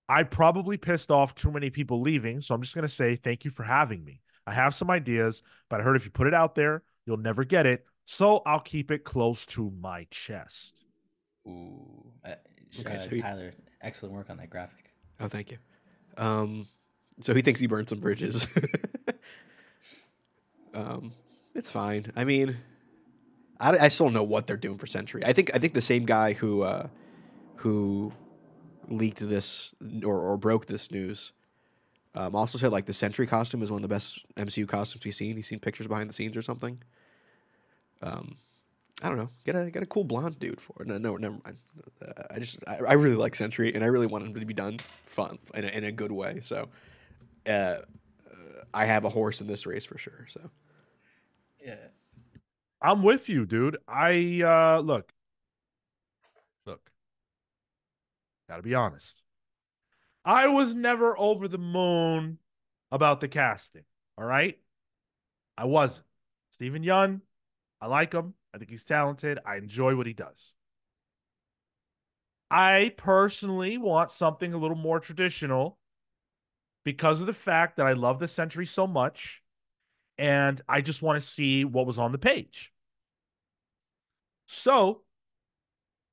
I 0.09 0.23
probably 0.23 0.77
pissed 0.77 1.11
off 1.11 1.35
too 1.35 1.51
many 1.51 1.71
people 1.71 2.01
leaving, 2.01 2.41
so 2.41 2.55
I'm 2.55 2.63
just 2.63 2.75
going 2.75 2.83
to 2.83 2.89
say 2.89 3.15
thank 3.17 3.45
you 3.45 3.51
for 3.51 3.63
having 3.63 4.05
me. 4.05 4.21
I 4.47 4.53
have 4.55 4.75
some 4.75 4.91
ideas, 4.91 5.43
but 5.69 5.81
I 5.81 5.83
heard 5.85 5.97
if 5.97 6.05
you 6.05 6.11
put 6.11 6.27
it 6.27 6.35
out 6.35 6.55
there, 6.55 6.83
you'll 7.05 7.19
never 7.19 7.45
get 7.45 7.67
it. 7.67 7.85
So 8.07 8.43
I'll 8.47 8.61
keep 8.61 8.91
it 8.91 9.05
close 9.05 9.45
to 9.47 9.71
my 9.79 10.07
chest. 10.11 10.85
Ooh. 11.47 12.13
Uh, 12.25 12.35
Okay, 12.81 12.97
uh, 12.97 12.99
so 12.99 13.11
he- 13.11 13.23
Tyler, 13.23 13.53
excellent 13.81 14.15
work 14.15 14.29
on 14.29 14.37
that 14.37 14.51
graphic. 14.51 14.91
oh, 15.21 15.29
thank 15.29 15.51
you. 15.51 15.57
Um, 16.19 16.67
so 17.21 17.33
he 17.35 17.41
thinks 17.41 17.61
he 17.61 17.67
burned 17.67 17.89
some 17.89 17.99
bridges. 18.01 18.47
um, 20.79 21.13
it's 21.55 21.71
fine. 21.71 22.13
I 22.17 22.25
mean, 22.25 22.57
I, 23.61 23.71
I 23.71 23.89
still 23.89 24.07
don't 24.07 24.15
know 24.15 24.23
what 24.23 24.47
they're 24.47 24.57
doing 24.57 24.79
for 24.79 24.87
Sentry. 24.87 25.25
I 25.25 25.33
think 25.33 25.55
I 25.55 25.59
think 25.59 25.75
the 25.75 25.81
same 25.81 26.07
guy 26.07 26.33
who 26.33 26.63
uh, 26.63 26.89
who 27.57 28.13
leaked 28.89 29.27
this 29.27 29.75
or, 30.05 30.19
or 30.19 30.37
broke 30.37 30.67
this 30.67 30.91
news 30.91 31.33
um, 32.15 32.35
also 32.35 32.59
said 32.59 32.73
like 32.73 32.87
the 32.87 32.93
Sentry 32.93 33.27
costume 33.27 33.63
is 33.63 33.71
one 33.71 33.79
of 33.79 33.83
the 33.83 33.95
best 33.95 34.25
MCU 34.37 34.67
costumes 34.67 35.05
he's 35.05 35.17
seen. 35.17 35.37
He's 35.37 35.47
seen 35.47 35.61
pictures 35.61 35.87
behind 35.87 36.09
the 36.09 36.15
scenes 36.15 36.37
or 36.37 36.43
something. 36.43 36.81
Um, 38.03 38.37
I 39.03 39.09
don't 39.09 39.19
know. 39.19 39.31
Get 39.45 39.55
a 39.55 39.71
get 39.71 39.83
a 39.83 39.87
cool 39.87 40.05
blonde 40.05 40.39
dude 40.41 40.61
for 40.61 40.83
it. 40.83 40.89
No, 40.89 40.99
no, 40.99 41.17
never 41.17 41.37
mind. 41.45 41.59
Uh, 42.05 42.23
I 42.35 42.39
just 42.41 42.59
I, 42.67 42.79
I 42.79 42.93
really 42.95 43.15
like 43.15 43.37
Sentry, 43.37 43.73
and 43.73 43.85
I 43.85 43.87
really 43.87 44.07
want 44.07 44.25
him 44.25 44.35
to 44.35 44.45
be 44.45 44.55
done 44.55 44.79
fun 45.07 45.39
in 45.55 45.65
a, 45.65 45.69
in 45.69 45.85
a 45.85 45.93
good 45.93 46.11
way. 46.11 46.41
So, 46.41 46.69
uh, 47.47 47.51
uh, 47.51 47.83
I 48.75 48.87
have 48.87 49.05
a 49.05 49.09
horse 49.09 49.41
in 49.41 49.47
this 49.47 49.67
race 49.67 49.85
for 49.85 49.99
sure. 49.99 50.27
So, 50.29 50.51
Yeah. 51.65 51.75
I'm 52.81 53.03
with 53.03 53.29
you, 53.29 53.47
dude. 53.47 53.77
I 53.87 54.43
uh 54.45 54.81
look. 54.81 55.13
Look. 56.67 56.91
Got 58.49 58.57
to 58.57 58.63
be 58.63 58.75
honest. 58.75 59.23
I 60.25 60.47
was 60.49 60.75
never 60.75 61.19
over 61.19 61.49
the 61.49 61.59
moon 61.59 62.39
about 62.93 63.21
the 63.21 63.29
casting, 63.29 63.85
all 64.17 64.25
right? 64.25 64.59
I 65.57 65.65
wasn't. 65.65 66.07
Steven 66.53 66.83
Yeun, 66.83 67.21
I 67.81 67.87
like 67.87 68.13
him. 68.13 68.35
I 68.53 68.59
think 68.59 68.71
he's 68.71 68.85
talented. 68.85 69.39
I 69.47 69.57
enjoy 69.57 69.97
what 69.97 70.07
he 70.07 70.13
does. 70.13 70.55
I 72.51 72.95
personally 72.97 73.77
want 73.77 74.11
something 74.11 74.53
a 74.53 74.59
little 74.59 74.77
more 74.77 75.01
traditional 75.01 75.79
because 76.85 77.21
of 77.21 77.27
the 77.27 77.35
fact 77.35 77.77
that 77.77 77.87
I 77.87 77.93
love 77.93 78.19
the 78.19 78.29
Sentry 78.29 78.65
so 78.65 78.87
much 78.87 79.43
and 80.19 80.61
I 80.69 80.81
just 80.81 81.03
want 81.03 81.20
to 81.20 81.27
see 81.27 81.65
what 81.65 81.86
was 81.86 81.99
on 81.99 82.12
the 82.12 82.19
page. 82.19 82.73
So 84.47 85.03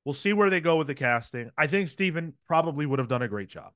we'll 0.04 0.14
see 0.14 0.32
where 0.32 0.50
they 0.50 0.60
go 0.60 0.76
with 0.76 0.86
the 0.86 0.94
casting. 0.94 1.50
I 1.58 1.66
think 1.66 1.88
Steven 1.88 2.34
probably 2.46 2.86
would 2.86 2.98
have 2.98 3.08
done 3.08 3.22
a 3.22 3.28
great 3.28 3.48
job. 3.48 3.72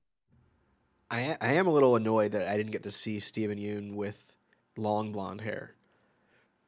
I 1.11 1.36
I 1.40 1.55
am 1.55 1.66
a 1.66 1.73
little 1.73 1.97
annoyed 1.97 2.32
that 2.32 2.47
I 2.47 2.57
didn't 2.57 2.73
get 2.73 2.85
to 2.85 2.90
see 2.90 3.19
Steven 3.20 3.59
Yeun 3.59 3.94
with 3.94 4.36
long 4.77 5.12
blonde 5.12 5.40
hair. 5.40 5.74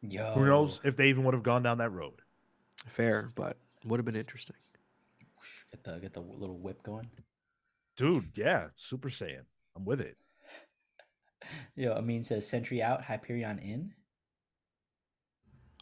Yo, 0.03 0.33
Who 0.35 0.47
knows 0.47 0.81
if 0.85 0.97
they 0.97 1.09
even 1.09 1.23
would 1.25 1.35
have 1.35 1.45
gone 1.45 1.63
down 1.63 1.79
that 1.79 1.91
road? 1.91 2.23
Fair, 2.87 3.31
but 3.37 3.57
would 3.85 3.99
have 3.99 4.05
been 4.05 4.17
interesting. 4.17 4.57
Get 5.71 5.85
the 5.85 5.99
get 6.01 6.13
the 6.13 6.21
little 6.21 6.59
whip 6.59 6.83
going. 6.83 7.09
Dude, 7.97 8.33
yeah, 8.35 8.69
Super 8.75 9.09
Saiyan. 9.11 9.45
I'm 9.77 9.85
with 9.85 10.01
it. 10.01 10.17
Yo, 11.77 11.93
Amin 11.95 12.25
says 12.25 12.47
Sentry 12.49 12.83
out, 12.83 13.03
Hyperion 13.05 13.59
in. 13.59 13.93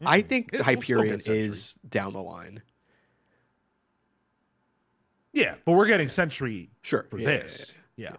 I 0.04 0.22
think 0.22 0.48
It- 0.52 0.58
we'll 0.58 0.64
Hyperion 0.64 1.20
is 1.26 1.74
down 1.88 2.12
the 2.14 2.22
line. 2.22 2.62
Yeah, 5.32 5.54
but 5.64 5.72
we're 5.72 5.86
getting 5.86 6.08
Sentry 6.08 6.70
Sure. 6.82 7.04
for 7.10 7.18
yeah, 7.18 7.28
yeah, 7.30 7.38
this. 7.38 7.74
yeah, 7.96 8.08
Yeah. 8.10 8.16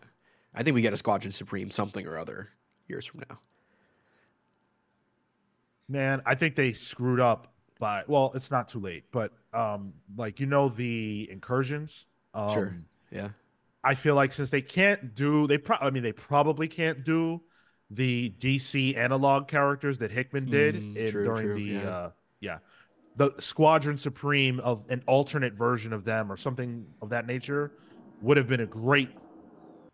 I 0.54 0.64
think 0.64 0.76
we 0.76 0.82
get 0.82 0.94
a 0.94 0.98
Squadron 0.98 1.32
Supreme 1.32 1.70
something 1.72 2.06
or 2.08 2.18
other 2.18 2.50
years 2.88 3.06
from 3.06 3.22
now. 3.30 3.40
Man, 5.88 6.22
I 6.26 6.36
think 6.36 6.56
they 6.56 6.72
screwed 6.72 7.20
up 7.20 7.54
by 7.80 8.04
well, 8.08 8.32
it's 8.36 8.52
not 8.52 8.68
too 8.70 8.80
late, 8.80 9.06
but 9.12 9.34
um 9.54 9.94
like 10.16 10.40
you 10.40 10.46
know 10.46 10.70
the 10.70 11.28
incursions. 11.30 12.06
Um 12.34 12.50
Sure. 12.54 12.76
Yeah. 13.12 13.30
I 13.84 13.96
feel 13.96 14.16
like 14.16 14.32
since 14.32 14.50
they 14.52 14.62
can't 14.62 15.16
do 15.16 15.48
they 15.48 15.58
pro- 15.58 15.78
I 15.82 15.90
mean 15.90 16.04
they 16.04 16.12
probably 16.12 16.68
can't 16.68 17.04
do 17.04 17.42
the 17.90 18.34
DC 18.40 18.96
analog 18.96 19.48
characters 19.48 20.00
that 20.00 20.12
Hickman 20.12 20.46
did 20.50 20.76
Mm, 20.76 20.96
in, 20.96 21.12
true, 21.12 21.24
during 21.26 21.42
true, 21.44 21.56
the 21.56 21.62
yeah. 21.64 21.90
uh 21.90 22.12
yeah. 22.40 22.58
The 23.18 23.32
Squadron 23.40 23.98
Supreme 23.98 24.60
of 24.62 24.86
an 24.90 25.04
alternate 25.08 25.54
version 25.54 25.92
of 25.94 26.06
them 26.06 26.32
or 26.32 26.38
something 26.38 26.86
of 27.02 27.10
that 27.10 27.28
nature 27.28 27.72
would 28.22 28.38
have 28.38 28.48
been 28.48 28.62
a 28.62 28.66
great 28.66 29.10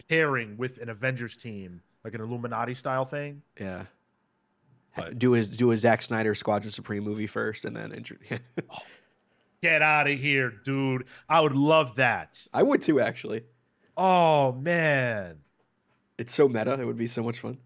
pairing 0.08 0.58
with 0.58 0.78
an 0.78 0.90
Avengers 0.90 1.36
team, 1.36 1.82
like 2.04 2.14
an 2.14 2.22
Illuminati 2.22 2.74
style 2.76 3.06
thing. 3.06 3.42
Yeah. 3.60 3.86
But- 4.96 5.18
do 5.18 5.32
his 5.32 5.48
do 5.48 5.72
a 5.72 5.78
Zack 5.78 6.02
Snyder 6.04 6.36
Squadron 6.36 6.72
Supreme 6.72 7.04
movie 7.04 7.28
first, 7.28 7.66
and 7.66 7.76
then 7.76 7.92
intro- 7.92 8.18
Get 9.64 9.82
out 9.82 10.08
of 10.08 10.20
here, 10.20 10.52
dude. 10.52 11.06
I 11.28 11.42
would 11.42 11.56
love 11.56 11.96
that. 11.96 12.40
I 12.54 12.62
would 12.62 12.82
too. 12.82 13.00
Actually, 13.00 13.44
Oh 13.98 14.54
man. 14.54 15.40
it's 16.18 16.34
so 16.34 16.48
meta. 16.50 16.74
It 16.80 16.86
would 16.86 16.98
be 16.98 17.08
so 17.08 17.24
much 17.24 17.40
fun. 17.40 17.60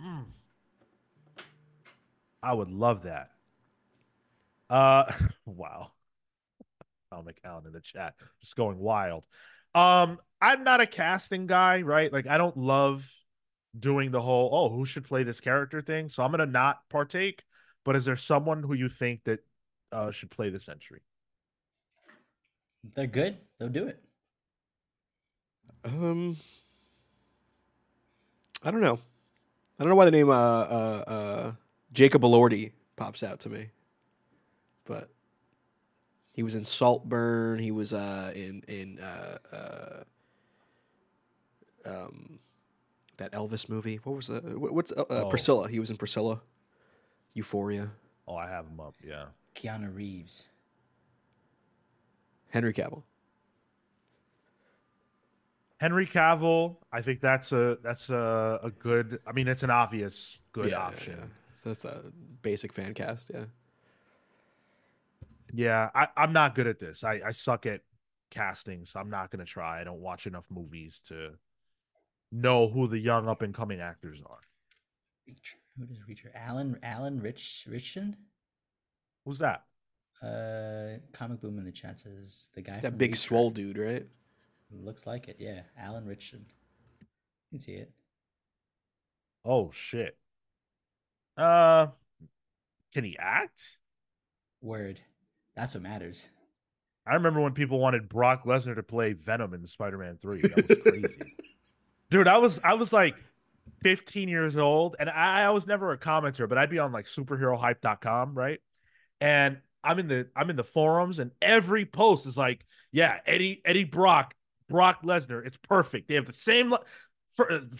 Mm. 0.00 0.26
I 2.42 2.52
would 2.54 2.70
love 2.70 3.02
that. 3.04 3.30
Uh 4.68 5.12
wow. 5.46 5.92
Tom 7.12 7.26
McCown 7.26 7.66
in 7.66 7.72
the 7.72 7.80
chat. 7.80 8.14
Just 8.40 8.56
going 8.56 8.78
wild. 8.78 9.24
Um, 9.74 10.18
I'm 10.40 10.64
not 10.64 10.80
a 10.80 10.86
casting 10.86 11.46
guy, 11.46 11.82
right? 11.82 12.12
Like 12.12 12.26
I 12.28 12.38
don't 12.38 12.56
love 12.56 13.10
doing 13.78 14.10
the 14.10 14.20
whole 14.22 14.50
oh, 14.52 14.68
who 14.74 14.84
should 14.84 15.04
play 15.04 15.22
this 15.24 15.40
character 15.40 15.82
thing. 15.82 16.08
So 16.08 16.22
I'm 16.22 16.30
gonna 16.30 16.46
not 16.46 16.88
partake. 16.88 17.44
But 17.84 17.96
is 17.96 18.04
there 18.04 18.16
someone 18.16 18.62
who 18.62 18.74
you 18.74 18.88
think 18.88 19.24
that 19.24 19.40
uh 19.92 20.10
should 20.12 20.30
play 20.30 20.50
this 20.50 20.68
entry? 20.68 21.02
They're 22.94 23.06
good. 23.06 23.38
They'll 23.58 23.68
do 23.68 23.86
it. 23.86 24.02
Um, 25.84 26.36
I 28.62 28.70
don't 28.70 28.80
know. 28.80 28.98
I 29.78 29.82
don't 29.82 29.88
know 29.88 29.94
why 29.96 30.04
the 30.04 30.10
name 30.10 30.28
uh 30.28 30.32
uh, 30.34 31.04
uh 31.06 31.52
Jacob 31.92 32.22
Elordi 32.22 32.72
pops 32.96 33.22
out 33.22 33.40
to 33.40 33.48
me, 33.48 33.68
but 34.84 35.08
he 36.32 36.42
was 36.42 36.54
in 36.54 36.64
Saltburn. 36.64 37.58
He 37.58 37.70
was 37.70 37.92
uh 37.94 38.32
in 38.34 38.62
in 38.68 38.98
uh, 39.00 39.38
uh 39.52 40.02
um 41.86 42.38
that 43.16 43.32
Elvis 43.32 43.68
movie. 43.68 43.96
What 44.02 44.16
was 44.16 44.26
the 44.26 44.40
what's 44.40 44.92
uh, 44.92 45.02
uh, 45.02 45.04
Oh. 45.24 45.28
Priscilla? 45.30 45.68
He 45.68 45.80
was 45.80 45.90
in 45.90 45.96
Priscilla. 45.96 46.40
Euphoria. 47.32 47.92
Oh, 48.26 48.34
I 48.36 48.48
have 48.48 48.66
him 48.66 48.80
up, 48.80 48.94
yeah. 49.06 49.26
Keanu 49.54 49.94
Reeves. 49.94 50.44
Henry 52.50 52.72
Cavill. 52.72 53.02
Henry 55.80 56.06
Cavill, 56.06 56.76
I 56.92 57.00
think 57.02 57.20
that's 57.20 57.52
a 57.52 57.78
that's 57.82 58.10
a, 58.10 58.60
a 58.62 58.70
good 58.70 59.20
I 59.26 59.32
mean 59.32 59.48
it's 59.48 59.62
an 59.62 59.70
obvious 59.70 60.38
good 60.52 60.70
Yeah, 60.70 60.78
yeah, 60.88 60.88
option. 60.88 61.14
yeah. 61.18 61.24
That's 61.64 61.84
a 61.84 62.12
basic 62.42 62.72
fan 62.72 62.94
cast. 62.94 63.30
Yeah. 63.32 63.46
Yeah, 65.52 65.90
I, 65.94 66.08
I'm 66.16 66.32
not 66.32 66.54
good 66.54 66.66
at 66.66 66.78
this. 66.78 67.02
I, 67.02 67.20
I 67.26 67.32
suck 67.32 67.66
at 67.66 67.82
casting, 68.30 68.84
so 68.84 69.00
I'm 69.00 69.10
not 69.10 69.30
gonna 69.30 69.44
try. 69.44 69.80
I 69.80 69.84
don't 69.84 70.00
watch 70.00 70.26
enough 70.26 70.46
movies 70.50 71.00
to 71.08 71.32
know 72.32 72.68
who 72.68 72.86
the 72.88 72.98
young 72.98 73.28
up 73.28 73.42
and 73.42 73.54
coming 73.54 73.80
actors 73.80 74.20
are. 74.26 74.40
Reacher. 75.26 75.56
Who 75.78 75.86
does 75.86 75.98
Reacher? 76.00 76.30
Alan 76.34 76.78
Alan 76.82 77.20
Rich 77.22 77.64
Richardson? 77.66 78.16
Who's 79.24 79.38
that? 79.38 79.64
Uh 80.22 80.98
comic 81.12 81.40
boom 81.40 81.58
in 81.58 81.64
the 81.64 81.72
chat 81.72 81.98
says 81.98 82.50
the 82.54 82.62
guy 82.62 82.80
That 82.80 82.90
from 82.90 82.98
big 82.98 83.12
Reacher. 83.12 83.16
swole 83.16 83.50
dude, 83.50 83.78
right? 83.78 84.06
Looks 84.72 85.06
like 85.06 85.28
it, 85.28 85.36
yeah. 85.38 85.62
Alan 85.78 86.04
Richardson. 86.04 86.46
You 87.50 87.58
can 87.58 87.60
see 87.60 87.72
it. 87.72 87.90
Oh 89.44 89.70
shit. 89.72 90.16
Uh, 91.36 91.88
can 92.92 93.04
he 93.04 93.16
act? 93.18 93.78
Word. 94.60 95.00
That's 95.56 95.74
what 95.74 95.82
matters. 95.82 96.28
I 97.06 97.14
remember 97.14 97.40
when 97.40 97.52
people 97.52 97.78
wanted 97.78 98.08
Brock 98.08 98.44
Lesnar 98.44 98.76
to 98.76 98.82
play 98.82 99.14
Venom 99.14 99.54
in 99.54 99.66
Spider-Man 99.66 100.18
3. 100.18 100.40
That 100.42 100.68
was 100.68 100.78
crazy. 100.82 101.34
Dude, 102.10 102.28
I 102.28 102.38
was 102.38 102.60
I 102.62 102.74
was 102.74 102.92
like 102.92 103.16
15 103.82 104.28
years 104.28 104.56
old 104.56 104.96
and 104.98 105.08
I, 105.08 105.42
I 105.42 105.50
was 105.50 105.66
never 105.66 105.92
a 105.92 105.98
commenter, 105.98 106.48
but 106.48 106.58
I'd 106.58 106.70
be 106.70 106.78
on 106.78 106.92
like 106.92 107.06
superherohype.com, 107.06 108.34
right? 108.34 108.60
And 109.20 109.58
I'm 109.82 109.98
in 109.98 110.08
the 110.08 110.28
I'm 110.36 110.50
in 110.50 110.56
the 110.56 110.64
forums 110.64 111.18
and 111.18 111.30
every 111.40 111.86
post 111.86 112.26
is 112.26 112.36
like, 112.36 112.64
yeah, 112.92 113.18
Eddie 113.26 113.62
Eddie 113.64 113.84
Brock, 113.84 114.34
Brock 114.70 115.02
Lesnar, 115.02 115.44
it's 115.44 115.56
perfect. 115.58 116.08
They 116.08 116.14
have 116.14 116.26
the 116.26 116.32
same 116.32 116.74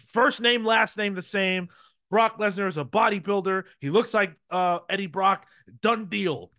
first 0.06 0.40
name, 0.40 0.64
last 0.64 0.98
name 0.98 1.14
the 1.14 1.22
same. 1.22 1.68
Brock 2.10 2.38
Lesnar 2.38 2.66
is 2.66 2.76
a 2.76 2.84
bodybuilder. 2.84 3.64
He 3.78 3.88
looks 3.88 4.12
like 4.12 4.34
uh 4.50 4.80
Eddie 4.88 5.06
Brock. 5.06 5.46
Done 5.80 6.06
deal. 6.06 6.50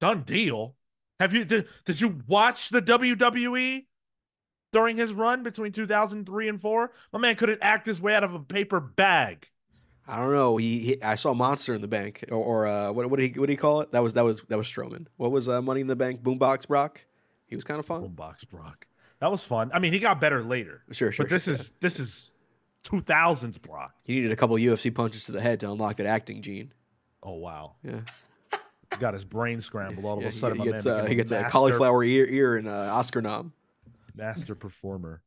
Done 0.00 0.22
deal. 0.22 0.76
Have 1.18 1.34
you 1.34 1.44
did, 1.44 1.66
did 1.84 2.00
you 2.00 2.20
watch 2.28 2.68
the 2.68 2.82
WWE 2.82 3.86
during 4.72 4.96
his 4.98 5.12
run 5.12 5.42
between 5.42 5.72
2003 5.72 6.48
and 6.48 6.60
4? 6.60 6.92
My 7.12 7.18
man 7.18 7.34
couldn't 7.34 7.60
act 7.62 7.86
his 7.86 8.00
way 8.00 8.14
out 8.14 8.24
of 8.24 8.34
a 8.34 8.40
paper 8.40 8.78
bag. 8.78 9.48
I 10.06 10.18
don't 10.18 10.32
know. 10.32 10.56
He, 10.56 10.78
he 10.80 11.02
I 11.02 11.16
saw 11.16 11.34
Monster 11.34 11.74
in 11.74 11.82
the 11.82 11.88
Bank, 11.88 12.24
or, 12.30 12.36
or 12.36 12.66
uh, 12.66 12.92
what 12.92 13.10
what 13.10 13.18
did 13.18 13.34
he 13.34 13.40
what 13.40 13.46
did 13.46 13.52
he 13.52 13.56
call 13.56 13.80
it? 13.80 13.92
That 13.92 14.02
was 14.02 14.14
that 14.14 14.24
was 14.24 14.42
that 14.42 14.56
was 14.56 14.66
Strowman. 14.66 15.06
What 15.16 15.30
was 15.32 15.48
uh, 15.48 15.60
Money 15.60 15.82
in 15.82 15.86
the 15.86 15.96
Bank? 15.96 16.22
Boombox 16.22 16.66
Brock. 16.66 17.04
He 17.46 17.56
was 17.56 17.64
kind 17.64 17.80
of 17.80 17.86
fun. 17.86 18.02
Boombox 18.02 18.48
Brock. 18.48 18.86
That 19.20 19.30
was 19.30 19.42
fun. 19.42 19.70
I 19.74 19.78
mean, 19.80 19.92
he 19.92 19.98
got 19.98 20.20
better 20.20 20.42
later. 20.42 20.82
Sure, 20.92 21.10
sure. 21.10 21.24
but 21.26 21.30
this 21.30 21.44
sure, 21.44 21.54
is 21.54 21.72
this 21.80 21.98
is 21.98 22.32
2000s 22.84 23.60
Brock. 23.60 23.92
he 24.04 24.14
needed 24.14 24.30
a 24.32 24.36
couple 24.36 24.56
UFC 24.56 24.94
punches 24.94 25.26
to 25.26 25.32
the 25.32 25.40
head 25.40 25.60
to 25.60 25.70
unlock 25.70 25.96
that 25.96 26.06
acting 26.06 26.40
gene. 26.42 26.72
Oh 27.22 27.34
wow. 27.34 27.74
Yeah, 27.82 28.00
Got 28.98 29.14
his 29.14 29.24
brain 29.24 29.60
scrambled 29.60 30.04
all 30.06 30.18
of 30.18 30.22
yeah 30.22 30.28
a 30.30 30.32
sudden. 30.32 30.58
he, 30.58 30.70
gets 30.70 30.86
uh, 30.86 31.04
he 31.04 31.14
gets 31.14 31.32
a 31.32 31.44
cauliflower 31.50 32.02
ear 32.04 32.26
ear 32.26 32.56
and 32.56 32.68
uh, 32.68 32.88
Oscar 32.92 33.20
nom. 33.20 33.52
master 34.14 34.54
performer. 34.54 35.22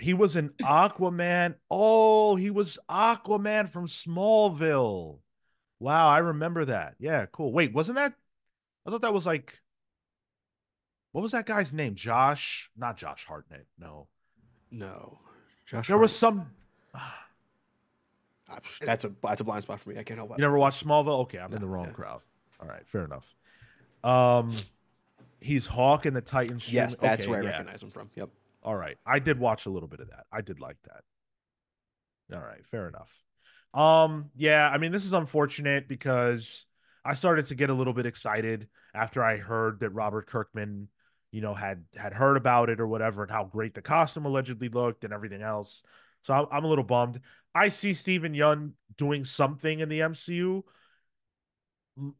He 0.00 0.14
was 0.14 0.36
an 0.36 0.50
Aquaman. 0.62 1.56
Oh, 1.70 2.36
he 2.36 2.50
was 2.50 2.78
Aquaman 2.88 3.68
from 3.68 3.86
Smallville. 3.86 5.18
Wow, 5.80 6.08
I 6.08 6.18
remember 6.18 6.64
that. 6.66 6.94
Yeah, 6.98 7.26
cool. 7.26 7.52
Wait, 7.52 7.72
wasn't 7.72 7.96
that? 7.96 8.14
I 8.86 8.90
thought 8.90 9.02
that 9.02 9.12
was 9.14 9.26
like, 9.26 9.58
what 11.12 11.22
was 11.22 11.32
that 11.32 11.46
guy's 11.46 11.72
name? 11.72 11.94
Josh? 11.94 12.70
Not 12.76 12.96
Josh 12.96 13.24
Hartnett. 13.26 13.66
No, 13.78 14.08
No, 14.70 15.18
Josh. 15.66 15.88
there 15.88 15.98
was 15.98 16.14
some. 16.14 16.50
Ah, 16.94 17.26
that's 18.84 19.04
a 19.04 19.12
that's 19.22 19.40
a 19.40 19.44
blind 19.44 19.62
spot 19.62 19.80
for 19.80 19.90
me. 19.90 19.98
I 19.98 20.02
can't 20.02 20.18
help 20.18 20.30
it. 20.30 20.38
You 20.38 20.42
never 20.42 20.58
watched 20.58 20.84
Smallville? 20.86 21.20
Okay, 21.22 21.38
I'm 21.38 21.52
in 21.52 21.60
the 21.60 21.68
wrong 21.68 21.86
yeah. 21.86 21.92
crowd. 21.92 22.20
All 22.60 22.68
right, 22.68 22.86
fair 22.86 23.04
enough. 23.04 23.34
Um, 24.02 24.56
he's 25.40 25.66
Hawk 25.66 26.06
in 26.06 26.14
the 26.14 26.20
Titans. 26.20 26.72
Yes, 26.72 26.94
stream- 26.94 27.10
that's 27.10 27.22
okay, 27.24 27.30
where 27.30 27.40
I 27.40 27.44
yeah. 27.44 27.50
recognize 27.50 27.82
him 27.82 27.90
from. 27.90 28.10
Yep. 28.14 28.30
All 28.62 28.76
right. 28.76 28.96
I 29.06 29.18
did 29.18 29.38
watch 29.38 29.66
a 29.66 29.70
little 29.70 29.88
bit 29.88 30.00
of 30.00 30.10
that. 30.10 30.26
I 30.32 30.40
did 30.40 30.60
like 30.60 30.76
that. 30.84 32.36
All 32.36 32.42
right, 32.42 32.64
fair 32.66 32.88
enough. 32.88 33.10
Um, 33.74 34.30
yeah, 34.36 34.68
I 34.68 34.78
mean, 34.78 34.92
this 34.92 35.04
is 35.04 35.12
unfortunate 35.12 35.88
because 35.88 36.66
I 37.04 37.14
started 37.14 37.46
to 37.46 37.54
get 37.54 37.70
a 37.70 37.74
little 37.74 37.92
bit 37.92 38.06
excited 38.06 38.68
after 38.94 39.22
I 39.22 39.36
heard 39.36 39.80
that 39.80 39.90
Robert 39.90 40.26
Kirkman, 40.26 40.88
you 41.30 41.40
know, 41.40 41.54
had 41.54 41.84
had 41.96 42.12
heard 42.12 42.36
about 42.36 42.70
it 42.70 42.80
or 42.80 42.86
whatever 42.86 43.22
and 43.22 43.30
how 43.30 43.44
great 43.44 43.74
the 43.74 43.82
costume 43.82 44.24
allegedly 44.24 44.68
looked 44.68 45.04
and 45.04 45.12
everything 45.12 45.42
else. 45.42 45.82
So 46.22 46.34
I'm, 46.34 46.46
I'm 46.50 46.64
a 46.64 46.68
little 46.68 46.84
bummed. 46.84 47.20
I 47.54 47.68
see 47.68 47.94
Steven 47.94 48.34
Yeun 48.34 48.72
doing 48.96 49.24
something 49.24 49.80
in 49.80 49.88
the 49.88 50.00
MCU. 50.00 50.62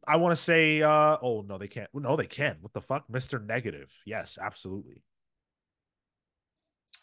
I 0.05 0.17
want 0.17 0.35
to 0.35 0.41
say, 0.41 0.81
uh, 0.81 1.17
oh 1.21 1.45
no, 1.47 1.57
they 1.57 1.67
can't. 1.67 1.89
No, 1.93 2.15
they 2.15 2.27
can. 2.27 2.57
What 2.61 2.73
the 2.73 2.81
fuck, 2.81 3.09
Mister 3.09 3.39
Negative? 3.39 3.91
Yes, 4.05 4.37
absolutely. 4.41 5.03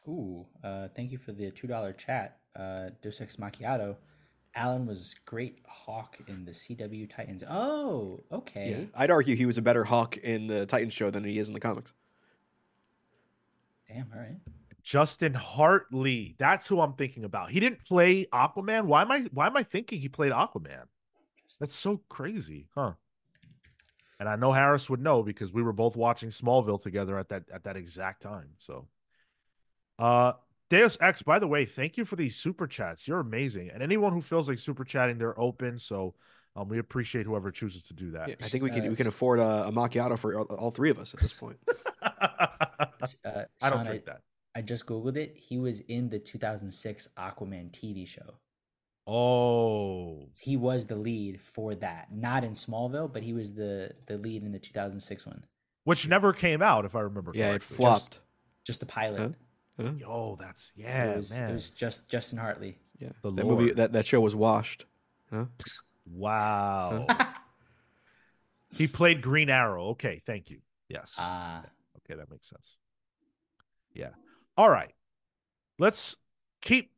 Ooh, 0.08 0.46
uh, 0.62 0.88
thank 0.94 1.10
you 1.10 1.18
for 1.18 1.32
the 1.32 1.50
two 1.50 1.66
dollar 1.66 1.92
chat. 1.92 2.38
Uh, 2.54 2.90
Deus 3.02 3.20
Ex 3.20 3.36
Macchiato. 3.36 3.96
Alan 4.56 4.86
was 4.86 5.14
great 5.26 5.58
Hawk 5.66 6.16
in 6.26 6.44
the 6.44 6.50
CW 6.50 7.14
Titans. 7.14 7.44
Oh, 7.48 8.24
okay. 8.32 8.70
Yeah, 8.70 8.84
I'd 8.96 9.10
argue 9.10 9.36
he 9.36 9.46
was 9.46 9.58
a 9.58 9.62
better 9.62 9.84
Hawk 9.84 10.16
in 10.16 10.46
the 10.46 10.64
Titans 10.66 10.94
show 10.94 11.10
than 11.10 11.22
he 11.24 11.38
is 11.38 11.48
in 11.48 11.54
the 11.54 11.60
comics. 11.60 11.92
Damn. 13.86 14.06
All 14.12 14.18
right. 14.18 14.36
Justin 14.82 15.34
Hartley. 15.34 16.36
That's 16.38 16.68
who 16.68 16.80
I'm 16.80 16.94
thinking 16.94 17.24
about. 17.24 17.50
He 17.50 17.60
didn't 17.60 17.84
play 17.84 18.24
Aquaman. 18.26 18.84
Why 18.84 19.02
am 19.02 19.10
I 19.10 19.26
why 19.32 19.46
am 19.46 19.56
I 19.56 19.62
thinking 19.62 20.00
he 20.00 20.08
played 20.08 20.32
Aquaman? 20.32 20.84
That's 21.60 21.74
so 21.74 22.00
crazy, 22.08 22.68
huh? 22.74 22.92
And 24.18 24.28
I 24.28 24.36
know 24.36 24.52
Harris 24.52 24.88
would 24.88 25.02
know 25.02 25.22
because 25.22 25.52
we 25.52 25.62
were 25.62 25.72
both 25.72 25.96
watching 25.96 26.30
Smallville 26.30 26.80
together 26.80 27.18
at 27.18 27.28
that 27.28 27.44
at 27.52 27.64
that 27.64 27.76
exact 27.76 28.22
time. 28.22 28.50
So 28.58 28.86
uh 29.98 30.34
Deus 30.68 30.98
Ex, 31.00 31.22
by 31.22 31.38
the 31.38 31.46
way, 31.46 31.64
thank 31.64 31.96
you 31.96 32.04
for 32.04 32.16
these 32.16 32.36
super 32.36 32.66
chats. 32.66 33.06
You're 33.06 33.20
amazing. 33.20 33.70
And 33.72 33.82
anyone 33.82 34.12
who 34.12 34.20
feels 34.20 34.48
like 34.48 34.58
super 34.58 34.84
chatting, 34.84 35.18
they're 35.18 35.38
open. 35.38 35.78
So 35.78 36.14
um, 36.56 36.68
we 36.68 36.78
appreciate 36.78 37.26
whoever 37.26 37.50
chooses 37.50 37.84
to 37.84 37.94
do 37.94 38.10
that. 38.12 38.28
Yeah, 38.28 38.34
I 38.42 38.48
think 38.48 38.64
we 38.64 38.70
can 38.70 38.88
we 38.88 38.96
can 38.96 39.06
afford 39.06 39.38
a, 39.38 39.68
a 39.68 39.72
macchiato 39.72 40.18
for 40.18 40.38
all, 40.38 40.44
all 40.44 40.70
three 40.70 40.90
of 40.90 40.98
us 40.98 41.14
at 41.14 41.20
this 41.20 41.32
point. 41.32 41.58
Uh, 43.24 43.44
I 43.62 43.70
don't 43.70 43.78
Sean, 43.80 43.86
drink 43.86 44.04
that. 44.06 44.22
I 44.54 44.62
just 44.62 44.86
googled 44.86 45.16
it. 45.16 45.36
He 45.36 45.58
was 45.58 45.80
in 45.80 46.08
the 46.08 46.18
2006 46.18 47.08
Aquaman 47.16 47.70
TV 47.70 48.06
show. 48.06 48.34
Oh, 49.06 50.28
He 50.40 50.56
was 50.56 50.86
the 50.86 50.96
lead 50.96 51.40
for 51.40 51.74
that. 51.76 52.08
Not 52.12 52.42
in 52.42 52.52
Smallville, 52.52 53.12
but 53.12 53.22
he 53.22 53.32
was 53.32 53.54
the 53.54 53.92
the 54.06 54.16
lead 54.18 54.42
in 54.42 54.50
the 54.52 54.58
2006 54.58 55.26
one. 55.26 55.44
which 55.84 56.08
never 56.08 56.32
came 56.32 56.62
out, 56.62 56.84
if 56.84 56.96
I 56.96 57.00
remember 57.00 57.30
yeah, 57.34 57.46
it 57.54 57.60
correctly. 57.60 57.76
flopped. 57.76 58.20
Just 58.64 58.80
the 58.80 58.86
pilot. 58.86 59.20
Huh? 59.20 59.28
Huh? 59.80 59.92
Yo, 59.98 60.36
that's 60.40 60.72
yeah, 60.74 61.12
it 61.12 61.16
was, 61.18 61.30
man. 61.30 61.50
It 61.50 61.52
was 61.52 61.70
just 61.70 62.08
Justin 62.08 62.38
Hartley. 62.38 62.78
Yeah, 62.98 63.10
The 63.22 63.30
that 63.32 63.44
movie 63.44 63.72
that, 63.72 63.92
that 63.92 64.06
show 64.06 64.20
was 64.20 64.34
washed. 64.34 64.86
Huh? 65.30 65.46
Wow. 66.10 67.06
he 68.72 68.86
played 68.88 69.20
Green 69.20 69.50
Arrow. 69.50 69.88
Okay, 69.88 70.22
thank 70.24 70.50
you. 70.50 70.58
Yes. 70.88 71.14
Ah, 71.18 71.64
Okay, 71.98 72.18
that 72.18 72.30
makes 72.30 72.48
sense. 72.48 72.76
Yeah. 73.92 74.10
All 74.56 74.70
right. 74.70 74.92
Let's 75.78 76.16
keep 76.62 76.92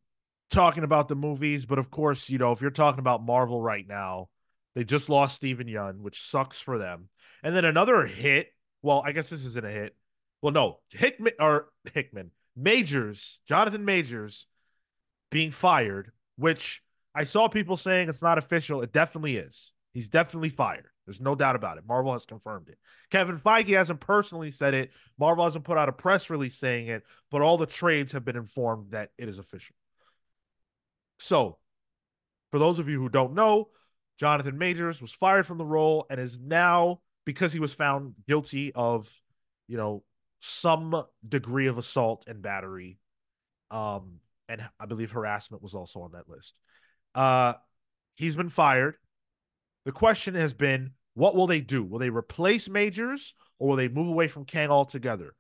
talking 0.51 0.85
about 0.85 1.09
the 1.09 1.17
movies, 1.17 1.67
but 1.67 1.79
of 1.79 1.91
course, 1.91 2.29
you 2.31 2.39
know, 2.39 2.53
if 2.53 2.61
you're 2.61 2.71
talking 2.71 3.01
about 3.01 3.25
Marvel 3.25 3.61
right 3.61 3.87
now, 3.89 4.29
they 4.75 4.85
just 4.85 5.09
lost 5.09 5.37
Steven 5.37 5.67
Yeun, 5.67 6.01
which 6.01 6.21
sucks 6.23 6.61
for 6.61 6.79
them. 6.79 7.09
And 7.43 7.57
then 7.57 7.65
another 7.65 8.05
hit. 8.07 8.49
Well, 8.83 9.03
I 9.05 9.13
guess 9.13 9.31
this 9.31 9.45
isn't 9.45 9.65
a 9.67 9.71
hit. 9.71 9.97
Well, 10.43 10.53
no, 10.53 10.79
Hickman 10.91 11.33
or 11.41 11.69
Hickman 11.93 12.31
Majors, 12.59 13.39
Jonathan 13.47 13.85
Majors, 13.85 14.47
being 15.31 15.51
fired, 15.51 16.13
which 16.37 16.83
I 17.15 17.25
saw 17.25 17.49
people 17.49 17.77
saying 17.77 18.09
it's 18.09 18.23
not 18.23 18.39
official. 18.39 18.83
It 18.83 18.93
definitely 18.93 19.37
is. 19.37 19.73
He's 19.93 20.09
definitely 20.09 20.51
fired. 20.51 20.87
There's 21.07 21.21
no 21.21 21.35
doubt 21.35 21.57
about 21.57 21.79
it. 21.79 21.85
Marvel 21.89 22.13
has 22.13 22.27
confirmed 22.27 22.69
it. 22.69 22.79
Kevin 23.11 23.39
Feige 23.39 23.75
hasn't 23.75 24.01
personally 24.01 24.51
said 24.51 24.75
it. 24.75 24.91
Marvel 25.19 25.45
hasn't 25.45 25.65
put 25.65 25.79
out 25.79 25.89
a 25.89 25.93
press 25.93 26.29
release 26.29 26.59
saying 26.59 26.89
it, 26.89 27.03
but 27.31 27.41
all 27.41 27.57
the 27.57 27.67
trades 27.67 28.13
have 28.13 28.25
been 28.25 28.37
informed 28.37 28.91
that 28.91 29.11
it 29.17 29.29
is 29.29 29.39
official. 29.39 29.75
So, 31.19 31.59
for 32.51 32.59
those 32.59 32.79
of 32.79 32.89
you 32.89 33.01
who 33.01 33.09
don't 33.09 33.35
know, 33.35 33.69
Jonathan 34.19 34.59
Majors 34.59 35.01
was 35.01 35.13
fired 35.13 35.47
from 35.47 35.59
the 35.59 35.65
role 35.65 36.07
and 36.11 36.21
is 36.21 36.39
now, 36.39 37.01
because 37.25 37.53
he 37.53 37.61
was 37.61 37.73
found 37.73 38.15
guilty 38.27 38.73
of, 38.75 39.11
you 39.67 39.77
know, 39.77 40.03
some 40.41 41.05
degree 41.27 41.67
of 41.67 41.79
assault 41.79 42.25
and 42.27 42.43
battery, 42.43 42.99
um, 43.71 44.21
and 44.49 44.63
I 44.79 44.87
believe 44.87 45.11
harassment 45.11 45.63
was 45.63 45.75
also 45.75 46.01
on 46.01 46.13
that 46.13 46.29
list. 46.29 46.55
Uh, 47.15 47.55
he's 48.17 48.37
been 48.37 48.49
fired. 48.49 48.97
The 49.85 49.93
question 49.93 50.35
has 50.35 50.55
been, 50.55 50.93
what 51.15 51.35
will 51.35 51.47
they 51.47 51.61
do? 51.61 51.83
Will 51.83 51.99
they 51.99 52.11
replace 52.11 52.69
Majors 52.69 53.35
or 53.59 53.69
will 53.69 53.77
they 53.77 53.89
move 53.89 54.09
away 54.09 54.29
from 54.29 54.45
Kang 54.45 54.71
altogether? 54.71 55.35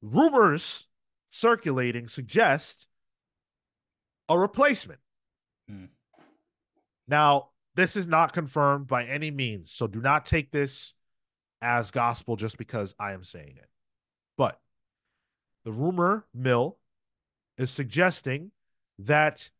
Rumors 0.00 0.86
circulating 1.30 2.08
suggest 2.08 2.86
a 4.28 4.38
replacement. 4.38 5.00
Hmm. 5.68 5.86
Now, 7.06 7.48
this 7.74 7.96
is 7.96 8.06
not 8.06 8.32
confirmed 8.32 8.86
by 8.86 9.04
any 9.04 9.30
means, 9.30 9.70
so 9.70 9.86
do 9.86 10.00
not 10.00 10.26
take 10.26 10.50
this 10.50 10.94
as 11.60 11.90
gospel 11.90 12.36
just 12.36 12.58
because 12.58 12.94
I 12.98 13.12
am 13.12 13.24
saying 13.24 13.54
it. 13.56 13.68
But 14.36 14.60
the 15.64 15.72
rumor 15.72 16.24
mill 16.34 16.78
is 17.58 17.70
suggesting 17.70 18.50
that 18.98 19.50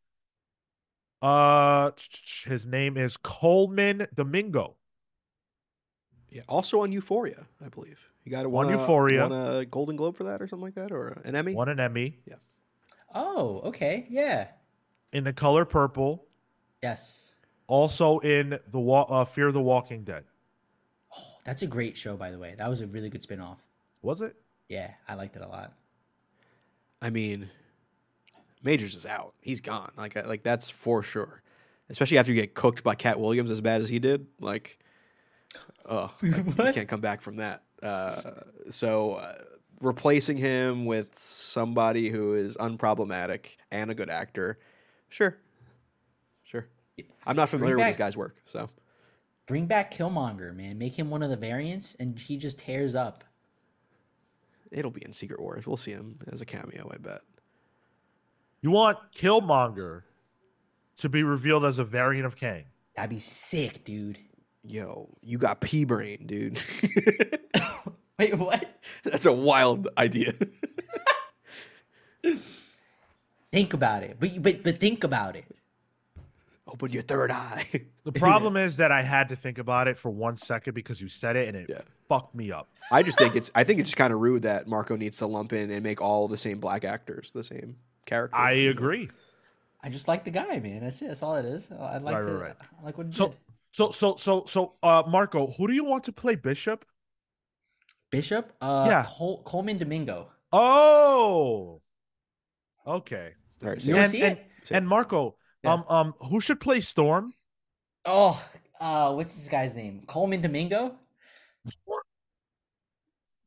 uh 1.21 1.91
his 2.45 2.67
name 2.67 2.97
is 2.97 3.17
Colman 3.17 4.07
Domingo. 4.15 4.77
Yeah, 6.31 6.43
also 6.49 6.81
on 6.81 6.93
Euphoria, 6.93 7.47
I 7.65 7.69
believe. 7.69 8.11
You 8.25 8.31
got 8.33 8.47
On 8.47 8.53
won 8.53 8.67
a, 8.69 8.71
Euphoria. 8.73 9.29
won 9.29 9.33
a 9.57 9.65
Golden 9.67 9.97
Globe 9.97 10.17
for 10.17 10.25
that 10.25 10.41
or 10.41 10.47
something 10.49 10.65
like 10.65 10.75
that, 10.75 10.91
or 10.91 11.09
an 11.25 11.37
Emmy. 11.37 11.55
Won 11.55 11.69
an 11.69 11.79
Emmy 11.79 12.19
Yeah. 12.27 12.37
oh, 13.15 13.61
okay, 13.65 14.07
yeah, 14.09 14.49
in 15.13 15.25
the 15.25 15.33
color 15.33 15.65
purple, 15.67 16.25
yes. 16.83 17.35
also 17.67 18.19
in 18.21 18.59
the 18.71 18.81
wa- 18.81 19.03
uh, 19.03 19.25
Fear 19.27 19.53
the 19.53 19.61
Walking 19.61 20.05
Dead. 20.05 20.25
Oh, 21.17 21.23
that's 21.45 21.61
a 21.63 21.67
great 21.67 21.97
show, 21.99 22.17
by 22.17 22.31
the 22.31 22.39
way. 22.39 22.55
That 22.57 22.71
was 22.71 22.81
a 22.81 22.87
really 22.87 23.11
good 23.11 23.23
spin-off. 23.23 23.59
Was 24.01 24.23
it? 24.23 24.35
Yeah, 24.73 24.91
I 25.07 25.17
liked 25.17 25.37
it 25.37 25.43
a 25.43 25.47
lot. 25.49 25.75
I 27.03 27.11
mean, 27.11 27.51
Majors 28.63 28.95
is 28.95 29.05
out. 29.05 29.35
He's 29.43 29.61
gone. 29.61 29.93
Like 29.99 30.27
like 30.27 30.43
that's 30.43 30.71
for 30.71 31.03
sure. 31.03 31.43
Especially 31.91 32.17
after 32.17 32.33
you 32.33 32.41
get 32.41 32.55
cooked 32.55 32.83
by 32.83 32.95
Katt 32.95 33.21
Williams 33.21 33.51
as 33.51 33.61
bad 33.61 33.83
as 33.83 33.91
he 33.91 33.99
did. 33.99 34.29
Like, 34.41 34.79
oh, 35.85 36.15
like, 36.23 36.47
you 36.47 36.73
can't 36.73 36.89
come 36.89 37.03
back 37.03 37.21
from 37.21 37.37
that. 37.37 37.65
Uh, 37.83 38.23
so 38.71 39.15
uh, 39.15 39.35
replacing 39.83 40.39
him 40.39 40.87
with 40.87 41.19
somebody 41.19 42.09
who 42.09 42.33
is 42.33 42.57
unproblematic 42.57 43.57
and 43.71 43.91
a 43.91 43.95
good 43.95 44.09
actor, 44.09 44.59
sure, 45.11 45.37
sure. 46.45 46.67
I'm 47.27 47.37
not 47.37 47.51
familiar 47.51 47.77
with 47.77 47.83
back- 47.83 47.91
this 47.91 47.99
guy's 47.99 48.17
work, 48.17 48.37
so 48.47 48.71
Bring 49.47 49.67
back 49.67 49.93
Killmonger, 49.93 50.55
man. 50.57 50.79
Make 50.79 50.99
him 50.99 51.11
one 51.11 51.23
of 51.23 51.29
the 51.29 51.37
variants, 51.37 51.95
and 51.97 52.19
he 52.19 52.39
just 52.39 52.61
tears 52.61 52.95
up. 52.95 53.25
It'll 54.73 54.91
be 54.91 55.05
in 55.05 55.13
Secret 55.13 55.41
Wars. 55.41 55.67
We'll 55.67 55.77
see 55.77 55.93
him 55.93 56.17
as 56.31 56.41
a 56.41 56.47
cameo. 56.47 56.91
I 56.93 56.99
bet. 56.99 57.21
You 58.61 58.71
want 58.71 58.99
Killmonger 59.15 60.03
to 60.99 61.09
be 61.09 61.23
revealed 61.23 61.65
as 61.65 61.79
a 61.79 61.85
variant 61.85 62.27
of 62.27 62.37
Kang. 62.37 62.65
That'd 62.95 63.11
be 63.11 63.19
sick, 63.19 63.85
dude. 63.85 64.19
Yo, 64.65 65.17
you 65.21 65.39
got 65.39 65.61
pea 65.61 65.85
brain, 65.85 66.27
dude. 66.27 66.59
Wait, 68.19 68.39
what? 68.39 68.81
That's 69.05 69.27
a 69.27 69.33
wild 69.33 69.89
idea. 69.99 70.33
Think 73.51 73.75
about 73.75 74.03
it, 74.03 74.17
but 74.19 74.43
but 74.43 74.63
but 74.63 74.79
think 74.79 75.05
about 75.05 75.37
it. 75.37 75.45
Open 76.73 76.91
your 76.91 77.03
third 77.03 77.31
eye. 77.31 77.67
The 78.05 78.13
problem 78.27 78.57
is 78.57 78.79
that 78.79 78.91
I 78.91 79.03
had 79.03 79.29
to 79.29 79.37
think 79.37 79.59
about 79.59 79.89
it 79.89 79.99
for 79.99 80.11
one 80.11 80.37
second 80.39 80.73
because 80.75 81.01
you 81.03 81.09
said 81.09 81.37
it 81.37 81.49
and 81.49 81.57
it 81.57 81.67
Yeah. 81.69 81.83
fucked 82.09 82.35
me 82.35 82.51
up. 82.51 82.69
I 82.91 83.03
just 83.03 83.19
think 83.19 83.37
it's 83.37 83.51
I 83.55 83.63
think 83.65 83.79
it's 83.79 83.91
just 83.91 83.97
kind 83.99 84.13
of 84.13 84.21
rude 84.21 84.43
that 84.43 84.67
Marco 84.67 84.97
needs 84.97 85.19
to 85.19 85.27
lump 85.27 85.53
in 85.53 85.71
and 85.71 85.83
make 85.83 86.01
all 86.01 86.29
the 86.29 86.39
same 86.39 86.61
black 86.61 86.85
actors 86.85 87.31
the 87.33 87.45
same 87.45 87.77
character. 88.07 88.37
I 88.39 88.53
agree. 88.53 89.11
I 89.85 89.91
just 89.91 90.09
like 90.09 90.25
the 90.25 90.31
guy, 90.31 90.61
man. 90.61 90.81
That's 90.81 91.03
it. 91.03 91.09
That's 91.09 91.23
all 91.23 91.37
it 91.37 91.45
is. 91.45 91.69
I 91.71 91.99
like 91.99 92.15
Right, 92.15 92.25
the, 92.25 92.33
right, 92.33 92.43
right. 92.43 92.57
I 92.81 92.85
like 92.85 92.97
what 92.97 93.09
he 93.09 93.13
So, 93.13 93.29
did. 93.29 93.37
so, 93.73 93.91
so, 93.91 94.17
so, 94.17 94.45
so, 94.47 94.73
uh, 94.83 95.03
Marco, 95.07 95.49
who 95.59 95.67
do 95.67 95.75
you 95.75 95.85
want 95.85 96.05
to 96.05 96.13
play 96.13 96.37
Bishop? 96.37 96.85
Bishop, 98.11 98.53
uh, 98.61 98.85
Yeah. 98.89 99.05
Col- 99.07 99.43
Colman 99.43 99.79
Domingo. 99.79 100.29
Oh, 100.53 101.81
okay. 102.87 103.33
All 103.63 103.69
right, 103.71 103.79
You 103.79 103.81
so 103.81 103.91
wanna 103.93 104.03
And, 104.05 104.11
see 104.11 104.23
and, 104.23 104.39
it? 104.39 104.47
See 104.65 104.75
and 104.75 104.87
Marco, 104.87 105.37
Yeah. 105.65 105.73
um, 105.75 105.85
um, 105.89 106.15
who 106.29 106.41
should 106.41 106.61
play 106.61 106.81
Storm? 106.81 107.35
Oh, 108.05 108.43
uh, 108.81 109.13
what's 109.13 109.35
this 109.37 109.49
guy's 109.49 109.77
name? 109.77 110.03
Colman 110.07 110.41
Domingo. 110.43 110.97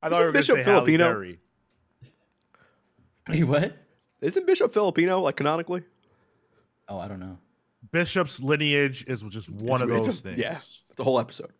I 0.01 0.07
Isn't 0.07 0.13
thought 0.13 0.19
you 0.19 0.25
were 0.27 0.31
Bishop 0.31 0.59
Filipino? 0.63 1.11
Berry. 1.11 1.39
Wait, 3.27 3.43
what? 3.43 3.75
isn't 4.21 4.45
Bishop 4.47 4.71
Filipino 4.71 5.19
like 5.21 5.35
canonically? 5.35 5.83
Oh, 6.87 6.99
I 6.99 7.07
don't 7.07 7.19
know. 7.19 7.37
Bishop's 7.91 8.39
lineage 8.41 9.03
is 9.07 9.21
just 9.23 9.49
one 9.49 9.81
It's- 9.81 9.81
of 9.81 9.89
those 9.89 10.07
a- 10.07 10.21
things. 10.23 10.37
Yeah, 10.37 10.57
it's 10.57 10.83
a 10.99 11.03
whole 11.03 11.19
episode. 11.19 11.51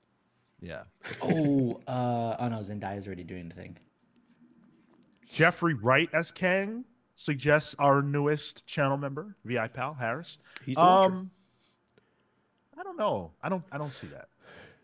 yeah. 0.61 0.83
Oh, 1.21 1.81
uh, 1.87 2.35
oh 2.39 2.47
no, 2.49 2.59
Zendaya's 2.59 3.07
already 3.07 3.23
doing 3.23 3.49
the 3.49 3.55
thing. 3.55 3.77
Jeffrey 5.31 5.73
Wright 5.73 6.09
as 6.13 6.31
Kang 6.31 6.85
suggests 7.15 7.75
our 7.79 8.01
newest 8.01 8.65
channel 8.67 8.97
member, 8.97 9.35
VI 9.45 9.67
pal 9.69 9.93
Harris. 9.95 10.37
He's 10.65 10.75
the 10.75 10.81
Watcher. 10.83 11.11
um, 11.13 11.31
I 12.77 12.83
don't 12.83 12.97
know. 12.97 13.31
I 13.41 13.49
don't. 13.49 13.63
I 13.71 13.77
don't 13.77 13.93
see 13.93 14.07
that. 14.07 14.27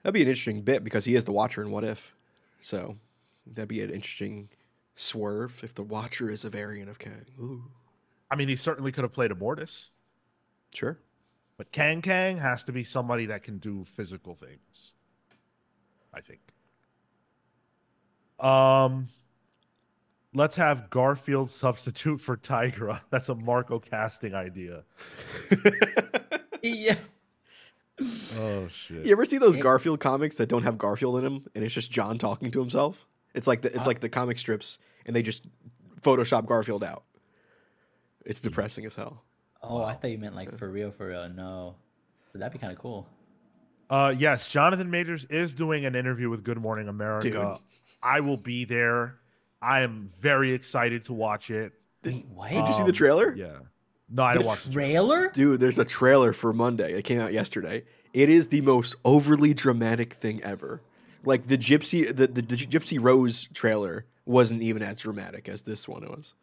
That'd 0.03 0.13
be 0.13 0.21
an 0.21 0.27
interesting 0.27 0.61
bit 0.61 0.83
because 0.83 1.05
he 1.05 1.15
is 1.15 1.25
the 1.25 1.31
Watcher 1.33 1.61
in 1.61 1.71
What 1.71 1.83
If. 1.83 2.15
So 2.61 2.97
that'd 3.45 3.67
be 3.69 3.81
an 3.81 3.89
interesting 3.91 4.49
swerve 4.95 5.61
if 5.63 5.73
the 5.75 5.83
Watcher 5.83 6.29
is 6.29 6.45
a 6.45 6.49
variant 6.49 6.89
of 6.89 6.99
Kang. 6.99 7.25
Ooh. 7.39 7.63
I 8.29 8.35
mean, 8.35 8.47
he 8.47 8.55
certainly 8.55 8.91
could 8.91 9.03
have 9.03 9.11
played 9.13 9.31
a 9.31 9.35
Mortis, 9.35 9.89
Sure. 10.73 10.97
but 11.57 11.71
Kang 11.73 12.01
Kang 12.01 12.37
has 12.37 12.63
to 12.63 12.71
be 12.71 12.83
somebody 12.83 13.25
that 13.25 13.43
can 13.43 13.57
do 13.57 13.83
physical 13.83 14.35
things. 14.35 14.93
I 16.13 16.21
think. 16.21 16.39
Um, 18.39 19.09
let's 20.33 20.55
have 20.55 20.89
Garfield 20.89 21.49
substitute 21.49 22.21
for 22.21 22.37
Tigra. 22.37 23.01
That's 23.09 23.29
a 23.29 23.35
Marco 23.35 23.79
casting 23.79 24.33
idea. 24.33 24.83
yeah. 26.61 26.95
Oh 28.37 28.67
shit! 28.69 29.05
You 29.05 29.11
ever 29.11 29.25
see 29.25 29.37
those 29.37 29.57
Garfield 29.57 29.99
comics 29.99 30.35
that 30.37 30.49
don't 30.49 30.63
have 30.63 30.77
Garfield 30.77 31.17
in 31.17 31.23
them, 31.23 31.43
and 31.53 31.63
it's 31.63 31.73
just 31.73 31.91
John 31.91 32.17
talking 32.17 32.49
to 32.51 32.59
himself? 32.59 33.05
It's 33.35 33.47
like 33.47 33.61
the 33.61 33.75
it's 33.75 33.85
like 33.85 33.99
the 33.99 34.09
comic 34.09 34.39
strips, 34.39 34.79
and 35.05 35.15
they 35.15 35.21
just 35.21 35.45
Photoshop 36.01 36.45
Garfield 36.45 36.83
out. 36.83 37.03
It's 38.25 38.41
depressing 38.41 38.85
as 38.85 38.95
hell. 38.95 39.23
Oh, 39.61 39.83
I 39.83 39.93
thought 39.93 40.09
you 40.09 40.17
meant 40.17 40.35
like 40.35 40.57
for 40.57 40.69
real, 40.69 40.91
for 40.91 41.07
real. 41.09 41.29
No, 41.29 41.75
but 42.31 42.39
that'd 42.39 42.53
be 42.53 42.59
kind 42.59 42.73
of 42.73 42.79
cool. 42.79 43.07
Uh, 43.89 44.13
yes, 44.17 44.49
Jonathan 44.49 44.89
Majors 44.89 45.25
is 45.25 45.53
doing 45.53 45.85
an 45.85 45.95
interview 45.95 46.29
with 46.29 46.43
Good 46.43 46.57
Morning 46.57 46.87
America. 46.87 47.29
Dude. 47.29 47.57
I 48.01 48.21
will 48.21 48.37
be 48.37 48.65
there. 48.65 49.17
I 49.61 49.81
am 49.81 50.09
very 50.19 50.53
excited 50.53 51.05
to 51.05 51.13
watch 51.13 51.49
it. 51.51 51.73
Wait, 52.03 52.25
what? 52.33 52.49
Did 52.49 52.67
you 52.67 52.73
see 52.73 52.81
the 52.83 52.87
Um, 52.87 52.93
trailer? 52.93 53.35
Yeah. 53.35 53.59
No, 54.09 54.23
I 54.23 54.33
the 54.33 54.39
didn't 54.39 54.47
watch 54.47 54.63
the 54.65 54.73
trailer? 54.73 55.29
Dude, 55.31 55.59
there's 55.59 55.79
a 55.79 55.85
trailer 55.85 56.33
for 56.33 56.51
Monday. 56.51 56.93
It 56.93 57.03
came 57.03 57.19
out 57.19 57.31
yesterday. 57.31 57.83
It 58.13 58.27
is 58.29 58.49
the 58.49 58.61
most 58.61 58.95
overly 59.05 59.53
dramatic 59.53 60.13
thing 60.13 60.43
ever. 60.43 60.81
Like 61.23 61.47
the 61.47 61.57
Gypsy, 61.57 62.07
the, 62.07 62.27
the, 62.27 62.41
the 62.41 62.55
Gypsy 62.55 62.97
Rose 63.01 63.47
trailer 63.53 64.05
wasn't 64.25 64.61
even 64.63 64.81
as 64.81 64.97
dramatic 65.01 65.47
as 65.47 65.61
this 65.61 65.87
one 65.87 66.03
was. 66.03 66.33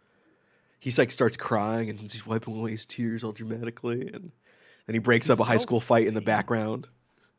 He's 0.79 0.97
like 0.99 1.11
starts 1.11 1.37
crying 1.37 1.91
and 1.91 1.99
he's 1.99 2.25
wiping 2.25 2.57
away 2.57 2.71
his 2.71 2.87
tears 2.87 3.25
all 3.25 3.33
dramatically, 3.33 4.03
and 4.15 4.31
then 4.87 4.95
he 4.95 5.01
breaks 5.01 5.29
up 5.29 5.41
a 5.41 5.45
high 5.45 5.57
so 5.57 5.63
school 5.63 5.81
fight 5.81 6.07
in 6.07 6.15
the 6.15 6.21
background. 6.21 6.87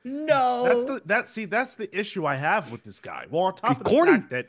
No. 0.03 0.63
That's 0.65 0.83
the 0.83 1.01
that 1.05 1.27
see 1.29 1.45
that's 1.45 1.75
the 1.75 1.97
issue 1.97 2.25
I 2.25 2.35
have 2.35 2.69
with 2.71 2.83
this 2.83 2.99
guy. 2.99 3.25
Well, 3.29 3.43
on 3.43 3.55
top 3.55 3.69
He's 3.69 3.77
of 3.77 3.83
the 3.85 3.89
corny. 3.89 4.11
fact 4.11 4.29
that 4.31 4.47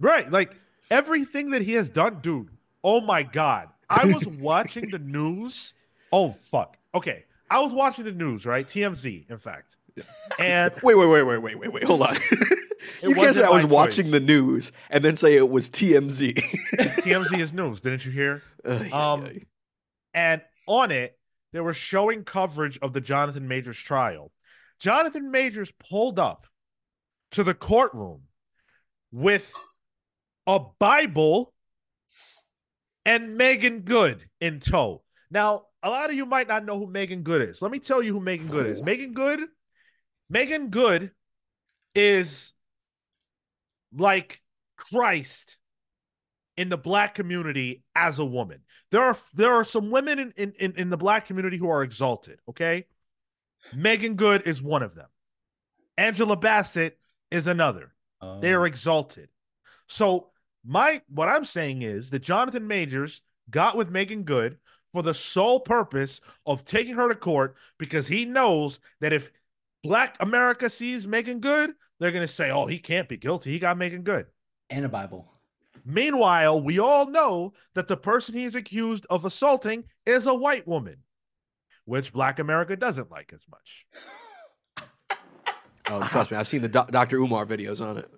right, 0.00 0.30
like 0.30 0.52
everything 0.90 1.50
that 1.50 1.62
he 1.62 1.74
has 1.74 1.88
done, 1.90 2.18
dude. 2.20 2.48
Oh 2.82 3.00
my 3.00 3.22
god, 3.22 3.68
I 3.88 4.06
was 4.12 4.26
watching 4.40 4.90
the 4.90 4.98
news. 4.98 5.74
Oh 6.12 6.32
fuck. 6.50 6.76
Okay, 6.94 7.24
I 7.50 7.60
was 7.60 7.72
watching 7.72 8.04
the 8.04 8.12
news. 8.12 8.44
Right, 8.46 8.66
TMZ, 8.66 9.30
in 9.30 9.38
fact, 9.38 9.76
and 10.38 10.72
Wait, 10.82 10.94
wait, 10.96 11.06
wait, 11.06 11.22
wait, 11.22 11.38
wait, 11.38 11.58
wait, 11.58 11.72
wait. 11.72 11.84
Hold 11.84 12.02
on. 12.02 12.16
you 13.02 13.14
can't 13.14 13.34
say 13.34 13.44
I 13.44 13.50
was 13.50 13.66
watching 13.66 14.06
choice. 14.06 14.12
the 14.12 14.20
news 14.20 14.72
and 14.90 15.04
then 15.04 15.16
say 15.16 15.36
it 15.36 15.48
was 15.50 15.68
TMZ. 15.70 16.34
TMZ 16.78 17.38
is 17.38 17.52
news. 17.52 17.80
Didn't 17.82 18.04
you 18.06 18.12
hear? 18.12 18.42
Ay, 18.64 18.90
Um, 18.90 19.24
ay, 19.24 19.28
ay. 19.28 19.42
And 20.14 20.42
on 20.66 20.90
it, 20.90 21.16
they 21.52 21.60
were 21.60 21.74
showing 21.74 22.24
coverage 22.24 22.78
of 22.80 22.92
the 22.92 23.00
Jonathan 23.00 23.46
Majors 23.48 23.78
trial. 23.78 24.32
Jonathan 24.78 25.30
Majors 25.30 25.72
pulled 25.72 26.18
up 26.18 26.46
to 27.32 27.44
the 27.44 27.54
courtroom 27.54 28.22
with 29.12 29.52
a 30.56 30.66
Bible 30.78 31.52
and 33.04 33.36
Meagan 33.36 33.80
Good 33.80 34.28
in 34.40 34.60
tow. 34.60 35.02
Now, 35.30 35.66
a 35.82 35.90
lot 35.90 36.10
of 36.10 36.16
you 36.16 36.26
might 36.26 36.48
not 36.48 36.64
know 36.64 36.78
who 36.78 36.86
Meagan 36.86 37.22
Good 37.22 37.42
is. 37.42 37.62
Let 37.62 37.70
me 37.70 37.78
tell 37.78 38.02
you 38.02 38.12
who 38.12 38.20
Meagan 38.20 38.48
Good 38.48 38.66
is. 38.66 38.82
Meagan 38.82 39.12
Good, 39.12 39.40
Meagan 40.28 40.68
Good 40.70 41.12
is 41.94 42.52
like 43.96 44.42
Christ 44.76 45.58
in 46.56 46.68
the 46.68 46.76
black 46.76 47.14
community 47.14 47.84
as 47.94 48.18
a 48.18 48.24
woman. 48.24 48.60
There 48.90 49.02
are 49.02 49.16
there 49.32 49.52
are 49.52 49.64
some 49.64 49.90
women 49.90 50.18
in, 50.18 50.52
in, 50.58 50.72
in, 50.76 50.90
the 50.90 50.96
black 50.96 51.26
community 51.26 51.56
who 51.56 51.70
are 51.70 51.82
exalted, 51.82 52.40
okay? 52.48 52.86
Meagan 53.72 54.16
Good 54.16 54.42
is 54.46 54.60
one 54.60 54.82
of 54.82 54.96
them. 54.96 55.06
Angela 55.96 56.36
Bassett 56.36 56.98
is 57.30 57.46
another. 57.46 57.94
Oh. 58.20 58.40
They 58.40 58.52
are 58.52 58.62
oh. 58.62 58.64
exalted. 58.64 59.28
So 59.86 60.29
my 60.64 61.00
what 61.08 61.28
I'm 61.28 61.44
saying 61.44 61.82
is 61.82 62.10
that 62.10 62.22
Jonathan 62.22 62.66
Majors 62.66 63.22
got 63.50 63.76
with 63.76 63.90
Meagan 63.90 64.24
Good 64.24 64.58
for 64.92 65.02
the 65.02 65.14
sole 65.14 65.60
purpose 65.60 66.20
of 66.46 66.64
taking 66.64 66.94
her 66.96 67.08
to 67.08 67.14
court 67.14 67.56
because 67.78 68.08
he 68.08 68.24
knows 68.24 68.80
that 69.00 69.12
if 69.12 69.30
Black 69.82 70.16
America 70.20 70.68
sees 70.68 71.06
Meagan 71.06 71.40
Good, 71.40 71.72
they're 71.98 72.12
gonna 72.12 72.28
say, 72.28 72.50
"Oh, 72.50 72.66
he 72.66 72.78
can't 72.78 73.08
be 73.08 73.16
guilty. 73.16 73.50
He 73.52 73.58
got 73.58 73.78
Meagan 73.78 74.02
Good." 74.02 74.26
and 74.68 74.84
a 74.84 74.88
Bible. 74.88 75.26
Meanwhile, 75.84 76.60
we 76.60 76.78
all 76.78 77.06
know 77.06 77.54
that 77.74 77.88
the 77.88 77.96
person 77.96 78.34
he 78.34 78.44
is 78.44 78.54
accused 78.54 79.06
of 79.10 79.24
assaulting 79.24 79.84
is 80.06 80.26
a 80.26 80.34
white 80.34 80.66
woman, 80.66 80.98
which 81.86 82.12
Black 82.12 82.38
America 82.38 82.76
doesn't 82.76 83.10
like 83.10 83.32
as 83.34 83.46
much. 83.50 83.86
Oh, 85.92 86.00
trust 86.06 86.30
me, 86.30 86.36
I've 86.36 86.46
seen 86.46 86.62
the 86.62 86.68
Do- 86.68 86.84
Dr. 86.88 87.16
Umar 87.16 87.44
videos 87.44 87.84
on 87.84 87.98
it. 87.98 88.08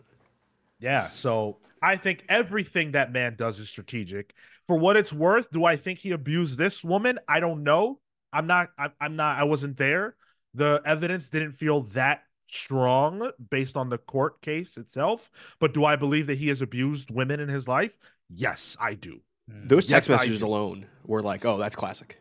Yeah, 0.79 1.09
so 1.09 1.57
I 1.83 1.97
think 1.97 2.25
everything 2.29 2.93
that 2.93 3.13
man 3.13 3.35
does 3.37 3.59
is 3.59 3.69
strategic. 3.69 4.35
For 4.67 4.79
what 4.79 4.97
it's 4.97 5.13
worth, 5.13 5.51
do 5.51 5.65
I 5.65 5.77
think 5.77 5.99
he 5.99 6.13
abused 6.13 6.57
this 6.57 6.85
woman? 6.85 7.19
I 7.29 7.41
don't 7.41 7.65
know. 7.65 7.99
I'm 8.33 8.47
not. 8.47 8.69
I'm, 8.79 8.93
I'm 9.01 9.17
not. 9.17 9.39
I 9.39 9.45
wasn't 9.45 9.77
there. 9.77 10.15
The 10.55 10.81
evidence 10.87 11.29
didn't 11.29 11.53
feel 11.53 11.83
that 11.83 12.23
strong 12.47 13.31
based 13.51 13.77
on 13.77 13.89
the 13.89 13.99
court 13.99 14.41
case 14.43 14.77
itself. 14.77 15.31
But 15.59 15.75
do 15.75 15.85
I 15.85 15.97
believe 15.97 16.27
that 16.29 16.39
he 16.39 16.49
has 16.49 16.63
abused 16.63 17.11
women 17.11 17.41
in 17.41 17.49
his 17.49 17.67
life? 17.67 17.97
Yes, 18.31 18.77
I 18.81 18.95
do. 18.95 19.21
Hmm. 19.51 19.67
Those 19.67 19.87
text 19.87 20.09
Yes, 20.09 20.21
messages 20.21 20.43
alone 20.43 20.87
were 21.05 21.23
like, 21.23 21.45
oh, 21.45 21.59
that's 21.59 21.77
classic. 21.77 22.21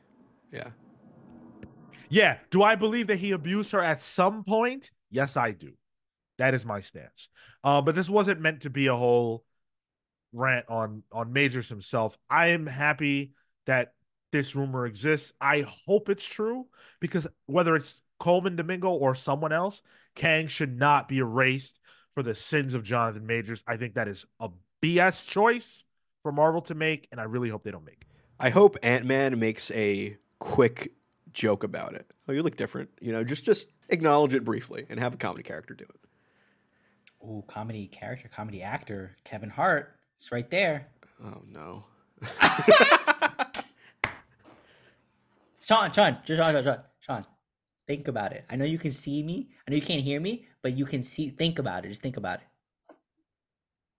Yeah. 0.52 0.70
Yeah. 2.10 2.38
Do 2.50 2.64
I 2.64 2.76
believe 2.76 3.08
that 3.08 3.20
he 3.20 3.32
abused 3.32 3.72
her 3.72 3.82
at 3.82 4.02
some 4.02 4.44
point? 4.44 4.92
Yes, 5.12 5.38
I 5.38 5.52
do. 5.52 5.74
That 6.38 6.54
is 6.54 6.66
my 6.66 6.80
stance. 6.80 7.30
Uh, 7.64 7.82
but 7.82 7.94
this 7.94 8.10
wasn't 8.10 8.42
meant 8.42 8.62
to 8.62 8.70
be 8.70 8.88
a 8.88 8.96
whole 8.96 9.44
rant 10.34 10.66
on 10.70 11.03
on 11.12 11.34
Majors 11.34 11.70
himself. 11.70 12.18
I 12.30 12.48
am 12.48 12.66
happy 12.68 13.34
that 13.66 13.94
this 14.32 14.56
rumor 14.56 14.86
exists. 14.86 15.34
I 15.41 15.66
hope 15.86 16.10
it's 16.10 16.26
true 16.26 16.68
because 16.99 17.28
whether 17.45 17.76
it's 17.76 18.02
Colman 18.20 18.56
Domingo 18.56 18.90
or 18.90 19.16
someone 19.16 19.52
else, 19.52 19.82
Kang 20.16 20.48
should 20.48 20.78
not 20.78 21.08
be 21.08 21.20
erased 21.20 21.80
for 22.14 22.24
the 22.24 22.36
sins 22.36 22.74
of 22.74 22.84
Jonathan 22.84 23.26
Majors. 23.26 23.64
I 23.68 23.78
think 23.78 23.95
that 23.95 24.08
is 24.08 24.26
a 24.40 24.49
BS 24.82 25.28
choice 25.30 25.84
for 26.22 26.32
Marvel 26.32 26.62
to 26.64 26.76
make, 26.76 27.08
and 27.12 27.20
I 27.20 27.24
really 27.24 27.49
hope 27.49 27.64
they 27.64 27.72
don't 27.72 27.86
make 27.86 28.02
it. 28.02 28.08
I 28.40 28.49
hope 28.49 28.76
Ant 28.84 29.06
Man 29.06 29.38
makes 29.40 29.72
a 29.72 30.18
quick 30.40 30.94
joke 31.34 31.64
about 31.64 31.94
it. 31.94 32.12
Oh, 32.28 32.34
you 32.34 32.41
look 32.41 32.56
different. 32.56 32.90
You 32.99 33.12
know, 33.12 33.24
just 33.24 33.45
just 33.45 33.70
acknowledge 33.90 34.34
it 34.34 34.44
briefly 34.44 34.86
and 34.90 34.99
have 34.99 35.14
a 35.14 35.18
comedy 35.18 35.44
character 35.44 35.74
do 35.74 35.86
it. 35.86 37.26
Ooh, 37.26 37.44
comedy 37.48 37.88
character, 37.88 38.30
comedy 38.30 38.64
actor, 38.64 39.16
Kevin 39.24 39.49
Hart. 39.49 39.95
It's 40.22 40.31
right 40.31 40.48
there. 40.52 40.85
Oh 41.26 41.41
no. 41.49 41.84
Sean, 45.60 45.91
Sean, 45.91 46.19
just 46.23 46.38
Sean, 46.38 46.53
Sean, 46.53 46.64
Sean, 46.64 46.80
Sean. 46.99 47.26
Think 47.88 48.07
about 48.07 48.31
it. 48.31 48.45
I 48.48 48.56
know 48.56 48.65
you 48.65 48.77
can 48.77 48.91
see 48.91 49.23
me. 49.23 49.49
I 49.68 49.72
know 49.72 49.77
you 49.77 49.81
can't 49.81 50.03
hear 50.03 50.19
me, 50.19 50.45
but 50.61 50.77
you 50.77 50.85
can 50.85 51.02
see. 51.02 51.30
Think 51.30 51.57
about 51.57 51.85
it. 51.85 51.89
Just 51.89 52.03
think 52.03 52.18
about 52.18 52.38
it. 52.38 52.95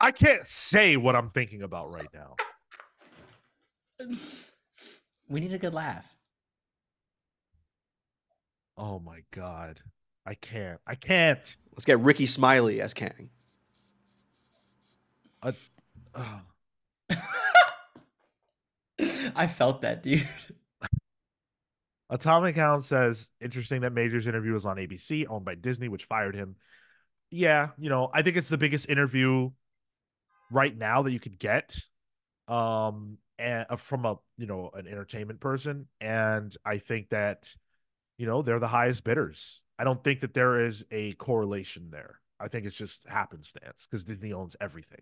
I 0.00 0.12
can't 0.12 0.46
say 0.46 0.96
what 0.96 1.16
I'm 1.16 1.30
thinking 1.30 1.60
about 1.60 1.90
right 1.90 2.06
now. 2.14 2.36
We 5.28 5.40
need 5.40 5.52
a 5.54 5.58
good 5.58 5.74
laugh. 5.74 6.06
Oh 8.76 9.00
my 9.00 9.24
god. 9.32 9.80
I 10.24 10.34
can't. 10.34 10.78
I 10.86 10.94
can't. 10.94 11.56
Let's 11.72 11.84
get 11.84 11.98
Rickey 11.98 12.26
Smiley 12.26 12.80
as 12.80 12.94
Kang. 12.94 13.30
Ugh. 16.14 16.40
I 19.34 19.46
felt 19.46 19.82
that, 19.82 20.02
dude. 20.02 20.28
Atomic 22.10 22.56
Hound 22.56 22.84
says, 22.84 23.30
interesting 23.40 23.80
that 23.82 23.92
Major's 23.92 24.26
interview 24.26 24.52
was 24.52 24.66
on 24.66 24.76
ABC, 24.76 25.26
owned 25.28 25.46
by 25.46 25.54
Disney, 25.54 25.88
which 25.88 26.04
fired 26.04 26.34
him. 26.34 26.56
Yeah, 27.30 27.70
you 27.78 27.88
know, 27.88 28.10
I 28.12 28.20
think 28.22 28.36
it's 28.36 28.50
the 28.50 28.58
biggest 28.58 28.88
interview 28.90 29.50
right 30.50 30.76
now 30.76 31.02
that 31.02 31.12
you 31.12 31.18
could 31.20 31.38
get 31.38 31.74
um 32.48 33.16
and 33.38 33.66
uh, 33.70 33.76
from 33.76 34.04
a 34.04 34.16
you 34.36 34.46
know 34.46 34.70
an 34.74 34.86
entertainment 34.86 35.40
person 35.40 35.86
and 36.00 36.54
i 36.64 36.78
think 36.78 37.08
that 37.08 37.48
you 38.18 38.26
know 38.26 38.42
they're 38.42 38.58
the 38.58 38.68
highest 38.68 39.04
bidders 39.04 39.62
i 39.78 39.84
don't 39.84 40.04
think 40.04 40.20
that 40.20 40.34
there 40.34 40.64
is 40.66 40.84
a 40.90 41.12
correlation 41.14 41.88
there 41.90 42.20
i 42.38 42.48
think 42.48 42.66
it's 42.66 42.76
just 42.76 43.06
happenstance 43.08 43.86
because 43.88 44.04
disney 44.04 44.32
owns 44.32 44.56
everything 44.60 45.00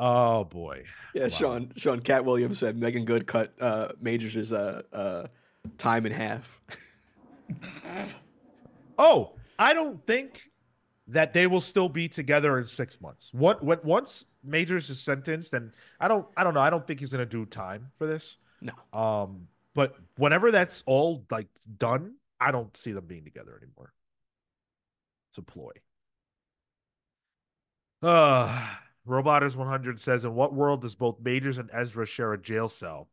oh 0.00 0.44
boy 0.44 0.82
Yeah, 1.14 1.24
Wow. 1.24 1.28
Sean 1.28 1.72
Sean 1.76 2.00
Katt 2.00 2.24
Williams 2.24 2.58
said 2.58 2.76
Meagan 2.76 3.04
Good 3.04 3.26
cut 3.26 3.54
uh, 3.60 3.90
Majors' 4.00 4.52
uh, 4.52 4.82
uh, 4.92 5.26
time 5.78 6.06
in 6.06 6.12
half. 6.12 6.60
Oh, 9.02 9.32
I 9.58 9.72
don't 9.72 10.06
think 10.06 10.50
that 11.08 11.32
they 11.32 11.46
will 11.46 11.62
still 11.62 11.88
be 11.88 12.06
together 12.06 12.58
in 12.58 12.66
six 12.66 13.00
months. 13.00 13.32
What 13.32 13.64
what 13.64 13.82
once 13.82 14.26
Majors 14.44 14.90
is 14.90 15.00
sentenced, 15.00 15.54
and 15.54 15.72
I 15.98 16.06
don't 16.06 16.26
I 16.36 16.44
don't 16.44 16.52
know. 16.52 16.60
I 16.60 16.68
don't 16.68 16.86
think 16.86 17.00
he's 17.00 17.10
gonna 17.10 17.24
do 17.24 17.46
time 17.46 17.88
for 17.96 18.06
this. 18.06 18.36
No. 18.60 18.74
Um, 18.92 19.48
but 19.74 19.96
whenever 20.18 20.50
that's 20.50 20.82
all 20.84 21.24
like 21.30 21.48
done, 21.78 22.16
I 22.38 22.50
don't 22.50 22.76
see 22.76 22.92
them 22.92 23.06
being 23.06 23.24
together 23.24 23.58
anymore. 23.62 23.94
It's 25.30 25.38
a 25.38 25.42
ploy. 25.42 25.72
Uh 28.02 28.66
Roboters 29.10 29.56
100 29.56 29.98
says, 29.98 30.24
in 30.24 30.34
what 30.34 30.54
world 30.54 30.82
does 30.82 30.94
both 30.94 31.20
Majors 31.20 31.58
and 31.58 31.68
Ezra 31.72 32.06
share 32.06 32.32
a 32.32 32.40
jail 32.40 32.68
cell 32.68 33.08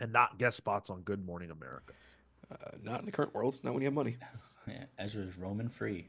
and 0.00 0.12
not 0.12 0.36
guest 0.36 0.56
spots 0.56 0.90
on 0.90 1.02
Good 1.02 1.24
Morning 1.24 1.50
America? 1.50 1.92
Uh, 2.50 2.72
not 2.82 3.00
in 3.00 3.06
the 3.06 3.12
current 3.12 3.32
world. 3.32 3.56
Not 3.62 3.72
when 3.72 3.82
you 3.82 3.86
have 3.86 3.94
money. 3.94 4.16
Yeah, 4.68 4.84
Ezra's 4.96 5.36
roaming 5.36 5.70
free. 5.70 6.06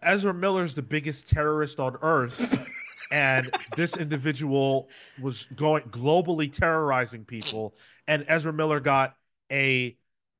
Ezra 0.00 0.32
Miller's 0.32 0.76
the 0.76 0.82
biggest 0.82 1.28
terrorist 1.28 1.80
on 1.80 1.96
earth, 2.02 2.68
and 3.10 3.50
this 3.74 3.96
individual 3.96 4.88
was 5.20 5.48
going 5.56 5.82
globally 5.86 6.52
terrorizing 6.52 7.24
people. 7.24 7.74
And 8.06 8.24
Ezra 8.28 8.52
Miller 8.52 8.78
got 8.78 9.16
a, 9.50 9.96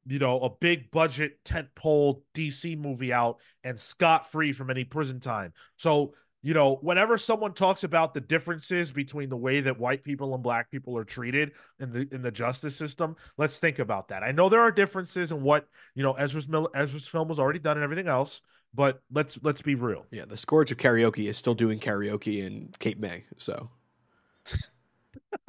you 0.06 0.18
know, 0.20 0.42
a 0.42 0.48
big 0.48 0.92
budget 0.92 1.42
tentpole 1.44 2.22
DC 2.34 2.78
movie 2.78 3.12
out 3.12 3.40
and 3.64 3.80
scot 3.80 4.30
free 4.30 4.52
from 4.52 4.70
any 4.70 4.84
prison 4.84 5.18
time. 5.18 5.52
So 5.76 6.14
you 6.44 6.52
know, 6.52 6.76
whenever 6.82 7.16
someone 7.16 7.54
talks 7.54 7.84
about 7.84 8.12
the 8.12 8.20
differences 8.20 8.92
between 8.92 9.30
the 9.30 9.36
way 9.36 9.62
that 9.62 9.80
white 9.80 10.04
people 10.04 10.34
and 10.34 10.42
black 10.42 10.70
people 10.70 10.94
are 10.98 11.04
treated 11.04 11.52
in 11.80 11.90
the 11.90 12.06
in 12.12 12.20
the 12.20 12.30
justice 12.30 12.76
system, 12.76 13.16
let's 13.38 13.58
think 13.58 13.78
about 13.78 14.08
that. 14.08 14.22
I 14.22 14.30
know 14.30 14.50
there 14.50 14.60
are 14.60 14.70
differences 14.70 15.30
in 15.30 15.40
what 15.40 15.66
you 15.94 16.02
know 16.02 16.12
Ezra's 16.12 16.46
Ezra's 16.74 17.06
film 17.06 17.28
was 17.28 17.38
already 17.38 17.60
done 17.60 17.78
and 17.78 17.82
everything 17.82 18.08
else, 18.08 18.42
but 18.74 19.00
let's 19.10 19.38
let's 19.42 19.62
be 19.62 19.74
real. 19.74 20.04
Yeah, 20.10 20.26
the 20.26 20.36
Scourge 20.36 20.70
of 20.70 20.76
Karaoke 20.76 21.30
is 21.30 21.38
still 21.38 21.54
doing 21.54 21.78
karaoke 21.78 22.44
in 22.44 22.68
Cape 22.78 22.98
May. 22.98 23.24
So, 23.38 23.70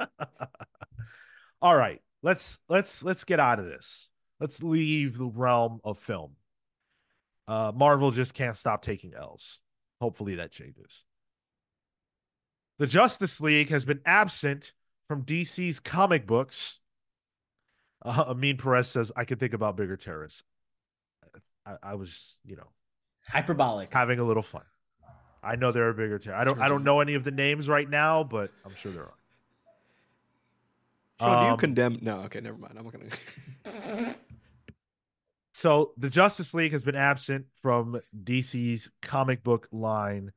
all 1.60 1.76
right, 1.76 2.00
let's 2.22 2.58
let's 2.70 3.04
let's 3.04 3.24
get 3.24 3.38
out 3.38 3.58
of 3.58 3.66
this. 3.66 4.10
Let's 4.40 4.62
leave 4.62 5.18
the 5.18 5.26
realm 5.26 5.78
of 5.84 5.98
film. 5.98 6.36
Uh, 7.46 7.70
Marvel 7.76 8.12
just 8.12 8.32
can't 8.32 8.56
stop 8.56 8.80
taking 8.80 9.12
L's. 9.12 9.60
Hopefully 10.00 10.34
that 10.36 10.52
changes. 10.52 11.04
The 12.78 12.86
Justice 12.86 13.40
League 13.40 13.70
has 13.70 13.84
been 13.84 14.00
absent 14.04 14.72
from 15.08 15.22
DC's 15.24 15.80
comic 15.80 16.26
books. 16.26 16.80
Uh, 18.04 18.24
Amin 18.28 18.56
Perez 18.58 18.88
says, 18.88 19.10
I 19.16 19.24
could 19.24 19.40
think 19.40 19.54
about 19.54 19.76
bigger 19.76 19.96
terrorists. 19.96 20.42
I, 21.64 21.76
I 21.82 21.94
was, 21.94 22.38
you 22.44 22.56
know, 22.56 22.68
Hyperbolic. 23.28 23.92
having 23.92 24.18
a 24.18 24.24
little 24.24 24.42
fun. 24.42 24.62
I 25.42 25.56
know 25.56 25.72
there 25.72 25.88
are 25.88 25.92
bigger 25.92 26.18
terrorists. 26.18 26.40
I 26.40 26.44
don't 26.44 26.60
I 26.60 26.68
don't 26.68 26.84
know 26.84 27.00
any 27.00 27.14
of 27.14 27.24
the 27.24 27.30
names 27.30 27.68
right 27.68 27.88
now, 27.88 28.22
but 28.24 28.50
I'm 28.64 28.74
sure 28.74 28.92
there 28.92 29.04
are. 29.04 29.14
Sean, 31.20 31.38
do 31.40 31.46
you 31.46 31.52
Um, 31.52 31.58
condemn? 31.58 31.98
No, 32.02 32.18
okay, 32.22 32.40
never 32.40 32.58
mind. 32.58 32.74
I'm 32.78 32.84
not 32.84 32.92
gonna. 32.92 34.14
So 35.56 35.92
the 35.96 36.10
Justice 36.10 36.52
League 36.52 36.72
has 36.72 36.84
been 36.84 36.96
absent 36.96 37.46
from 37.62 37.98
DC's 38.14 38.90
comic 39.00 39.42
book 39.42 39.66
line 39.72 40.32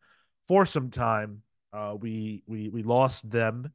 for 0.48 0.66
some 0.66 0.92
time. 0.92 1.42
Uh, 1.74 1.98
we 2.00 2.42
we 2.48 2.70
we 2.70 2.84
lost 2.84 3.30
them 3.30 3.74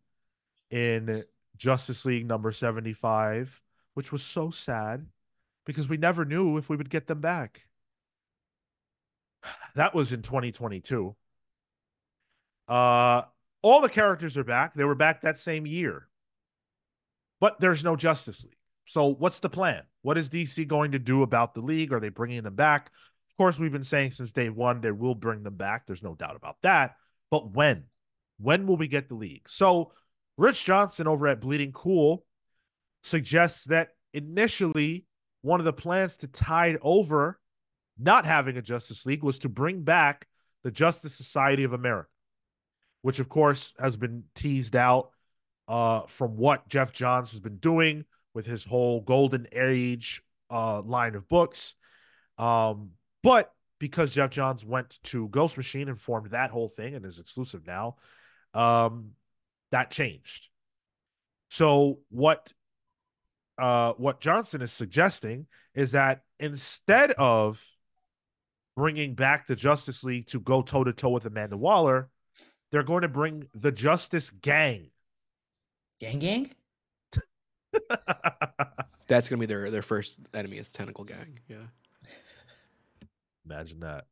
in 0.71 1.23
Justice 1.59 2.07
League 2.07 2.27
number 2.27 2.51
75, 2.51 3.61
which 3.93 4.11
was 4.11 4.23
so 4.23 4.49
sad 4.49 5.07
because 5.67 5.87
we 5.87 5.99
never 5.99 6.25
knew 6.25 6.57
if 6.57 6.71
we 6.71 6.79
would 6.79 6.89
get 6.89 7.09
them 7.09 7.21
back. 7.21 7.67
That 9.75 9.95
was 9.95 10.13
in 10.15 10.23
2022. 10.23 11.15
Uh 12.67 13.23
all 13.61 13.83
the 13.83 13.91
characters 13.91 14.39
are 14.39 14.45
back. 14.45 14.73
They 14.73 14.85
were 14.85 14.95
back 14.95 15.21
that 15.21 15.39
same 15.39 15.67
year. 15.67 16.09
But 17.39 17.61
there's 17.61 17.85
no 17.85 17.97
Justice 17.97 18.43
League. 18.45 18.64
So 18.87 19.07
what's 19.07 19.41
the 19.41 19.51
plan? 19.51 19.83
What 20.03 20.19
is 20.19 20.29
DC 20.29 20.67
going 20.67 20.93
to 20.93 20.99
do 20.99 21.23
about 21.23 21.55
the 21.55 21.61
league? 21.61 21.93
Are 21.93 22.01
they 22.01 22.11
bringing 22.11 22.43
them 22.43 22.55
back? 22.55 22.91
Of 23.31 23.37
course, 23.37 23.59
we've 23.59 23.73
been 23.73 23.83
saying 23.83 24.13
since 24.13 24.33
day 24.33 24.51
one 24.51 24.81
they 24.81 24.93
will 24.93 25.15
bring 25.15 25.43
them 25.43 25.57
back. 25.57 25.87
There's 25.87 26.03
no 26.03 26.15
doubt 26.15 26.37
about 26.37 26.57
that. 26.63 26.97
But 27.31 27.53
when? 27.53 27.85
When 28.39 28.67
will 28.67 28.77
we 28.77 28.89
get 28.89 29.09
the 29.09 29.15
league? 29.15 29.49
So 29.49 29.93
Rich 30.37 30.65
Johnston 30.65 31.07
over 31.07 31.27
at 31.29 31.41
Bleeding 31.41 31.73
Cool 31.73 32.25
suggests 33.03 33.65
that 33.65 33.91
initially 34.13 35.07
one 35.43 35.61
of 35.61 35.65
the 35.65 35.73
plans 35.73 36.17
to 36.19 36.27
tide 36.27 36.79
over 36.83 37.39
not 37.99 38.25
having 38.25 38.57
a 38.57 38.63
Justice 38.63 39.07
League 39.07 39.23
was 39.23 39.41
to 39.41 39.49
bring 39.49 39.83
back 39.83 40.27
the 40.63 40.71
Justice 40.71 41.15
Society 41.15 41.65
of 41.65 41.73
America, 41.73 42.09
which 43.03 43.21
of 43.21 43.29
course 43.29 43.75
has 43.79 43.97
been 43.97 44.25
teased 44.35 44.75
out 44.75 45.11
uh, 45.69 46.03
from 46.07 46.37
what 46.37 46.69
Geoff 46.69 46.93
Johns 46.93 47.31
has 47.33 47.41
been 47.41 47.59
doing 47.59 48.05
with 48.35 48.47
his 48.47 48.65
whole 48.65 49.01
golden 49.01 49.47
age 49.53 50.23
uh, 50.51 50.83
line 50.83 51.15
of 51.15 51.29
books. 51.29 51.75
Um, 52.37 52.91
but 53.23 53.53
because 53.79 54.13
Geoff 54.13 54.31
Johns 54.31 54.65
went 54.65 54.99
to 55.05 55.29
Ghost 55.29 55.57
Machine 55.57 55.89
and 55.89 55.99
formed 55.99 56.31
that 56.31 56.51
whole 56.51 56.69
thing 56.69 56.95
and 56.95 57.05
is 57.07 57.19
exclusive 57.19 57.67
now, 57.67 57.97
um, 58.53 59.11
that 59.71 59.91
changed. 59.91 60.49
So 61.51 61.99
what 62.11 62.53
uh, 63.59 63.93
what 63.93 64.21
Johnston 64.21 64.63
is 64.63 64.73
suggesting 64.73 65.47
is 65.75 65.93
that 65.93 66.23
instead 66.41 67.13
of 67.13 67.65
bringing 68.77 69.15
back 69.15 69.47
the 69.47 69.55
Justice 69.55 70.03
League 70.03 70.27
to 70.29 70.41
go 70.41 70.63
toe 70.63 70.83
to 70.85 70.93
toe 70.93 71.11
with 71.11 71.27
Amanda 71.27 71.57
Waller, 71.57 72.09
they're 72.73 72.83
going 72.83 73.03
to 73.03 73.09
bring 73.09 73.49
the 73.55 73.71
Justice 73.71 74.31
Gang. 74.31 74.91
Gang 76.01 76.19
gang? 76.19 76.51
That's 79.07 79.29
gonna 79.29 79.41
be 79.41 79.47
their 79.47 79.71
their 79.71 79.83
first 79.83 80.19
enemy 80.33 80.59
is 80.59 80.73
Tentacle 80.73 81.05
Gang. 81.05 81.39
Yeah. 81.49 81.57
Imagine 83.45 83.81
that. 83.81 84.07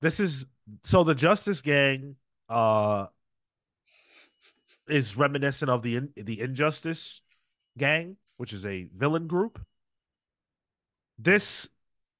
This 0.00 0.18
is 0.18 0.46
so 0.84 1.04
the 1.04 1.14
Justice 1.14 1.62
Gang 1.62 2.16
uh 2.48 3.06
is 4.88 5.16
reminiscent 5.16 5.70
of 5.70 5.82
the 5.82 6.00
the 6.16 6.40
Injustice 6.40 7.22
Gang, 7.78 8.16
which 8.36 8.52
is 8.52 8.66
a 8.66 8.88
villain 8.92 9.26
group. 9.26 9.64
This 11.18 11.68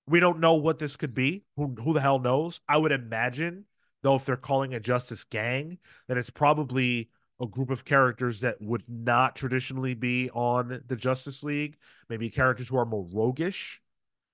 we 0.07 0.21
don't 0.21 0.41
know 0.41 0.55
what 0.55 0.79
this 0.79 0.97
could 0.97 1.15
be. 1.15 1.45
Who 1.57 1.75
who 1.83 1.93
the 1.93 2.01
hell 2.01 2.19
knows? 2.19 2.61
I 2.69 2.77
would 2.77 2.93
imagine 2.93 3.65
though 4.03 4.17
if 4.17 4.25
they're 4.25 4.37
calling 4.37 4.73
it 4.73 4.83
Justice 4.83 5.25
Gang, 5.25 5.79
that 6.09 6.19
it's 6.19 6.31
probably 6.31 7.11
a 7.43 7.47
group 7.47 7.71
of 7.71 7.85
characters 7.85 8.41
that 8.41 8.63
would 8.63 8.85
not 8.89 9.35
traditionally 9.35 9.95
be 9.95 10.31
on 10.31 10.83
the 10.87 10.97
Justice 10.97 11.43
League. 11.43 11.77
Maybe 12.09 12.31
characters 12.31 12.69
who 12.69 12.77
are 12.77 12.87
more 12.87 13.05
roguish. 13.13 13.81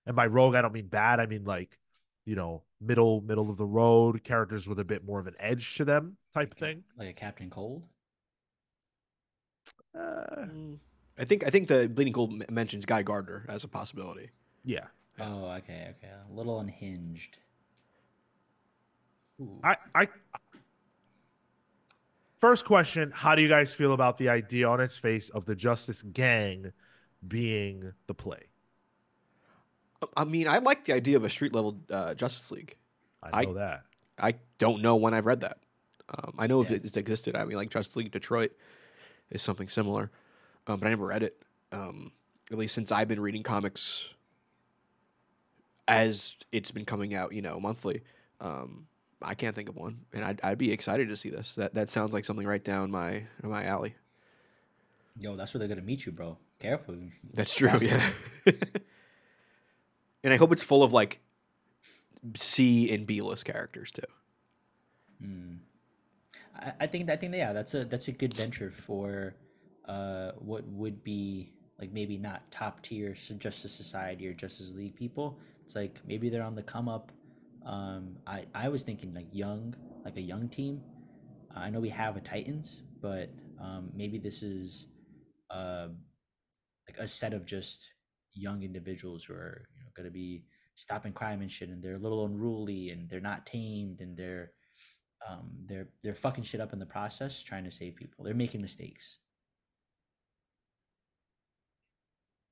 And 0.07 0.15
by 0.15 0.27
rogue, 0.27 0.55
I 0.55 0.63
don't 0.63 0.75
mean 0.75 0.89
bad. 0.89 1.19
I 1.19 1.27
mean 1.27 1.45
like, 1.45 1.79
you 2.27 2.37
know, 2.37 2.63
middle 2.81 3.23
middle 3.23 3.51
of 3.51 3.57
the 3.57 3.67
road 3.67 4.23
characters 4.23 4.69
with 4.69 4.79
a 4.79 4.85
bit 4.85 5.05
more 5.05 5.19
of 5.19 5.27
an 5.27 5.35
edge 5.41 5.77
to 5.77 5.85
them, 5.85 6.17
type 6.35 6.55
thing. 6.55 6.85
Like 6.97 7.09
a 7.09 7.13
Captain 7.15 7.51
Cold? 7.51 7.85
Uh, 9.99 10.47
I 11.19 11.25
think 11.25 11.47
I 11.47 11.51
think 11.51 11.69
the 11.69 11.89
Bleeding 11.89 12.13
Cool 12.13 12.39
mentions 12.51 12.85
Guy 12.87 13.03
Gardner 13.03 13.47
as 13.49 13.65
a 13.65 13.69
possibility. 13.69 14.31
yeah, 14.65 14.87
Oh, 15.21 15.51
okay, 15.59 15.95
okay. 15.97 16.13
A 16.31 16.33
little 16.33 16.61
unhinged. 16.61 17.39
Ooh. 19.41 19.59
I 19.65 19.77
I. 19.95 20.09
First 22.39 22.65
question: 22.65 23.11
How 23.11 23.35
do 23.35 23.43
you 23.43 23.49
guys 23.49 23.75
feel 23.75 23.93
about 23.93 24.17
the 24.17 24.29
idea 24.29 24.69
on 24.69 24.81
its 24.81 24.97
face 24.97 25.29
of 25.29 25.45
the 25.45 25.55
Justice 25.57 26.03
Gang 26.03 26.73
being 27.27 27.93
the 28.07 28.15
play? 28.15 28.45
I 30.17 30.23
mean, 30.25 30.47
I 30.47 30.59
like 30.59 30.85
the 30.85 30.95
idea 30.95 31.17
of 31.17 31.25
a 31.25 31.29
street 31.31 31.53
level 31.53 31.81
uh, 31.91 32.15
Justice 32.15 32.51
League. 32.53 32.77
I 33.23 33.41
I- 33.41 33.45
know 33.45 33.55
that. 33.55 33.83
I 34.21 34.35
don't 34.59 34.83
know 34.83 34.97
when 34.97 35.15
I've 35.15 35.27
read 35.27 35.41
that. 35.41 35.59
Um, 36.09 36.35
I 36.39 36.47
know 36.49 36.61
Yeah. 36.63 36.73
if 36.73 36.85
it's 36.85 36.97
existed. 36.97 37.37
I 37.37 37.45
mean, 37.45 37.57
like 37.57 37.71
Justice 37.71 37.95
League 37.97 38.11
Detroit 38.11 38.53
is 39.31 39.43
something 39.43 39.69
similar, 39.69 40.11
um, 40.67 40.81
but 40.81 40.87
I 40.87 40.91
never 40.91 41.07
read 41.07 41.23
it. 41.23 41.41
Um, 41.71 42.13
at 42.51 42.57
least 42.59 42.75
since 42.75 42.91
I've 42.91 43.07
been 43.09 43.21
reading 43.21 43.43
comics 43.43 44.15
as 45.87 46.37
it's 46.51 46.71
been 46.71 46.85
coming 46.85 47.15
out, 47.15 47.33
you 47.33 47.43
know, 47.43 47.61
monthly. 47.61 48.03
Um, 48.41 48.87
I 49.21 49.35
can't 49.35 49.55
think 49.55 49.69
of 49.69 49.77
one, 49.77 50.07
and 50.13 50.25
I'd, 50.25 50.41
I'd 50.43 50.59
be 50.59 50.73
excited 50.73 51.09
to 51.09 51.17
see 51.17 51.31
this. 51.31 51.55
That 51.55 51.75
that 51.75 51.91
sounds 51.91 52.13
like 52.13 52.25
something 52.25 52.47
right 52.47 52.63
down 52.63 52.91
my 52.91 53.25
my 53.43 53.65
alley. 53.65 53.97
Yo, 55.19 55.37
that's 55.37 55.53
where 55.53 55.59
they're 55.59 55.69
gonna 55.69 55.83
meet 55.83 56.07
you, 56.07 56.13
bro. 56.13 56.39
Careful. 56.61 56.97
That's 57.35 57.55
true. 57.55 57.69
Cross 57.69 57.83
Yeah. 57.83 58.11
and 60.25 60.33
I 60.33 60.37
hope 60.37 60.53
it's 60.53 60.63
full 60.63 60.83
of 60.83 60.93
like 60.93 61.21
C 62.37 62.93
and 62.93 63.07
B 63.07 63.21
list 63.21 63.45
characters 63.45 63.91
too. 63.91 64.03
Mm. 65.23 65.59
I, 66.57 66.73
I 66.81 66.87
think 66.87 67.11
I 67.11 67.17
think 67.17 67.35
yeah, 67.35 67.53
that's 67.53 67.75
a 67.75 67.85
that's 67.85 68.09
a 68.09 68.13
good 68.13 68.35
venture 68.35 68.71
for 68.71 69.35
uh 69.87 70.33
what 70.39 70.67
would 70.69 71.03
be 71.03 71.53
like 71.79 71.93
maybe 71.93 72.17
not 72.17 72.51
top 72.51 72.83
tier 72.83 73.15
Justice 73.15 73.73
Society 73.73 74.27
or 74.27 74.33
Justice 74.33 74.73
League 74.75 74.97
people. 74.97 75.39
It's 75.65 75.77
like 75.77 76.01
maybe 76.07 76.29
they're 76.29 76.43
on 76.43 76.55
the 76.55 76.63
come 76.63 76.89
up. 76.89 77.13
Um, 77.69 78.17
I 78.27 78.47
I 78.55 78.69
was 78.71 78.83
thinking 78.83 79.13
like 79.13 79.27
young, 79.31 79.77
like 80.05 80.17
a 80.17 80.23
young 80.23 80.49
team. 80.49 80.81
I 81.55 81.71
know 81.71 81.81
we 81.81 81.91
have 81.91 82.17
a 82.17 82.21
Titans, 82.21 82.83
but 83.03 83.31
um, 83.61 83.91
maybe 83.95 84.19
this 84.19 84.43
is 84.43 84.87
uh, 85.51 85.89
like 86.89 86.99
a 86.99 87.07
set 87.07 87.35
of 87.35 87.45
just 87.45 87.87
young 88.33 88.63
individuals 88.63 89.25
who 89.25 89.35
are 89.35 89.69
you 89.77 89.85
know 89.85 89.91
going 89.95 90.07
to 90.07 90.13
be 90.13 90.45
stopping 90.77 91.13
crime 91.13 91.43
and 91.43 91.53
shit, 91.53 91.69
and 91.69 91.83
they're 91.83 91.97
a 91.97 91.99
little 91.99 92.25
unruly 92.25 92.91
and 92.91 93.11
they're 93.11 93.21
not 93.21 93.45
tamed 93.45 94.01
and 94.01 94.17
they're 94.17 94.53
um, 95.29 95.51
they're 95.67 95.89
they're 96.03 96.15
fucking 96.15 96.45
shit 96.45 96.61
up 96.61 96.73
in 96.73 96.79
the 96.79 96.87
process, 96.87 97.43
trying 97.43 97.65
to 97.65 97.71
save 97.71 97.97
people. 97.97 98.25
They're 98.25 98.35
making 98.35 98.63
mistakes. 98.63 99.19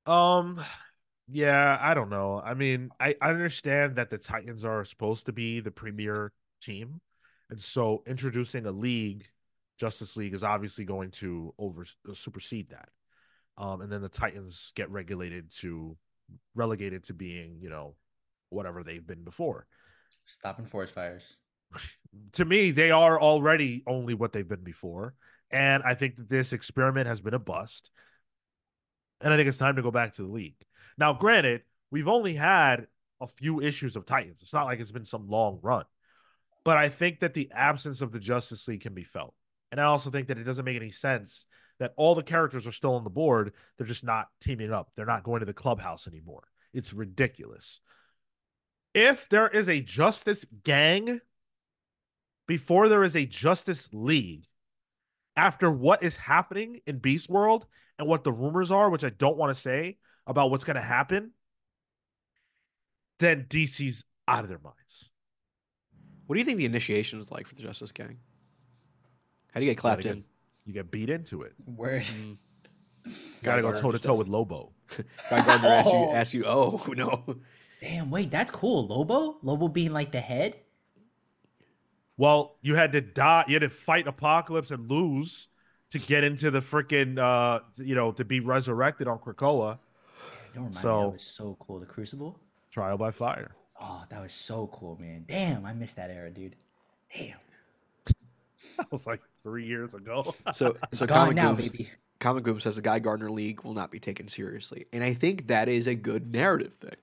Um, 0.05 0.63
yeah, 1.28 1.78
I 1.81 1.94
don't 1.94 2.11
know. 2.11 2.40
I 2.44 2.55
mean, 2.55 2.90
I, 3.01 3.15
I 3.20 3.31
understand 3.31 3.97
that 3.97 4.11
the 4.11 4.19
Titans 4.19 4.65
are 4.65 4.85
supposed 4.85 5.27
to 5.27 5.32
be 5.32 5.61
the 5.61 5.70
premier 5.70 6.32
team, 6.61 7.01
and 7.51 7.61
so 7.61 8.03
introducing 8.07 8.66
a 8.66 8.73
league, 8.73 9.27
Justice 9.78 10.16
League, 10.16 10.35
is 10.35 10.43
obviously 10.43 10.85
going 10.85 11.11
to 11.12 11.55
over 11.59 11.85
uh, 12.09 12.15
supersede 12.15 12.70
that. 12.70 12.89
Um, 13.59 13.81
and 13.81 13.90
then 13.90 14.03
the 14.03 14.09
Titans 14.09 14.73
get 14.74 14.90
regulated 14.90 15.51
to 15.59 15.97
relegated 16.55 17.05
to 17.05 17.15
being, 17.15 17.59
you 17.61 17.70
know, 17.70 17.94
whatever 18.51 18.82
they've 18.82 19.07
been 19.07 19.24
before. 19.24 19.66
Stopping 20.27 20.66
forest 20.66 20.94
fires. 20.94 21.24
to 22.32 22.44
me, 22.44 22.70
they 22.70 22.90
are 22.90 23.20
already 23.20 23.82
only 23.86 24.15
what 24.15 24.32
they've 24.32 24.48
been 24.48 24.65
before. 24.65 25.15
And 25.51 25.82
I 25.82 25.94
think 25.94 26.16
that 26.16 26.28
this 26.28 26.53
experiment 26.53 27.07
has 27.07 27.20
been 27.20 27.35
a 27.35 27.39
bust. 27.39 27.90
And 29.20 29.32
I 29.32 29.36
think 29.36 29.48
it's 29.48 29.59
time 29.59 29.77
to 29.77 29.82
go 29.82 29.90
back 29.90 30.15
to 30.15 30.23
the 30.23 30.32
league. 30.32 30.66
Now, 30.98 31.12
granted, 31.12 31.62
we've 31.90 32.09
only 32.09 32.35
had 32.35 32.86
a 33.20 33.27
few 33.27 33.60
issues 33.60 33.97
of 33.97 34.06
Titans. 34.06 34.43
It's 34.43 34.52
not 34.52 34.66
like 34.66 34.81
it's 34.81 34.93
been 34.93 35.05
some 35.05 35.28
long 35.28 35.59
run. 35.62 35.85
But 36.64 36.77
I 36.77 36.89
think 36.89 37.20
that 37.20 37.35
the 37.35 37.51
absence 37.55 38.02
of 38.02 38.12
the 38.12 38.18
Justice 38.18 38.66
League 38.66 38.81
can 38.81 38.94
be 38.94 39.05
felt. 39.05 39.35
And 39.70 39.81
I 39.81 39.85
also 39.85 40.10
think 40.10 40.28
that 40.28 40.39
it 40.39 40.44
doesn't 40.44 40.64
make 40.64 40.77
any 40.77 40.90
sense 40.90 41.44
that 41.78 41.93
all 41.97 42.14
the 42.14 42.23
characters 42.23 42.66
are 42.66 42.73
still 42.73 42.94
on 42.94 43.05
the 43.05 43.10
board. 43.10 43.52
They're 43.77 43.86
just 43.86 44.05
not 44.05 44.28
teaming 44.40 44.73
up. 44.73 44.90
They're 44.97 45.06
not 45.06 45.23
going 45.23 45.40
to 45.40 45.47
the 45.47 45.52
clubhouse 45.52 46.09
anymore. 46.09 46.44
It's 46.73 46.93
ridiculous. 46.93 47.81
If 48.94 49.28
there 49.28 49.48
is 49.48 49.68
a 49.68 49.81
Justice 49.81 50.44
Gang 50.64 51.20
before 52.47 52.89
there 52.89 53.05
is 53.05 53.14
a 53.14 53.27
Justice 53.27 53.89
League, 53.93 54.47
after 55.36 55.70
what 55.70 56.02
is 56.02 56.16
happening 56.16 56.81
in 56.86 56.98
Beast 56.98 57.28
World 57.28 57.66
and 57.98 58.09
what 58.09 58.24
the 58.24 58.32
rumors 58.32 58.70
are, 58.70 58.89
which 58.89 59.05
I 59.05 59.10
don't 59.10 59.36
want 59.36 59.55
to 59.55 59.60
say 59.60 59.98
about 60.27 60.51
what's 60.51 60.65
going 60.65 60.77
to 60.77 60.82
happen, 60.82 61.32
then 63.19 63.47
DC's 63.48 64.05
out 64.28 64.43
of 64.44 64.48
their 64.48 64.61
minds. 64.62 65.11
What 66.27 66.35
do 66.35 66.40
you 66.40 66.44
think 66.44 66.59
the 66.59 66.66
initiation 66.66 67.20
is 67.20 67.31
like 67.31 67.47
for 67.47 67.55
the 67.55 67.62
Justice 67.62 67.93
Gang? 67.93 68.19
How 69.53 69.61
do 69.61 69.66
you 69.66 69.73
get 69.73 69.78
clapped 69.78 70.05
you 70.05 70.11
in? 70.11 70.24
you 70.65 70.73
get 70.73 70.90
beat 70.90 71.09
into 71.09 71.43
it. 71.43 71.53
Word. 71.65 72.03
Mm. 72.03 72.36
Got 73.43 73.57
to 73.57 73.62
go 73.62 73.73
toe 73.73 73.93
to 73.93 73.98
toe 73.98 74.15
with 74.16 74.27
Lobo. 74.27 74.73
Guy 75.31 75.44
Gardner 75.47 75.69
asks 75.69 75.93
you, 75.93 75.98
Oh. 75.98 76.12
asks 76.12 76.35
you, 76.35 76.44
oh 76.47 76.85
no, 76.97 77.36
Damn, 77.81 78.11
wait, 78.11 78.31
that's 78.31 78.51
cool. 78.51 78.86
Lobo? 78.86 79.36
Lobo 79.43 79.69
being 79.69 79.93
like 79.93 80.11
the 80.11 80.20
head? 80.20 80.57
Well, 82.16 82.57
you 82.62 82.74
had 82.74 82.93
to 82.93 83.01
die. 83.01 83.44
You 83.47 83.55
had 83.55 83.62
to 83.62 83.69
fight 83.70 84.09
Apocalypse 84.09 84.70
and 84.70 84.90
lose 84.90 85.48
to 85.90 85.98
get 85.98 86.24
into 86.24 86.51
the 86.51 86.61
freaking, 86.61 87.19
uh, 87.19 87.61
you 87.77 87.94
know, 87.94 88.12
to 88.12 88.24
be 88.24 88.40
resurrected 88.40 89.07
on 89.07 89.19
Krakoa. 89.19 89.78
Don't 90.57 90.65
remind 90.65 90.77
me. 90.77 90.81
So- 90.83 91.01
That 91.03 91.12
was 91.12 91.23
so 91.23 91.57
cool. 91.61 91.78
The 91.81 91.87
Crucible? 91.87 92.41
Trial 92.73 92.97
by 92.99 93.11
fire. 93.11 93.53
Oh, 93.81 94.05
that 94.09 94.23
was 94.23 94.33
so 94.33 94.69
cool, 94.73 94.97
man. 95.01 95.24
Damn, 95.28 95.65
I 95.66 95.73
missed 95.74 95.97
that 95.97 96.11
era, 96.11 96.31
dude. 96.31 96.57
Damn. 97.16 97.37
That 98.78 98.93
was 98.93 99.07
like 99.07 99.20
three 99.43 99.65
years 99.66 99.95
ago. 99.95 100.35
so 100.53 100.74
so 100.93 101.07
Gone 101.07 101.16
comic 101.19 101.37
now, 101.37 101.53
Boom- 101.55 101.57
baby. 101.57 101.91
Comic 102.20 102.45
Boom 102.45 102.61
says 102.61 102.77
the 102.77 102.83
Guy 102.83 102.99
Gardner 102.99 103.31
League 103.31 103.62
will 103.65 103.73
not 103.74 103.91
be 103.91 103.99
taken 103.99 104.28
seriously, 104.28 104.87
and 104.93 105.03
I 105.05 105.12
think 105.15 105.47
that 105.49 105.69
is 105.69 105.87
a 105.87 105.95
good 105.95 106.33
narrative 106.33 106.74
thing, 106.74 106.97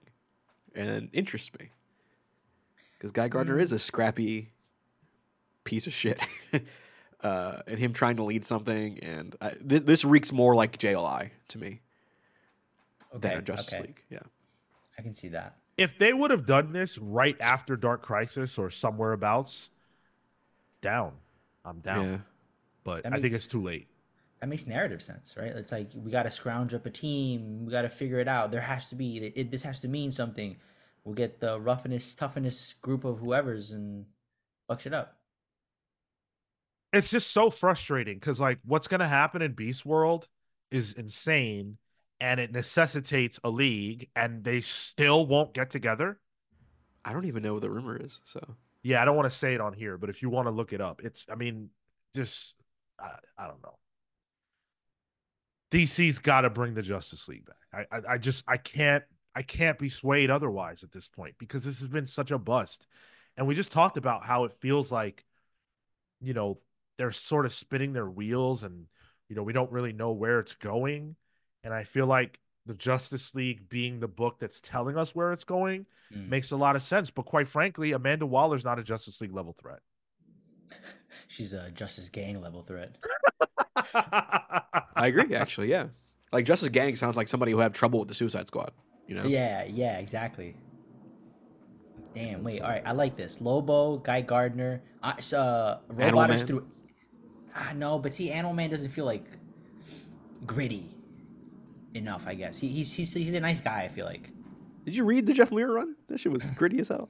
and 0.75 1.09
interests 1.13 1.51
me 1.59 1.69
because 2.97 3.11
Guy 3.11 3.27
Gardner 3.27 3.59
is 3.59 3.71
a 3.71 3.79
scrappy 3.79 4.51
piece 5.63 5.85
of 5.87 5.93
shit, 5.93 6.21
uh, 7.23 7.61
and 7.67 7.79
him 7.79 7.93
trying 7.93 8.17
to 8.17 8.23
lead 8.23 8.45
something, 8.45 8.99
and 8.99 9.35
I, 9.41 9.49
th- 9.51 9.83
this 9.83 10.03
reeks 10.05 10.31
more 10.31 10.53
like 10.55 10.77
JLI 10.77 11.29
to 11.49 11.57
me 11.59 11.81
than 13.13 13.31
Okay, 13.31 13.39
a 13.39 13.41
Justice 13.41 13.73
okay. 13.75 13.83
League. 13.83 14.03
Yeah, 14.09 14.19
I 14.97 15.01
can 15.01 15.13
see 15.13 15.29
that. 15.29 15.55
if 15.77 15.97
they 15.97 16.13
would 16.13 16.31
have 16.31 16.45
done 16.45 16.71
this 16.73 16.97
right 16.97 17.35
after 17.39 17.75
Dark 17.75 18.01
Crisis 18.03 18.57
or 18.57 18.69
somewhere 18.69 19.13
abouts, 19.13 19.69
down. 20.81 21.13
I'm 21.65 21.79
down. 21.79 22.05
yeah. 22.05 22.17
But 22.83 23.03
That 23.03 23.13
I 23.13 23.21
think 23.21 23.33
it's 23.33 23.47
too 23.47 23.61
late. 23.61 23.87
That 24.41 24.47
makes 24.49 24.67
narrative 24.67 25.01
sense, 25.01 25.37
right? 25.37 25.51
It's 25.55 25.71
like 25.71 25.91
we 25.95 26.11
got 26.11 26.23
to 26.23 26.31
scrounge 26.31 26.73
up 26.73 26.85
a 26.85 26.89
team. 26.89 27.65
We 27.65 27.71
got 27.71 27.83
to 27.83 27.89
figure 27.89 28.19
it 28.19 28.27
out. 28.27 28.51
There 28.51 28.59
has 28.59 28.87
to 28.87 28.95
be 28.95 29.17
it, 29.17 29.51
this 29.51 29.63
has 29.63 29.79
to 29.81 29.87
mean 29.87 30.11
something. 30.11 30.57
We'll 31.05 31.15
get 31.15 31.39
the 31.39 31.59
roughness, 31.59 32.13
toughness 32.15 32.73
group 32.81 33.05
of 33.05 33.19
whoever's 33.19 33.71
and 33.71 34.05
fuck 34.67 34.81
shit 34.81 34.93
up. 34.93 35.17
It's 36.91 37.09
just 37.09 37.31
so 37.31 37.49
frustrating 37.49 38.15
because 38.19 38.39
like 38.39 38.59
what's 38.65 38.87
gonna 38.87 39.07
happen 39.07 39.41
in 39.41 39.53
Beast 39.53 39.85
World 39.85 40.27
is 40.69 40.93
insane 40.93 41.77
and 42.19 42.39
it 42.39 42.51
necessitates 42.51 43.39
a 43.43 43.49
league 43.49 44.09
and 44.15 44.43
they 44.43 44.61
still 44.61 45.25
won't 45.25 45.53
get 45.53 45.69
together. 45.69 46.19
I 47.05 47.13
don't 47.13 47.25
even 47.25 47.43
know 47.43 47.53
what 47.53 47.61
the 47.61 47.69
rumor 47.69 47.97
is. 47.97 48.21
So 48.23 48.39
Yeah, 48.81 49.01
I 49.01 49.05
don't 49.05 49.15
want 49.15 49.29
to 49.31 49.37
say 49.37 49.53
it 49.53 49.61
on 49.61 49.73
here, 49.73 49.97
but 49.97 50.09
if 50.09 50.21
you 50.21 50.29
want 50.29 50.47
to 50.47 50.51
look 50.51 50.73
it 50.73 50.81
up, 50.81 51.01
it's 51.03 51.25
I 51.31 51.35
mean, 51.35 51.69
just 52.15 52.55
I, 52.99 53.11
I 53.37 53.47
don't 53.47 53.61
know. 53.61 53.77
DC's 55.71 56.19
got 56.19 56.41
to 56.41 56.49
bring 56.49 56.75
the 56.75 56.81
Justice 56.83 57.27
League 57.27 57.45
back. 57.45 57.87
I, 57.91 57.97
I 57.97 58.01
I 58.13 58.17
just 58.17 58.43
I 58.47 58.57
can't 58.57 59.03
I 59.35 59.41
can't 59.41 59.79
be 59.79 59.89
swayed 59.89 60.29
otherwise 60.29 60.83
at 60.83 60.91
this 60.91 61.07
point 61.07 61.35
because 61.39 61.63
this 61.63 61.79
has 61.79 61.87
been 61.87 62.05
such 62.07 62.31
a 62.31 62.37
bust. 62.37 62.87
And 63.35 63.47
we 63.47 63.55
just 63.55 63.71
talked 63.71 63.97
about 63.97 64.23
how 64.23 64.43
it 64.45 64.53
feels 64.53 64.91
like 64.91 65.25
you 66.21 66.33
know, 66.33 66.57
they're 66.97 67.11
sort 67.11 67.45
of 67.45 67.53
spinning 67.53 67.91
their 67.93 68.09
wheels 68.09 68.63
and 68.63 68.85
you 69.29 69.35
know, 69.35 69.43
we 69.43 69.53
don't 69.53 69.71
really 69.71 69.93
know 69.93 70.11
where 70.11 70.39
it's 70.39 70.55
going. 70.55 71.15
And 71.63 71.73
I 71.73 71.83
feel 71.83 72.05
like 72.05 72.39
the 72.65 72.73
Justice 72.73 73.33
League 73.35 73.67
being 73.69 73.99
the 73.99 74.07
book 74.07 74.37
that's 74.39 74.61
telling 74.61 74.97
us 74.97 75.13
where 75.15 75.31
it's 75.33 75.43
going 75.43 75.85
Mm. 76.13 76.29
makes 76.29 76.51
a 76.51 76.55
lot 76.57 76.75
of 76.75 76.83
sense. 76.83 77.09
But 77.09 77.25
quite 77.25 77.47
frankly, 77.47 77.91
Amanda 77.91 78.25
Waller's 78.25 78.63
not 78.63 78.77
a 78.77 78.83
Justice 78.83 79.19
League 79.21 79.33
level 79.33 79.53
threat. 79.53 79.79
She's 81.27 81.53
a 81.53 81.71
Justice 81.71 82.09
Gang 82.09 82.39
level 82.41 82.61
threat. 82.61 82.97
I 83.95 85.07
agree. 85.07 85.35
Actually, 85.35 85.69
yeah. 85.69 85.87
Like 86.31 86.45
Justice 86.45 86.69
Gang 86.69 86.95
sounds 86.95 87.17
like 87.17 87.27
somebody 87.27 87.51
who 87.51 87.59
had 87.59 87.73
trouble 87.73 87.99
with 87.99 88.07
the 88.09 88.13
Suicide 88.13 88.47
Squad. 88.47 88.71
You 89.07 89.15
know? 89.15 89.23
Yeah, 89.25 89.63
yeah, 89.63 89.97
exactly. 89.97 90.55
Damn, 92.15 92.43
wait, 92.43 92.61
all 92.61 92.69
right, 92.69 92.83
I 92.85 92.91
like 92.91 93.17
this. 93.17 93.41
Lobo, 93.41 93.97
Guy 93.97 94.21
Gardner, 94.21 94.81
uh, 95.01 95.13
s- 95.17 95.33
uh 95.33 95.79
Animal 95.89 96.21
Robotters 96.21 96.37
Man? 96.41 96.47
through. 96.47 96.67
I 97.55 97.73
know, 97.73 97.97
but 97.97 98.13
see, 98.13 98.31
Animal 98.31 98.53
Man 98.53 98.69
doesn't 98.69 98.91
feel 98.91 99.05
like 99.05 99.25
gritty 100.45 100.95
enough. 101.93 102.27
I 102.27 102.33
guess 102.35 102.59
he, 102.59 102.69
he's 102.69 102.93
he's 102.93 103.13
he's 103.13 103.33
a 103.33 103.39
nice 103.39 103.61
guy. 103.61 103.83
I 103.83 103.87
feel 103.89 104.05
like 104.05 104.29
Did 104.85 104.95
you 104.95 105.03
read 105.03 105.25
the 105.25 105.33
Jeff 105.33 105.49
Lemire 105.49 105.73
run? 105.73 105.95
That 106.07 106.19
shit 106.19 106.31
was 106.31 106.45
gritty 106.47 106.79
as 106.79 106.87
hell. 106.89 107.09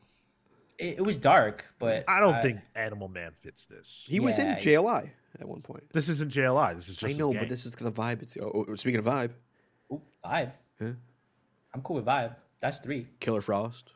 it, 0.77 0.97
it 0.97 1.01
was 1.01 1.18
dark, 1.18 1.65
but 1.80 2.03
I 2.07 2.19
don't 2.19 2.35
uh, 2.35 2.41
think 2.41 2.60
Animal 2.76 3.07
Man 3.07 3.31
fits 3.35 3.65
this. 3.65 4.05
He 4.07 4.19
was 4.19 4.39
in 4.39 4.47
JLI 4.55 5.10
at 5.39 5.47
one 5.47 5.61
point. 5.61 5.84
This 5.91 6.10
isn't 6.10 6.31
JLI. 6.31 6.76
This 6.76 6.89
is 6.89 6.97
just 6.97 7.15
I 7.15 7.18
know, 7.18 7.34
but 7.34 7.49
this 7.49 7.65
is 7.65 7.72
the 7.72 7.91
vibe. 7.91 8.22
It's 8.22 8.38
oh, 8.41 8.65
oh, 8.69 8.76
speaking 8.76 8.99
of 8.99 9.05
vibe, 9.05 9.31
Ooh, 9.91 10.01
vibe. 10.23 10.51
Yeah. 10.80 10.91
I'm 11.73 11.81
cool 11.81 11.97
with 11.97 12.05
vibe. 12.05 12.35
That's 12.61 12.80
three. 12.80 13.07
Killer 13.19 13.41
Frost. 13.41 13.91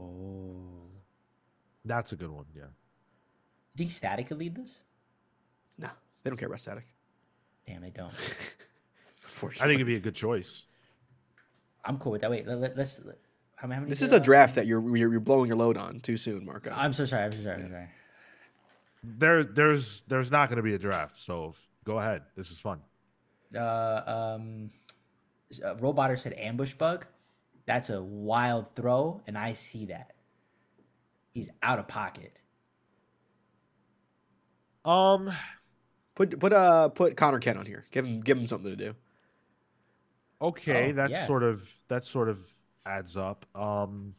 Oh, 0.00 0.56
that's 1.84 2.12
a 2.12 2.16
good 2.16 2.30
one. 2.30 2.44
Yeah. 2.54 2.62
you 2.62 3.78
think 3.78 3.90
Static 3.90 4.28
could 4.28 4.38
lead 4.38 4.54
this? 4.54 4.80
No, 5.76 5.88
they 6.22 6.30
don't 6.30 6.36
care 6.36 6.48
about 6.48 6.60
Static. 6.60 6.86
Damn, 7.66 7.82
they 7.82 7.90
don't. 7.90 8.12
I 9.30 9.64
think 9.64 9.74
it'd 9.74 9.86
be 9.86 9.96
a 9.96 10.00
good 10.00 10.14
choice. 10.14 10.64
I'm 11.84 11.98
cool 11.98 12.12
with 12.12 12.20
that. 12.22 12.30
Wait, 12.30 12.46
let, 12.46 12.58
let, 12.58 12.76
let's. 12.76 13.04
Let, 13.04 13.16
how 13.56 13.66
many? 13.68 13.86
this 13.86 14.02
is 14.02 14.12
a 14.12 14.20
draft 14.20 14.54
that 14.56 14.66
you're 14.66 14.80
you're, 14.96 15.10
you're 15.12 15.20
blowing 15.20 15.48
your 15.48 15.56
load 15.56 15.76
on 15.76 16.00
too 16.00 16.16
soon, 16.16 16.44
Marco. 16.44 16.70
I'm 16.70 16.92
so 16.92 17.04
sorry. 17.04 17.24
I'm 17.24 17.32
so 17.32 17.42
sorry. 17.42 17.62
I'm 17.62 17.70
sorry. 17.70 17.88
There, 19.02 19.44
there's, 19.44 20.02
there's 20.02 20.30
not 20.30 20.48
going 20.48 20.56
to 20.56 20.62
be 20.62 20.74
a 20.74 20.78
draft. 20.78 21.16
So 21.16 21.50
f- 21.50 21.68
go 21.84 21.98
ahead. 21.98 22.22
This 22.36 22.50
is 22.50 22.58
fun. 22.58 22.80
uh, 23.56 24.02
um, 24.36 24.70
uh, 25.64 25.76
Roboter 25.76 26.18
said 26.18 26.32
ambush 26.34 26.74
bug. 26.74 27.06
That's 27.64 27.90
a 27.90 28.02
wild 28.02 28.74
throw, 28.74 29.20
and 29.26 29.38
I 29.38 29.52
see 29.54 29.86
that. 29.86 30.12
He's 31.32 31.48
out 31.62 31.78
of 31.78 31.86
pocket. 31.86 32.36
Um, 34.84 35.30
Put 36.14 36.40
put 36.40 36.52
uh 36.52 36.88
put 36.88 37.16
Connor 37.16 37.38
Kent 37.38 37.58
on 37.58 37.66
here. 37.66 37.86
Give 37.92 38.04
him 38.04 38.20
give 38.20 38.36
him 38.38 38.48
something 38.48 38.70
to 38.70 38.76
do. 38.76 38.94
Okay, 40.40 40.90
Oh, 40.90 40.92
that 40.94 41.10
yeah. 41.10 41.26
sort 41.26 41.42
of 41.42 41.68
that 41.88 42.04
sort 42.04 42.28
of 42.28 42.40
adds 42.86 43.16
up. 43.16 43.44
Um, 43.54 44.14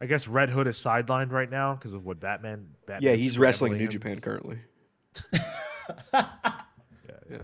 I 0.00 0.06
guess 0.06 0.26
Red 0.28 0.50
Hood 0.50 0.66
is 0.66 0.76
sidelined 0.76 1.30
right 1.30 1.50
now 1.50 1.74
because 1.74 1.94
of 1.94 2.04
what 2.04 2.20
Batman. 2.20 2.68
Batman 2.86 3.10
Yeah, 3.10 3.16
he's 3.16 3.38
wrestling 3.38 3.74
New 3.74 3.84
him. 3.84 3.90
Japan 3.90 4.20
currently. 4.20 4.58
yeah, 5.32 6.28
yeah. 7.30 7.38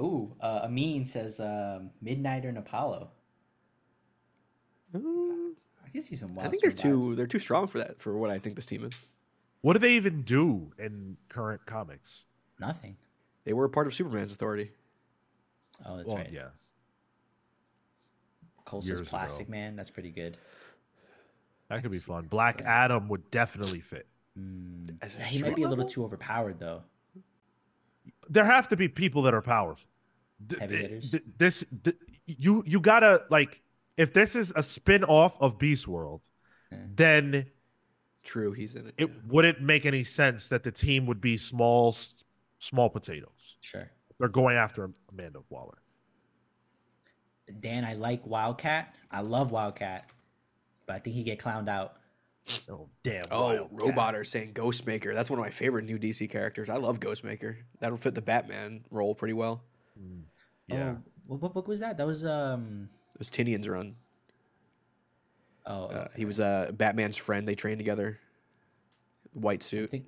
Ooh, 0.00 0.32
uh, 0.40 0.62
Amin 0.64 1.06
says 1.06 1.40
um, 1.40 1.90
Midnighter 2.04 2.48
and 2.48 2.58
Apollo. 2.58 3.10
Uh, 4.94 4.98
I 4.98 5.88
guess 5.92 6.06
he's 6.06 6.20
some. 6.20 6.30
I 6.32 6.42
Wild 6.42 6.50
think 6.50 6.62
they're 6.62 6.70
Sword 6.72 6.78
too 6.82 7.00
vibes. 7.00 7.16
they're 7.16 7.26
too 7.26 7.38
strong 7.38 7.66
for 7.66 7.78
that 7.78 8.00
for 8.00 8.16
what 8.16 8.30
I 8.30 8.38
think 8.38 8.56
this 8.56 8.66
team 8.66 8.84
is. 8.84 8.92
What 9.60 9.72
do 9.74 9.78
they 9.78 9.92
even 9.94 10.22
do 10.22 10.72
in 10.78 11.16
current 11.28 11.64
comics? 11.66 12.24
Nothing. 12.60 12.96
They 13.44 13.52
were 13.52 13.64
a 13.64 13.70
part 13.70 13.86
of 13.86 13.94
Superman's 13.94 14.32
authority. 14.32 14.72
Oh, 15.84 15.96
that's 15.96 16.08
well, 16.08 16.16
right. 16.18 16.30
yeah, 16.32 16.48
Cole 18.64 18.80
years 18.84 18.98
says 18.98 19.00
ago. 19.00 19.10
Plastic 19.10 19.48
Man. 19.48 19.76
That's 19.76 19.90
pretty 19.90 20.10
good. 20.10 20.36
that 21.68 21.82
could 21.82 21.90
be 21.92 21.98
fun. 21.98 22.26
Black 22.26 22.60
Yeah. 22.60 22.84
Adam 22.84 23.08
would 23.08 23.30
definitely 23.30 23.80
fit. 23.80 24.06
Mm. 24.38 25.02
He 25.26 25.40
might 25.42 25.50
street 25.50 25.56
be 25.56 25.62
a 25.62 25.68
little 25.68 25.86
too 25.88 26.04
overpowered 26.04 26.58
though. 26.58 26.82
There 28.28 28.44
have 28.44 28.68
to 28.68 28.76
be 28.76 28.88
people 28.88 29.22
that 29.22 29.34
are 29.34 29.42
powerful. 29.42 29.88
Th- 30.48 30.60
Heavy 30.60 30.76
th- 30.76 30.88
hitters? 30.90 31.10
th- 31.12 31.22
this 31.38 31.64
th- 31.84 31.96
you 32.26 32.62
you 32.66 32.80
gotta 32.80 33.24
like 33.30 33.62
if 33.96 34.12
this 34.12 34.34
is 34.34 34.52
a 34.56 34.62
spin 34.62 35.04
off 35.04 35.40
of 35.40 35.58
Beast 35.58 35.86
World, 35.86 36.20
Yeah. 36.72 36.78
then 36.94 37.50
True, 38.24 38.52
he's 38.52 38.74
in 38.74 38.88
it. 38.88 38.94
it 38.98 39.08
yeah. 39.10 39.14
wouldn't 39.28 39.60
make 39.60 39.86
any 39.86 40.02
sense 40.02 40.48
that 40.48 40.64
the 40.64 40.72
team 40.72 41.06
would 41.06 41.20
be 41.20 41.36
small 41.36 41.88
s- 41.88 42.24
small 42.58 42.90
potatoes. 42.90 43.56
Sure. 43.60 43.90
They're 44.18 44.28
going 44.28 44.56
after 44.56 44.90
Amanda 45.12 45.40
Waller. 45.50 45.78
Dan, 47.60 47.84
I 47.84 47.94
like 47.94 48.26
Wildcat. 48.26 48.94
I 49.10 49.20
love 49.20 49.50
Wildcat, 49.50 50.10
but 50.86 50.96
I 50.96 50.98
think 50.98 51.14
he 51.16 51.22
get 51.22 51.38
clowned 51.38 51.68
out. 51.68 51.96
Oh 52.70 52.88
damn! 53.02 53.24
Oh, 53.30 53.68
Wildcat. 53.70 53.70
Roboter 53.72 54.24
saying 54.24 54.52
Ghostmaker. 54.54 55.14
That's 55.14 55.30
one 55.30 55.38
of 55.38 55.44
my 55.44 55.50
favorite 55.50 55.84
new 55.84 55.98
DC 55.98 56.28
characters. 56.30 56.68
I 56.70 56.76
love 56.76 57.00
Ghostmaker. 57.00 57.56
That'll 57.80 57.96
fit 57.96 58.14
the 58.14 58.22
Batman 58.22 58.84
role 58.90 59.14
pretty 59.14 59.34
well. 59.34 59.62
Yeah, 60.68 60.96
Oh, 60.96 61.02
what, 61.26 61.42
what 61.42 61.54
book 61.54 61.68
was 61.68 61.80
that? 61.80 61.96
That 61.98 62.06
was 62.06 62.24
um. 62.24 62.88
It 63.14 63.18
was 63.18 63.28
Tynion's 63.28 63.68
run. 63.68 63.96
Oh, 65.66 65.84
Uh, 65.86 66.08
he 66.16 66.24
was 66.24 66.40
uh, 66.40 66.70
Batman's 66.74 67.16
friend. 67.16 67.46
They 67.48 67.54
trained 67.54 67.78
together. 67.78 68.18
White 69.32 69.62
I 69.62 69.66
suit. 69.66 69.90
think 69.90 70.06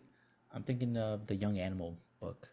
I'm 0.52 0.62
thinking 0.62 0.96
of 0.96 1.26
the 1.26 1.36
Young 1.36 1.58
Animal 1.58 1.96
book. 2.20 2.48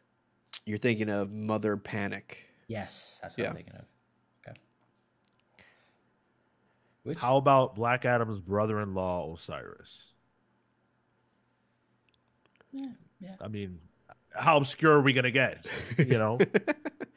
You're 0.66 0.78
thinking 0.78 1.10
of 1.10 1.32
Mother 1.32 1.76
Panic. 1.78 2.50
Yes, 2.68 3.20
that's 3.22 3.38
what 3.38 3.44
Yeah. 3.44 3.50
I'm 3.50 3.56
thinking 3.56 3.76
of. 3.76 3.86
Okay. 4.48 4.58
Which 7.04 7.18
How 7.18 7.38
about 7.38 7.76
Black 7.76 8.06
Adam's 8.06 8.40
brother-in-law 8.42 9.34
Osiris? 9.34 10.14
yeah, 12.72 12.86
yeah. 13.20 13.36
I 13.42 13.48
mean, 13.50 13.80
how 14.36 14.58
obscure 14.58 14.94
are 14.94 15.02
we 15.02 15.14
gonna 15.14 15.30
get? 15.32 15.66
You 15.98 16.18
know, 16.18 16.40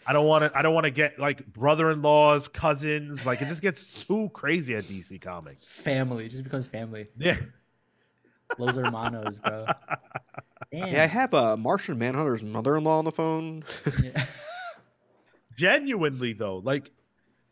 I 0.07 0.13
don't 0.13 0.27
want 0.27 0.45
to. 0.45 0.59
I 0.59 0.63
don't 0.63 0.75
want 0.75 0.85
to 0.85 0.91
get 0.91 1.19
like 1.19 1.47
brother-in-laws, 1.47 2.49
cousins. 2.49 3.25
Like 3.25 3.41
it 3.41 3.47
just 3.49 3.63
gets 3.63 4.05
too 4.05 4.29
crazy 4.35 4.75
at 4.75 4.85
DC 4.85 5.21
Comics. 5.21 5.65
Family, 5.65 6.29
just 6.29 6.43
because 6.45 6.67
family. 6.67 7.07
Yeah, 7.17 7.37
Los 8.59 8.75
Hermanos, 8.77 9.39
bro. 9.39 9.67
Damn. 10.73 10.89
Yeah, 10.93 11.03
I 11.05 11.07
have 11.07 11.33
uh, 11.35 11.57
Martian 11.57 11.99
Manhunter's 11.99 12.43
mother-in-law 12.43 12.99
on 12.99 13.05
the 13.05 13.13
phone. 13.13 13.65
Yeah. 14.03 14.27
genuinely 15.57 16.33
though, 16.33 16.59
like 16.59 16.91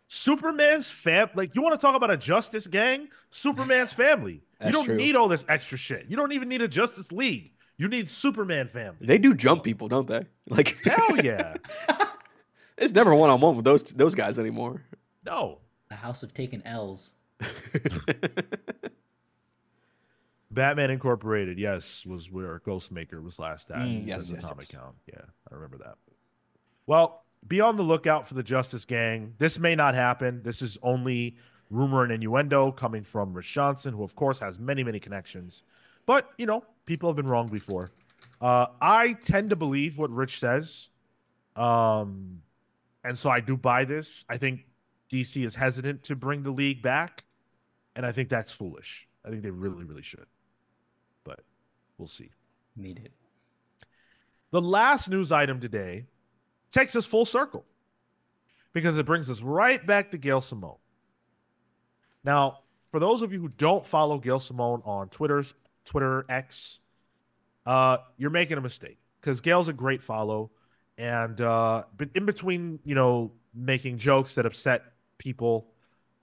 Superman's 0.09 0.91
fam. 0.91 1.31
Like 1.35 1.55
you 1.55 1.63
want 1.63 1.79
to 1.79 1.85
talk 1.85 1.97
about 1.97 2.11
a 2.11 2.17
Justice 2.17 2.67
Gang? 2.67 3.09
Superman's 3.31 3.93
family. 4.05 4.43
That's 4.59 4.71
you 4.71 4.73
don't 4.73 4.85
true. 4.87 4.97
need 4.97 5.17
all 5.17 5.29
this 5.29 5.45
extra 5.49 5.79
shit. 5.79 6.07
You 6.09 6.17
don't 6.17 6.33
even 6.33 6.49
need 6.49 6.63
a 6.63 6.69
Justice 6.69 7.11
League. 7.13 7.53
You 7.77 7.89
need 7.89 8.09
Superman 8.09 8.69
family. 8.69 8.99
they 9.07 9.19
do 9.19 9.35
jump 9.35 9.65
people, 9.65 9.89
don't 9.89 10.07
they? 10.07 10.27
Like 10.49 10.77
Hell 10.85 11.25
yeah. 11.25 11.55
it's 12.77 12.93
never 12.93 13.15
one-on-one 13.15 13.57
with 13.57 13.65
those 13.65 13.83
those 13.85 14.15
guys 14.15 14.39
anymore. 14.39 14.83
No. 15.25 15.59
the 15.89 15.95
House 15.97 16.23
of 16.23 16.35
Taken 16.35 16.63
L's. 16.67 17.13
Batman 20.55 20.91
Incorporated, 20.91 21.59
yes, 21.59 22.07
was 22.07 22.31
where 22.31 22.61
Ghostmaker 22.61 23.23
was 23.23 23.39
last 23.39 23.71
at. 23.71 23.79
Mm, 23.79 24.07
yes, 24.07 24.31
yes, 24.31 24.45
Atomic 24.45 24.71
yes. 24.73 24.81
Count. 24.81 24.95
Yeah, 25.07 25.23
I 25.51 25.55
remember 25.55 25.79
that. 25.79 25.97
Well, 26.87 27.25
be 27.47 27.61
on 27.61 27.77
the 27.77 27.83
lookout 27.83 28.27
for 28.27 28.35
the 28.35 28.43
Justice 28.43 28.85
Gang. 28.85 29.35
This 29.39 29.59
may 29.59 29.75
not 29.75 29.95
happen. 29.95 30.43
This 30.43 30.63
is 30.63 30.79
only 30.83 31.37
rumor 31.71 32.03
and 32.03 32.13
innuendo 32.13 32.71
coming 32.73 33.03
from 33.03 33.35
Rich 33.35 33.53
Johnston, 33.53 33.95
who 33.95 34.03
of 34.03 34.15
course 34.15 34.41
has 34.41 34.59
many, 34.59 34.85
many 34.85 35.01
connections. 35.01 35.63
But 36.07 36.29
you 36.39 36.47
know, 36.47 36.65
people 36.87 37.09
have 37.09 37.17
been 37.17 37.27
wrong 37.27 37.49
before. 37.49 37.91
Uh, 38.41 38.67
I 38.81 39.15
tend 39.15 39.51
to 39.51 39.57
believe 39.57 39.99
what 39.99 40.11
Rich 40.11 40.39
says, 40.39 40.89
um, 41.57 42.43
and 43.03 43.19
so 43.19 43.31
I 43.31 43.41
do 43.41 43.57
buy 43.57 43.85
this. 43.85 44.25
I 44.29 44.39
think 44.39 44.67
DC 45.11 45.45
is 45.45 45.55
hesitant 45.55 46.05
to 46.05 46.17
bring 46.17 46.43
the 46.43 46.51
league 46.51 46.83
back, 46.83 47.25
and 47.95 48.05
I 48.05 48.13
think 48.13 48.29
that's 48.29 48.53
foolish. 48.53 49.07
I 49.25 49.31
think 49.31 49.43
they 49.43 49.51
really, 49.51 49.85
really 49.85 50.03
should, 50.03 50.27
we'll 51.99 52.09
see. 52.09 52.31
Need 52.77 53.01
it. 53.05 53.13
The 54.51 54.61
last 54.61 55.11
news 55.11 55.33
item 55.33 55.61
today 55.61 56.07
takes 56.71 56.95
us 56.97 57.07
full 57.07 57.25
circle 57.25 57.65
because 58.73 58.99
it 58.99 59.07
brings 59.07 59.31
us 59.31 59.41
right 59.41 59.85
back 59.85 60.11
to 60.11 60.19
Gail 60.19 60.41
Simone. 60.41 60.77
Now, 62.25 62.61
for 62.91 63.01
those 63.01 63.23
of 63.23 63.33
you 63.33 63.41
who 63.41 63.49
don't 63.49 63.85
follow 63.85 64.19
Gail 64.19 64.39
Simone 64.39 64.83
on 64.85 65.09
Twitter's 65.09 65.55
Twitter 65.85 66.25
X, 66.29 66.81
uh, 67.67 67.99
you're 68.17 68.31
making 68.31 68.59
a 68.59 68.61
mistake 68.61 68.99
because 69.21 69.41
Gail's 69.41 69.69
a 69.69 69.73
great 69.73 70.03
follow, 70.03 70.51
and 70.99 71.41
uh, 71.41 71.85
but 71.97 72.11
in 72.15 72.27
between, 72.27 72.79
you 72.85 72.95
know, 72.95 73.33
making 73.55 73.99
jokes 73.99 74.35
that 74.37 74.47
upset 74.47 74.83
people, 75.19 75.67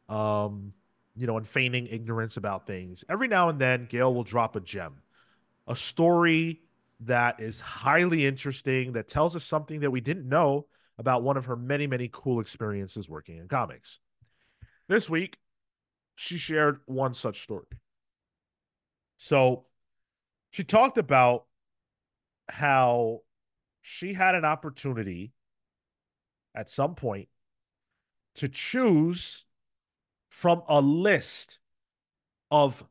um, 0.08 0.74
you 1.16 1.28
know, 1.28 1.38
and 1.38 1.48
feigning 1.48 1.88
ignorance 1.88 2.38
about 2.38 2.68
things, 2.68 3.04
every 3.10 3.28
now 3.28 3.50
and 3.50 3.60
then 3.60 3.88
Gail 3.90 4.14
will 4.14 4.24
drop 4.24 4.56
a 4.56 4.60
gem, 4.60 5.02
a 5.68 5.76
story 5.76 6.62
that 7.02 7.40
is 7.40 7.60
highly 7.60 8.26
interesting 8.26 8.94
that 8.94 9.08
tells 9.08 9.36
us 9.36 9.44
something 9.44 9.80
that 9.82 9.92
we 9.92 10.02
didn't 10.02 10.28
know 10.28 10.68
about 10.98 11.24
one 11.24 11.38
of 11.38 11.46
her 11.46 11.56
many, 11.56 11.88
many 11.88 12.10
cool 12.12 12.40
experiences 12.40 13.10
working 13.10 13.38
in 13.38 13.48
comics. 13.48 14.00
This 14.88 15.10
week, 15.10 15.38
she 16.16 16.38
shared 16.38 16.82
one 16.86 17.14
such 17.14 17.42
story. 17.42 17.66
So 19.18 19.66
she 20.52 20.64
talked 20.64 20.98
about 20.98 21.46
how 22.50 23.22
she 23.82 24.14
had 24.14 24.36
an 24.36 24.46
opportunity 24.46 25.34
at 26.54 26.70
some 26.70 26.96
point 26.96 27.30
to 28.36 28.48
choose 28.48 29.46
from 30.30 30.64
a 30.68 30.82
list 30.82 31.60
of 32.50 32.84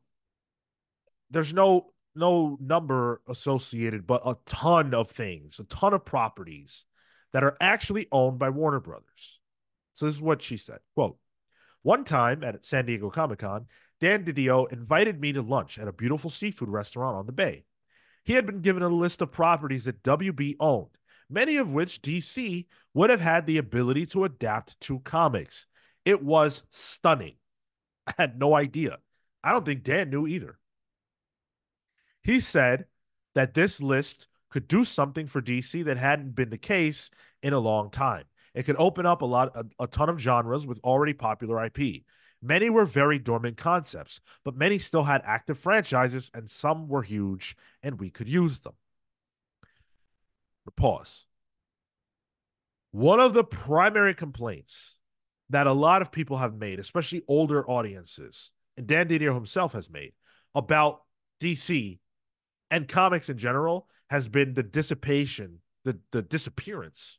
there's 1.31 1.55
no 1.55 1.93
no 2.15 2.59
number 2.61 3.21
associated 3.29 4.07
but 4.07 4.23
a 4.25 4.37
ton 4.47 4.95
of 4.95 5.11
things 5.11 5.59
a 5.59 5.65
ton 5.65 5.95
of 5.95 6.05
properties 6.05 6.85
that 7.33 7.45
are 7.45 7.57
actually 7.61 8.09
owned 8.11 8.39
by 8.39 8.51
warner 8.51 8.81
brothers. 8.81 9.39
So 9.93 10.07
this 10.07 10.17
is 10.17 10.23
what 10.23 10.43
she 10.43 10.57
said 10.57 10.79
quote 10.95 11.17
one 11.83 12.05
time 12.05 12.45
at 12.45 12.65
san 12.65 12.87
diego 12.87 13.11
comic-con 13.11 13.67
dan 14.01 14.25
didio 14.25 14.71
invited 14.73 15.21
me 15.21 15.33
to 15.33 15.43
lunch 15.43 15.79
at 15.79 15.89
a 15.89 15.93
beautiful 15.93 16.31
seafood 16.31 16.69
restaurant 16.69 17.17
on 17.17 17.27
the 17.27 17.33
bay. 17.33 17.65
He 18.25 18.35
had 18.35 18.47
been 18.47 18.61
given 18.61 18.83
a 18.83 18.89
list 18.89 19.23
of 19.23 19.33
properties 19.33 19.85
that 19.85 20.03
wb 20.03 20.57
owned 20.61 20.91
many 21.29 21.57
of 21.57 21.73
which 21.73 22.03
dc 22.03 22.67
would 22.93 23.11
have 23.11 23.21
had 23.21 23.47
the 23.47 23.59
ability 23.59 24.07
to 24.07 24.25
adapt 24.25 24.81
to 24.81 24.99
comics. 25.01 25.67
It 26.05 26.23
was 26.23 26.63
stunning. 26.71 27.37
I 28.07 28.15
had 28.19 28.39
no 28.39 28.55
idea. 28.55 28.99
I 29.45 29.53
don't 29.53 29.65
think 29.65 29.85
dan 29.85 30.11
knew 30.11 30.27
either 30.27 30.59
he 32.23 32.41
said 32.41 32.87
that 33.35 33.55
this 33.55 33.81
list 33.81 34.29
could 34.51 34.67
do 34.69 34.85
something 34.85 35.27
for 35.27 35.41
DC 35.41 35.85
that 35.85 35.97
hadn't 35.97 36.35
been 36.35 36.51
the 36.51 36.59
case 36.59 37.11
in 37.43 37.53
a 37.53 37.61
long 37.61 37.91
time. 37.91 38.25
It 38.55 38.65
could 38.65 38.77
open 38.79 39.07
up 39.07 39.23
a 39.23 39.27
lot 39.27 39.55
a, 39.55 39.65
a 39.85 39.87
ton 39.87 40.09
of 40.09 40.19
genres 40.19 40.67
with 40.67 40.81
already 40.83 41.13
popular 41.13 41.65
IP. 41.65 42.03
Many 42.43 42.71
were 42.71 42.87
very 42.87 43.19
dormant 43.19 43.57
concepts, 43.57 44.21
but 44.45 44.57
many 44.57 44.79
still 44.79 45.05
had 45.05 45.23
active 45.25 45.59
franchises 45.59 46.31
and 46.35 46.49
some 46.49 46.89
were 46.89 47.03
huge 47.03 47.57
and 47.83 48.01
we 48.01 48.11
could 48.11 48.29
use 48.29 48.61
them. 48.61 48.75
Pause. 50.77 51.27
One 52.93 53.21
of 53.21 53.35
the 53.35 53.45
primary 53.45 54.15
complaints 54.15 54.99
that 55.49 55.67
a 55.67 55.73
lot 55.73 56.01
of 56.01 56.13
people 56.13 56.39
have 56.39 56.55
made, 56.55 56.79
especially 56.79 57.23
older 57.29 57.69
audiences, 57.69 58.53
and 58.77 58.87
Dan 58.87 59.09
Didio 59.09 59.35
himself 59.35 59.73
has 59.73 59.91
made 59.91 60.13
about 60.55 61.03
DC 61.41 61.99
and 62.71 62.89
comics 62.89 63.29
in 63.29 63.39
general 63.39 63.89
has 64.09 64.29
been 64.29 64.55
the 64.55 64.63
dissipation, 64.63 65.61
the, 65.85 65.99
the 66.13 66.23
disappearance 66.23 67.19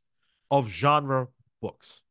of 0.50 0.70
genre 0.70 1.28
books. 1.62 2.02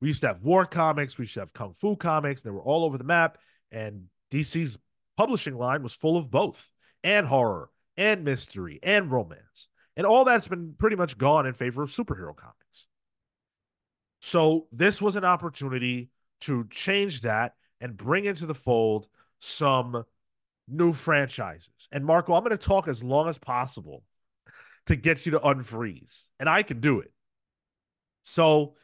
We 0.00 0.08
used 0.08 0.20
to 0.20 0.28
have 0.28 0.42
war 0.42 0.66
comics, 0.66 1.16
we 1.16 1.22
used 1.22 1.34
to 1.34 1.40
have 1.40 1.52
kung 1.52 1.74
fu 1.74 1.96
comics, 1.96 2.42
they 2.42 2.50
were 2.50 2.62
all 2.62 2.84
over 2.84 2.98
the 2.98 3.04
map. 3.04 3.38
And 3.72 4.04
DC's 4.30 4.78
publishing 5.16 5.56
line 5.56 5.82
was 5.82 5.94
full 5.94 6.16
of 6.16 6.30
both 6.30 6.70
and 7.02 7.26
horror 7.26 7.70
and 7.96 8.24
mystery 8.24 8.78
and 8.82 9.10
romance. 9.10 9.68
And 9.96 10.06
all 10.06 10.24
that's 10.24 10.48
been 10.48 10.74
pretty 10.76 10.96
much 10.96 11.16
gone 11.16 11.46
in 11.46 11.54
favor 11.54 11.82
of 11.82 11.90
superhero 11.90 12.36
comics. 12.36 12.86
So 14.20 14.66
this 14.72 15.00
was 15.00 15.16
an 15.16 15.24
opportunity 15.24 16.10
to 16.42 16.66
change 16.70 17.22
that 17.22 17.54
and 17.80 17.96
bring 17.96 18.24
into 18.24 18.44
the 18.44 18.54
fold 18.54 19.06
some 19.38 20.04
new 20.68 20.92
franchises. 20.92 21.88
And 21.92 22.04
Marco, 22.04 22.34
I'm 22.34 22.42
going 22.42 22.56
to 22.56 22.58
talk 22.58 22.88
as 22.88 23.02
long 23.02 23.28
as 23.28 23.38
possible 23.38 24.02
to 24.86 24.96
get 24.96 25.26
you 25.26 25.32
to 25.32 25.40
unfreeze, 25.40 26.26
and 26.38 26.48
I 26.48 26.62
can 26.62 26.80
do 26.80 27.00
it. 27.00 27.12
So 28.22 28.74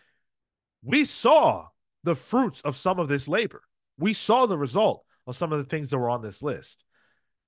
we 0.83 1.05
saw 1.05 1.69
the 2.05 2.17
fruits 2.17 2.61
of 2.63 2.77
some 2.77 2.99
of 2.99 3.09
this 3.09 3.29
labor. 3.29 3.63
We 3.99 4.13
saw 4.13 4.47
the 4.47 4.59
result 4.59 5.05
of 5.27 5.37
some 5.37 5.53
of 5.53 5.59
the 5.59 5.65
things 5.65 5.91
that 5.91 5.99
were 5.99 6.11
on 6.11 6.23
this 6.23 6.43
list. 6.43 6.85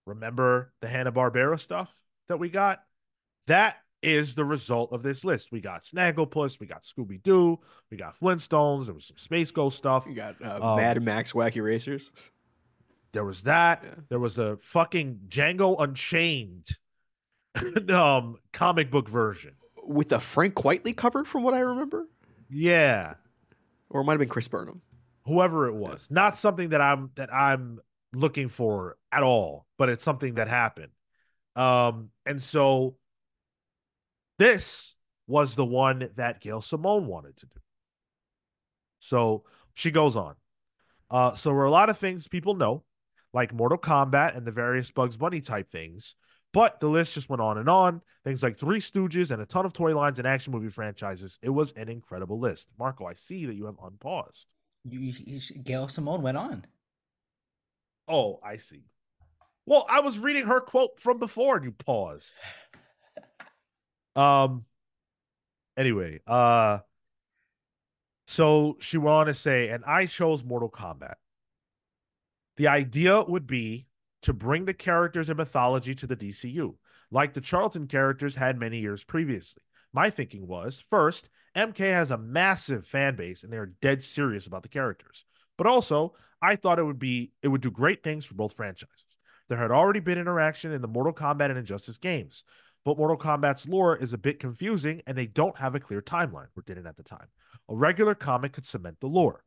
Remember 0.07 0.73
the 0.81 0.89
Hanna-Barbera 0.89 1.59
stuff 1.59 1.93
that 2.29 2.39
we 2.39 2.49
got? 2.49 2.81
That 3.47 3.77
is 4.03 4.35
the 4.35 4.45
result 4.45 4.93
of 4.93 5.03
this 5.03 5.25
list. 5.25 5.51
We 5.51 5.61
got 5.61 5.83
Snagglepuss, 5.83 6.61
we 6.61 6.67
got 6.67 6.83
Scooby 6.83 7.23
Doo, 7.23 7.59
we 7.91 7.97
got 7.97 8.19
Flintstones, 8.19 8.87
there 8.87 8.95
was 8.95 9.07
some 9.07 9.17
Space 9.17 9.51
Ghost 9.51 9.79
stuff. 9.79 10.05
You 10.07 10.15
got 10.15 10.37
uh, 10.45 10.61
um, 10.63 10.77
Mad 10.77 11.03
Max 11.03 11.33
Wacky 11.33 11.63
Racers. 11.63 12.13
There 13.15 13.25
was 13.25 13.45
that. 13.45 13.83
Yeah. 13.85 13.95
There 14.09 14.19
was 14.19 14.39
a 14.39 14.57
fucking 14.59 15.21
Django 15.29 15.77
Unchained 15.81 16.67
um 17.91 18.37
comic 18.53 18.91
book 18.91 19.09
version 19.09 19.55
with 19.87 20.09
the 20.09 20.19
Frank 20.19 20.55
Quitely 20.55 20.97
cover, 20.97 21.25
from 21.25 21.43
what 21.43 21.55
I 21.55 21.61
remember. 21.61 22.07
Yeah, 22.51 23.15
or 23.91 24.01
it 24.01 24.05
might 24.05 24.15
have 24.15 24.21
been 24.21 24.29
Chris 24.29 24.49
Burnham, 24.49 24.83
whoever 25.27 25.69
it 25.69 25.75
was. 25.75 26.09
Yeah. 26.11 26.15
Not 26.15 26.37
something 26.37 26.71
that 26.71 26.81
I'm 26.81 27.11
that 27.15 27.33
I'm 27.33 27.81
looking 28.13 28.49
for 28.49 28.97
at 29.13 29.23
all, 29.23 29.67
but 29.79 29.89
it's 29.89 30.05
something 30.05 30.35
that 30.35 30.49
happened. 30.49 30.93
Um, 31.57 32.11
and 32.27 32.43
so 32.43 32.97
this 34.39 34.97
was 35.27 35.55
the 35.55 35.65
one 35.65 36.11
that 36.17 36.41
Gail 36.41 36.61
Simone 36.61 37.07
wanted 37.07 37.37
to 37.39 37.47
do. 37.47 37.61
So 38.99 39.45
she 39.75 39.91
goes 39.91 40.17
on. 40.17 40.35
Uh, 41.11 41.35
so 41.35 41.51
there 41.51 41.57
were 41.57 41.65
a 41.65 41.71
lot 41.71 41.91
of 41.91 41.99
things 41.99 42.27
people 42.27 42.55
know, 42.55 42.83
like 43.35 43.53
Mortal 43.53 43.77
Kombat 43.77 44.37
and 44.37 44.47
the 44.47 44.53
various 44.53 44.91
Bugs 44.91 45.17
Bunny 45.17 45.41
type 45.41 45.71
things. 45.71 46.15
But 46.55 46.79
the 46.79 46.87
list 46.87 47.15
just 47.15 47.29
went 47.29 47.43
on 47.43 47.59
and 47.59 47.69
on. 47.69 48.01
Things 48.23 48.43
like 48.43 48.57
Three 48.57 48.79
Stooges 48.79 49.33
and 49.33 49.43
a 49.43 49.47
ton 49.47 49.67
of 49.67 49.73
toy 49.73 49.95
lines 49.95 50.21
and 50.21 50.29
action 50.29 50.53
movie 50.53 50.71
franchises. 50.71 51.39
It 51.43 51.51
was 51.51 51.73
an 51.73 51.89
incredible 51.89 52.39
list. 52.39 52.71
Marco, 52.79 53.05
I 53.05 53.15
see 53.15 53.45
that 53.47 53.57
you 53.57 53.67
have 53.67 53.75
unpaused. 53.83 54.47
You, 54.89 55.01
you, 55.01 55.41
Gail 55.63 55.89
Simone 55.89 56.23
went 56.23 56.37
on. 56.37 56.65
Oh, 58.07 58.39
I 58.43 58.59
see. 58.59 58.85
Well, 59.67 59.85
I 59.91 60.01
was 60.01 60.19
reading 60.19 60.47
her 60.47 60.61
quote 60.61 61.01
from 61.01 61.19
before 61.19 61.57
and 61.57 61.65
you 61.65 61.73
paused. 61.73 62.37
Um 64.17 64.65
anyway, 65.77 66.21
uh 66.25 66.79
so 68.29 68.77
she 68.79 68.97
went 68.97 69.09
on 69.09 69.27
to 69.27 69.35
say, 69.35 69.71
and 69.71 69.85
I 69.85 70.07
chose 70.07 70.45
Mortal 70.45 70.71
Kombat. 70.71 71.15
The 72.57 72.69
idea 72.69 73.23
would 73.23 73.47
be 73.47 73.87
to 74.23 74.33
bring 74.33 74.65
the 74.65 74.75
characters 74.75 75.29
and 75.29 75.37
mythology 75.37 75.95
to 75.97 76.07
the 76.07 76.17
DCU, 76.17 76.77
like 77.11 77.35
the 77.35 77.41
Charlton 77.41 77.87
characters 77.87 78.37
had 78.37 78.59
many 78.59 78.81
years 78.81 79.05
previously. 79.05 79.63
My 79.93 80.11
thinking 80.11 80.47
was 80.47 80.81
first, 80.81 81.29
MK 81.57 81.79
has 81.79 82.11
a 82.11 82.19
massive 82.19 82.87
fan 82.87 83.17
base 83.17 83.45
and 83.45 83.53
they're 83.53 83.75
dead 83.81 84.03
serious 84.03 84.47
about 84.47 84.63
the 84.63 84.69
characters. 84.69 85.25
But 85.57 85.67
also, 85.67 86.15
I 86.43 86.57
thought 86.57 86.79
it 86.79 86.85
would 86.85 86.99
be 86.99 87.33
it 87.43 87.49
would 87.49 87.61
do 87.61 87.71
great 87.71 88.03
things 88.03 88.25
for 88.25 88.35
both 88.35 88.55
franchises. 88.55 89.19
There 89.49 89.59
had 89.59 89.71
already 89.71 90.01
been 90.01 90.19
interaction 90.19 90.73
in 90.73 90.83
the 90.83 90.89
Mortal 90.89 91.13
Kombat 91.13 91.51
and 91.51 91.59
Injustice 91.59 91.99
games, 91.99 92.45
but 92.85 92.99
Mortal 92.99 93.17
Kombat's 93.17 93.69
lore 93.69 93.97
is 93.97 94.13
a 94.13 94.19
bit 94.19 94.41
confusing 94.41 95.03
and 95.07 95.17
they 95.17 95.27
don't 95.27 95.57
have 95.59 95.75
a 95.75 95.81
clear 95.81 96.03
timeline, 96.03 96.49
or 96.57 96.63
didn't 96.67 96.87
at 96.87 96.97
the 96.97 97.03
time. 97.03 97.29
A 97.69 97.77
regular 97.77 98.15
comic 98.15 98.53
could 98.53 98.67
cement 98.67 99.01
the 99.01 99.07
lore. 99.07 99.45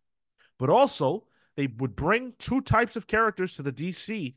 But 0.57 0.69
also, 0.69 1.25
they 1.57 1.67
would 1.67 1.95
bring 1.95 2.33
two 2.37 2.61
types 2.61 2.95
of 2.95 3.07
characters 3.07 3.55
to 3.55 3.63
the 3.63 3.73
DC 3.73 4.35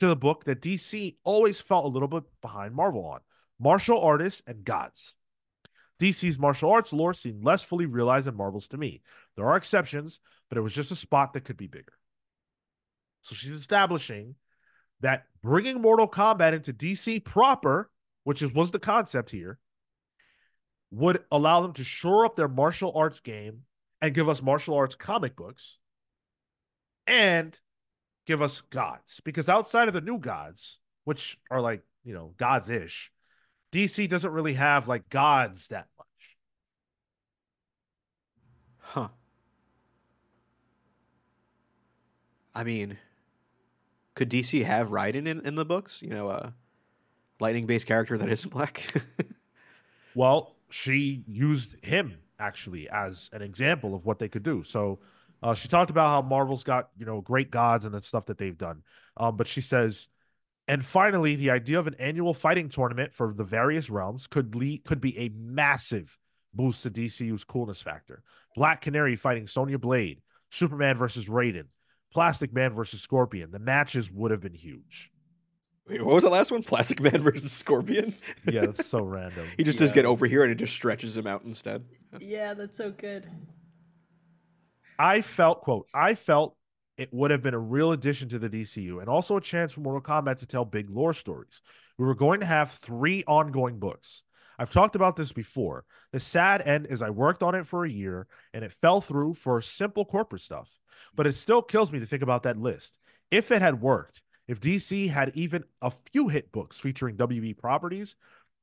to 0.00 0.06
the 0.08 0.16
book 0.16 0.44
that 0.44 0.62
DC 0.62 1.16
always 1.22 1.60
felt 1.60 1.84
a 1.84 1.88
little 1.88 2.08
bit 2.08 2.24
behind 2.40 2.74
Marvel 2.74 3.04
on 3.04 3.20
martial 3.60 4.00
artists 4.00 4.42
and 4.46 4.64
gods. 4.64 5.14
DC's 6.00 6.38
martial 6.38 6.72
arts 6.72 6.92
lore 6.92 7.14
seemed 7.14 7.44
less 7.44 7.62
fully 7.62 7.86
realized 7.86 8.26
than 8.26 8.36
Marvel's 8.36 8.66
to 8.68 8.78
me. 8.78 9.02
There 9.36 9.46
are 9.46 9.56
exceptions, 9.56 10.18
but 10.48 10.58
it 10.58 10.62
was 10.62 10.74
just 10.74 10.90
a 10.90 10.96
spot 10.96 11.34
that 11.34 11.44
could 11.44 11.58
be 11.58 11.68
bigger. 11.68 11.92
So 13.20 13.36
she's 13.36 13.52
establishing 13.52 14.34
that 15.00 15.26
bringing 15.42 15.80
Mortal 15.80 16.08
Kombat 16.08 16.54
into 16.54 16.72
DC 16.72 17.24
proper, 17.24 17.90
which 18.24 18.42
is 18.42 18.52
was 18.52 18.72
the 18.72 18.80
concept 18.80 19.30
here, 19.30 19.58
would 20.90 21.22
allow 21.30 21.60
them 21.60 21.74
to 21.74 21.84
shore 21.84 22.24
up 22.24 22.34
their 22.34 22.48
martial 22.48 22.92
arts 22.96 23.20
game 23.20 23.60
and 24.00 24.14
give 24.14 24.28
us 24.28 24.42
martial 24.42 24.74
arts 24.74 24.96
comic 24.96 25.36
books 25.36 25.78
and 27.06 27.58
give 28.26 28.42
us 28.42 28.60
gods. 28.60 29.20
Because 29.24 29.48
outside 29.48 29.88
of 29.88 29.94
the 29.94 30.00
new 30.00 30.18
gods, 30.18 30.78
which 31.04 31.38
are 31.50 31.60
like, 31.60 31.82
you 32.04 32.14
know, 32.14 32.34
gods 32.36 32.70
ish, 32.70 33.10
DC 33.72 34.08
doesn't 34.08 34.32
really 34.32 34.54
have 34.54 34.88
like 34.88 35.08
gods 35.08 35.68
that 35.68 35.88
much. 35.98 36.06
Huh. 38.78 39.08
I 42.54 42.64
mean, 42.64 42.98
could 44.14 44.30
DC 44.30 44.64
have 44.64 44.88
Raiden 44.88 45.26
in, 45.26 45.40
in 45.40 45.54
the 45.54 45.64
books? 45.64 46.02
You 46.02 46.10
know, 46.10 46.28
a 46.28 46.54
lightning 47.40 47.66
based 47.66 47.86
character 47.86 48.18
that 48.18 48.28
isn't 48.28 48.50
black? 48.50 48.92
well, 50.14 50.56
she 50.68 51.24
used 51.26 51.82
him 51.84 52.18
actually 52.38 52.88
as 52.90 53.30
an 53.32 53.40
example 53.40 53.94
of 53.94 54.04
what 54.04 54.18
they 54.18 54.28
could 54.28 54.42
do. 54.42 54.62
So 54.64 54.98
uh, 55.42 55.54
she 55.54 55.68
talked 55.68 55.90
about 55.90 56.08
how 56.08 56.28
Marvel's 56.28 56.64
got 56.64 56.90
you 56.98 57.06
know 57.06 57.20
great 57.20 57.50
gods 57.50 57.84
and 57.84 57.94
the 57.94 58.00
stuff 58.00 58.26
that 58.26 58.38
they've 58.38 58.56
done. 58.56 58.82
Um, 59.16 59.36
but 59.36 59.46
she 59.46 59.60
says, 59.60 60.08
and 60.68 60.84
finally, 60.84 61.36
the 61.36 61.50
idea 61.50 61.78
of 61.78 61.86
an 61.86 61.96
annual 61.98 62.34
fighting 62.34 62.68
tournament 62.68 63.12
for 63.12 63.32
the 63.34 63.44
various 63.44 63.90
realms 63.90 64.26
could 64.26 64.54
lead 64.54 64.84
could 64.84 65.00
be 65.00 65.18
a 65.18 65.30
massive 65.34 66.18
boost 66.54 66.82
to 66.84 66.90
DCU's 66.90 67.44
coolness 67.44 67.82
factor. 67.82 68.22
Black 68.54 68.80
Canary 68.80 69.16
fighting 69.16 69.46
Sonya 69.46 69.78
Blade, 69.78 70.20
Superman 70.50 70.96
versus 70.96 71.26
Raiden, 71.26 71.66
Plastic 72.12 72.52
Man 72.52 72.72
versus 72.72 73.00
Scorpion. 73.00 73.50
The 73.50 73.58
matches 73.58 74.10
would 74.10 74.30
have 74.30 74.40
been 74.40 74.54
huge. 74.54 75.10
Wait, 75.88 76.04
what 76.04 76.14
was 76.14 76.24
the 76.24 76.30
last 76.30 76.52
one? 76.52 76.62
Plastic 76.62 77.00
Man 77.00 77.18
versus 77.22 77.52
Scorpion? 77.52 78.14
yeah, 78.50 78.66
that's 78.66 78.86
so 78.86 79.02
random. 79.02 79.46
he 79.56 79.64
just 79.64 79.80
yeah. 79.80 79.84
does 79.84 79.92
get 79.92 80.04
over 80.04 80.26
here 80.26 80.42
and 80.42 80.52
it 80.52 80.56
just 80.56 80.74
stretches 80.74 81.16
him 81.16 81.26
out 81.26 81.42
instead. 81.42 81.84
Yeah, 82.20 82.54
that's 82.54 82.76
so 82.76 82.90
good. 82.90 83.28
I 85.02 85.20
felt, 85.20 85.62
quote, 85.62 85.88
I 85.92 86.14
felt 86.14 86.56
it 86.96 87.12
would 87.12 87.32
have 87.32 87.42
been 87.42 87.54
a 87.54 87.58
real 87.58 87.90
addition 87.90 88.28
to 88.28 88.38
the 88.38 88.48
DCU 88.48 89.00
and 89.00 89.08
also 89.08 89.36
a 89.36 89.40
chance 89.40 89.72
for 89.72 89.80
Mortal 89.80 90.00
Kombat 90.00 90.38
to 90.38 90.46
tell 90.46 90.64
big 90.64 90.88
lore 90.88 91.12
stories. 91.12 91.60
We 91.98 92.06
were 92.06 92.14
going 92.14 92.38
to 92.38 92.46
have 92.46 92.70
three 92.70 93.24
ongoing 93.26 93.80
books. 93.80 94.22
I've 94.60 94.70
talked 94.70 94.94
about 94.94 95.16
this 95.16 95.32
before. 95.32 95.84
The 96.12 96.20
sad 96.20 96.62
end 96.62 96.86
is 96.86 97.02
I 97.02 97.10
worked 97.10 97.42
on 97.42 97.56
it 97.56 97.66
for 97.66 97.84
a 97.84 97.90
year 97.90 98.28
and 98.54 98.64
it 98.64 98.70
fell 98.70 99.00
through 99.00 99.34
for 99.34 99.60
simple 99.60 100.04
corporate 100.04 100.42
stuff. 100.42 100.70
But 101.16 101.26
it 101.26 101.34
still 101.34 101.62
kills 101.62 101.90
me 101.90 101.98
to 101.98 102.06
think 102.06 102.22
about 102.22 102.44
that 102.44 102.56
list. 102.56 102.96
If 103.28 103.50
it 103.50 103.60
had 103.60 103.80
worked, 103.80 104.22
if 104.46 104.60
DC 104.60 105.10
had 105.10 105.32
even 105.34 105.64
a 105.80 105.90
few 106.12 106.28
hit 106.28 106.52
books 106.52 106.78
featuring 106.78 107.16
WB 107.16 107.58
properties, 107.58 108.14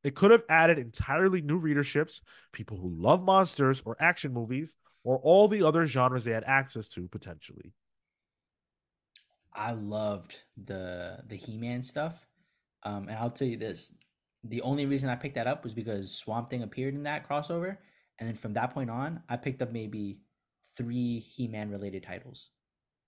it 0.06 0.16
could 0.16 0.32
have 0.32 0.44
added 0.48 0.80
entirely 0.80 1.42
new 1.42 1.60
readerships, 1.60 2.22
people 2.54 2.78
who 2.78 2.96
love 2.96 3.22
monsters 3.22 3.82
or 3.84 3.98
action 4.00 4.32
movies, 4.32 4.78
or 5.04 5.18
all 5.20 5.48
the 5.48 5.64
other 5.64 5.86
genres 5.88 6.24
they 6.24 6.32
had 6.32 6.44
access 6.46 6.90
to 6.90 7.08
potentially. 7.08 7.74
I 9.54 9.72
loved 9.72 10.38
the 10.64 11.20
the 11.28 11.36
He-Man 11.36 11.84
stuff. 11.84 12.26
Um, 12.84 13.10
and 13.10 13.18
I'll 13.18 13.32
tell 13.32 13.48
you 13.48 13.58
this. 13.58 13.94
The 14.44 14.62
only 14.62 14.86
reason 14.86 15.10
I 15.10 15.16
picked 15.16 15.36
that 15.36 15.48
up 15.48 15.64
was 15.64 15.74
because 15.74 16.16
Swamp 16.16 16.50
Thing 16.50 16.64
appeared 16.64 16.94
in 16.94 17.04
that 17.04 17.28
crossover. 17.28 17.78
And 18.20 18.28
then 18.28 18.36
from 18.36 18.54
that 18.54 18.74
point 18.74 18.90
on, 18.90 19.22
I 19.28 19.36
picked 19.38 19.62
up 19.62 19.72
maybe 19.72 20.22
three 20.78 21.20
He-Man 21.20 21.72
related 21.72 22.04
titles. 22.04 22.50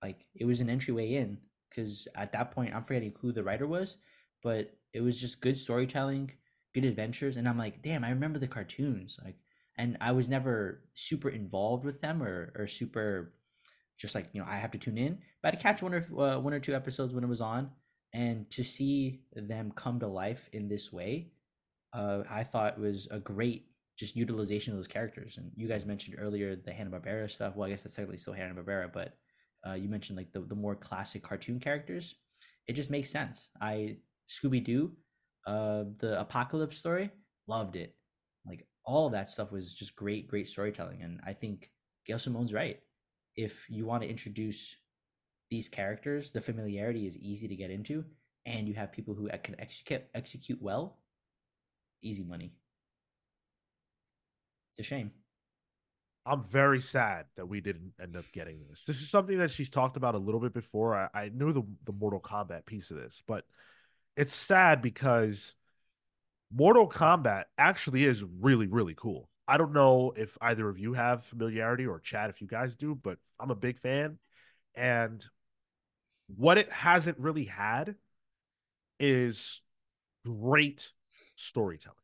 Like 0.02 0.26
it 0.34 0.44
was 0.44 0.60
an 0.60 0.68
entryway 0.68 1.14
in 1.14 1.38
because 1.70 2.08
at 2.16 2.32
that 2.32 2.50
point 2.50 2.74
I'm 2.74 2.84
forgetting 2.84 3.14
who 3.20 3.32
the 3.32 3.44
writer 3.44 3.66
was, 3.66 3.96
but 4.42 4.74
it 4.92 5.00
was 5.00 5.20
just 5.20 5.40
good 5.40 5.56
storytelling, 5.56 6.32
good 6.74 6.84
adventures, 6.84 7.36
and 7.36 7.48
I'm 7.48 7.56
like, 7.56 7.82
damn, 7.82 8.04
I 8.04 8.10
remember 8.10 8.38
the 8.38 8.48
cartoons. 8.48 9.18
Like 9.24 9.36
and 9.78 9.96
I 10.00 10.12
was 10.12 10.28
never 10.28 10.84
super 10.94 11.28
involved 11.28 11.84
with 11.84 12.00
them 12.00 12.22
or 12.22 12.52
or 12.56 12.66
super 12.66 13.34
just 13.98 14.14
like 14.14 14.28
you 14.32 14.40
know 14.40 14.46
I 14.48 14.56
have 14.56 14.72
to 14.72 14.78
tune 14.78 14.98
in, 14.98 15.18
but 15.42 15.54
I 15.54 15.56
catch 15.56 15.82
one 15.82 15.94
or 15.94 16.04
uh, 16.20 16.38
one 16.40 16.52
or 16.52 16.60
two 16.60 16.74
episodes 16.74 17.14
when 17.14 17.24
it 17.24 17.28
was 17.28 17.40
on, 17.40 17.70
and 18.12 18.50
to 18.50 18.64
see 18.64 19.22
them 19.34 19.72
come 19.74 20.00
to 20.00 20.08
life 20.08 20.48
in 20.52 20.68
this 20.68 20.92
way, 20.92 21.32
uh, 21.94 22.22
I 22.28 22.44
thought 22.44 22.80
was 22.80 23.08
a 23.10 23.18
great 23.18 23.66
just 23.98 24.16
utilization 24.16 24.72
of 24.72 24.78
those 24.78 24.88
characters. 24.88 25.36
And 25.36 25.52
you 25.54 25.68
guys 25.68 25.86
mentioned 25.86 26.16
earlier 26.18 26.56
the 26.56 26.72
Hanna 26.72 26.90
Barbera 26.90 27.30
stuff. 27.30 27.54
Well, 27.54 27.66
I 27.66 27.70
guess 27.70 27.82
that's 27.82 27.94
technically 27.94 28.18
still 28.18 28.32
Hanna 28.32 28.54
Barbera, 28.54 28.92
but 28.92 29.14
uh, 29.66 29.74
you 29.74 29.88
mentioned 29.88 30.16
like 30.16 30.32
the 30.32 30.40
the 30.40 30.54
more 30.54 30.74
classic 30.74 31.22
cartoon 31.22 31.60
characters. 31.60 32.14
It 32.66 32.74
just 32.74 32.90
makes 32.90 33.10
sense. 33.10 33.50
I 33.60 33.98
Scooby 34.28 34.64
Doo, 34.64 34.92
uh, 35.46 35.84
the 35.98 36.20
Apocalypse 36.20 36.78
story, 36.78 37.10
loved 37.46 37.76
it. 37.76 37.94
Like 38.46 38.66
all 38.84 39.06
of 39.06 39.12
that 39.12 39.30
stuff 39.30 39.52
was 39.52 39.72
just 39.72 39.96
great, 39.96 40.28
great 40.28 40.48
storytelling. 40.48 41.02
And 41.02 41.20
I 41.24 41.32
think 41.32 41.70
Gail 42.06 42.18
Simone's 42.18 42.52
right. 42.52 42.80
If 43.36 43.66
you 43.70 43.86
want 43.86 44.02
to 44.02 44.08
introduce 44.08 44.76
these 45.50 45.68
characters, 45.68 46.30
the 46.30 46.40
familiarity 46.40 47.06
is 47.06 47.18
easy 47.18 47.48
to 47.48 47.56
get 47.56 47.70
into, 47.70 48.04
and 48.44 48.66
you 48.66 48.74
have 48.74 48.92
people 48.92 49.14
who 49.14 49.28
can 49.42 49.58
execute 49.58 50.02
execute 50.14 50.60
well. 50.60 50.98
Easy 52.02 52.24
money. 52.24 52.52
It's 54.76 54.86
a 54.86 54.88
shame. 54.88 55.12
I'm 56.24 56.44
very 56.44 56.80
sad 56.80 57.26
that 57.36 57.48
we 57.48 57.60
didn't 57.60 57.94
end 58.00 58.16
up 58.16 58.24
getting 58.32 58.60
this. 58.68 58.84
This 58.84 59.00
is 59.00 59.10
something 59.10 59.38
that 59.38 59.50
she's 59.50 59.70
talked 59.70 59.96
about 59.96 60.14
a 60.14 60.18
little 60.18 60.40
bit 60.40 60.54
before. 60.54 60.94
I, 60.94 61.08
I 61.14 61.30
knew 61.34 61.52
the 61.52 61.64
the 61.84 61.92
Mortal 61.92 62.20
Kombat 62.20 62.64
piece 62.64 62.90
of 62.90 62.96
this, 62.96 63.22
but 63.26 63.44
it's 64.16 64.34
sad 64.34 64.82
because 64.82 65.54
Mortal 66.54 66.88
Kombat 66.88 67.44
actually 67.56 68.04
is 68.04 68.24
really, 68.40 68.66
really 68.66 68.94
cool. 68.94 69.28
I 69.48 69.56
don't 69.56 69.72
know 69.72 70.12
if 70.16 70.36
either 70.40 70.68
of 70.68 70.78
you 70.78 70.92
have 70.92 71.24
familiarity 71.24 71.86
or 71.86 71.98
chat 71.98 72.30
if 72.30 72.40
you 72.40 72.46
guys 72.46 72.76
do, 72.76 72.94
but 72.94 73.18
I'm 73.40 73.50
a 73.50 73.56
big 73.56 73.78
fan. 73.78 74.18
And 74.74 75.24
what 76.36 76.58
it 76.58 76.70
hasn't 76.70 77.18
really 77.18 77.44
had 77.44 77.96
is 79.00 79.60
great 80.24 80.90
storytelling. 81.36 81.96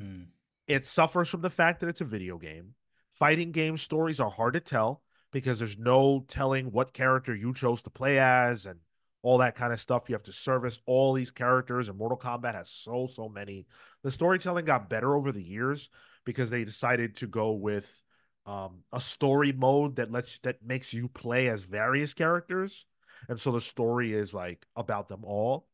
Hmm. 0.00 0.22
It 0.66 0.86
suffers 0.86 1.28
from 1.28 1.42
the 1.42 1.50
fact 1.50 1.80
that 1.80 1.88
it's 1.88 2.00
a 2.00 2.06
video 2.06 2.38
game. 2.38 2.74
Fighting 3.10 3.52
game 3.52 3.76
stories 3.76 4.20
are 4.20 4.30
hard 4.30 4.54
to 4.54 4.60
tell 4.60 5.02
because 5.32 5.58
there's 5.58 5.78
no 5.78 6.24
telling 6.28 6.72
what 6.72 6.92
character 6.92 7.34
you 7.34 7.54
chose 7.54 7.82
to 7.82 7.90
play 7.90 8.18
as 8.18 8.66
and 8.66 8.80
all 9.22 9.38
that 9.38 9.56
kind 9.56 9.72
of 9.72 9.80
stuff. 9.80 10.08
You 10.08 10.14
have 10.14 10.24
to 10.24 10.32
service 10.32 10.80
all 10.86 11.12
these 11.12 11.30
characters, 11.30 11.88
and 11.88 11.96
Mortal 11.96 12.18
Kombat 12.18 12.54
has 12.54 12.68
so, 12.68 13.06
so 13.06 13.28
many. 13.28 13.66
The 14.02 14.10
storytelling 14.10 14.64
got 14.64 14.90
better 14.90 15.14
over 15.14 15.32
the 15.32 15.42
years 15.42 15.90
because 16.24 16.50
they 16.50 16.64
decided 16.64 17.16
to 17.16 17.26
go 17.26 17.52
with 17.52 18.02
um, 18.46 18.80
a 18.92 19.00
story 19.00 19.52
mode 19.52 19.96
that 19.96 20.10
lets 20.10 20.38
that 20.40 20.64
makes 20.64 20.92
you 20.92 21.08
play 21.08 21.48
as 21.48 21.62
various 21.62 22.12
characters, 22.12 22.86
and 23.28 23.38
so 23.38 23.52
the 23.52 23.60
story 23.60 24.12
is 24.12 24.34
like 24.34 24.66
about 24.76 25.08
them 25.08 25.24
all. 25.24 25.68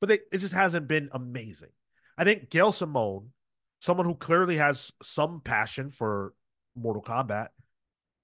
But 0.00 0.08
they, 0.08 0.18
it 0.32 0.38
just 0.38 0.54
hasn't 0.54 0.88
been 0.88 1.10
amazing. 1.12 1.70
I 2.16 2.24
think 2.24 2.50
Gail 2.50 2.72
Simone, 2.72 3.30
someone 3.80 4.06
who 4.06 4.14
clearly 4.14 4.56
has 4.56 4.92
some 5.02 5.40
passion 5.42 5.90
for 5.90 6.32
Mortal 6.74 7.02
Kombat, 7.02 7.48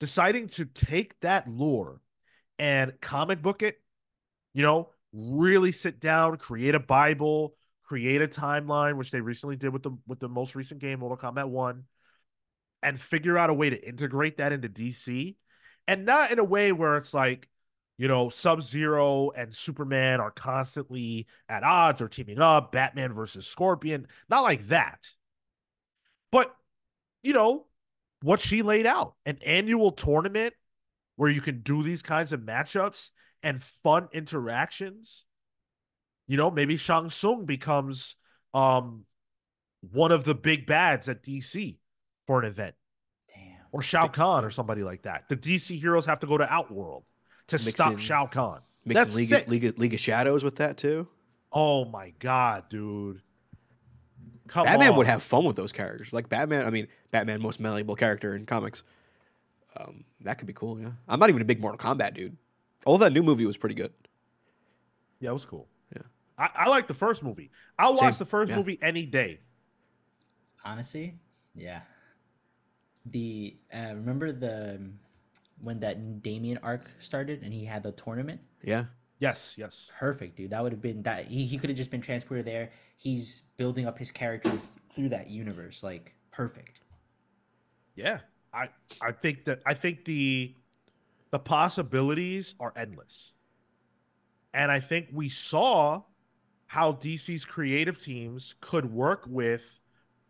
deciding 0.00 0.48
to 0.48 0.64
take 0.64 1.20
that 1.20 1.48
lore 1.48 2.00
and 2.58 2.92
comic 3.00 3.42
book 3.42 3.62
it 3.62 3.83
you 4.54 4.62
know, 4.62 4.90
really 5.12 5.72
sit 5.72 6.00
down, 6.00 6.36
create 6.38 6.74
a 6.74 6.80
Bible, 6.80 7.54
create 7.84 8.22
a 8.22 8.28
timeline, 8.28 8.96
which 8.96 9.10
they 9.10 9.20
recently 9.20 9.56
did 9.56 9.72
with 9.72 9.82
the 9.82 9.96
with 10.06 10.20
the 10.20 10.28
most 10.28 10.54
recent 10.54 10.80
game, 10.80 11.00
Mortal 11.00 11.18
Kombat 11.18 11.48
One, 11.48 11.84
and 12.82 12.98
figure 12.98 13.36
out 13.36 13.50
a 13.50 13.54
way 13.54 13.70
to 13.70 13.88
integrate 13.88 14.38
that 14.38 14.52
into 14.52 14.68
DC, 14.68 15.36
and 15.86 16.06
not 16.06 16.30
in 16.30 16.38
a 16.38 16.44
way 16.44 16.72
where 16.72 16.96
it's 16.96 17.12
like, 17.12 17.48
you 17.98 18.08
know, 18.08 18.28
Sub 18.28 18.62
Zero 18.62 19.30
and 19.30 19.54
Superman 19.54 20.20
are 20.20 20.30
constantly 20.30 21.26
at 21.48 21.62
odds 21.62 22.00
or 22.00 22.08
teaming 22.08 22.40
up, 22.40 22.72
Batman 22.72 23.12
versus 23.12 23.46
Scorpion, 23.46 24.06
not 24.28 24.42
like 24.42 24.68
that, 24.68 25.00
but 26.30 26.54
you 27.22 27.32
know 27.32 27.66
what 28.22 28.40
she 28.40 28.62
laid 28.62 28.86
out, 28.86 29.14
an 29.26 29.38
annual 29.44 29.92
tournament 29.92 30.54
where 31.16 31.30
you 31.30 31.40
can 31.40 31.60
do 31.60 31.82
these 31.82 32.02
kinds 32.02 32.32
of 32.32 32.40
matchups 32.40 33.10
and 33.44 33.62
fun 33.62 34.08
interactions. 34.12 35.24
You 36.26 36.36
know, 36.36 36.50
maybe 36.50 36.76
Shang 36.76 37.10
Tsung 37.10 37.44
becomes 37.44 38.16
um 38.52 39.04
one 39.92 40.10
of 40.10 40.24
the 40.24 40.34
big 40.34 40.66
bads 40.66 41.08
at 41.08 41.22
DC 41.22 41.78
for 42.26 42.40
an 42.40 42.46
event. 42.46 42.74
Damn. 43.32 43.58
Or 43.70 43.82
Shao 43.82 44.08
Kahn 44.08 44.44
or 44.44 44.50
somebody 44.50 44.82
like 44.82 45.02
that. 45.02 45.28
The 45.28 45.36
DC 45.36 45.78
heroes 45.78 46.06
have 46.06 46.20
to 46.20 46.26
go 46.26 46.38
to 46.38 46.50
Outworld 46.52 47.04
to 47.48 47.56
Mixing- 47.56 47.72
stop 47.72 47.98
Shao 47.98 48.26
Kahn. 48.26 48.60
Mixing 48.86 49.04
That's 49.04 49.14
League 49.16 49.28
sick. 49.28 49.44
of, 49.44 49.48
League, 49.50 49.64
of, 49.64 49.78
League 49.78 49.94
of 49.94 50.00
Shadows 50.00 50.42
with 50.44 50.56
that 50.56 50.76
too. 50.78 51.06
Oh 51.52 51.84
my 51.84 52.12
god, 52.18 52.68
dude. 52.68 53.20
Come 54.48 54.64
Batman 54.66 54.90
on. 54.92 54.96
would 54.98 55.06
have 55.06 55.22
fun 55.22 55.44
with 55.44 55.56
those 55.56 55.72
characters. 55.72 56.12
Like 56.12 56.28
Batman, 56.28 56.66
I 56.66 56.70
mean, 56.70 56.88
Batman 57.10 57.40
most 57.40 57.60
malleable 57.60 57.96
character 57.96 58.34
in 58.36 58.44
comics. 58.44 58.82
Um, 59.76 60.04
that 60.20 60.38
could 60.38 60.46
be 60.46 60.52
cool. 60.52 60.78
Yeah, 60.80 60.90
I'm 61.08 61.18
not 61.18 61.28
even 61.30 61.40
a 61.42 61.46
big 61.46 61.60
Mortal 61.60 61.78
Kombat 61.78 62.14
dude. 62.14 62.36
Although 62.86 63.04
that 63.06 63.12
new 63.12 63.22
movie 63.22 63.46
was 63.46 63.56
pretty 63.56 63.74
good. 63.74 63.92
Yeah, 65.20 65.30
it 65.30 65.32
was 65.34 65.46
cool. 65.46 65.68
Yeah. 65.94 66.02
I, 66.38 66.50
I 66.54 66.68
like 66.68 66.86
the 66.86 66.94
first 66.94 67.22
movie. 67.22 67.50
I'll 67.78 67.94
watch 67.96 68.18
the 68.18 68.26
first 68.26 68.50
Yeah. 68.50 68.56
movie 68.56 68.78
any 68.82 69.06
day. 69.06 69.40
Honestly, 70.64 71.14
yeah. 71.54 71.80
The 73.06 73.56
uh, 73.72 73.92
remember 73.94 74.32
the 74.32 74.80
when 75.60 75.80
that 75.80 76.22
Damian 76.22 76.58
arc 76.62 76.90
started 77.00 77.42
and 77.42 77.52
he 77.52 77.64
had 77.64 77.82
the 77.82 77.92
tournament. 77.92 78.40
Yeah, 78.62 78.86
Yes, 79.18 79.54
yes. 79.56 79.90
Perfect, 79.98 80.36
dude. 80.36 80.50
That 80.50 80.62
would 80.62 80.72
have 80.72 80.82
been 80.82 81.02
that. 81.04 81.26
He, 81.26 81.46
he 81.46 81.56
could 81.58 81.70
have 81.70 81.76
just 81.76 81.90
been 81.90 82.00
transported 82.00 82.44
there. 82.46 82.70
He's 82.96 83.42
building 83.56 83.86
up 83.86 83.98
his 83.98 84.10
character 84.10 84.50
th- 84.50 84.62
through 84.90 85.10
that 85.10 85.30
universe. 85.30 85.82
Like 85.82 86.14
perfect. 86.32 86.80
Yeah. 87.94 88.20
I 88.52 88.68
I 89.00 89.12
think 89.12 89.44
that 89.44 89.60
I 89.66 89.74
think 89.74 90.04
the 90.04 90.54
the 91.34 91.38
possibilities 91.40 92.54
are 92.60 92.72
endless. 92.76 93.32
And 94.52 94.70
I 94.70 94.78
think 94.78 95.08
we 95.12 95.28
saw 95.28 96.02
how 96.66 96.92
DC's 96.92 97.44
creative 97.44 97.98
teams 97.98 98.54
could 98.60 98.92
work 98.92 99.24
with 99.26 99.80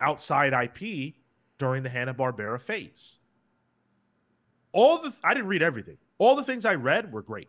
outside 0.00 0.54
IP 0.54 1.16
during 1.58 1.82
the 1.82 1.90
Hanna-Barbera 1.90 2.58
phase. 2.58 3.18
All 4.72 4.96
the 4.96 5.14
I 5.22 5.34
didn't 5.34 5.48
read 5.48 5.62
everything. 5.62 5.98
All 6.16 6.36
the 6.36 6.42
things 6.42 6.64
I 6.64 6.74
read 6.76 7.12
were 7.12 7.20
great. 7.20 7.48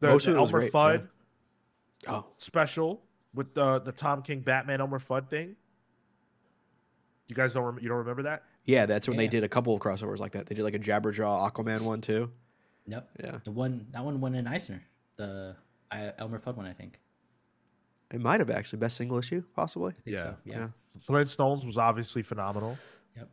The, 0.00 0.08
Most 0.08 0.26
the 0.26 0.32
of 0.32 0.36
it 0.36 0.40
was 0.42 0.50
Elmer 0.52 0.60
great, 0.60 0.72
Fudd 0.74 1.08
Oh, 2.08 2.26
special 2.36 3.00
with 3.32 3.54
the 3.54 3.78
the 3.78 3.92
Tom 3.92 4.20
King 4.20 4.40
Batman 4.40 4.82
Elmer 4.82 4.98
Fudd 4.98 5.30
thing. 5.30 5.56
You 7.26 7.34
guys 7.34 7.54
don't 7.54 7.64
rem- 7.64 7.78
you 7.80 7.88
don't 7.88 7.96
remember 7.96 8.24
that? 8.24 8.42
Yeah. 8.66 8.86
That's 8.86 9.08
when 9.08 9.16
they 9.16 9.28
did 9.28 9.44
a 9.44 9.48
couple 9.48 9.74
of 9.74 9.80
crossovers 9.80 10.18
like 10.18 10.32
that. 10.32 10.46
They 10.46 10.54
did 10.54 10.62
like 10.64 10.74
a 10.74 10.78
Jabberjaw 10.78 11.50
Aquaman 11.50 11.80
one 11.82 12.00
too. 12.00 12.30
Yep. 12.86 13.08
Yeah, 13.22 13.38
The 13.44 13.50
one 13.50 13.86
that 13.92 14.04
one 14.04 14.20
won 14.20 14.34
an 14.34 14.46
Eisner. 14.46 14.82
The 15.16 15.56
uh, 15.90 16.10
Elmer 16.18 16.38
Fudd 16.38 16.56
one, 16.56 16.66
I 16.66 16.72
think. 16.72 17.00
it 18.12 18.20
might 18.20 18.38
have 18.40 18.50
actually 18.50 18.78
best 18.78 18.96
single 18.96 19.18
issue 19.18 19.42
possibly. 19.54 19.92
I 19.98 20.00
think 20.02 20.18
so, 20.18 20.36
Yeah. 20.44 20.58
Yeah. 20.58 20.68
Flintstones 21.08 21.64
was 21.66 21.78
obviously 21.78 22.22
phenomenal. 22.22 22.78
Yep. 23.16 23.28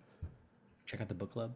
Check 0.86 1.02
out 1.02 1.08
the 1.10 1.14
book 1.16 1.32
club. 1.34 1.54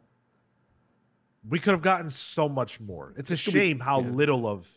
We 1.50 1.60
could 1.60 1.72
have 1.72 1.82
gotten 1.82 2.10
so 2.12 2.50
much 2.50 2.80
more. 2.80 3.14
It's 3.18 3.30
a 3.30 3.34
This 3.34 3.44
could 3.46 3.54
be- 3.54 3.60
shame 3.60 3.80
how 3.80 4.02
yeah. 4.02 4.10
little 4.10 4.48
of 4.48 4.68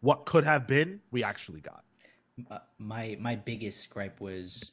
what 0.00 0.26
could 0.26 0.44
have 0.44 0.66
been 0.66 1.00
we 1.10 1.24
actually 1.24 1.60
got. 1.60 1.84
uh, 2.50 2.58
my 2.78 3.16
my 3.20 3.36
biggest 3.36 3.90
gripe 3.90 4.20
was 4.20 4.70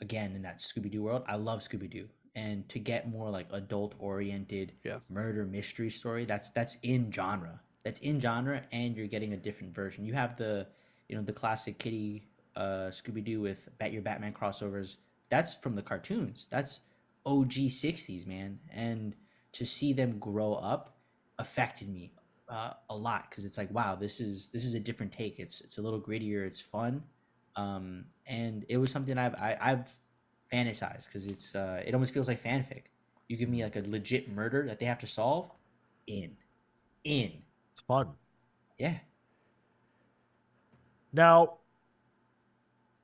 again 0.00 0.34
in 0.34 0.42
that 0.42 0.58
Scooby 0.58 0.90
Doo 0.90 1.02
world. 1.02 1.22
I 1.28 1.36
love 1.36 1.60
Scooby 1.60 1.88
Doo, 1.90 2.08
and 2.34 2.68
to 2.70 2.78
get 2.78 3.08
more 3.10 3.30
like 3.30 3.46
adult 3.52 3.94
oriented 3.98 4.72
Yeah. 4.84 4.98
murder 5.08 5.44
mystery 5.44 5.90
story, 5.90 6.24
that's 6.24 6.50
that's 6.50 6.76
in 6.82 7.12
genre. 7.12 7.60
That's 7.84 7.98
in 8.00 8.20
genre, 8.20 8.62
and 8.72 8.96
you're 8.96 9.08
getting 9.08 9.32
a 9.32 9.36
different 9.36 9.74
version. 9.74 10.04
You 10.06 10.14
have 10.14 10.36
the 10.36 10.66
you 11.08 11.16
know 11.16 11.22
the 11.22 11.32
classic 11.32 11.78
Kitty 11.78 12.28
uh, 12.56 12.90
Scooby 12.90 13.24
Doo 13.24 13.40
with 13.40 13.68
Bat 13.78 13.92
Your 13.92 14.02
Batman 14.02 14.32
crossovers. 14.32 14.96
That's 15.30 15.54
from 15.54 15.74
the 15.74 15.82
cartoons. 15.82 16.46
That's 16.50 16.80
OG 17.26 17.52
'60s, 17.70 18.26
man, 18.26 18.60
and 18.72 19.14
to 19.52 19.64
see 19.66 19.92
them 19.92 20.18
grow 20.18 20.54
up 20.54 20.96
affected 21.38 21.88
me 21.88 22.12
uh, 22.48 22.72
a 22.90 22.94
lot 22.96 23.28
because 23.30 23.44
it's 23.44 23.56
like 23.58 23.70
wow 23.72 23.94
this 23.94 24.20
is 24.20 24.48
this 24.48 24.64
is 24.64 24.74
a 24.74 24.80
different 24.80 25.12
take 25.12 25.38
it's 25.38 25.60
it's 25.62 25.78
a 25.78 25.82
little 25.82 26.00
grittier 26.00 26.46
it's 26.46 26.60
fun 26.60 27.02
um 27.56 28.04
and 28.26 28.64
it 28.68 28.76
was 28.76 28.90
something 28.90 29.16
i've 29.18 29.34
I, 29.34 29.56
i've 29.60 29.92
fantasized 30.52 31.06
because 31.06 31.28
it's 31.28 31.54
uh 31.54 31.82
it 31.84 31.94
almost 31.94 32.12
feels 32.12 32.28
like 32.28 32.42
fanfic 32.42 32.82
you 33.28 33.36
give 33.36 33.48
me 33.48 33.62
like 33.62 33.76
a 33.76 33.82
legit 33.86 34.30
murder 34.30 34.66
that 34.66 34.78
they 34.78 34.86
have 34.86 34.98
to 34.98 35.06
solve 35.06 35.50
in 36.06 36.36
in 37.04 37.32
It's 37.72 37.82
fun. 37.86 38.08
yeah 38.78 38.98
Now, 41.12 41.58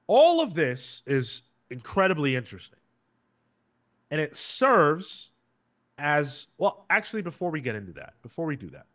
all 0.06 0.40
of 0.40 0.54
this 0.54 1.02
is 1.06 1.42
incredibly 1.70 2.34
interesting. 2.34 2.78
And 4.10 4.20
it 4.20 4.36
serves 4.36 5.30
as 5.98 6.46
well, 6.56 6.86
actually, 6.88 7.22
before 7.22 7.50
we 7.50 7.60
get 7.60 7.74
into 7.74 7.92
that, 7.92 8.14
before 8.22 8.46
we 8.46 8.56
do 8.56 8.70
that, 8.70 8.86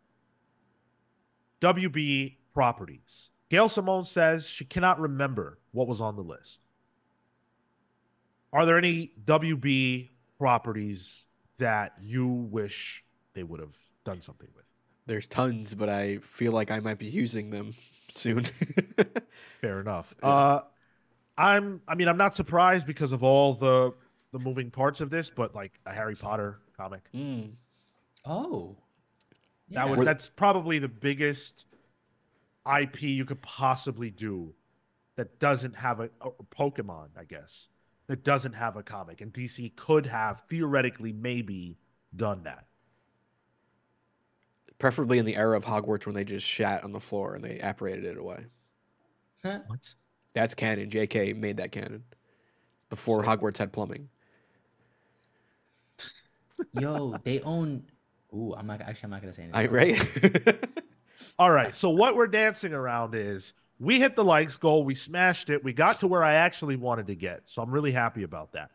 WB 1.61 2.37
properties. 2.53 3.29
Gail 3.49 3.69
Simone 3.69 4.03
says 4.03 4.47
she 4.47 4.65
cannot 4.65 4.99
remember 4.99 5.59
what 5.71 5.87
was 5.87 6.01
on 6.01 6.15
the 6.15 6.23
list. 6.23 6.62
Are 8.53 8.65
there 8.65 8.77
any 8.77 9.11
WB 9.25 10.09
properties 10.37 11.27
that 11.57 11.93
you 12.01 12.27
wish 12.27 13.03
they 13.33 13.43
would 13.43 13.59
have 13.59 13.75
done 14.05 14.21
something 14.21 14.47
with? 14.55 14.63
There's 15.05 15.27
tons, 15.27 15.73
but 15.75 15.89
I 15.89 16.17
feel 16.19 16.53
like 16.53 16.71
I 16.71 16.79
might 16.79 16.99
be 16.99 17.07
using 17.07 17.49
them 17.49 17.73
soon. 18.13 18.45
Fair 19.59 19.81
enough. 19.81 20.15
Yeah. 20.21 20.29
Uh, 20.29 20.63
I'm. 21.37 21.81
I 21.87 21.95
mean, 21.95 22.07
I'm 22.07 22.17
not 22.17 22.35
surprised 22.35 22.85
because 22.87 23.11
of 23.11 23.23
all 23.23 23.53
the 23.55 23.93
the 24.31 24.39
moving 24.39 24.71
parts 24.71 25.01
of 25.01 25.09
this, 25.09 25.29
but 25.29 25.53
like 25.55 25.79
a 25.85 25.91
Harry 25.93 26.15
Potter 26.15 26.59
comic, 26.77 27.01
Mm. 27.13 27.53
Oh. 28.25 28.77
that 29.71 29.87
Yeah. 29.87 29.95
would 29.95 30.07
that's 30.07 30.29
probably 30.29 30.79
the 30.79 30.87
biggest 30.87 31.65
IP 32.65 33.01
you 33.03 33.25
could 33.25 33.41
possibly 33.41 34.09
do 34.09 34.53
that 35.17 35.39
doesn't 35.39 35.75
have 35.75 35.99
a 35.99 36.09
or 36.21 36.33
Pokemon, 36.55 37.09
I 37.17 37.25
guess, 37.25 37.67
that 38.07 38.23
doesn't 38.23 38.53
have 38.53 38.75
a 38.75 38.83
comic, 38.83 39.21
and 39.21 39.33
DC 39.33 39.75
could 39.75 40.05
have 40.05 40.43
theoretically 40.49 41.13
maybe 41.13 41.77
done 42.15 42.43
that. 42.43 42.67
Preferably 44.79 45.17
in 45.17 45.25
the 45.25 45.35
era 45.35 45.55
of 45.55 45.65
Hogwarts 45.65 46.05
when 46.05 46.15
they 46.15 46.25
just 46.25 46.45
shat 46.45 46.83
on 46.83 46.91
the 46.91 46.99
floor 46.99 47.35
and 47.35 47.43
they 47.43 47.59
apparated 47.59 48.03
it 48.03 48.17
away. 48.17 48.45
Huh? 49.43 49.59
What? 49.67 49.79
That's 50.33 50.55
canon. 50.55 50.89
JK 50.89 51.37
made 51.37 51.57
that 51.57 51.71
canon 51.71 52.03
before 52.89 53.23
Hogwarts 53.23 53.57
had 53.57 53.71
plumbing. 53.71 54.09
Yo, 56.79 57.15
they 57.23 57.39
own. 57.41 57.83
Ooh, 58.33 58.53
I'm 58.57 58.67
not 58.67 58.81
actually. 58.81 59.05
I'm 59.05 59.11
not 59.11 59.21
gonna 59.21 59.33
say 59.33 59.43
anything. 59.43 59.59
I 59.59 59.71
right. 59.71 60.67
All 61.39 61.51
right. 61.51 61.73
So 61.73 61.89
what 61.89 62.15
we're 62.15 62.27
dancing 62.27 62.73
around 62.73 63.15
is 63.15 63.53
we 63.83 63.99
hit 63.99 64.15
the 64.15 64.23
likes 64.23 64.57
goal, 64.57 64.83
we 64.83 64.95
smashed 64.95 65.49
it, 65.49 65.63
we 65.63 65.73
got 65.73 65.99
to 65.99 66.07
where 66.07 66.23
I 66.23 66.35
actually 66.35 66.75
wanted 66.75 67.07
to 67.07 67.15
get. 67.15 67.41
So 67.45 67.61
I'm 67.61 67.71
really 67.71 67.91
happy 67.91 68.23
about 68.23 68.53
that. 68.53 68.71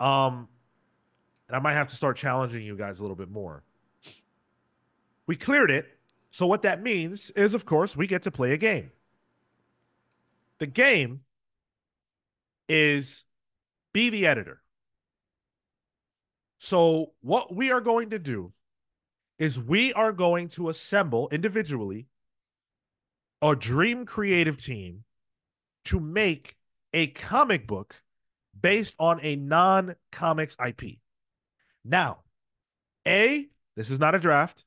Um, 0.00 0.48
and 1.48 1.56
I 1.56 1.60
might 1.60 1.74
have 1.74 1.88
to 1.88 1.96
start 1.96 2.16
challenging 2.16 2.64
you 2.64 2.76
guys 2.76 2.98
a 2.98 3.02
little 3.02 3.16
bit 3.16 3.30
more. 3.30 3.62
We 5.26 5.36
cleared 5.36 5.70
it. 5.70 5.86
So 6.30 6.46
what 6.46 6.62
that 6.62 6.82
means 6.82 7.30
is, 7.30 7.54
of 7.54 7.64
course, 7.64 7.96
we 7.96 8.06
get 8.06 8.22
to 8.24 8.30
play 8.30 8.52
a 8.52 8.56
game. 8.56 8.90
The 10.58 10.66
game 10.66 11.20
is 12.68 13.24
be 13.92 14.10
the 14.10 14.26
editor. 14.26 14.60
So 16.58 17.12
what 17.20 17.54
we 17.54 17.70
are 17.70 17.80
going 17.80 18.10
to 18.10 18.18
do 18.18 18.52
is 19.38 19.60
we 19.60 19.92
are 19.92 20.12
going 20.12 20.48
to 20.48 20.68
assemble 20.68 21.28
individually 21.30 22.06
a 23.42 23.54
dream 23.54 24.06
creative 24.06 24.56
team 24.56 25.04
to 25.86 26.00
make 26.00 26.56
a 26.92 27.08
comic 27.08 27.66
book 27.66 28.02
based 28.58 28.96
on 28.98 29.20
a 29.22 29.36
non 29.36 29.94
comics 30.10 30.56
IP. 30.64 30.98
Now, 31.84 32.20
A, 33.06 33.48
this 33.76 33.90
is 33.90 34.00
not 34.00 34.14
a 34.14 34.18
draft. 34.18 34.64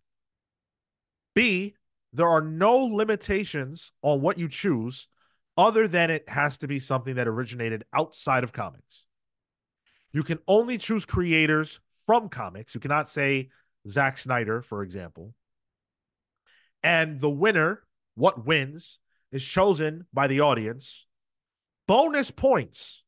B, 1.36 1.76
there 2.14 2.28
are 2.28 2.42
no 2.42 2.78
limitations 2.78 3.92
on 4.02 4.22
what 4.22 4.38
you 4.38 4.48
choose 4.48 5.08
other 5.58 5.88
than 5.88 6.10
it 6.10 6.28
has 6.30 6.58
to 6.60 6.68
be 6.68 6.80
something 6.80 7.16
that 7.16 7.28
originated 7.28 7.84
outside 7.94 8.44
of 8.44 8.54
comics. 8.54 9.06
You 10.12 10.24
can 10.24 10.40
only 10.48 10.78
choose 10.78 11.06
creators 11.06 11.80
from 12.06 12.30
comics. 12.30 12.74
You 12.74 12.80
cannot 12.80 13.10
say 13.10 13.50
Zack 13.88 14.18
Snyder, 14.18 14.62
for 14.62 14.84
example. 14.84 15.34
And 16.82 17.20
the 17.20 17.30
winner, 17.30 17.84
what 18.20 18.46
wins, 18.46 19.00
is 19.32 19.44
chosen 19.46 20.06
by 20.14 20.28
the 20.28 20.42
audience. 20.42 21.08
Bonus 21.88 22.32
points. 22.32 23.04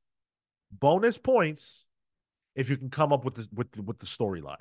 Bonus 0.72 1.18
points 1.18 1.86
if 2.56 2.70
you 2.70 2.78
can 2.78 2.90
come 2.90 3.12
up 3.12 3.26
with 3.26 3.36
the 3.36 3.48
with 3.54 3.72
the, 3.74 3.82
with 3.82 4.00
the 4.00 4.06
storyline. 4.06 4.56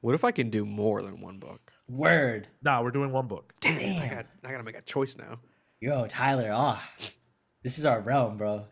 what 0.00 0.14
if 0.14 0.24
I 0.24 0.30
can 0.30 0.48
do 0.48 0.64
more 0.64 1.02
than 1.02 1.20
one 1.20 1.38
book? 1.38 1.72
Word. 1.88 2.48
Nah, 2.62 2.82
we're 2.82 2.90
doing 2.90 3.12
one 3.12 3.26
book. 3.26 3.52
Damn, 3.60 4.02
I 4.02 4.08
got 4.08 4.26
I 4.44 4.50
gotta 4.50 4.64
make 4.64 4.78
a 4.78 4.82
choice 4.82 5.16
now. 5.16 5.38
Yo, 5.80 6.06
Tyler. 6.06 6.50
Ah, 6.52 6.82
this 7.62 7.78
is 7.78 7.84
our 7.84 8.00
realm, 8.00 8.38
bro. 8.38 8.64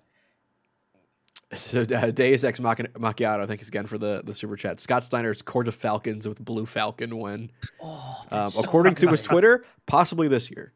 So 1.52 1.82
uh, 1.82 2.10
Deus 2.12 2.44
Ex 2.44 2.60
Mach- 2.60 2.78
Macchiato, 2.78 3.44
thanks 3.46 3.66
again 3.66 3.86
for 3.86 3.98
the, 3.98 4.22
the 4.24 4.32
super 4.32 4.54
chat. 4.56 4.78
Scott 4.78 5.02
Steiner's 5.02 5.42
Court 5.42 5.66
of 5.66 5.74
Falcons 5.74 6.28
with 6.28 6.44
Blue 6.44 6.64
Falcon 6.64 7.16
when, 7.18 7.50
Oh, 7.82 8.22
um, 8.30 8.50
so 8.50 8.60
according 8.60 8.94
to 8.96 9.08
his. 9.08 9.22
Twitter, 9.22 9.64
possibly 9.86 10.28
this 10.28 10.48
year. 10.50 10.72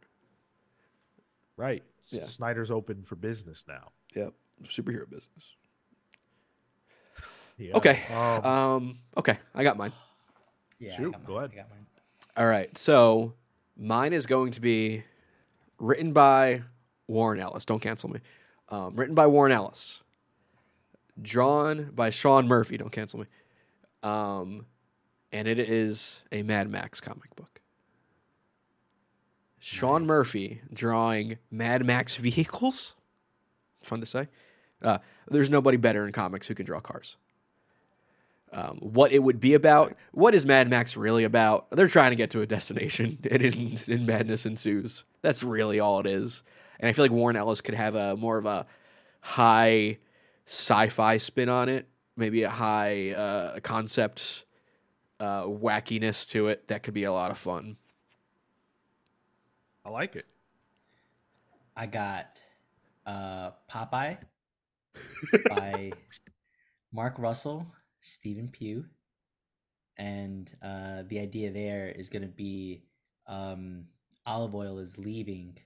Right. 1.56 1.84
Yeah. 2.10 2.24
Snyder's 2.26 2.70
open 2.72 3.04
for 3.04 3.14
business 3.14 3.64
now. 3.68 3.92
Yep, 4.16 4.34
superhero 4.64 5.08
business. 5.08 5.54
Yeah. 7.56 7.76
Okay, 7.76 8.02
Um, 8.12 8.44
um, 8.44 8.98
okay, 9.16 9.38
I 9.54 9.62
got 9.62 9.76
mine. 9.76 9.92
Yeah, 10.80 10.96
Shoot, 10.96 11.08
I 11.14 11.18
got 11.18 11.24
go 11.26 11.38
ahead. 11.38 11.50
I 11.52 11.56
got 11.56 11.70
mine. 11.70 11.86
All 12.36 12.46
right, 12.46 12.76
so 12.76 13.34
mine 13.76 14.12
is 14.12 14.26
going 14.26 14.50
to 14.52 14.60
be 14.60 15.04
written 15.78 16.12
by 16.12 16.62
Warren 17.06 17.38
Ellis. 17.38 17.64
Don't 17.64 17.80
cancel 17.80 18.10
me. 18.10 18.18
Um, 18.70 18.96
written 18.96 19.14
by 19.14 19.28
Warren 19.28 19.52
Ellis, 19.52 20.02
drawn 21.20 21.90
by 21.94 22.10
Sean 22.10 22.46
Murphy. 22.46 22.76
Don't 22.76 22.92
cancel 22.92 23.20
me. 23.20 23.26
Um, 24.02 24.66
and 25.32 25.48
it 25.48 25.58
is 25.58 26.22
a 26.30 26.42
Mad 26.42 26.70
Max 26.70 27.00
comic 27.00 27.34
book. 27.36 27.60
Sean 29.58 30.02
Nice. 30.02 30.08
Murphy 30.08 30.60
drawing 30.72 31.38
Mad 31.50 31.84
Max 31.84 32.16
vehicles. 32.16 32.94
Fun 33.82 34.00
to 34.00 34.06
say. 34.06 34.28
Uh, 34.82 34.98
there's 35.28 35.50
nobody 35.50 35.76
better 35.76 36.04
in 36.04 36.12
comics 36.12 36.46
who 36.48 36.54
can 36.54 36.66
draw 36.66 36.80
cars. 36.80 37.16
Um, 38.52 38.78
what 38.78 39.10
it 39.10 39.18
would 39.18 39.40
be 39.40 39.54
about. 39.54 39.96
What 40.12 40.34
is 40.34 40.46
Mad 40.46 40.70
Max 40.70 40.96
really 40.96 41.24
about? 41.24 41.68
They're 41.70 41.88
trying 41.88 42.10
to 42.10 42.16
get 42.16 42.30
to 42.30 42.40
a 42.40 42.46
destination, 42.46 43.18
and 43.30 43.42
in, 43.42 43.78
in 43.88 44.06
madness 44.06 44.46
ensues. 44.46 45.04
That's 45.22 45.42
really 45.42 45.80
all 45.80 45.98
it 45.98 46.06
is. 46.06 46.44
And 46.78 46.88
I 46.88 46.92
feel 46.92 47.04
like 47.04 47.12
Warren 47.12 47.36
Ellis 47.36 47.60
could 47.60 47.74
have 47.74 47.94
a 47.94 48.16
more 48.16 48.36
of 48.36 48.46
a 48.46 48.66
high 49.22 49.98
sci-fi 50.46 51.18
spin 51.18 51.48
on 51.48 51.68
it, 51.68 51.88
maybe 52.16 52.42
a 52.42 52.50
high 52.50 53.12
uh, 53.12 53.60
concept 53.60 54.44
uh, 55.20 55.44
wackiness 55.44 56.28
to 56.30 56.48
it. 56.48 56.68
That 56.68 56.82
could 56.82 56.94
be 56.94 57.04
a 57.04 57.12
lot 57.12 57.30
of 57.30 57.38
fun. 57.38 57.76
I 59.84 59.90
like 59.90 60.16
it. 60.16 60.26
I 61.76 61.86
got 61.86 62.40
uh, 63.06 63.50
Popeye 63.70 64.18
by 65.50 65.92
Mark 66.92 67.18
Russell, 67.18 67.66
Stephen 68.00 68.48
Pugh, 68.48 68.84
and 69.96 70.50
uh, 70.62 71.02
the 71.08 71.18
idea 71.18 71.50
there 71.50 71.88
is 71.88 72.08
going 72.08 72.22
to 72.22 72.28
be 72.28 72.84
um, 73.26 73.84
Olive 74.26 74.54
Oyl 74.54 74.78
is 74.78 74.98
leaving 74.98 75.58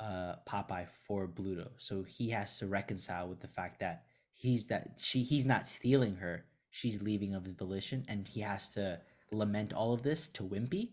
uh, 0.00 0.34
Popeye 0.48 0.88
for 0.88 1.26
Bluto, 1.26 1.68
so 1.78 2.02
he 2.02 2.30
has 2.30 2.58
to 2.58 2.66
reconcile 2.66 3.28
with 3.28 3.40
the 3.40 3.48
fact 3.48 3.80
that 3.80 4.04
he's 4.34 4.66
that 4.66 4.98
she 5.00 5.22
he's 5.22 5.46
not 5.46 5.66
stealing 5.66 6.16
her, 6.16 6.44
she's 6.70 7.00
leaving 7.02 7.34
of 7.34 7.44
his 7.44 7.54
volition, 7.54 8.04
and 8.08 8.28
he 8.28 8.40
has 8.40 8.70
to 8.70 9.00
lament 9.32 9.72
all 9.72 9.92
of 9.94 10.02
this 10.02 10.28
to 10.28 10.42
Wimpy. 10.42 10.90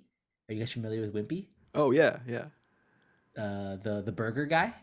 Are 0.49 0.53
you 0.53 0.59
guys 0.59 0.71
familiar 0.71 1.01
with 1.01 1.13
Wimpy? 1.13 1.47
Oh 1.75 1.91
yeah, 1.91 2.19
yeah. 2.27 2.45
uh, 3.37 3.75
the 3.83 4.01
the 4.05 4.11
burger 4.11 4.45
guy. 4.45 4.73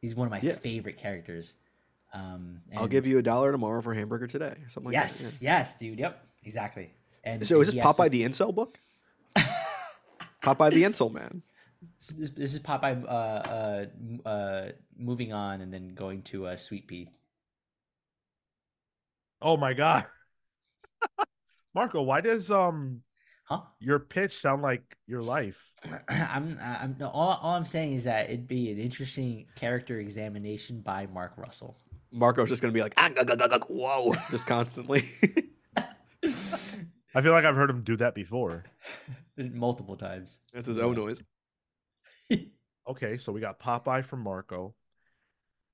He's 0.00 0.14
one 0.14 0.26
of 0.26 0.30
my 0.30 0.40
Yeah. 0.40 0.54
favorite 0.54 0.96
characters. 0.98 1.54
Um, 2.12 2.60
I'll 2.76 2.88
give 2.88 3.06
you 3.06 3.18
a 3.18 3.22
dollar 3.22 3.52
tomorrow 3.52 3.80
for 3.82 3.94
hamburger 3.94 4.26
today. 4.26 4.54
Something 4.68 4.86
like 4.86 4.94
yes, 4.94 5.38
that. 5.38 5.44
yes, 5.44 5.74
yes, 5.74 5.78
dude. 5.78 5.98
Yep, 5.98 6.26
exactly. 6.42 6.90
And. 7.22 7.46
So 7.46 7.56
and 7.56 7.62
is 7.62 7.72
this 7.74 7.84
has 7.84 7.96
to- 7.96 8.02
Popeye 8.02 8.10
the 8.10 8.24
Incel 8.24 8.52
book? 8.54 8.80
Popeye 10.42 10.70
the 10.72 10.82
Incel 10.82 11.12
man. 11.12 11.42
This, 11.98 12.08
this- 12.08 12.30
this 12.30 12.54
is 12.54 12.60
Popeye. 12.60 13.04
Uh, 13.04 13.08
uh, 13.08 14.28
uh, 14.28 14.72
moving 14.96 15.32
on 15.32 15.60
and 15.60 15.72
then 15.72 15.94
going 15.94 16.22
to 16.24 16.46
uh, 16.46 16.56
Sweet 16.56 16.86
Pea. 16.86 17.08
Oh 19.42 19.56
my 19.56 19.72
god. 19.72 20.04
Marco, 21.74 22.02
why 22.02 22.20
does 22.20 22.50
um 22.50 23.02
Huh? 23.44 23.62
your 23.80 23.98
pitch 23.98 24.38
sound 24.38 24.62
like 24.62 24.82
your 25.06 25.22
life? 25.22 25.72
I'm. 26.08 26.58
I'm. 26.62 26.96
no, 27.00 27.08
All, 27.08 27.38
all 27.42 27.54
I'm 27.56 27.64
saying 27.66 27.94
is 27.94 28.04
that 28.04 28.26
it'd 28.26 28.46
be 28.46 28.70
an 28.70 28.78
interesting 28.78 29.46
character 29.56 29.98
examination 29.98 30.82
by 30.82 31.06
Mark 31.06 31.32
Russell. 31.36 31.78
Marco's 32.12 32.48
just 32.48 32.60
gonna 32.62 32.72
be 32.72 32.82
like, 32.82 32.94
ah, 32.96 33.08
gah, 33.08 33.24
gah, 33.24 33.34
gah, 33.36 33.48
gah, 33.48 33.58
whoa, 33.68 34.12
just 34.30 34.46
constantly. 34.46 35.08
I 37.12 37.22
feel 37.22 37.32
like 37.32 37.44
I've 37.44 37.56
heard 37.56 37.70
him 37.70 37.82
do 37.82 37.96
that 37.96 38.14
before. 38.14 38.64
Multiple 39.36 39.96
times. 39.96 40.38
That's 40.52 40.68
his 40.68 40.78
own 40.78 40.94
noise. 40.94 41.20
Okay, 42.88 43.18
so 43.18 43.30
we 43.30 43.40
got 43.40 43.60
Popeye 43.60 44.04
from 44.04 44.20
Marco. 44.20 44.74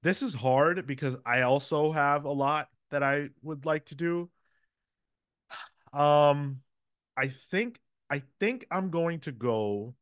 This 0.03 0.23
is 0.23 0.35
hard 0.35 0.87
because 0.87 1.17
I 1.27 1.43
also 1.43 1.93
have 1.93 2.25
a 2.25 2.33
lot 2.33 2.71
that 2.91 3.03
I 3.03 3.31
would 3.43 3.67
like 3.67 3.87
to 3.87 3.95
do. 3.95 4.31
Um, 5.93 6.61
I 7.17 7.29
think 7.29 7.81
I 8.11 8.23
think 8.41 8.67
I'm 8.71 8.91
going 8.91 9.21
to 9.21 9.33
go 9.33 9.95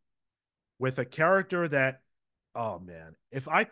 with 0.78 0.98
a 0.98 1.04
character 1.04 1.68
that, 1.68 2.02
oh 2.54 2.80
man, 2.80 3.16
if 3.32 3.48
I 3.48 3.68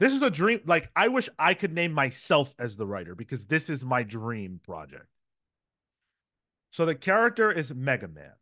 This 0.00 0.14
is 0.14 0.22
a 0.22 0.30
dream. 0.30 0.62
Like 0.66 0.90
I 0.96 1.08
wish 1.08 1.30
I 1.38 1.54
could 1.54 1.74
name 1.74 1.92
myself 1.94 2.54
as 2.58 2.76
the 2.76 2.86
writer 2.86 3.16
because 3.16 3.46
this 3.46 3.70
is 3.70 3.84
my 3.84 4.04
dream 4.04 4.60
project. 4.64 5.08
So 6.70 6.86
the 6.86 6.94
character 6.94 7.50
is 7.50 7.74
Mega 7.74 8.06
Man. 8.06 8.34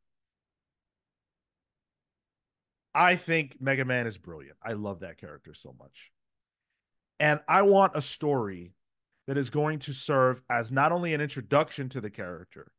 I 2.94 3.16
think 3.16 3.56
Mega 3.60 3.84
Man 3.84 4.06
is 4.06 4.18
brilliant. 4.18 4.56
I 4.62 4.72
love 4.72 5.00
that 5.00 5.18
character 5.18 5.54
so 5.54 5.74
much. 5.78 6.12
And 7.18 7.40
I 7.48 7.62
want 7.62 7.96
a 7.96 8.02
story 8.02 8.72
that 9.26 9.38
is 9.38 9.50
going 9.50 9.80
to 9.80 9.92
serve 9.92 10.42
as 10.50 10.70
not 10.70 10.92
only 10.92 11.14
an 11.14 11.20
introduction 11.20 11.88
to 11.90 12.00
the 12.00 12.10
character, 12.10 12.70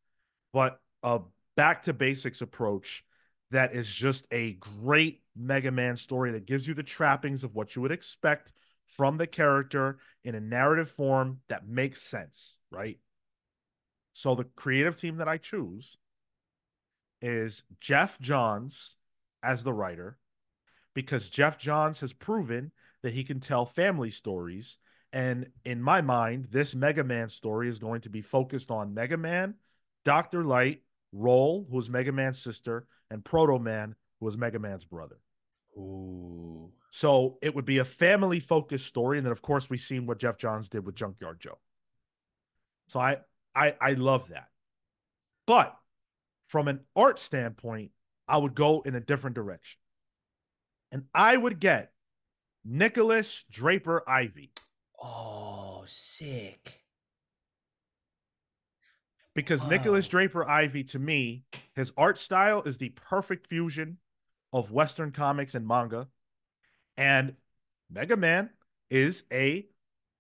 but 0.54 0.80
a 1.04 1.22
back 1.58 1.84
to 1.84 1.94
basics 1.94 2.42
approach 2.42 3.04
that 3.52 3.74
is 3.74 3.92
just 3.92 4.28
a 4.32 4.54
great 4.54 5.22
Mega 5.36 5.72
Man 5.72 5.98
story 5.98 6.32
that 6.32 6.46
gives 6.46 6.68
you 6.68 6.74
the 6.74 6.84
trappings 6.84 7.44
of 7.44 7.56
what 7.56 7.76
you 7.76 7.82
would 7.82 7.92
expect 7.92 8.54
from 8.88 9.18
the 9.18 9.28
character 9.28 9.98
in 10.24 10.36
a 10.36 10.40
narrative 10.40 10.90
form 10.90 11.40
that 11.50 11.68
makes 11.68 12.02
sense, 12.02 12.58
right? 12.72 13.00
So 14.14 14.36
the 14.36 14.44
creative 14.44 15.00
team 15.00 15.18
that 15.18 15.28
I 15.28 15.38
choose 15.38 15.98
is 17.22 17.64
Geoff 17.82 18.20
Johns 18.20 18.96
as 19.46 19.64
the 19.64 19.74
writer 19.74 20.18
because 20.94 21.30
Geoff 21.30 21.58
Johns 21.58 22.00
has 22.00 22.14
proven 22.14 22.72
that 23.04 23.14
he 23.14 23.24
can 23.24 23.40
tell 23.40 23.66
family 23.66 24.10
stories 24.10 24.78
and 25.16 25.48
in 25.64 25.82
my 25.82 26.02
mind, 26.02 26.50
this 26.52 26.76
Mega 26.76 27.02
Man 27.02 27.30
story 27.30 27.70
is 27.70 27.80
going 27.80 28.02
to 28.02 28.10
be 28.10 28.22
focused 28.22 28.70
on 28.70 28.94
Mega 28.94 29.16
Man, 29.16 29.56
Dr. 30.04 30.44
Light, 30.44 30.82
Roll, 31.14 31.66
who 31.72 31.80
is 31.80 31.90
Mega 31.90 32.12
Man's 32.12 32.38
sister, 32.38 32.86
and 33.10 33.24
Proto 33.24 33.58
Man, 33.58 33.96
who 34.20 34.28
is 34.28 34.38
Mega 34.38 34.60
Man's 34.60 34.84
brother. 34.84 35.16
Ooh. 35.78 36.70
So 36.92 37.38
it 37.42 37.56
would 37.56 37.64
be 37.64 37.78
a 37.78 37.86
family 37.86 38.42
focused 38.42 38.88
story. 38.88 39.18
And 39.18 39.26
then 39.26 39.32
of 39.32 39.42
course 39.42 39.70
we've 39.70 39.80
seen 39.80 40.06
what 40.06 40.20
Geoff 40.20 40.38
Johns 40.38 40.68
did 40.68 40.86
with 40.86 40.96
Junkyard 40.96 41.40
Joe. 41.40 41.60
So 42.88 43.00
I 43.00 43.20
I 43.56 43.74
I 43.80 43.94
love 43.94 44.28
that. 44.30 44.50
But 45.48 45.78
from 46.48 46.68
an 46.68 46.82
art 46.94 47.20
standpoint, 47.20 47.92
I 48.28 48.38
would 48.38 48.56
go 48.56 48.82
in 48.82 48.96
a 48.96 49.00
different 49.00 49.36
direction. 49.36 49.80
And 50.92 51.04
I 51.14 51.36
would 51.36 51.60
get 51.60 51.92
Nikolas 52.64 53.44
Draper-Ivey. 53.52 54.52
Oh, 55.02 55.84
sick. 55.88 56.82
because 59.36 59.64
Wow. 59.64 59.70
Nikolas 59.70 60.08
Draper-Ivey, 60.08 60.86
to 60.86 61.00
me, 61.00 61.44
his 61.76 61.94
art 61.98 62.18
style 62.18 62.64
is 62.64 62.78
the 62.78 62.90
perfect 62.90 63.46
fusion 63.46 63.98
of 64.52 64.72
Western 64.72 65.12
comics 65.12 65.54
and 65.54 65.68
manga. 65.68 66.08
And 66.98 67.36
Mega 67.92 68.16
Man 68.16 68.50
is 68.90 69.24
a 69.32 69.68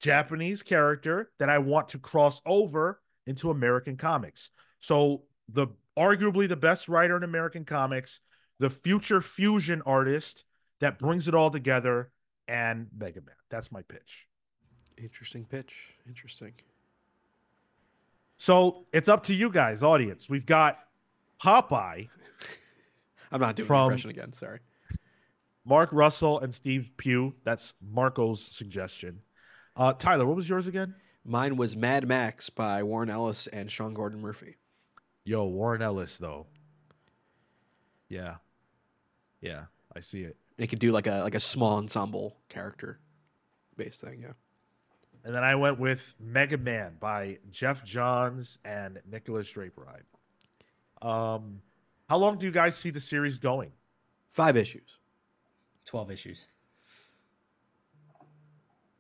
Japanese 0.02 0.62
character 0.62 1.32
that 1.40 1.50
I 1.50 1.60
want 1.60 1.90
to 1.90 1.98
cross 1.98 2.42
over 2.46 3.02
into 3.26 3.50
American 3.50 3.96
comics. 3.96 4.52
So 4.82 5.24
the 5.48 5.68
arguably 5.98 6.48
the 6.48 6.56
best 6.56 6.88
writer 6.88 7.16
in 7.18 7.24
American 7.24 7.66
comics, 7.66 8.20
the 8.60 8.70
future 8.70 9.22
fusion 9.22 9.82
artist 9.86 10.44
that 10.80 11.00
brings 11.00 11.28
it 11.28 11.34
all 11.36 11.50
together, 11.50 12.12
and 12.48 12.88
Mega 12.96 13.22
Man. 13.22 13.36
That's 13.50 13.72
my 13.72 13.82
pitch. 13.82 14.28
Interesting 14.98 15.46
pitch. 15.46 15.94
Interesting. 16.08 16.54
So 18.38 18.86
it's 18.92 19.10
up 19.10 19.24
to 19.24 19.34
you 19.34 19.50
guys, 19.50 19.84
audience. 19.84 20.30
We've 20.30 20.46
got 20.46 20.80
Popeye, 21.42 22.10
I'm 23.32 23.42
not 23.42 23.56
doing 23.56 23.68
From- 23.68 23.78
the 23.78 23.84
impression 23.86 24.10
again. 24.10 24.34
Sorry. 24.34 24.60
Mark 25.68 25.90
Russell, 25.92 26.40
and 26.40 26.54
Steve 26.54 26.94
Pugh. 26.96 27.34
That's 27.44 27.74
Marco's 27.82 28.42
suggestion. 28.44 29.22
Uh, 29.76 29.94
Tyler, 29.94 30.26
what 30.26 30.36
was 30.36 30.48
yours 30.48 30.68
again? 30.68 30.94
Mine 31.26 31.58
was 31.58 31.76
Mad 31.76 32.08
Max 32.08 32.52
by 32.52 32.84
Warren 32.84 33.10
Ellis 33.10 33.48
and 33.48 33.72
Sean 33.72 33.96
Gordon 33.96 34.22
Murphy. 34.22 34.58
Yo, 35.26 35.46
Warren 35.46 35.82
Ellis, 35.82 36.18
though. 36.18 36.46
Yeah. 38.08 38.36
Yeah, 39.42 39.66
I 39.96 40.00
see 40.00 40.22
it. 40.22 40.38
It 40.58 40.68
could 40.68 40.80
do 40.80 40.92
like 40.92 41.08
a 41.08 41.22
like 41.22 41.36
a 41.36 41.40
small 41.40 41.78
ensemble 41.78 42.38
character 42.48 43.00
based 43.76 44.02
thing. 44.02 44.22
Yeah. 44.22 44.34
And 45.26 45.36
then 45.36 45.44
I 45.44 45.56
went 45.56 45.80
with 45.80 46.14
Mega 46.20 46.58
Man 46.58 46.98
by 47.00 47.40
Geoff 47.52 47.84
Johns 47.84 48.60
and 48.64 49.02
Nikolas 49.10 49.50
Draper. 49.50 49.88
Um, 51.02 51.62
how 52.08 52.18
long 52.18 52.38
do 52.38 52.46
you 52.46 52.52
guys 52.52 52.78
see 52.78 52.92
the 52.92 53.02
series 53.02 53.40
going? 53.40 53.72
Five 54.30 54.56
issues. 54.56 55.00
12 55.86 56.12
issues. 56.12 56.48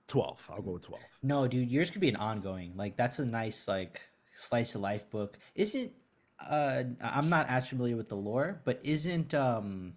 12. 0.07 0.49
I'll 0.49 0.61
go 0.61 0.71
with 0.71 0.83
12. 0.83 1.03
No, 1.23 1.47
dude, 1.47 1.69
yours 1.69 1.91
could 1.91 2.01
be 2.01 2.09
an 2.09 2.15
ongoing. 2.15 2.73
Like 2.75 2.97
that's 2.97 3.19
a 3.19 3.25
nice 3.25 3.67
like 3.67 4.01
slice 4.35 4.75
of 4.75 4.81
life 4.81 5.09
book. 5.09 5.37
Isn't 5.55 5.91
uh 6.39 6.83
I'm 7.01 7.29
not 7.29 7.47
as 7.49 7.67
familiar 7.67 7.95
with 7.95 8.09
the 8.09 8.15
lore, 8.15 8.61
but 8.65 8.79
isn't 8.83 9.33
um 9.33 9.93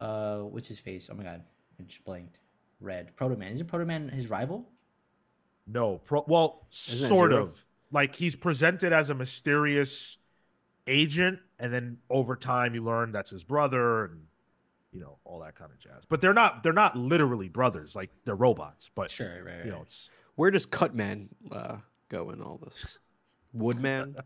uh 0.00 0.38
what's 0.38 0.68
his 0.68 0.78
face? 0.78 1.08
Oh 1.10 1.14
my 1.14 1.24
god, 1.24 1.42
I 1.78 1.82
just 1.84 2.04
blanked. 2.04 2.38
Red. 2.80 3.14
Proto 3.16 3.36
Man. 3.36 3.52
Isn't 3.52 3.66
Proto 3.66 3.84
Man 3.84 4.08
his 4.08 4.30
rival? 4.30 4.66
No, 5.66 5.98
pro- 5.98 6.24
well, 6.26 6.66
Isn't 6.72 7.14
sort 7.14 7.32
of. 7.32 7.66
Like 7.92 8.14
he's 8.16 8.36
presented 8.36 8.92
as 8.92 9.10
a 9.10 9.14
mysterious 9.14 10.16
agent, 10.86 11.40
and 11.58 11.72
then 11.74 11.98
over 12.08 12.36
time 12.36 12.74
you 12.74 12.82
learn 12.84 13.12
that's 13.12 13.30
his 13.30 13.44
brother, 13.44 14.04
and 14.06 14.22
you 14.92 15.00
know 15.00 15.18
all 15.24 15.40
that 15.40 15.56
kind 15.56 15.70
of 15.72 15.78
jazz. 15.78 16.04
But 16.08 16.20
they're 16.20 16.32
not 16.32 16.62
they're 16.62 16.72
not 16.72 16.96
literally 16.96 17.48
brothers, 17.48 17.94
like 17.96 18.10
they're 18.24 18.36
robots. 18.36 18.90
But 18.94 19.10
Sure, 19.10 19.44
right, 19.44 19.56
right. 19.56 19.64
you 19.64 19.70
know, 19.72 19.80
it's 19.82 20.10
Where 20.36 20.50
does 20.50 20.66
Cutman 20.66 21.28
uh, 21.52 21.78
go 22.08 22.30
in 22.30 22.40
all 22.40 22.58
this? 22.64 22.98
Woodman. 23.52 24.16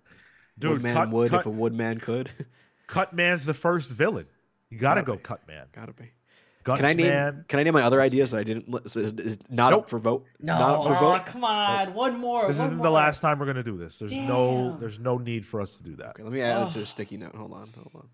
Dude, 0.59 0.70
Woodman 0.72 0.94
cut, 0.94 1.10
would 1.10 1.31
cut, 1.31 1.40
if 1.40 1.47
a 1.47 1.51
woodman 1.51 2.01
could. 2.01 2.31
Cutman's 2.86 3.44
the 3.47 3.55
first 3.55 3.90
villain. 3.90 4.26
You 4.70 4.78
gotta 4.78 5.01
Gotta 5.01 5.06
go 5.06 5.16
be. 5.16 5.22
Cutman. 5.22 5.66
Gotta 5.72 5.93
be. 5.93 6.10
Guts 6.64 6.78
Can 6.81 6.86
I 6.89 6.94
name? 6.94 7.06
Man. 7.09 7.44
Can 7.47 7.60
I 7.60 7.62
name 7.62 7.74
my 7.74 7.82
other 7.82 8.01
ideas 8.01 8.31
that 8.31 8.39
I 8.39 8.44
didn't? 8.44 8.70
li- 8.70 8.81
Is, 8.86 8.97
is 8.97 9.39
not 9.51 9.70
Nope. 9.70 9.82
up 9.82 9.89
for 9.90 9.98
vote. 9.98 10.26
No, 10.40 10.59
not 10.59 10.74
up 10.81 10.86
for 10.86 10.94
aw, 10.94 10.98
vote. 11.18 11.26
come 11.26 11.44
on, 11.44 11.93
one 11.93 12.18
more. 12.18 12.48
This 12.48 12.56
one 12.56 12.66
isn't 12.68 12.76
more. 12.78 12.86
the 12.86 12.90
last 12.90 13.20
time 13.20 13.39
we're 13.39 13.44
gonna 13.47 13.62
do 13.62 13.76
this. 13.76 13.98
There's 13.98 14.12
no 14.12 14.76
there's 14.78 14.98
no 14.98 15.18
need 15.18 15.47
for 15.47 15.60
us 15.60 15.76
to 15.76 15.82
do 15.82 15.97
that. 15.97 16.10
Okay, 16.10 16.22
let 16.22 16.32
me 16.32 16.40
add 16.40 16.66
it 16.66 16.70
to 16.72 16.81
a 16.81 16.86
sticky 16.86 17.18
note. 17.18 17.35
Hold 17.35 17.52
on, 17.52 17.68
hold 17.76 17.90
on. 17.94 18.09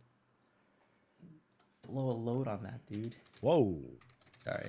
Blow 1.89 2.11
a 2.11 2.13
load 2.13 2.49
on 2.49 2.63
that, 2.65 2.81
dude. 2.91 3.15
Whoa. 3.41 3.79
Sorry. 4.45 4.69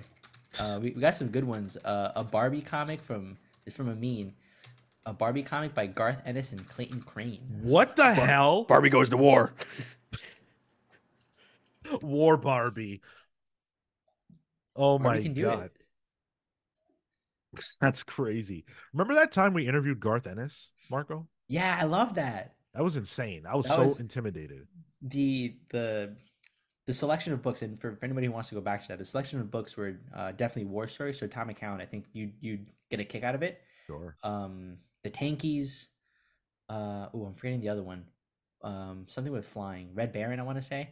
Uh, 0.60 0.80
we, 0.81 0.91
we 0.91 1.02
got 1.02 1.15
some 1.15 1.30
good 1.30 1.43
ones. 1.45 1.77
Uh, 1.77 2.11
a 2.15 2.23
Barbie 2.23 2.61
comic 2.61 3.02
from 3.02 3.38
it's 3.65 3.76
from 3.76 3.89
a 3.89 3.95
mean. 3.95 4.34
A 5.06 5.14
Barbie 5.14 5.44
comic 5.44 5.73
by 5.73 5.88
Garth 5.88 6.22
Ennis 6.26 6.52
and 6.52 6.68
Clayton 6.68 7.02
Crain. 7.02 7.40
What 7.61 7.95
the 7.95 8.14
hell? 8.14 8.64
Barbie 8.65 8.90
goes 8.90 9.10
to 9.10 9.18
war. 9.18 9.53
War 12.02 12.38
Barbie. 12.38 13.02
Oh 14.76 14.98
Barbie 14.99 15.18
my 15.19 15.23
can 15.23 15.34
do 15.34 15.44
god. 15.44 15.69
it. 17.53 17.64
That's 17.82 18.03
crazy. 18.03 18.65
Remember 18.94 19.15
that 19.15 19.32
time 19.32 19.53
we 19.53 19.68
interviewed 19.68 19.99
Garth 19.99 20.26
Ennis, 20.28 20.72
Marco? 20.90 21.28
Yeah, 21.48 21.78
I 21.80 21.84
love 21.86 22.15
that. 22.15 22.53
That 22.73 22.84
was 22.84 22.95
insane. 22.95 23.44
I 23.45 23.56
was 23.57 23.65
That 23.65 23.76
so 23.76 23.84
was- 23.84 23.99
intimidated. 23.99 24.68
The 25.02 25.56
the 25.72 26.15
the 26.86 26.94
selection 26.94 27.34
of 27.34 27.41
books, 27.41 27.61
and 27.64 27.80
for, 27.82 27.95
for 27.95 28.06
anybody 28.06 28.28
who 28.28 28.34
wants 28.34 28.49
to 28.49 28.56
go 28.56 28.61
back 28.61 28.84
to 28.84 28.88
that, 28.90 28.99
the 28.99 29.06
selection 29.06 29.40
of 29.40 29.49
books 29.52 29.76
were 29.76 29.99
uh, 30.15 30.32
definitely 30.32 30.72
war 30.72 30.88
stories. 30.88 31.19
So 31.19 31.26
Tom 31.28 31.49
account, 31.49 31.82
I 31.82 31.86
think 31.86 32.06
you 32.14 32.32
you'd 32.40 32.68
get 32.91 32.99
a 32.99 33.03
kick 33.03 33.23
out 33.23 33.34
of 33.36 33.41
it. 33.44 33.60
Sure. 33.88 34.15
Um, 34.23 34.78
the 35.03 35.10
Tankies. 35.10 35.88
Uh, 36.69 37.07
oh, 37.14 37.26
I'm 37.26 37.34
forgetting 37.34 37.61
the 37.61 37.69
other 37.69 37.84
one. 37.84 38.06
Um, 38.64 39.06
something 39.07 39.34
with 39.34 39.48
flying. 39.48 39.90
Red 39.94 40.14
Baron, 40.14 40.40
I 40.40 40.44
want 40.44 40.57
to 40.57 40.61
say. 40.61 40.90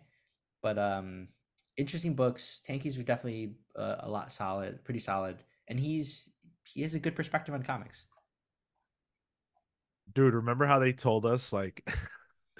But 0.61 0.77
um, 0.77 1.29
interesting 1.77 2.15
books. 2.15 2.61
Tankies 2.67 2.97
was 2.97 3.05
definitely 3.05 3.55
uh, 3.75 3.97
a 3.99 4.09
lot 4.09 4.31
solid, 4.31 4.83
pretty 4.83 4.99
solid, 4.99 5.37
and 5.67 5.79
he's 5.79 6.29
he 6.63 6.81
has 6.81 6.93
a 6.95 6.99
good 6.99 7.15
perspective 7.15 7.53
on 7.53 7.63
comics. 7.63 8.05
Dude, 10.13 10.33
remember 10.33 10.65
how 10.65 10.79
they 10.79 10.91
told 10.91 11.25
us 11.25 11.53
like 11.53 11.87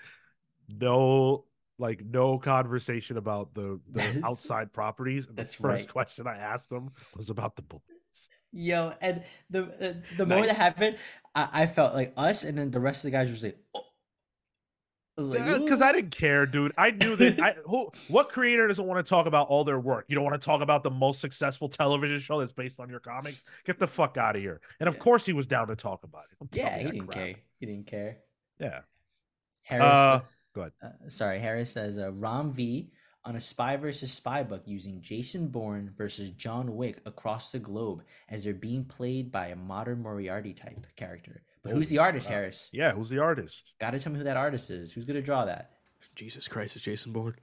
no 0.70 1.46
like 1.80 2.04
no 2.04 2.38
conversation 2.38 3.18
about 3.18 3.54
the, 3.54 3.80
the 3.90 4.22
outside 4.24 4.74
properties. 4.74 5.28
And 5.28 5.38
that's 5.38 5.56
the 5.56 5.64
first 5.64 5.86
right. 5.86 5.92
question 5.92 6.28
I 6.28 6.38
asked 6.38 6.70
them 6.70 6.92
was 7.16 7.30
about 7.30 7.56
the 7.56 7.62
bullets. 7.62 7.86
Yo, 8.52 8.94
and 9.02 9.24
the 9.50 9.64
uh, 9.64 9.94
the 10.18 10.26
moment 10.26 10.48
Nice. 10.48 10.58
that 10.58 10.64
happened, 10.64 10.98
I, 11.36 11.50
I 11.64 11.66
felt 11.68 11.94
like 11.94 12.14
us, 12.18 12.44
and 12.44 12.58
then 12.58 12.72
the 12.72 12.80
rest 12.80 13.00
of 13.00 13.12
the 13.12 13.18
guys 13.18 13.28
were 13.28 13.34
just 13.34 13.44
like, 13.44 13.58
oh. 13.76 13.84
Because. 15.18 15.82
I 15.82 15.92
didn't 15.92 16.12
care, 16.12 16.46
dude. 16.46 16.72
I 16.78 16.92
knew 16.92 17.18
that. 17.18 17.42
I 17.42 17.56
who 17.66 17.92
what 18.08 18.30
creator 18.30 18.68
doesn't 18.70 18.86
want 18.86 19.06
to 19.06 19.10
talk 19.10 19.26
about 19.26 19.50
all 19.50 19.66
their 19.66 19.78
work? 19.80 20.06
You 20.08 20.16
don't 20.16 20.24
want 20.24 20.42
to 20.42 20.46
talk 20.46 20.62
about 20.62 20.82
the 20.82 20.90
most 20.92 21.20
successful 21.20 21.68
television 21.68 22.20
show 22.20 22.40
that's 22.40 22.54
based 22.54 22.80
on 22.80 22.90
your 22.90 23.02
comic? 23.02 23.36
Get 23.66 23.80
the 23.80 23.88
fuck 23.88 24.16
out 24.16 24.38
of 24.38 24.42
here! 24.42 24.62
And 24.80 24.88
of 24.88 24.96
Yeah. 24.96 25.02
course, 25.02 25.26
he 25.26 25.34
was 25.34 25.46
down 25.46 25.68
to 25.68 25.76
talk 25.76 26.06
about 26.06 26.24
it. 26.32 26.38
Don't 26.40 26.56
yeah, 26.56 26.78
he 26.78 26.86
didn't 26.92 27.08
crap. 27.08 27.18
care. 27.18 27.36
He 27.60 27.66
didn't 27.66 27.88
care. 27.88 28.18
Yeah. 28.62 28.80
Harris, 29.64 29.84
Uh, 29.86 30.20
go 30.56 30.62
ahead. 30.62 30.74
uh, 30.82 31.10
sorry, 31.10 31.40
Harris 31.40 31.72
says 31.74 31.98
uh, 32.00 32.12
Rom 32.14 32.54
V, 32.54 32.90
on 33.26 33.36
a 33.36 33.42
spy 33.42 33.76
versus 33.76 34.12
spy 34.12 34.44
book 34.44 34.64
using 34.66 35.02
Jason 35.02 35.48
Bourne 35.50 35.94
versus 35.98 36.32
John 36.32 36.76
Wick 36.76 37.02
across 37.06 37.52
the 37.52 37.60
globe 37.60 38.04
as 38.30 38.44
they're 38.44 38.54
being 38.54 38.86
played 38.86 39.32
by 39.32 39.48
a 39.48 39.56
modern 39.56 40.02
Moriarty 40.02 40.54
type 40.54 40.88
character. 40.96 41.42
But 41.62 41.74
who's 41.74 41.88
Oh, 41.88 41.90
the 41.90 41.98
artist, 42.00 42.28
wow. 42.28 42.34
Harris? 42.36 42.70
Yeah, 42.72 42.94
who's 42.94 43.10
the 43.10 43.20
artist? 43.20 43.74
Gotta 43.80 44.00
tell 44.00 44.14
me 44.14 44.18
who 44.20 44.24
that 44.24 44.38
artist 44.38 44.70
is. 44.72 44.94
Who's 44.94 45.06
gonna 45.06 45.22
draw 45.22 45.46
that? 45.46 45.72
Jesus 46.16 46.48
Christ, 46.48 46.76
it's 46.78 46.86
Jason 46.86 47.12
Bourne. 47.12 47.36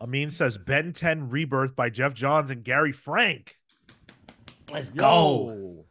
Amin 0.00 0.30
says 0.30 0.58
Ben 0.58 0.92
10 0.92 1.30
Rebirth 1.30 1.74
by 1.74 1.88
Geoff 1.88 2.12
Johns 2.12 2.50
and 2.50 2.62
Gary 2.62 2.92
Frank. 2.92 3.56
Let's 4.70 4.90
go. 4.90 5.04
Yo. 5.48 5.84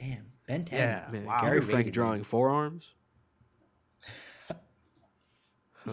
Damn, 0.00 0.26
Ben 0.46 0.64
10. 0.64 0.78
Yeah. 0.78 1.04
Man, 1.12 1.26
wow. 1.26 1.40
Gary 1.42 1.60
Frank 1.60 1.76
rated, 1.76 1.92
drawing 1.92 2.18
dude. 2.20 2.26
forearms. 2.26 2.94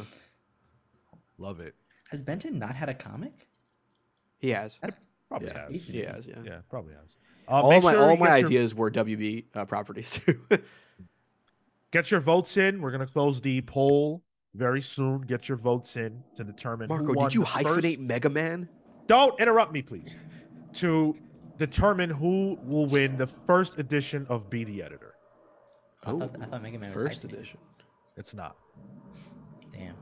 Love 1.37 1.59
it. 1.59 1.75
Has 2.11 2.21
Ben 2.21 2.39
10 2.39 2.59
not 2.59 2.75
had 2.75 2.89
a 2.89 2.93
comic? 2.93 3.47
He 4.39 4.49
has. 4.49 4.77
That's 4.81 4.95
Probably 5.29 5.47
Yeah, 5.47 5.61
has. 5.71 5.87
He 5.87 5.99
has, 6.01 6.27
yeah. 6.27 6.35
Yeah, 6.43 6.57
probably 6.69 6.93
has. 6.93 7.15
Uh, 7.47 7.51
all 7.63 7.81
my 7.81 7.91
sure 7.93 8.01
all 8.01 8.17
my 8.17 8.27
get 8.27 8.39
your- 8.39 8.47
ideas 8.47 8.75
were 8.75 8.91
WB 8.91 9.45
uh, 9.55 9.63
properties 9.65 10.09
too. 10.25 10.35
Get 11.91 12.11
your 12.11 12.19
votes 12.19 12.57
in. 12.57 12.81
We're 12.81 12.91
gonna 12.91 13.07
close 13.07 13.39
the 13.41 13.61
poll 13.61 14.23
very 14.55 14.81
soon. 14.81 15.21
Get 15.21 15.47
your 15.47 15.57
votes 15.57 15.95
in 15.95 16.21
to 16.35 16.43
determine. 16.43 16.89
Marco, 16.89 17.13
won 17.13 17.29
did 17.29 17.33
you 17.35 17.43
hyphenate 17.43 17.95
first- 17.95 17.99
Mega 17.99 18.29
Man? 18.29 18.67
Don't 19.07 19.39
interrupt 19.39 19.71
me, 19.71 19.81
please. 19.81 20.15
To 20.75 21.15
determine 21.57 22.09
who 22.09 22.57
will 22.63 22.85
win 22.85 23.17
the 23.17 23.27
first 23.27 23.79
edition 23.79 24.25
of 24.29 24.49
Be 24.49 24.63
the 24.65 24.83
Editor. 24.83 25.13
I, 26.03 26.11
thought, 26.11 26.35
I 26.41 26.45
thought 26.45 26.61
Mega 26.63 26.77
Man 26.79 26.91
was 26.93 27.01
Oh, 27.01 27.05
first 27.05 27.23
edition. 27.25 27.59
It's 28.17 28.33
not. 28.33 28.55
Damn. 29.73 29.95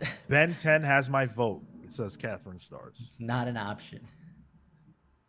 Ben 0.28 0.54
10 0.54 0.82
has 0.82 1.08
my 1.08 1.26
vote. 1.26 1.62
It 1.84 1.92
says 1.92 2.16
Catherine 2.16 2.60
Stars. 2.60 2.96
It's 2.98 3.20
not 3.20 3.48
an 3.48 3.56
option. 3.56 4.00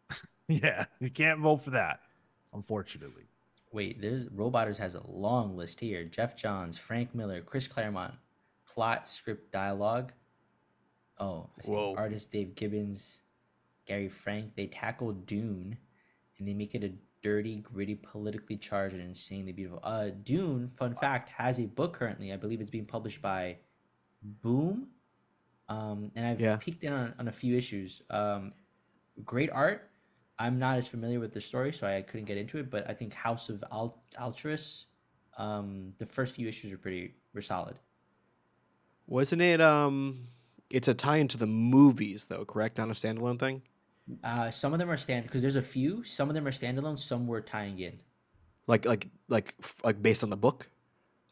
Yeah, 0.51 0.85
you 0.99 1.11
can't 1.11 1.41
vote 1.41 1.57
for 1.57 1.69
that, 1.69 1.99
unfortunately. 2.55 3.25
Wait, 3.71 4.01
there's 4.01 4.27
Roboters 4.29 4.79
has 4.79 4.95
a 4.95 5.05
long 5.07 5.55
list 5.55 5.79
here. 5.79 6.03
Geoff 6.05 6.35
Johns, 6.35 6.75
Frank 6.75 7.13
Miller, 7.13 7.39
Chris 7.41 7.67
Claremont, 7.67 8.15
plot, 8.67 9.07
script, 9.07 9.51
dialogue. 9.51 10.11
Oh, 11.19 11.51
I 11.59 11.61
see. 11.61 11.71
Whoa. 11.71 11.93
artist 11.95 12.31
Dave 12.31 12.55
Gibbons, 12.55 13.19
Gary 13.85 14.09
Frank. 14.09 14.55
They 14.55 14.65
tackle 14.65 15.11
Dune, 15.11 15.77
and 16.39 16.47
they 16.47 16.53
make 16.55 16.73
it 16.73 16.83
a 16.83 16.93
dirty, 17.21 17.57
gritty, 17.57 17.93
politically 17.93 18.57
charged, 18.57 18.95
and 18.95 19.03
insanely 19.03 19.51
beautiful. 19.51 19.81
Uh, 19.83 20.09
Dune, 20.23 20.67
fun 20.69 20.95
fact, 20.95 21.29
has 21.29 21.59
a 21.59 21.67
book 21.67 21.93
currently. 21.93 22.33
I 22.33 22.37
believe 22.37 22.59
it's 22.59 22.71
being 22.71 22.85
published 22.85 23.21
by 23.21 23.57
Boom. 24.21 24.87
Um, 25.67 26.11
and 26.15 26.25
I've 26.25 26.41
Yeah. 26.41 26.57
peeked 26.57 26.83
in 26.83 26.91
on, 26.93 27.13
on 27.19 27.27
a 27.27 27.31
few 27.31 27.55
issues. 27.55 28.01
Um, 28.09 28.53
great 29.23 29.49
art. 29.51 29.89
I'm 30.37 30.57
not 30.57 30.77
as 30.77 30.87
familiar 30.87 31.19
with 31.19 31.33
the 31.33 31.41
story, 31.41 31.73
so 31.73 31.85
I 31.87 32.01
couldn't 32.01 32.25
get 32.25 32.37
into 32.37 32.57
it. 32.57 32.69
But 32.71 32.89
I 32.89 32.93
think 32.93 33.13
House 33.13 33.49
of 33.49 33.63
Al- 33.71 34.01
Altruis, 34.19 34.85
um, 35.37 35.93
the 35.97 36.05
first 36.05 36.35
few 36.35 36.47
issues 36.47 36.71
are 36.71 36.77
pretty 36.77 37.15
were 37.33 37.41
solid. 37.41 37.77
Wasn't 39.05 39.41
it? 39.41 39.59
Um, 39.61 40.27
it's 40.69 40.87
a 40.87 40.93
tie 40.93 41.17
into 41.17 41.37
the 41.37 41.47
movies, 41.47 42.25
though. 42.25 42.45
Correct? 42.45 42.77
Not 42.77 42.89
a 42.89 42.93
standalone 42.93 43.39
thing. 43.39 43.61
Uh, 44.23 44.49
some 44.49 44.73
of 44.73 44.79
them 44.79 44.89
are 44.89 44.97
stand 44.97 45.25
because 45.25 45.41
there's 45.41 45.55
a 45.55 45.61
few. 45.61 46.03
Some 46.03 46.29
of 46.29 46.35
them 46.35 46.47
are 46.47 46.51
standalone. 46.51 46.97
Some 46.97 47.27
were 47.27 47.41
tying 47.41 47.79
in, 47.79 47.99
Like, 48.65 48.85
like, 48.85 49.07
like, 49.27 49.55
f- 49.59 49.81
like 49.83 50.01
based 50.01 50.23
on 50.23 50.29
the 50.29 50.37
book. 50.37 50.69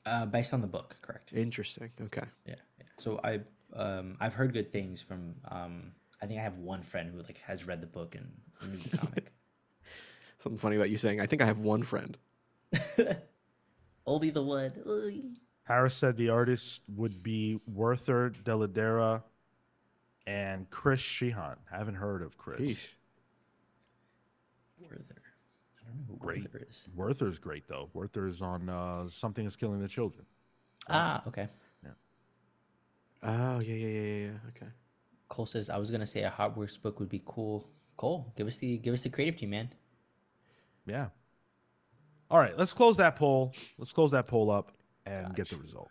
uh, 0.06 0.26
based 0.26 0.54
on 0.54 0.62
the 0.62 0.68
book. 0.68 0.96
Correct. 1.02 1.32
Interesting. 1.34 1.92
Okay. 2.02 2.26
Yeah. 2.46 2.56
Yeah. 2.98 3.04
So 3.04 3.20
I 3.24 3.40
um, 3.74 4.18
I've 4.20 4.34
heard 4.34 4.54
good 4.54 4.72
things 4.72 5.02
from. 5.02 5.36
Um, 5.50 5.92
I 6.22 6.26
think 6.26 6.40
I 6.40 6.44
have 6.44 6.58
one 6.58 6.82
friend 6.84 7.12
who 7.12 7.22
like 7.22 7.40
has 7.46 7.66
read 7.68 7.82
the 7.82 7.88
book 7.88 8.16
and 8.16 8.72
knew 8.72 8.80
the 8.80 8.98
comic. 8.98 9.32
Something 10.40 10.58
funny 10.58 10.76
about 10.76 10.90
you 10.90 10.98
saying. 10.98 11.22
I 11.22 11.26
think 11.26 11.42
I 11.42 11.46
have 11.46 11.60
one 11.60 11.84
friend. 11.84 12.18
Oldie 14.08 14.34
the 14.34 14.42
one. 14.42 14.72
Oy. 14.88 15.22
Harris 15.64 15.96
said 15.96 16.16
the 16.16 16.30
artist 16.30 16.84
would 16.96 17.22
be 17.22 17.60
Werther 17.68 18.32
Dell'Edera 18.44 19.24
and 20.26 20.70
Chris 20.70 21.00
Sheehan. 21.00 21.58
Haven't 21.70 21.96
heard 21.96 22.22
of 22.22 22.38
Chris. 22.38 22.62
Yeesh. 22.62 22.88
Werther. 24.80 25.22
I 25.82 25.90
don't 25.90 25.98
know 26.00 26.06
who 26.08 26.18
Great. 26.18 26.44
Werther 26.44 26.66
is. 26.70 26.86
Werther's 26.96 27.40
great 27.40 27.68
though. 27.68 27.90
Werther's 27.94 28.42
on 28.42 28.70
uh, 28.70 29.08
Something 29.10 29.46
is 29.46 29.56
Killing 29.56 29.82
the 29.82 29.88
Children. 29.88 30.26
Ah, 30.90 31.22
okay. 31.28 31.50
Oh 33.24 33.60
yeah, 33.62 33.74
yeah, 33.74 33.88
yeah, 33.88 34.02
yeah, 34.02 34.26
yeah. 34.26 34.32
Okay. 34.50 34.72
Cole 35.28 35.46
says 35.46 35.70
I 35.70 35.78
was 35.78 35.92
gonna 35.92 36.06
say 36.06 36.24
a 36.24 36.30
Hogwarts 36.32 36.82
book 36.82 37.00
would 37.00 37.10
be 37.10 37.22
cool. 37.26 37.68
Cole, 37.98 38.34
give 38.38 38.48
us 38.48 38.58
the 38.58 38.78
give 38.78 38.94
us 38.94 39.02
the 39.02 39.10
creative 39.10 39.38
team, 39.40 39.52
man. 39.52 39.70
Yeah. 40.86 41.08
All 42.30 42.40
right, 42.40 42.58
let's 42.58 42.74
close 42.74 42.98
that 42.98 43.16
poll. 43.16 43.54
Let's 43.78 43.94
close 43.94 44.12
that 44.12 44.28
poll 44.28 44.52
up 44.52 44.72
and 45.06 45.34
get 45.36 45.50
the 45.50 45.58
result. 45.58 45.90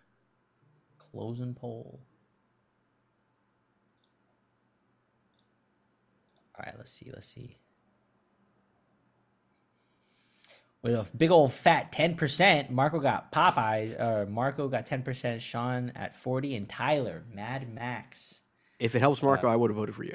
Closing 1.13 1.55
poll. 1.55 2.01
All 6.59 6.65
right, 6.65 6.75
let's 6.77 6.93
see. 6.93 7.11
Let's 7.13 7.29
see. 7.29 7.57
With 10.83 10.95
a 10.95 11.07
big 11.17 11.31
old 11.31 11.53
fat 11.53 11.91
ten 11.91 12.15
percent, 12.15 12.71
Marco 12.71 13.01
got 13.01 13.33
Popeyes. 13.33 13.99
Uh, 14.01 14.27
Marco 14.27 14.69
got 14.69 14.87
ten 14.87 15.03
percent. 15.03 15.43
Sean 15.43 15.91
at 15.97 16.15
forty, 16.15 16.55
and 16.55 16.69
Tyler 16.69 17.25
Mad 17.33 17.73
Max. 17.75 18.43
If 18.79 18.95
it 18.95 19.01
helps 19.01 19.23
Marco, 19.23 19.49
I 19.49 19.57
would 19.57 19.71
have 19.71 19.77
voted 19.77 19.95
for 19.95 20.05
you. 20.05 20.15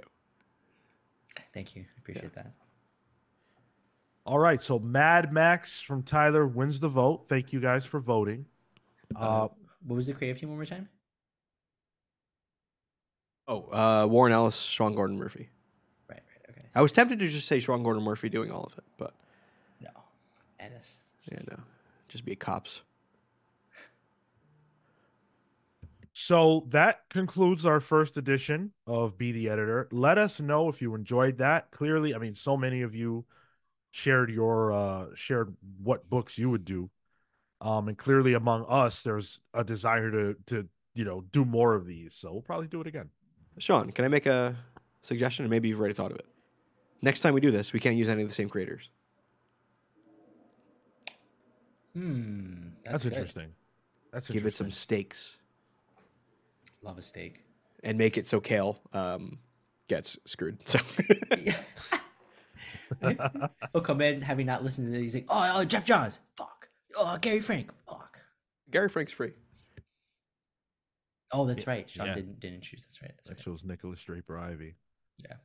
Thank 1.53 1.75
you. 1.75 1.85
Appreciate 1.97 2.33
that. 2.35 2.53
All 4.23 4.37
right, 4.39 4.61
so 4.61 4.77
Mad 4.77 5.33
Max 5.33 5.81
from 5.81 6.03
Tyler 6.03 6.45
wins 6.45 6.79
the 6.79 6.87
vote. 6.87 7.25
Thank 7.27 7.51
you 7.53 7.59
guys 7.59 7.85
for 7.85 7.99
voting. 7.99 8.45
Uh, 9.15 9.47
What 9.85 9.95
was 9.95 10.05
the 10.07 10.13
creative 10.13 10.39
team 10.39 10.49
one 10.49 10.57
more 10.59 10.65
time? 10.65 10.87
Oh, 13.47 13.63
uh, 13.71 14.07
Warren 14.07 14.31
Ellis, 14.31 14.61
Sean 14.61 14.93
Gordon 14.95 15.17
Murphy. 15.17 15.49
Right, 16.07 16.21
right, 16.29 16.49
okay. 16.55 16.67
I 16.75 16.81
was 16.81 16.91
tempted 16.91 17.17
to 17.19 17.27
just 17.27 17.47
say 17.47 17.59
Sean 17.59 17.81
Gordon 17.83 18.03
Murphy 18.03 18.29
doing 18.29 18.51
all 18.51 18.63
of 18.63 18.77
it, 18.77 18.83
but 18.97 19.11
No, 19.11 19.20
Ennis. 20.71 20.99
yeah, 21.31 21.39
no, 21.49 21.57
just 22.07 22.25
be 22.25 22.35
cops. 22.35 22.81
So 26.13 26.67
that 26.69 27.09
concludes 27.09 27.65
our 27.65 27.79
first 27.79 28.17
edition 28.17 28.73
of 28.85 29.17
Be 29.17 29.31
the 29.31 29.49
Editor. 29.49 29.87
Let 29.91 30.17
us 30.17 30.39
know 30.39 30.69
if 30.69 30.81
you 30.81 30.93
enjoyed 30.93 31.37
that. 31.37 31.71
Clearly, 31.71 32.13
I 32.13 32.17
mean, 32.17 32.35
so 32.35 32.57
many 32.57 32.81
of 32.81 32.93
you 32.93 33.25
shared 33.93 34.29
your 34.29 34.71
uh 34.71 35.07
shared 35.15 35.55
what 35.81 36.09
books 36.09 36.37
you 36.37 36.49
would 36.49 36.63
do. 36.63 36.89
Um, 37.59 37.87
and 37.87 37.97
clearly 37.97 38.33
among 38.33 38.65
us, 38.67 39.03
there's 39.03 39.39
a 39.53 39.63
desire 39.63 40.11
to 40.11 40.35
to 40.47 40.67
you 40.93 41.05
know 41.05 41.21
do 41.31 41.45
more 41.45 41.73
of 41.73 41.85
these. 41.85 42.13
So 42.13 42.31
we'll 42.31 42.41
probably 42.41 42.67
do 42.67 42.81
it 42.81 42.87
again. 42.87 43.09
Sean, 43.57 43.91
can 43.91 44.05
I 44.05 44.07
make 44.07 44.25
a 44.25 44.55
suggestion? 45.01 45.45
And 45.45 45.49
maybe 45.49 45.69
you've 45.69 45.79
already 45.79 45.93
thought 45.93 46.11
of 46.11 46.17
it. 46.17 46.25
Next 47.01 47.21
time 47.21 47.33
we 47.33 47.41
do 47.41 47.51
this, 47.51 47.73
we 47.73 47.79
can't 47.79 47.95
use 47.95 48.09
any 48.09 48.21
of 48.21 48.27
the 48.27 48.35
same 48.35 48.49
creators. 48.49 48.89
Hmm, 51.93 52.69
That's, 52.85 53.03
good. 53.03 53.13
interesting. 53.13 53.49
That's 54.13 54.29
Give 54.29 54.45
it 54.45 54.55
some 54.55 54.71
stakes. 54.71 55.37
Love 56.81 56.97
a 56.97 57.01
steak. 57.01 57.43
and 57.83 57.97
make 57.97 58.17
it 58.17 58.25
so 58.27 58.39
Kale 58.39 58.79
um, 58.93 59.39
gets 59.87 60.17
screwed. 60.25 60.57
So 60.67 60.79
He'll 63.73 63.81
come 63.81 64.01
in 64.01 64.21
having 64.21 64.45
not 64.45 64.63
listened 64.63 64.91
to 64.91 64.97
it. 64.97 65.01
He's 65.01 65.13
like, 65.13 65.25
oh, 65.29 65.51
oh, 65.55 65.63
Geoff 65.63 65.85
Johns, 65.85 66.19
fuck. 66.37 66.69
Oh, 66.97 67.17
Gary 67.21 67.39
Frank, 67.39 67.71
fuck. 67.87 68.19
Gary 68.69 68.89
Frank's 68.89 69.13
free. 69.13 69.31
Oh, 71.31 71.45
that's 71.45 71.65
right. 71.67 71.89
Sean 71.89 72.07
Yeah. 72.07 72.15
didn't 72.15 72.39
didn't 72.41 72.61
choose. 72.63 72.83
That's 72.83 73.01
right. 73.01 73.11
That's 73.15 73.29
That 73.29 73.37
right. 73.37 73.43
shows 73.43 73.63
Nikolas 73.63 74.03
Draper-Ivey. 74.03 74.75
Yeah. 75.19 75.35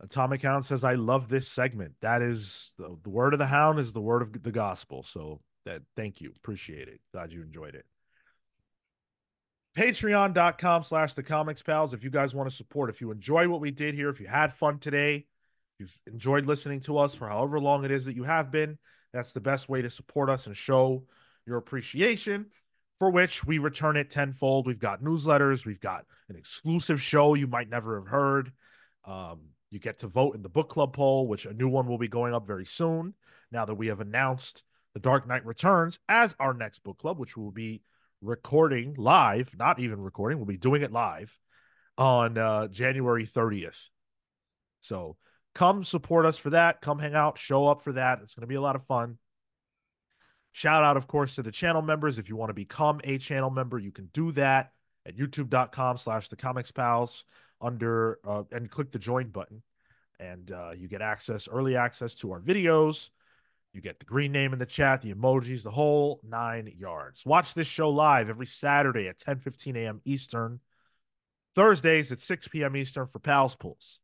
Atomic 0.00 0.40
Hound 0.42 0.64
says, 0.64 0.82
I 0.84 0.94
love 0.94 1.28
this 1.28 1.46
segment. 1.48 1.94
That 2.00 2.22
is 2.22 2.72
the, 2.78 2.96
the 3.02 3.10
word 3.10 3.34
of 3.34 3.38
the 3.38 3.46
hound 3.46 3.78
is 3.78 3.92
the 3.92 4.00
word 4.00 4.22
of 4.22 4.42
the 4.42 4.50
gospel. 4.50 5.02
So 5.02 5.40
that 5.64 5.82
thank 5.96 6.20
you. 6.20 6.32
Appreciate 6.36 6.88
it. 6.88 7.00
Glad 7.12 7.32
you 7.32 7.42
enjoyed 7.42 7.74
it. 7.74 7.84
Patreon.com 9.76 10.82
slash 10.82 11.14
the 11.14 11.22
comics 11.22 11.62
pals. 11.62 11.94
If 11.94 12.04
you 12.04 12.10
guys 12.10 12.34
want 12.34 12.48
to 12.50 12.54
support, 12.54 12.90
if 12.90 13.00
you 13.00 13.10
enjoy 13.10 13.48
what 13.48 13.60
we 13.60 13.70
did 13.70 13.94
here, 13.94 14.10
if 14.10 14.20
you 14.20 14.26
had 14.26 14.52
fun 14.52 14.78
today, 14.78 15.26
you've 15.78 15.98
enjoyed 16.06 16.46
listening 16.46 16.80
to 16.80 16.98
us 16.98 17.14
for 17.14 17.26
however 17.28 17.58
long 17.58 17.84
it 17.84 17.90
is 17.90 18.04
that 18.04 18.14
you 18.14 18.24
have 18.24 18.50
been, 18.50 18.78
that's 19.12 19.32
the 19.32 19.40
best 19.40 19.68
way 19.68 19.82
to 19.82 19.90
support 19.90 20.28
us 20.28 20.46
and 20.46 20.56
show 20.56 21.04
your 21.46 21.56
appreciation 21.56 22.46
for 22.98 23.10
which 23.10 23.44
we 23.44 23.58
return 23.58 23.96
it 23.96 24.10
tenfold. 24.10 24.66
We've 24.66 24.78
got 24.78 25.02
newsletters, 25.02 25.64
we've 25.64 25.80
got 25.80 26.04
an 26.28 26.36
exclusive 26.36 27.00
show 27.00 27.34
you 27.34 27.46
might 27.46 27.68
never 27.68 27.98
have 27.98 28.08
heard. 28.08 28.52
Um, 29.04 29.40
you 29.70 29.78
get 29.78 30.00
to 30.00 30.06
vote 30.06 30.36
in 30.36 30.42
the 30.42 30.50
book 30.50 30.68
club 30.68 30.92
poll, 30.92 31.26
which 31.26 31.46
a 31.46 31.52
new 31.54 31.68
one 31.68 31.86
will 31.86 31.98
be 31.98 32.08
going 32.08 32.34
up 32.34 32.46
very 32.46 32.66
soon. 32.66 33.14
Now 33.50 33.64
that 33.64 33.74
we 33.74 33.88
have 33.88 34.00
announced 34.00 34.62
The 34.94 35.00
Dark 35.00 35.26
Knight 35.26 35.46
Returns 35.46 35.98
as 36.08 36.36
our 36.38 36.54
next 36.54 36.80
book 36.80 36.98
club, 36.98 37.18
which 37.18 37.36
will 37.36 37.50
be 37.50 37.82
recording 38.20 38.94
live, 38.96 39.54
not 39.58 39.78
even 39.80 40.00
recording, 40.00 40.38
we'll 40.38 40.46
be 40.46 40.56
doing 40.56 40.82
it 40.82 40.92
live 40.92 41.38
on 41.98 42.38
uh, 42.38 42.68
January 42.68 43.24
30th. 43.24 43.88
So 44.80 45.16
come 45.54 45.84
support 45.84 46.26
us 46.26 46.38
for 46.38 46.50
that. 46.50 46.80
Come 46.80 46.98
hang 46.98 47.14
out, 47.14 47.38
show 47.38 47.66
up 47.66 47.82
for 47.82 47.92
that. 47.92 48.20
It's 48.22 48.34
going 48.34 48.42
to 48.42 48.46
be 48.46 48.54
a 48.54 48.60
lot 48.60 48.76
of 48.76 48.84
fun. 48.84 49.18
Shout 50.52 50.84
out, 50.84 50.98
of 50.98 51.06
course, 51.06 51.36
to 51.36 51.42
the 51.42 51.50
channel 51.50 51.82
members. 51.82 52.18
If 52.18 52.28
you 52.28 52.36
want 52.36 52.50
to 52.50 52.54
become 52.54 53.00
a 53.04 53.18
channel 53.18 53.50
member, 53.50 53.78
you 53.78 53.90
can 53.90 54.10
do 54.12 54.32
that 54.32 54.72
at 55.06 55.16
youtube.com 55.16 55.96
slash 55.96 56.28
the 56.28 56.36
comics 56.36 56.70
pals 56.70 57.24
under 57.60 58.18
uh, 58.26 58.42
and 58.52 58.70
click 58.70 58.92
the 58.92 58.98
join 58.98 59.30
button. 59.30 59.62
And 60.20 60.50
uh, 60.52 60.72
you 60.76 60.88
get 60.88 61.00
access, 61.00 61.48
early 61.48 61.76
access 61.76 62.14
to 62.16 62.32
our 62.32 62.40
videos. 62.40 63.08
You 63.72 63.80
get 63.80 63.98
the 63.98 64.04
green 64.04 64.32
name 64.32 64.52
in 64.52 64.58
the 64.58 64.66
chat, 64.66 65.00
the 65.00 65.14
emojis, 65.14 65.62
the 65.62 65.70
whole 65.70 66.20
nine 66.22 66.70
yards. 66.76 67.24
Watch 67.24 67.54
this 67.54 67.66
show 67.66 67.88
live 67.88 68.28
every 68.28 68.46
Saturday 68.46 69.08
at 69.08 69.18
10 69.18 69.38
15 69.38 69.76
a.m. 69.76 70.00
Eastern, 70.04 70.60
Thursdays 71.54 72.12
at 72.12 72.18
6 72.18 72.48
p.m. 72.48 72.76
Eastern 72.76 73.06
for 73.06 73.18
Pals 73.18 73.56
Pulls. 73.56 73.98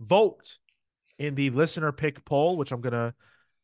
Vote 0.00 0.58
in 1.18 1.34
the 1.34 1.50
listener 1.50 1.92
pick 1.92 2.24
poll, 2.24 2.56
which 2.56 2.72
I'm 2.72 2.80
gonna 2.80 3.14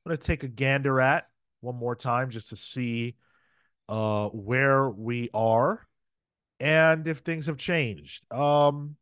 I'm 0.04 0.08
gonna 0.10 0.18
take 0.18 0.42
a 0.42 0.48
gander 0.48 1.00
at 1.00 1.26
one 1.60 1.76
more 1.76 1.96
time 1.96 2.30
just 2.30 2.50
to 2.50 2.56
see 2.56 3.16
uh 3.88 4.28
where 4.28 4.88
we 4.88 5.30
are 5.34 5.86
and 6.60 7.08
if 7.08 7.18
things 7.18 7.46
have 7.46 7.56
changed. 7.56 8.30
Um 8.30 8.96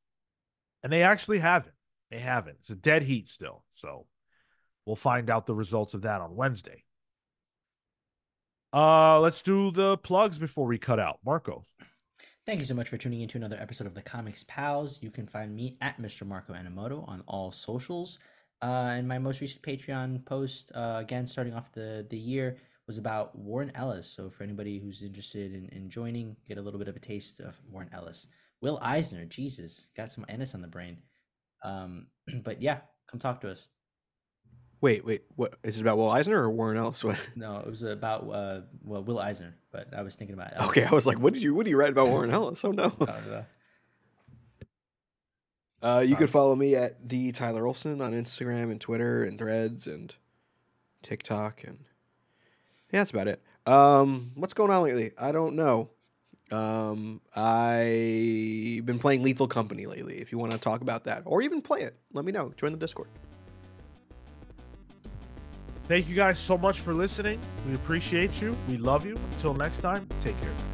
and 0.85 0.93
they 0.93 1.03
actually 1.03 1.39
haven't. 1.41 1.75
They 2.13 2.21
haven't. 2.21 2.59
It's 2.61 2.71
a 2.71 2.77
dead 2.77 3.03
heat 3.03 3.29
still. 3.29 3.65
So 3.75 4.07
we'll 4.89 4.97
find 4.97 5.31
out 5.31 5.47
the 5.47 5.55
results 5.55 5.95
of 5.95 6.03
that 6.03 6.21
on 6.21 6.35
Wednesday. 6.35 6.83
Uh 8.73 9.21
let's 9.21 9.43
do 9.43 9.71
the 9.71 9.97
plugs 9.99 10.39
before 10.39 10.67
we 10.67 10.79
cut 10.79 10.99
out. 10.99 11.19
Marco. 11.25 11.65
Thank 12.47 12.61
you 12.61 12.67
so 12.67 12.75
much 12.75 12.89
for 12.89 12.97
tuning 12.97 13.21
in 13.21 13.29
to 13.29 13.37
another 13.37 13.59
episode 13.61 13.87
of 13.87 13.95
the 13.95 14.01
Comics 14.01 14.43
Pals. 14.49 15.03
You 15.03 15.11
can 15.11 15.27
find 15.27 15.55
me 15.55 15.77
at 15.83 16.01
Mr. 16.01 16.27
Marco 16.27 16.55
Animoto 16.55 17.07
on 17.07 17.23
all 17.29 17.53
socials. 17.53 18.19
Uh, 18.63 18.95
and 18.97 19.07
my 19.07 19.19
most 19.19 19.43
recent 19.43 19.63
Patreon 19.63 20.25
post, 20.25 20.73
uh, 20.75 20.97
again, 20.99 21.27
starting 21.27 21.53
off 21.53 21.71
the, 21.73 22.07
the 22.09 22.17
year, 22.17 22.57
was 22.87 22.97
about 22.97 23.37
Warren 23.37 23.71
Ellis. 23.75 24.11
So 24.11 24.31
for 24.31 24.45
anybody 24.45 24.79
who's 24.79 25.03
interested 25.03 25.53
in, 25.53 25.67
in 25.67 25.91
joining, 25.91 26.37
get 26.49 26.57
a 26.57 26.63
little 26.63 26.79
bit 26.79 26.89
of 26.89 26.97
a 26.97 27.01
taste 27.01 27.41
of 27.41 27.61
Warren 27.71 27.91
Ellis. 27.93 28.27
Will 28.63 28.79
Eisner, 28.83 29.27
Jesus, 29.27 29.87
got 29.95 30.11
some 30.11 30.25
Ennis 30.29 30.55
on 30.55 30.63
the 30.63 30.69
brain. 30.69 31.03
Um, 31.63 32.07
but 32.43 32.63
yeah, 32.63 32.79
come 33.11 33.21
talk 33.21 33.43
to 33.43 33.51
us. 33.51 33.67
Wait, 34.81 35.05
wait. 35.05 35.23
What 35.35 35.55
is 35.65 35.79
it 35.79 35.83
about? 35.83 35.99
Will 35.99 36.11
Eisner 36.11 36.41
or 36.41 36.51
Warren 36.51 36.77
Ellis? 36.77 37.03
What? 37.03 37.19
No, 37.37 37.59
it 37.59 37.67
was 37.67 37.83
about 37.83 38.23
uh, 38.31 38.61
well, 38.85 39.03
Will 39.03 39.19
Eisner, 39.19 39.57
but 39.73 39.93
I 39.95 40.03
was 40.03 40.15
thinking 40.15 40.35
about. 40.35 40.53
Ellis. 40.55 40.69
Okay, 40.69 40.85
I 40.85 40.91
was 40.91 41.07
like, 41.07 41.19
what 41.19 41.35
did 41.35 41.43
you 41.43 41.55
what 41.55 41.65
did 41.65 41.71
you 41.71 41.77
write 41.79 41.91
about 41.91 42.09
Warren 42.09 42.31
Ellis? 42.31 42.65
Oh 42.65 42.73
no. 42.73 42.93
Uh, 45.81 46.05
you 46.05 46.17
can 46.17 46.27
follow 46.27 46.57
me 46.57 46.75
at 46.75 47.09
the 47.09 47.31
Tyler 47.31 47.65
Olson 47.65 48.01
on 48.01 48.13
Instagram 48.13 48.65
and 48.73 48.81
Twitter 48.81 49.23
and 49.23 49.39
Threads 49.39 49.87
and 49.87 50.13
TikTok 51.03 51.63
and 51.63 51.79
yeah, 52.93 53.01
that's 53.01 53.13
about 53.13 53.29
it. 53.29 53.41
Um, 53.65 54.33
what's 54.35 54.55
going 54.55 54.73
on 54.73 54.83
lately? 54.83 55.13
I 55.17 55.31
don't 55.31 55.55
know. 55.55 55.91
Um, 56.51 57.21
I've 57.37 58.85
been 58.87 58.99
playing 58.99 59.23
Lethal 59.23 59.47
Company 59.47 59.87
lately. 59.87 60.17
If 60.19 60.33
you 60.33 60.39
want 60.39 60.53
to 60.53 60.59
talk 60.59 60.81
about 60.81 61.05
that 61.05 61.23
or 61.27 61.43
even 61.43 61.61
play 61.61 61.83
it, 61.83 61.95
let 62.13 62.25
me 62.25 62.33
know. 62.33 62.53
Join 62.57 62.73
the 62.73 62.79
Discord. 62.79 63.09
Thank 65.89 66.07
you 66.07 66.15
guys 66.15 66.39
so 66.39 66.59
much 66.59 66.81
for 66.81 66.93
listening. 66.93 67.41
We 67.67 67.75
appreciate 67.75 68.43
you. 68.43 68.55
We 68.69 68.77
love 68.77 69.07
you. 69.07 69.17
Until 69.33 69.55
next 69.55 69.79
time, 69.79 70.07
take 70.21 70.39
care. 70.43 70.68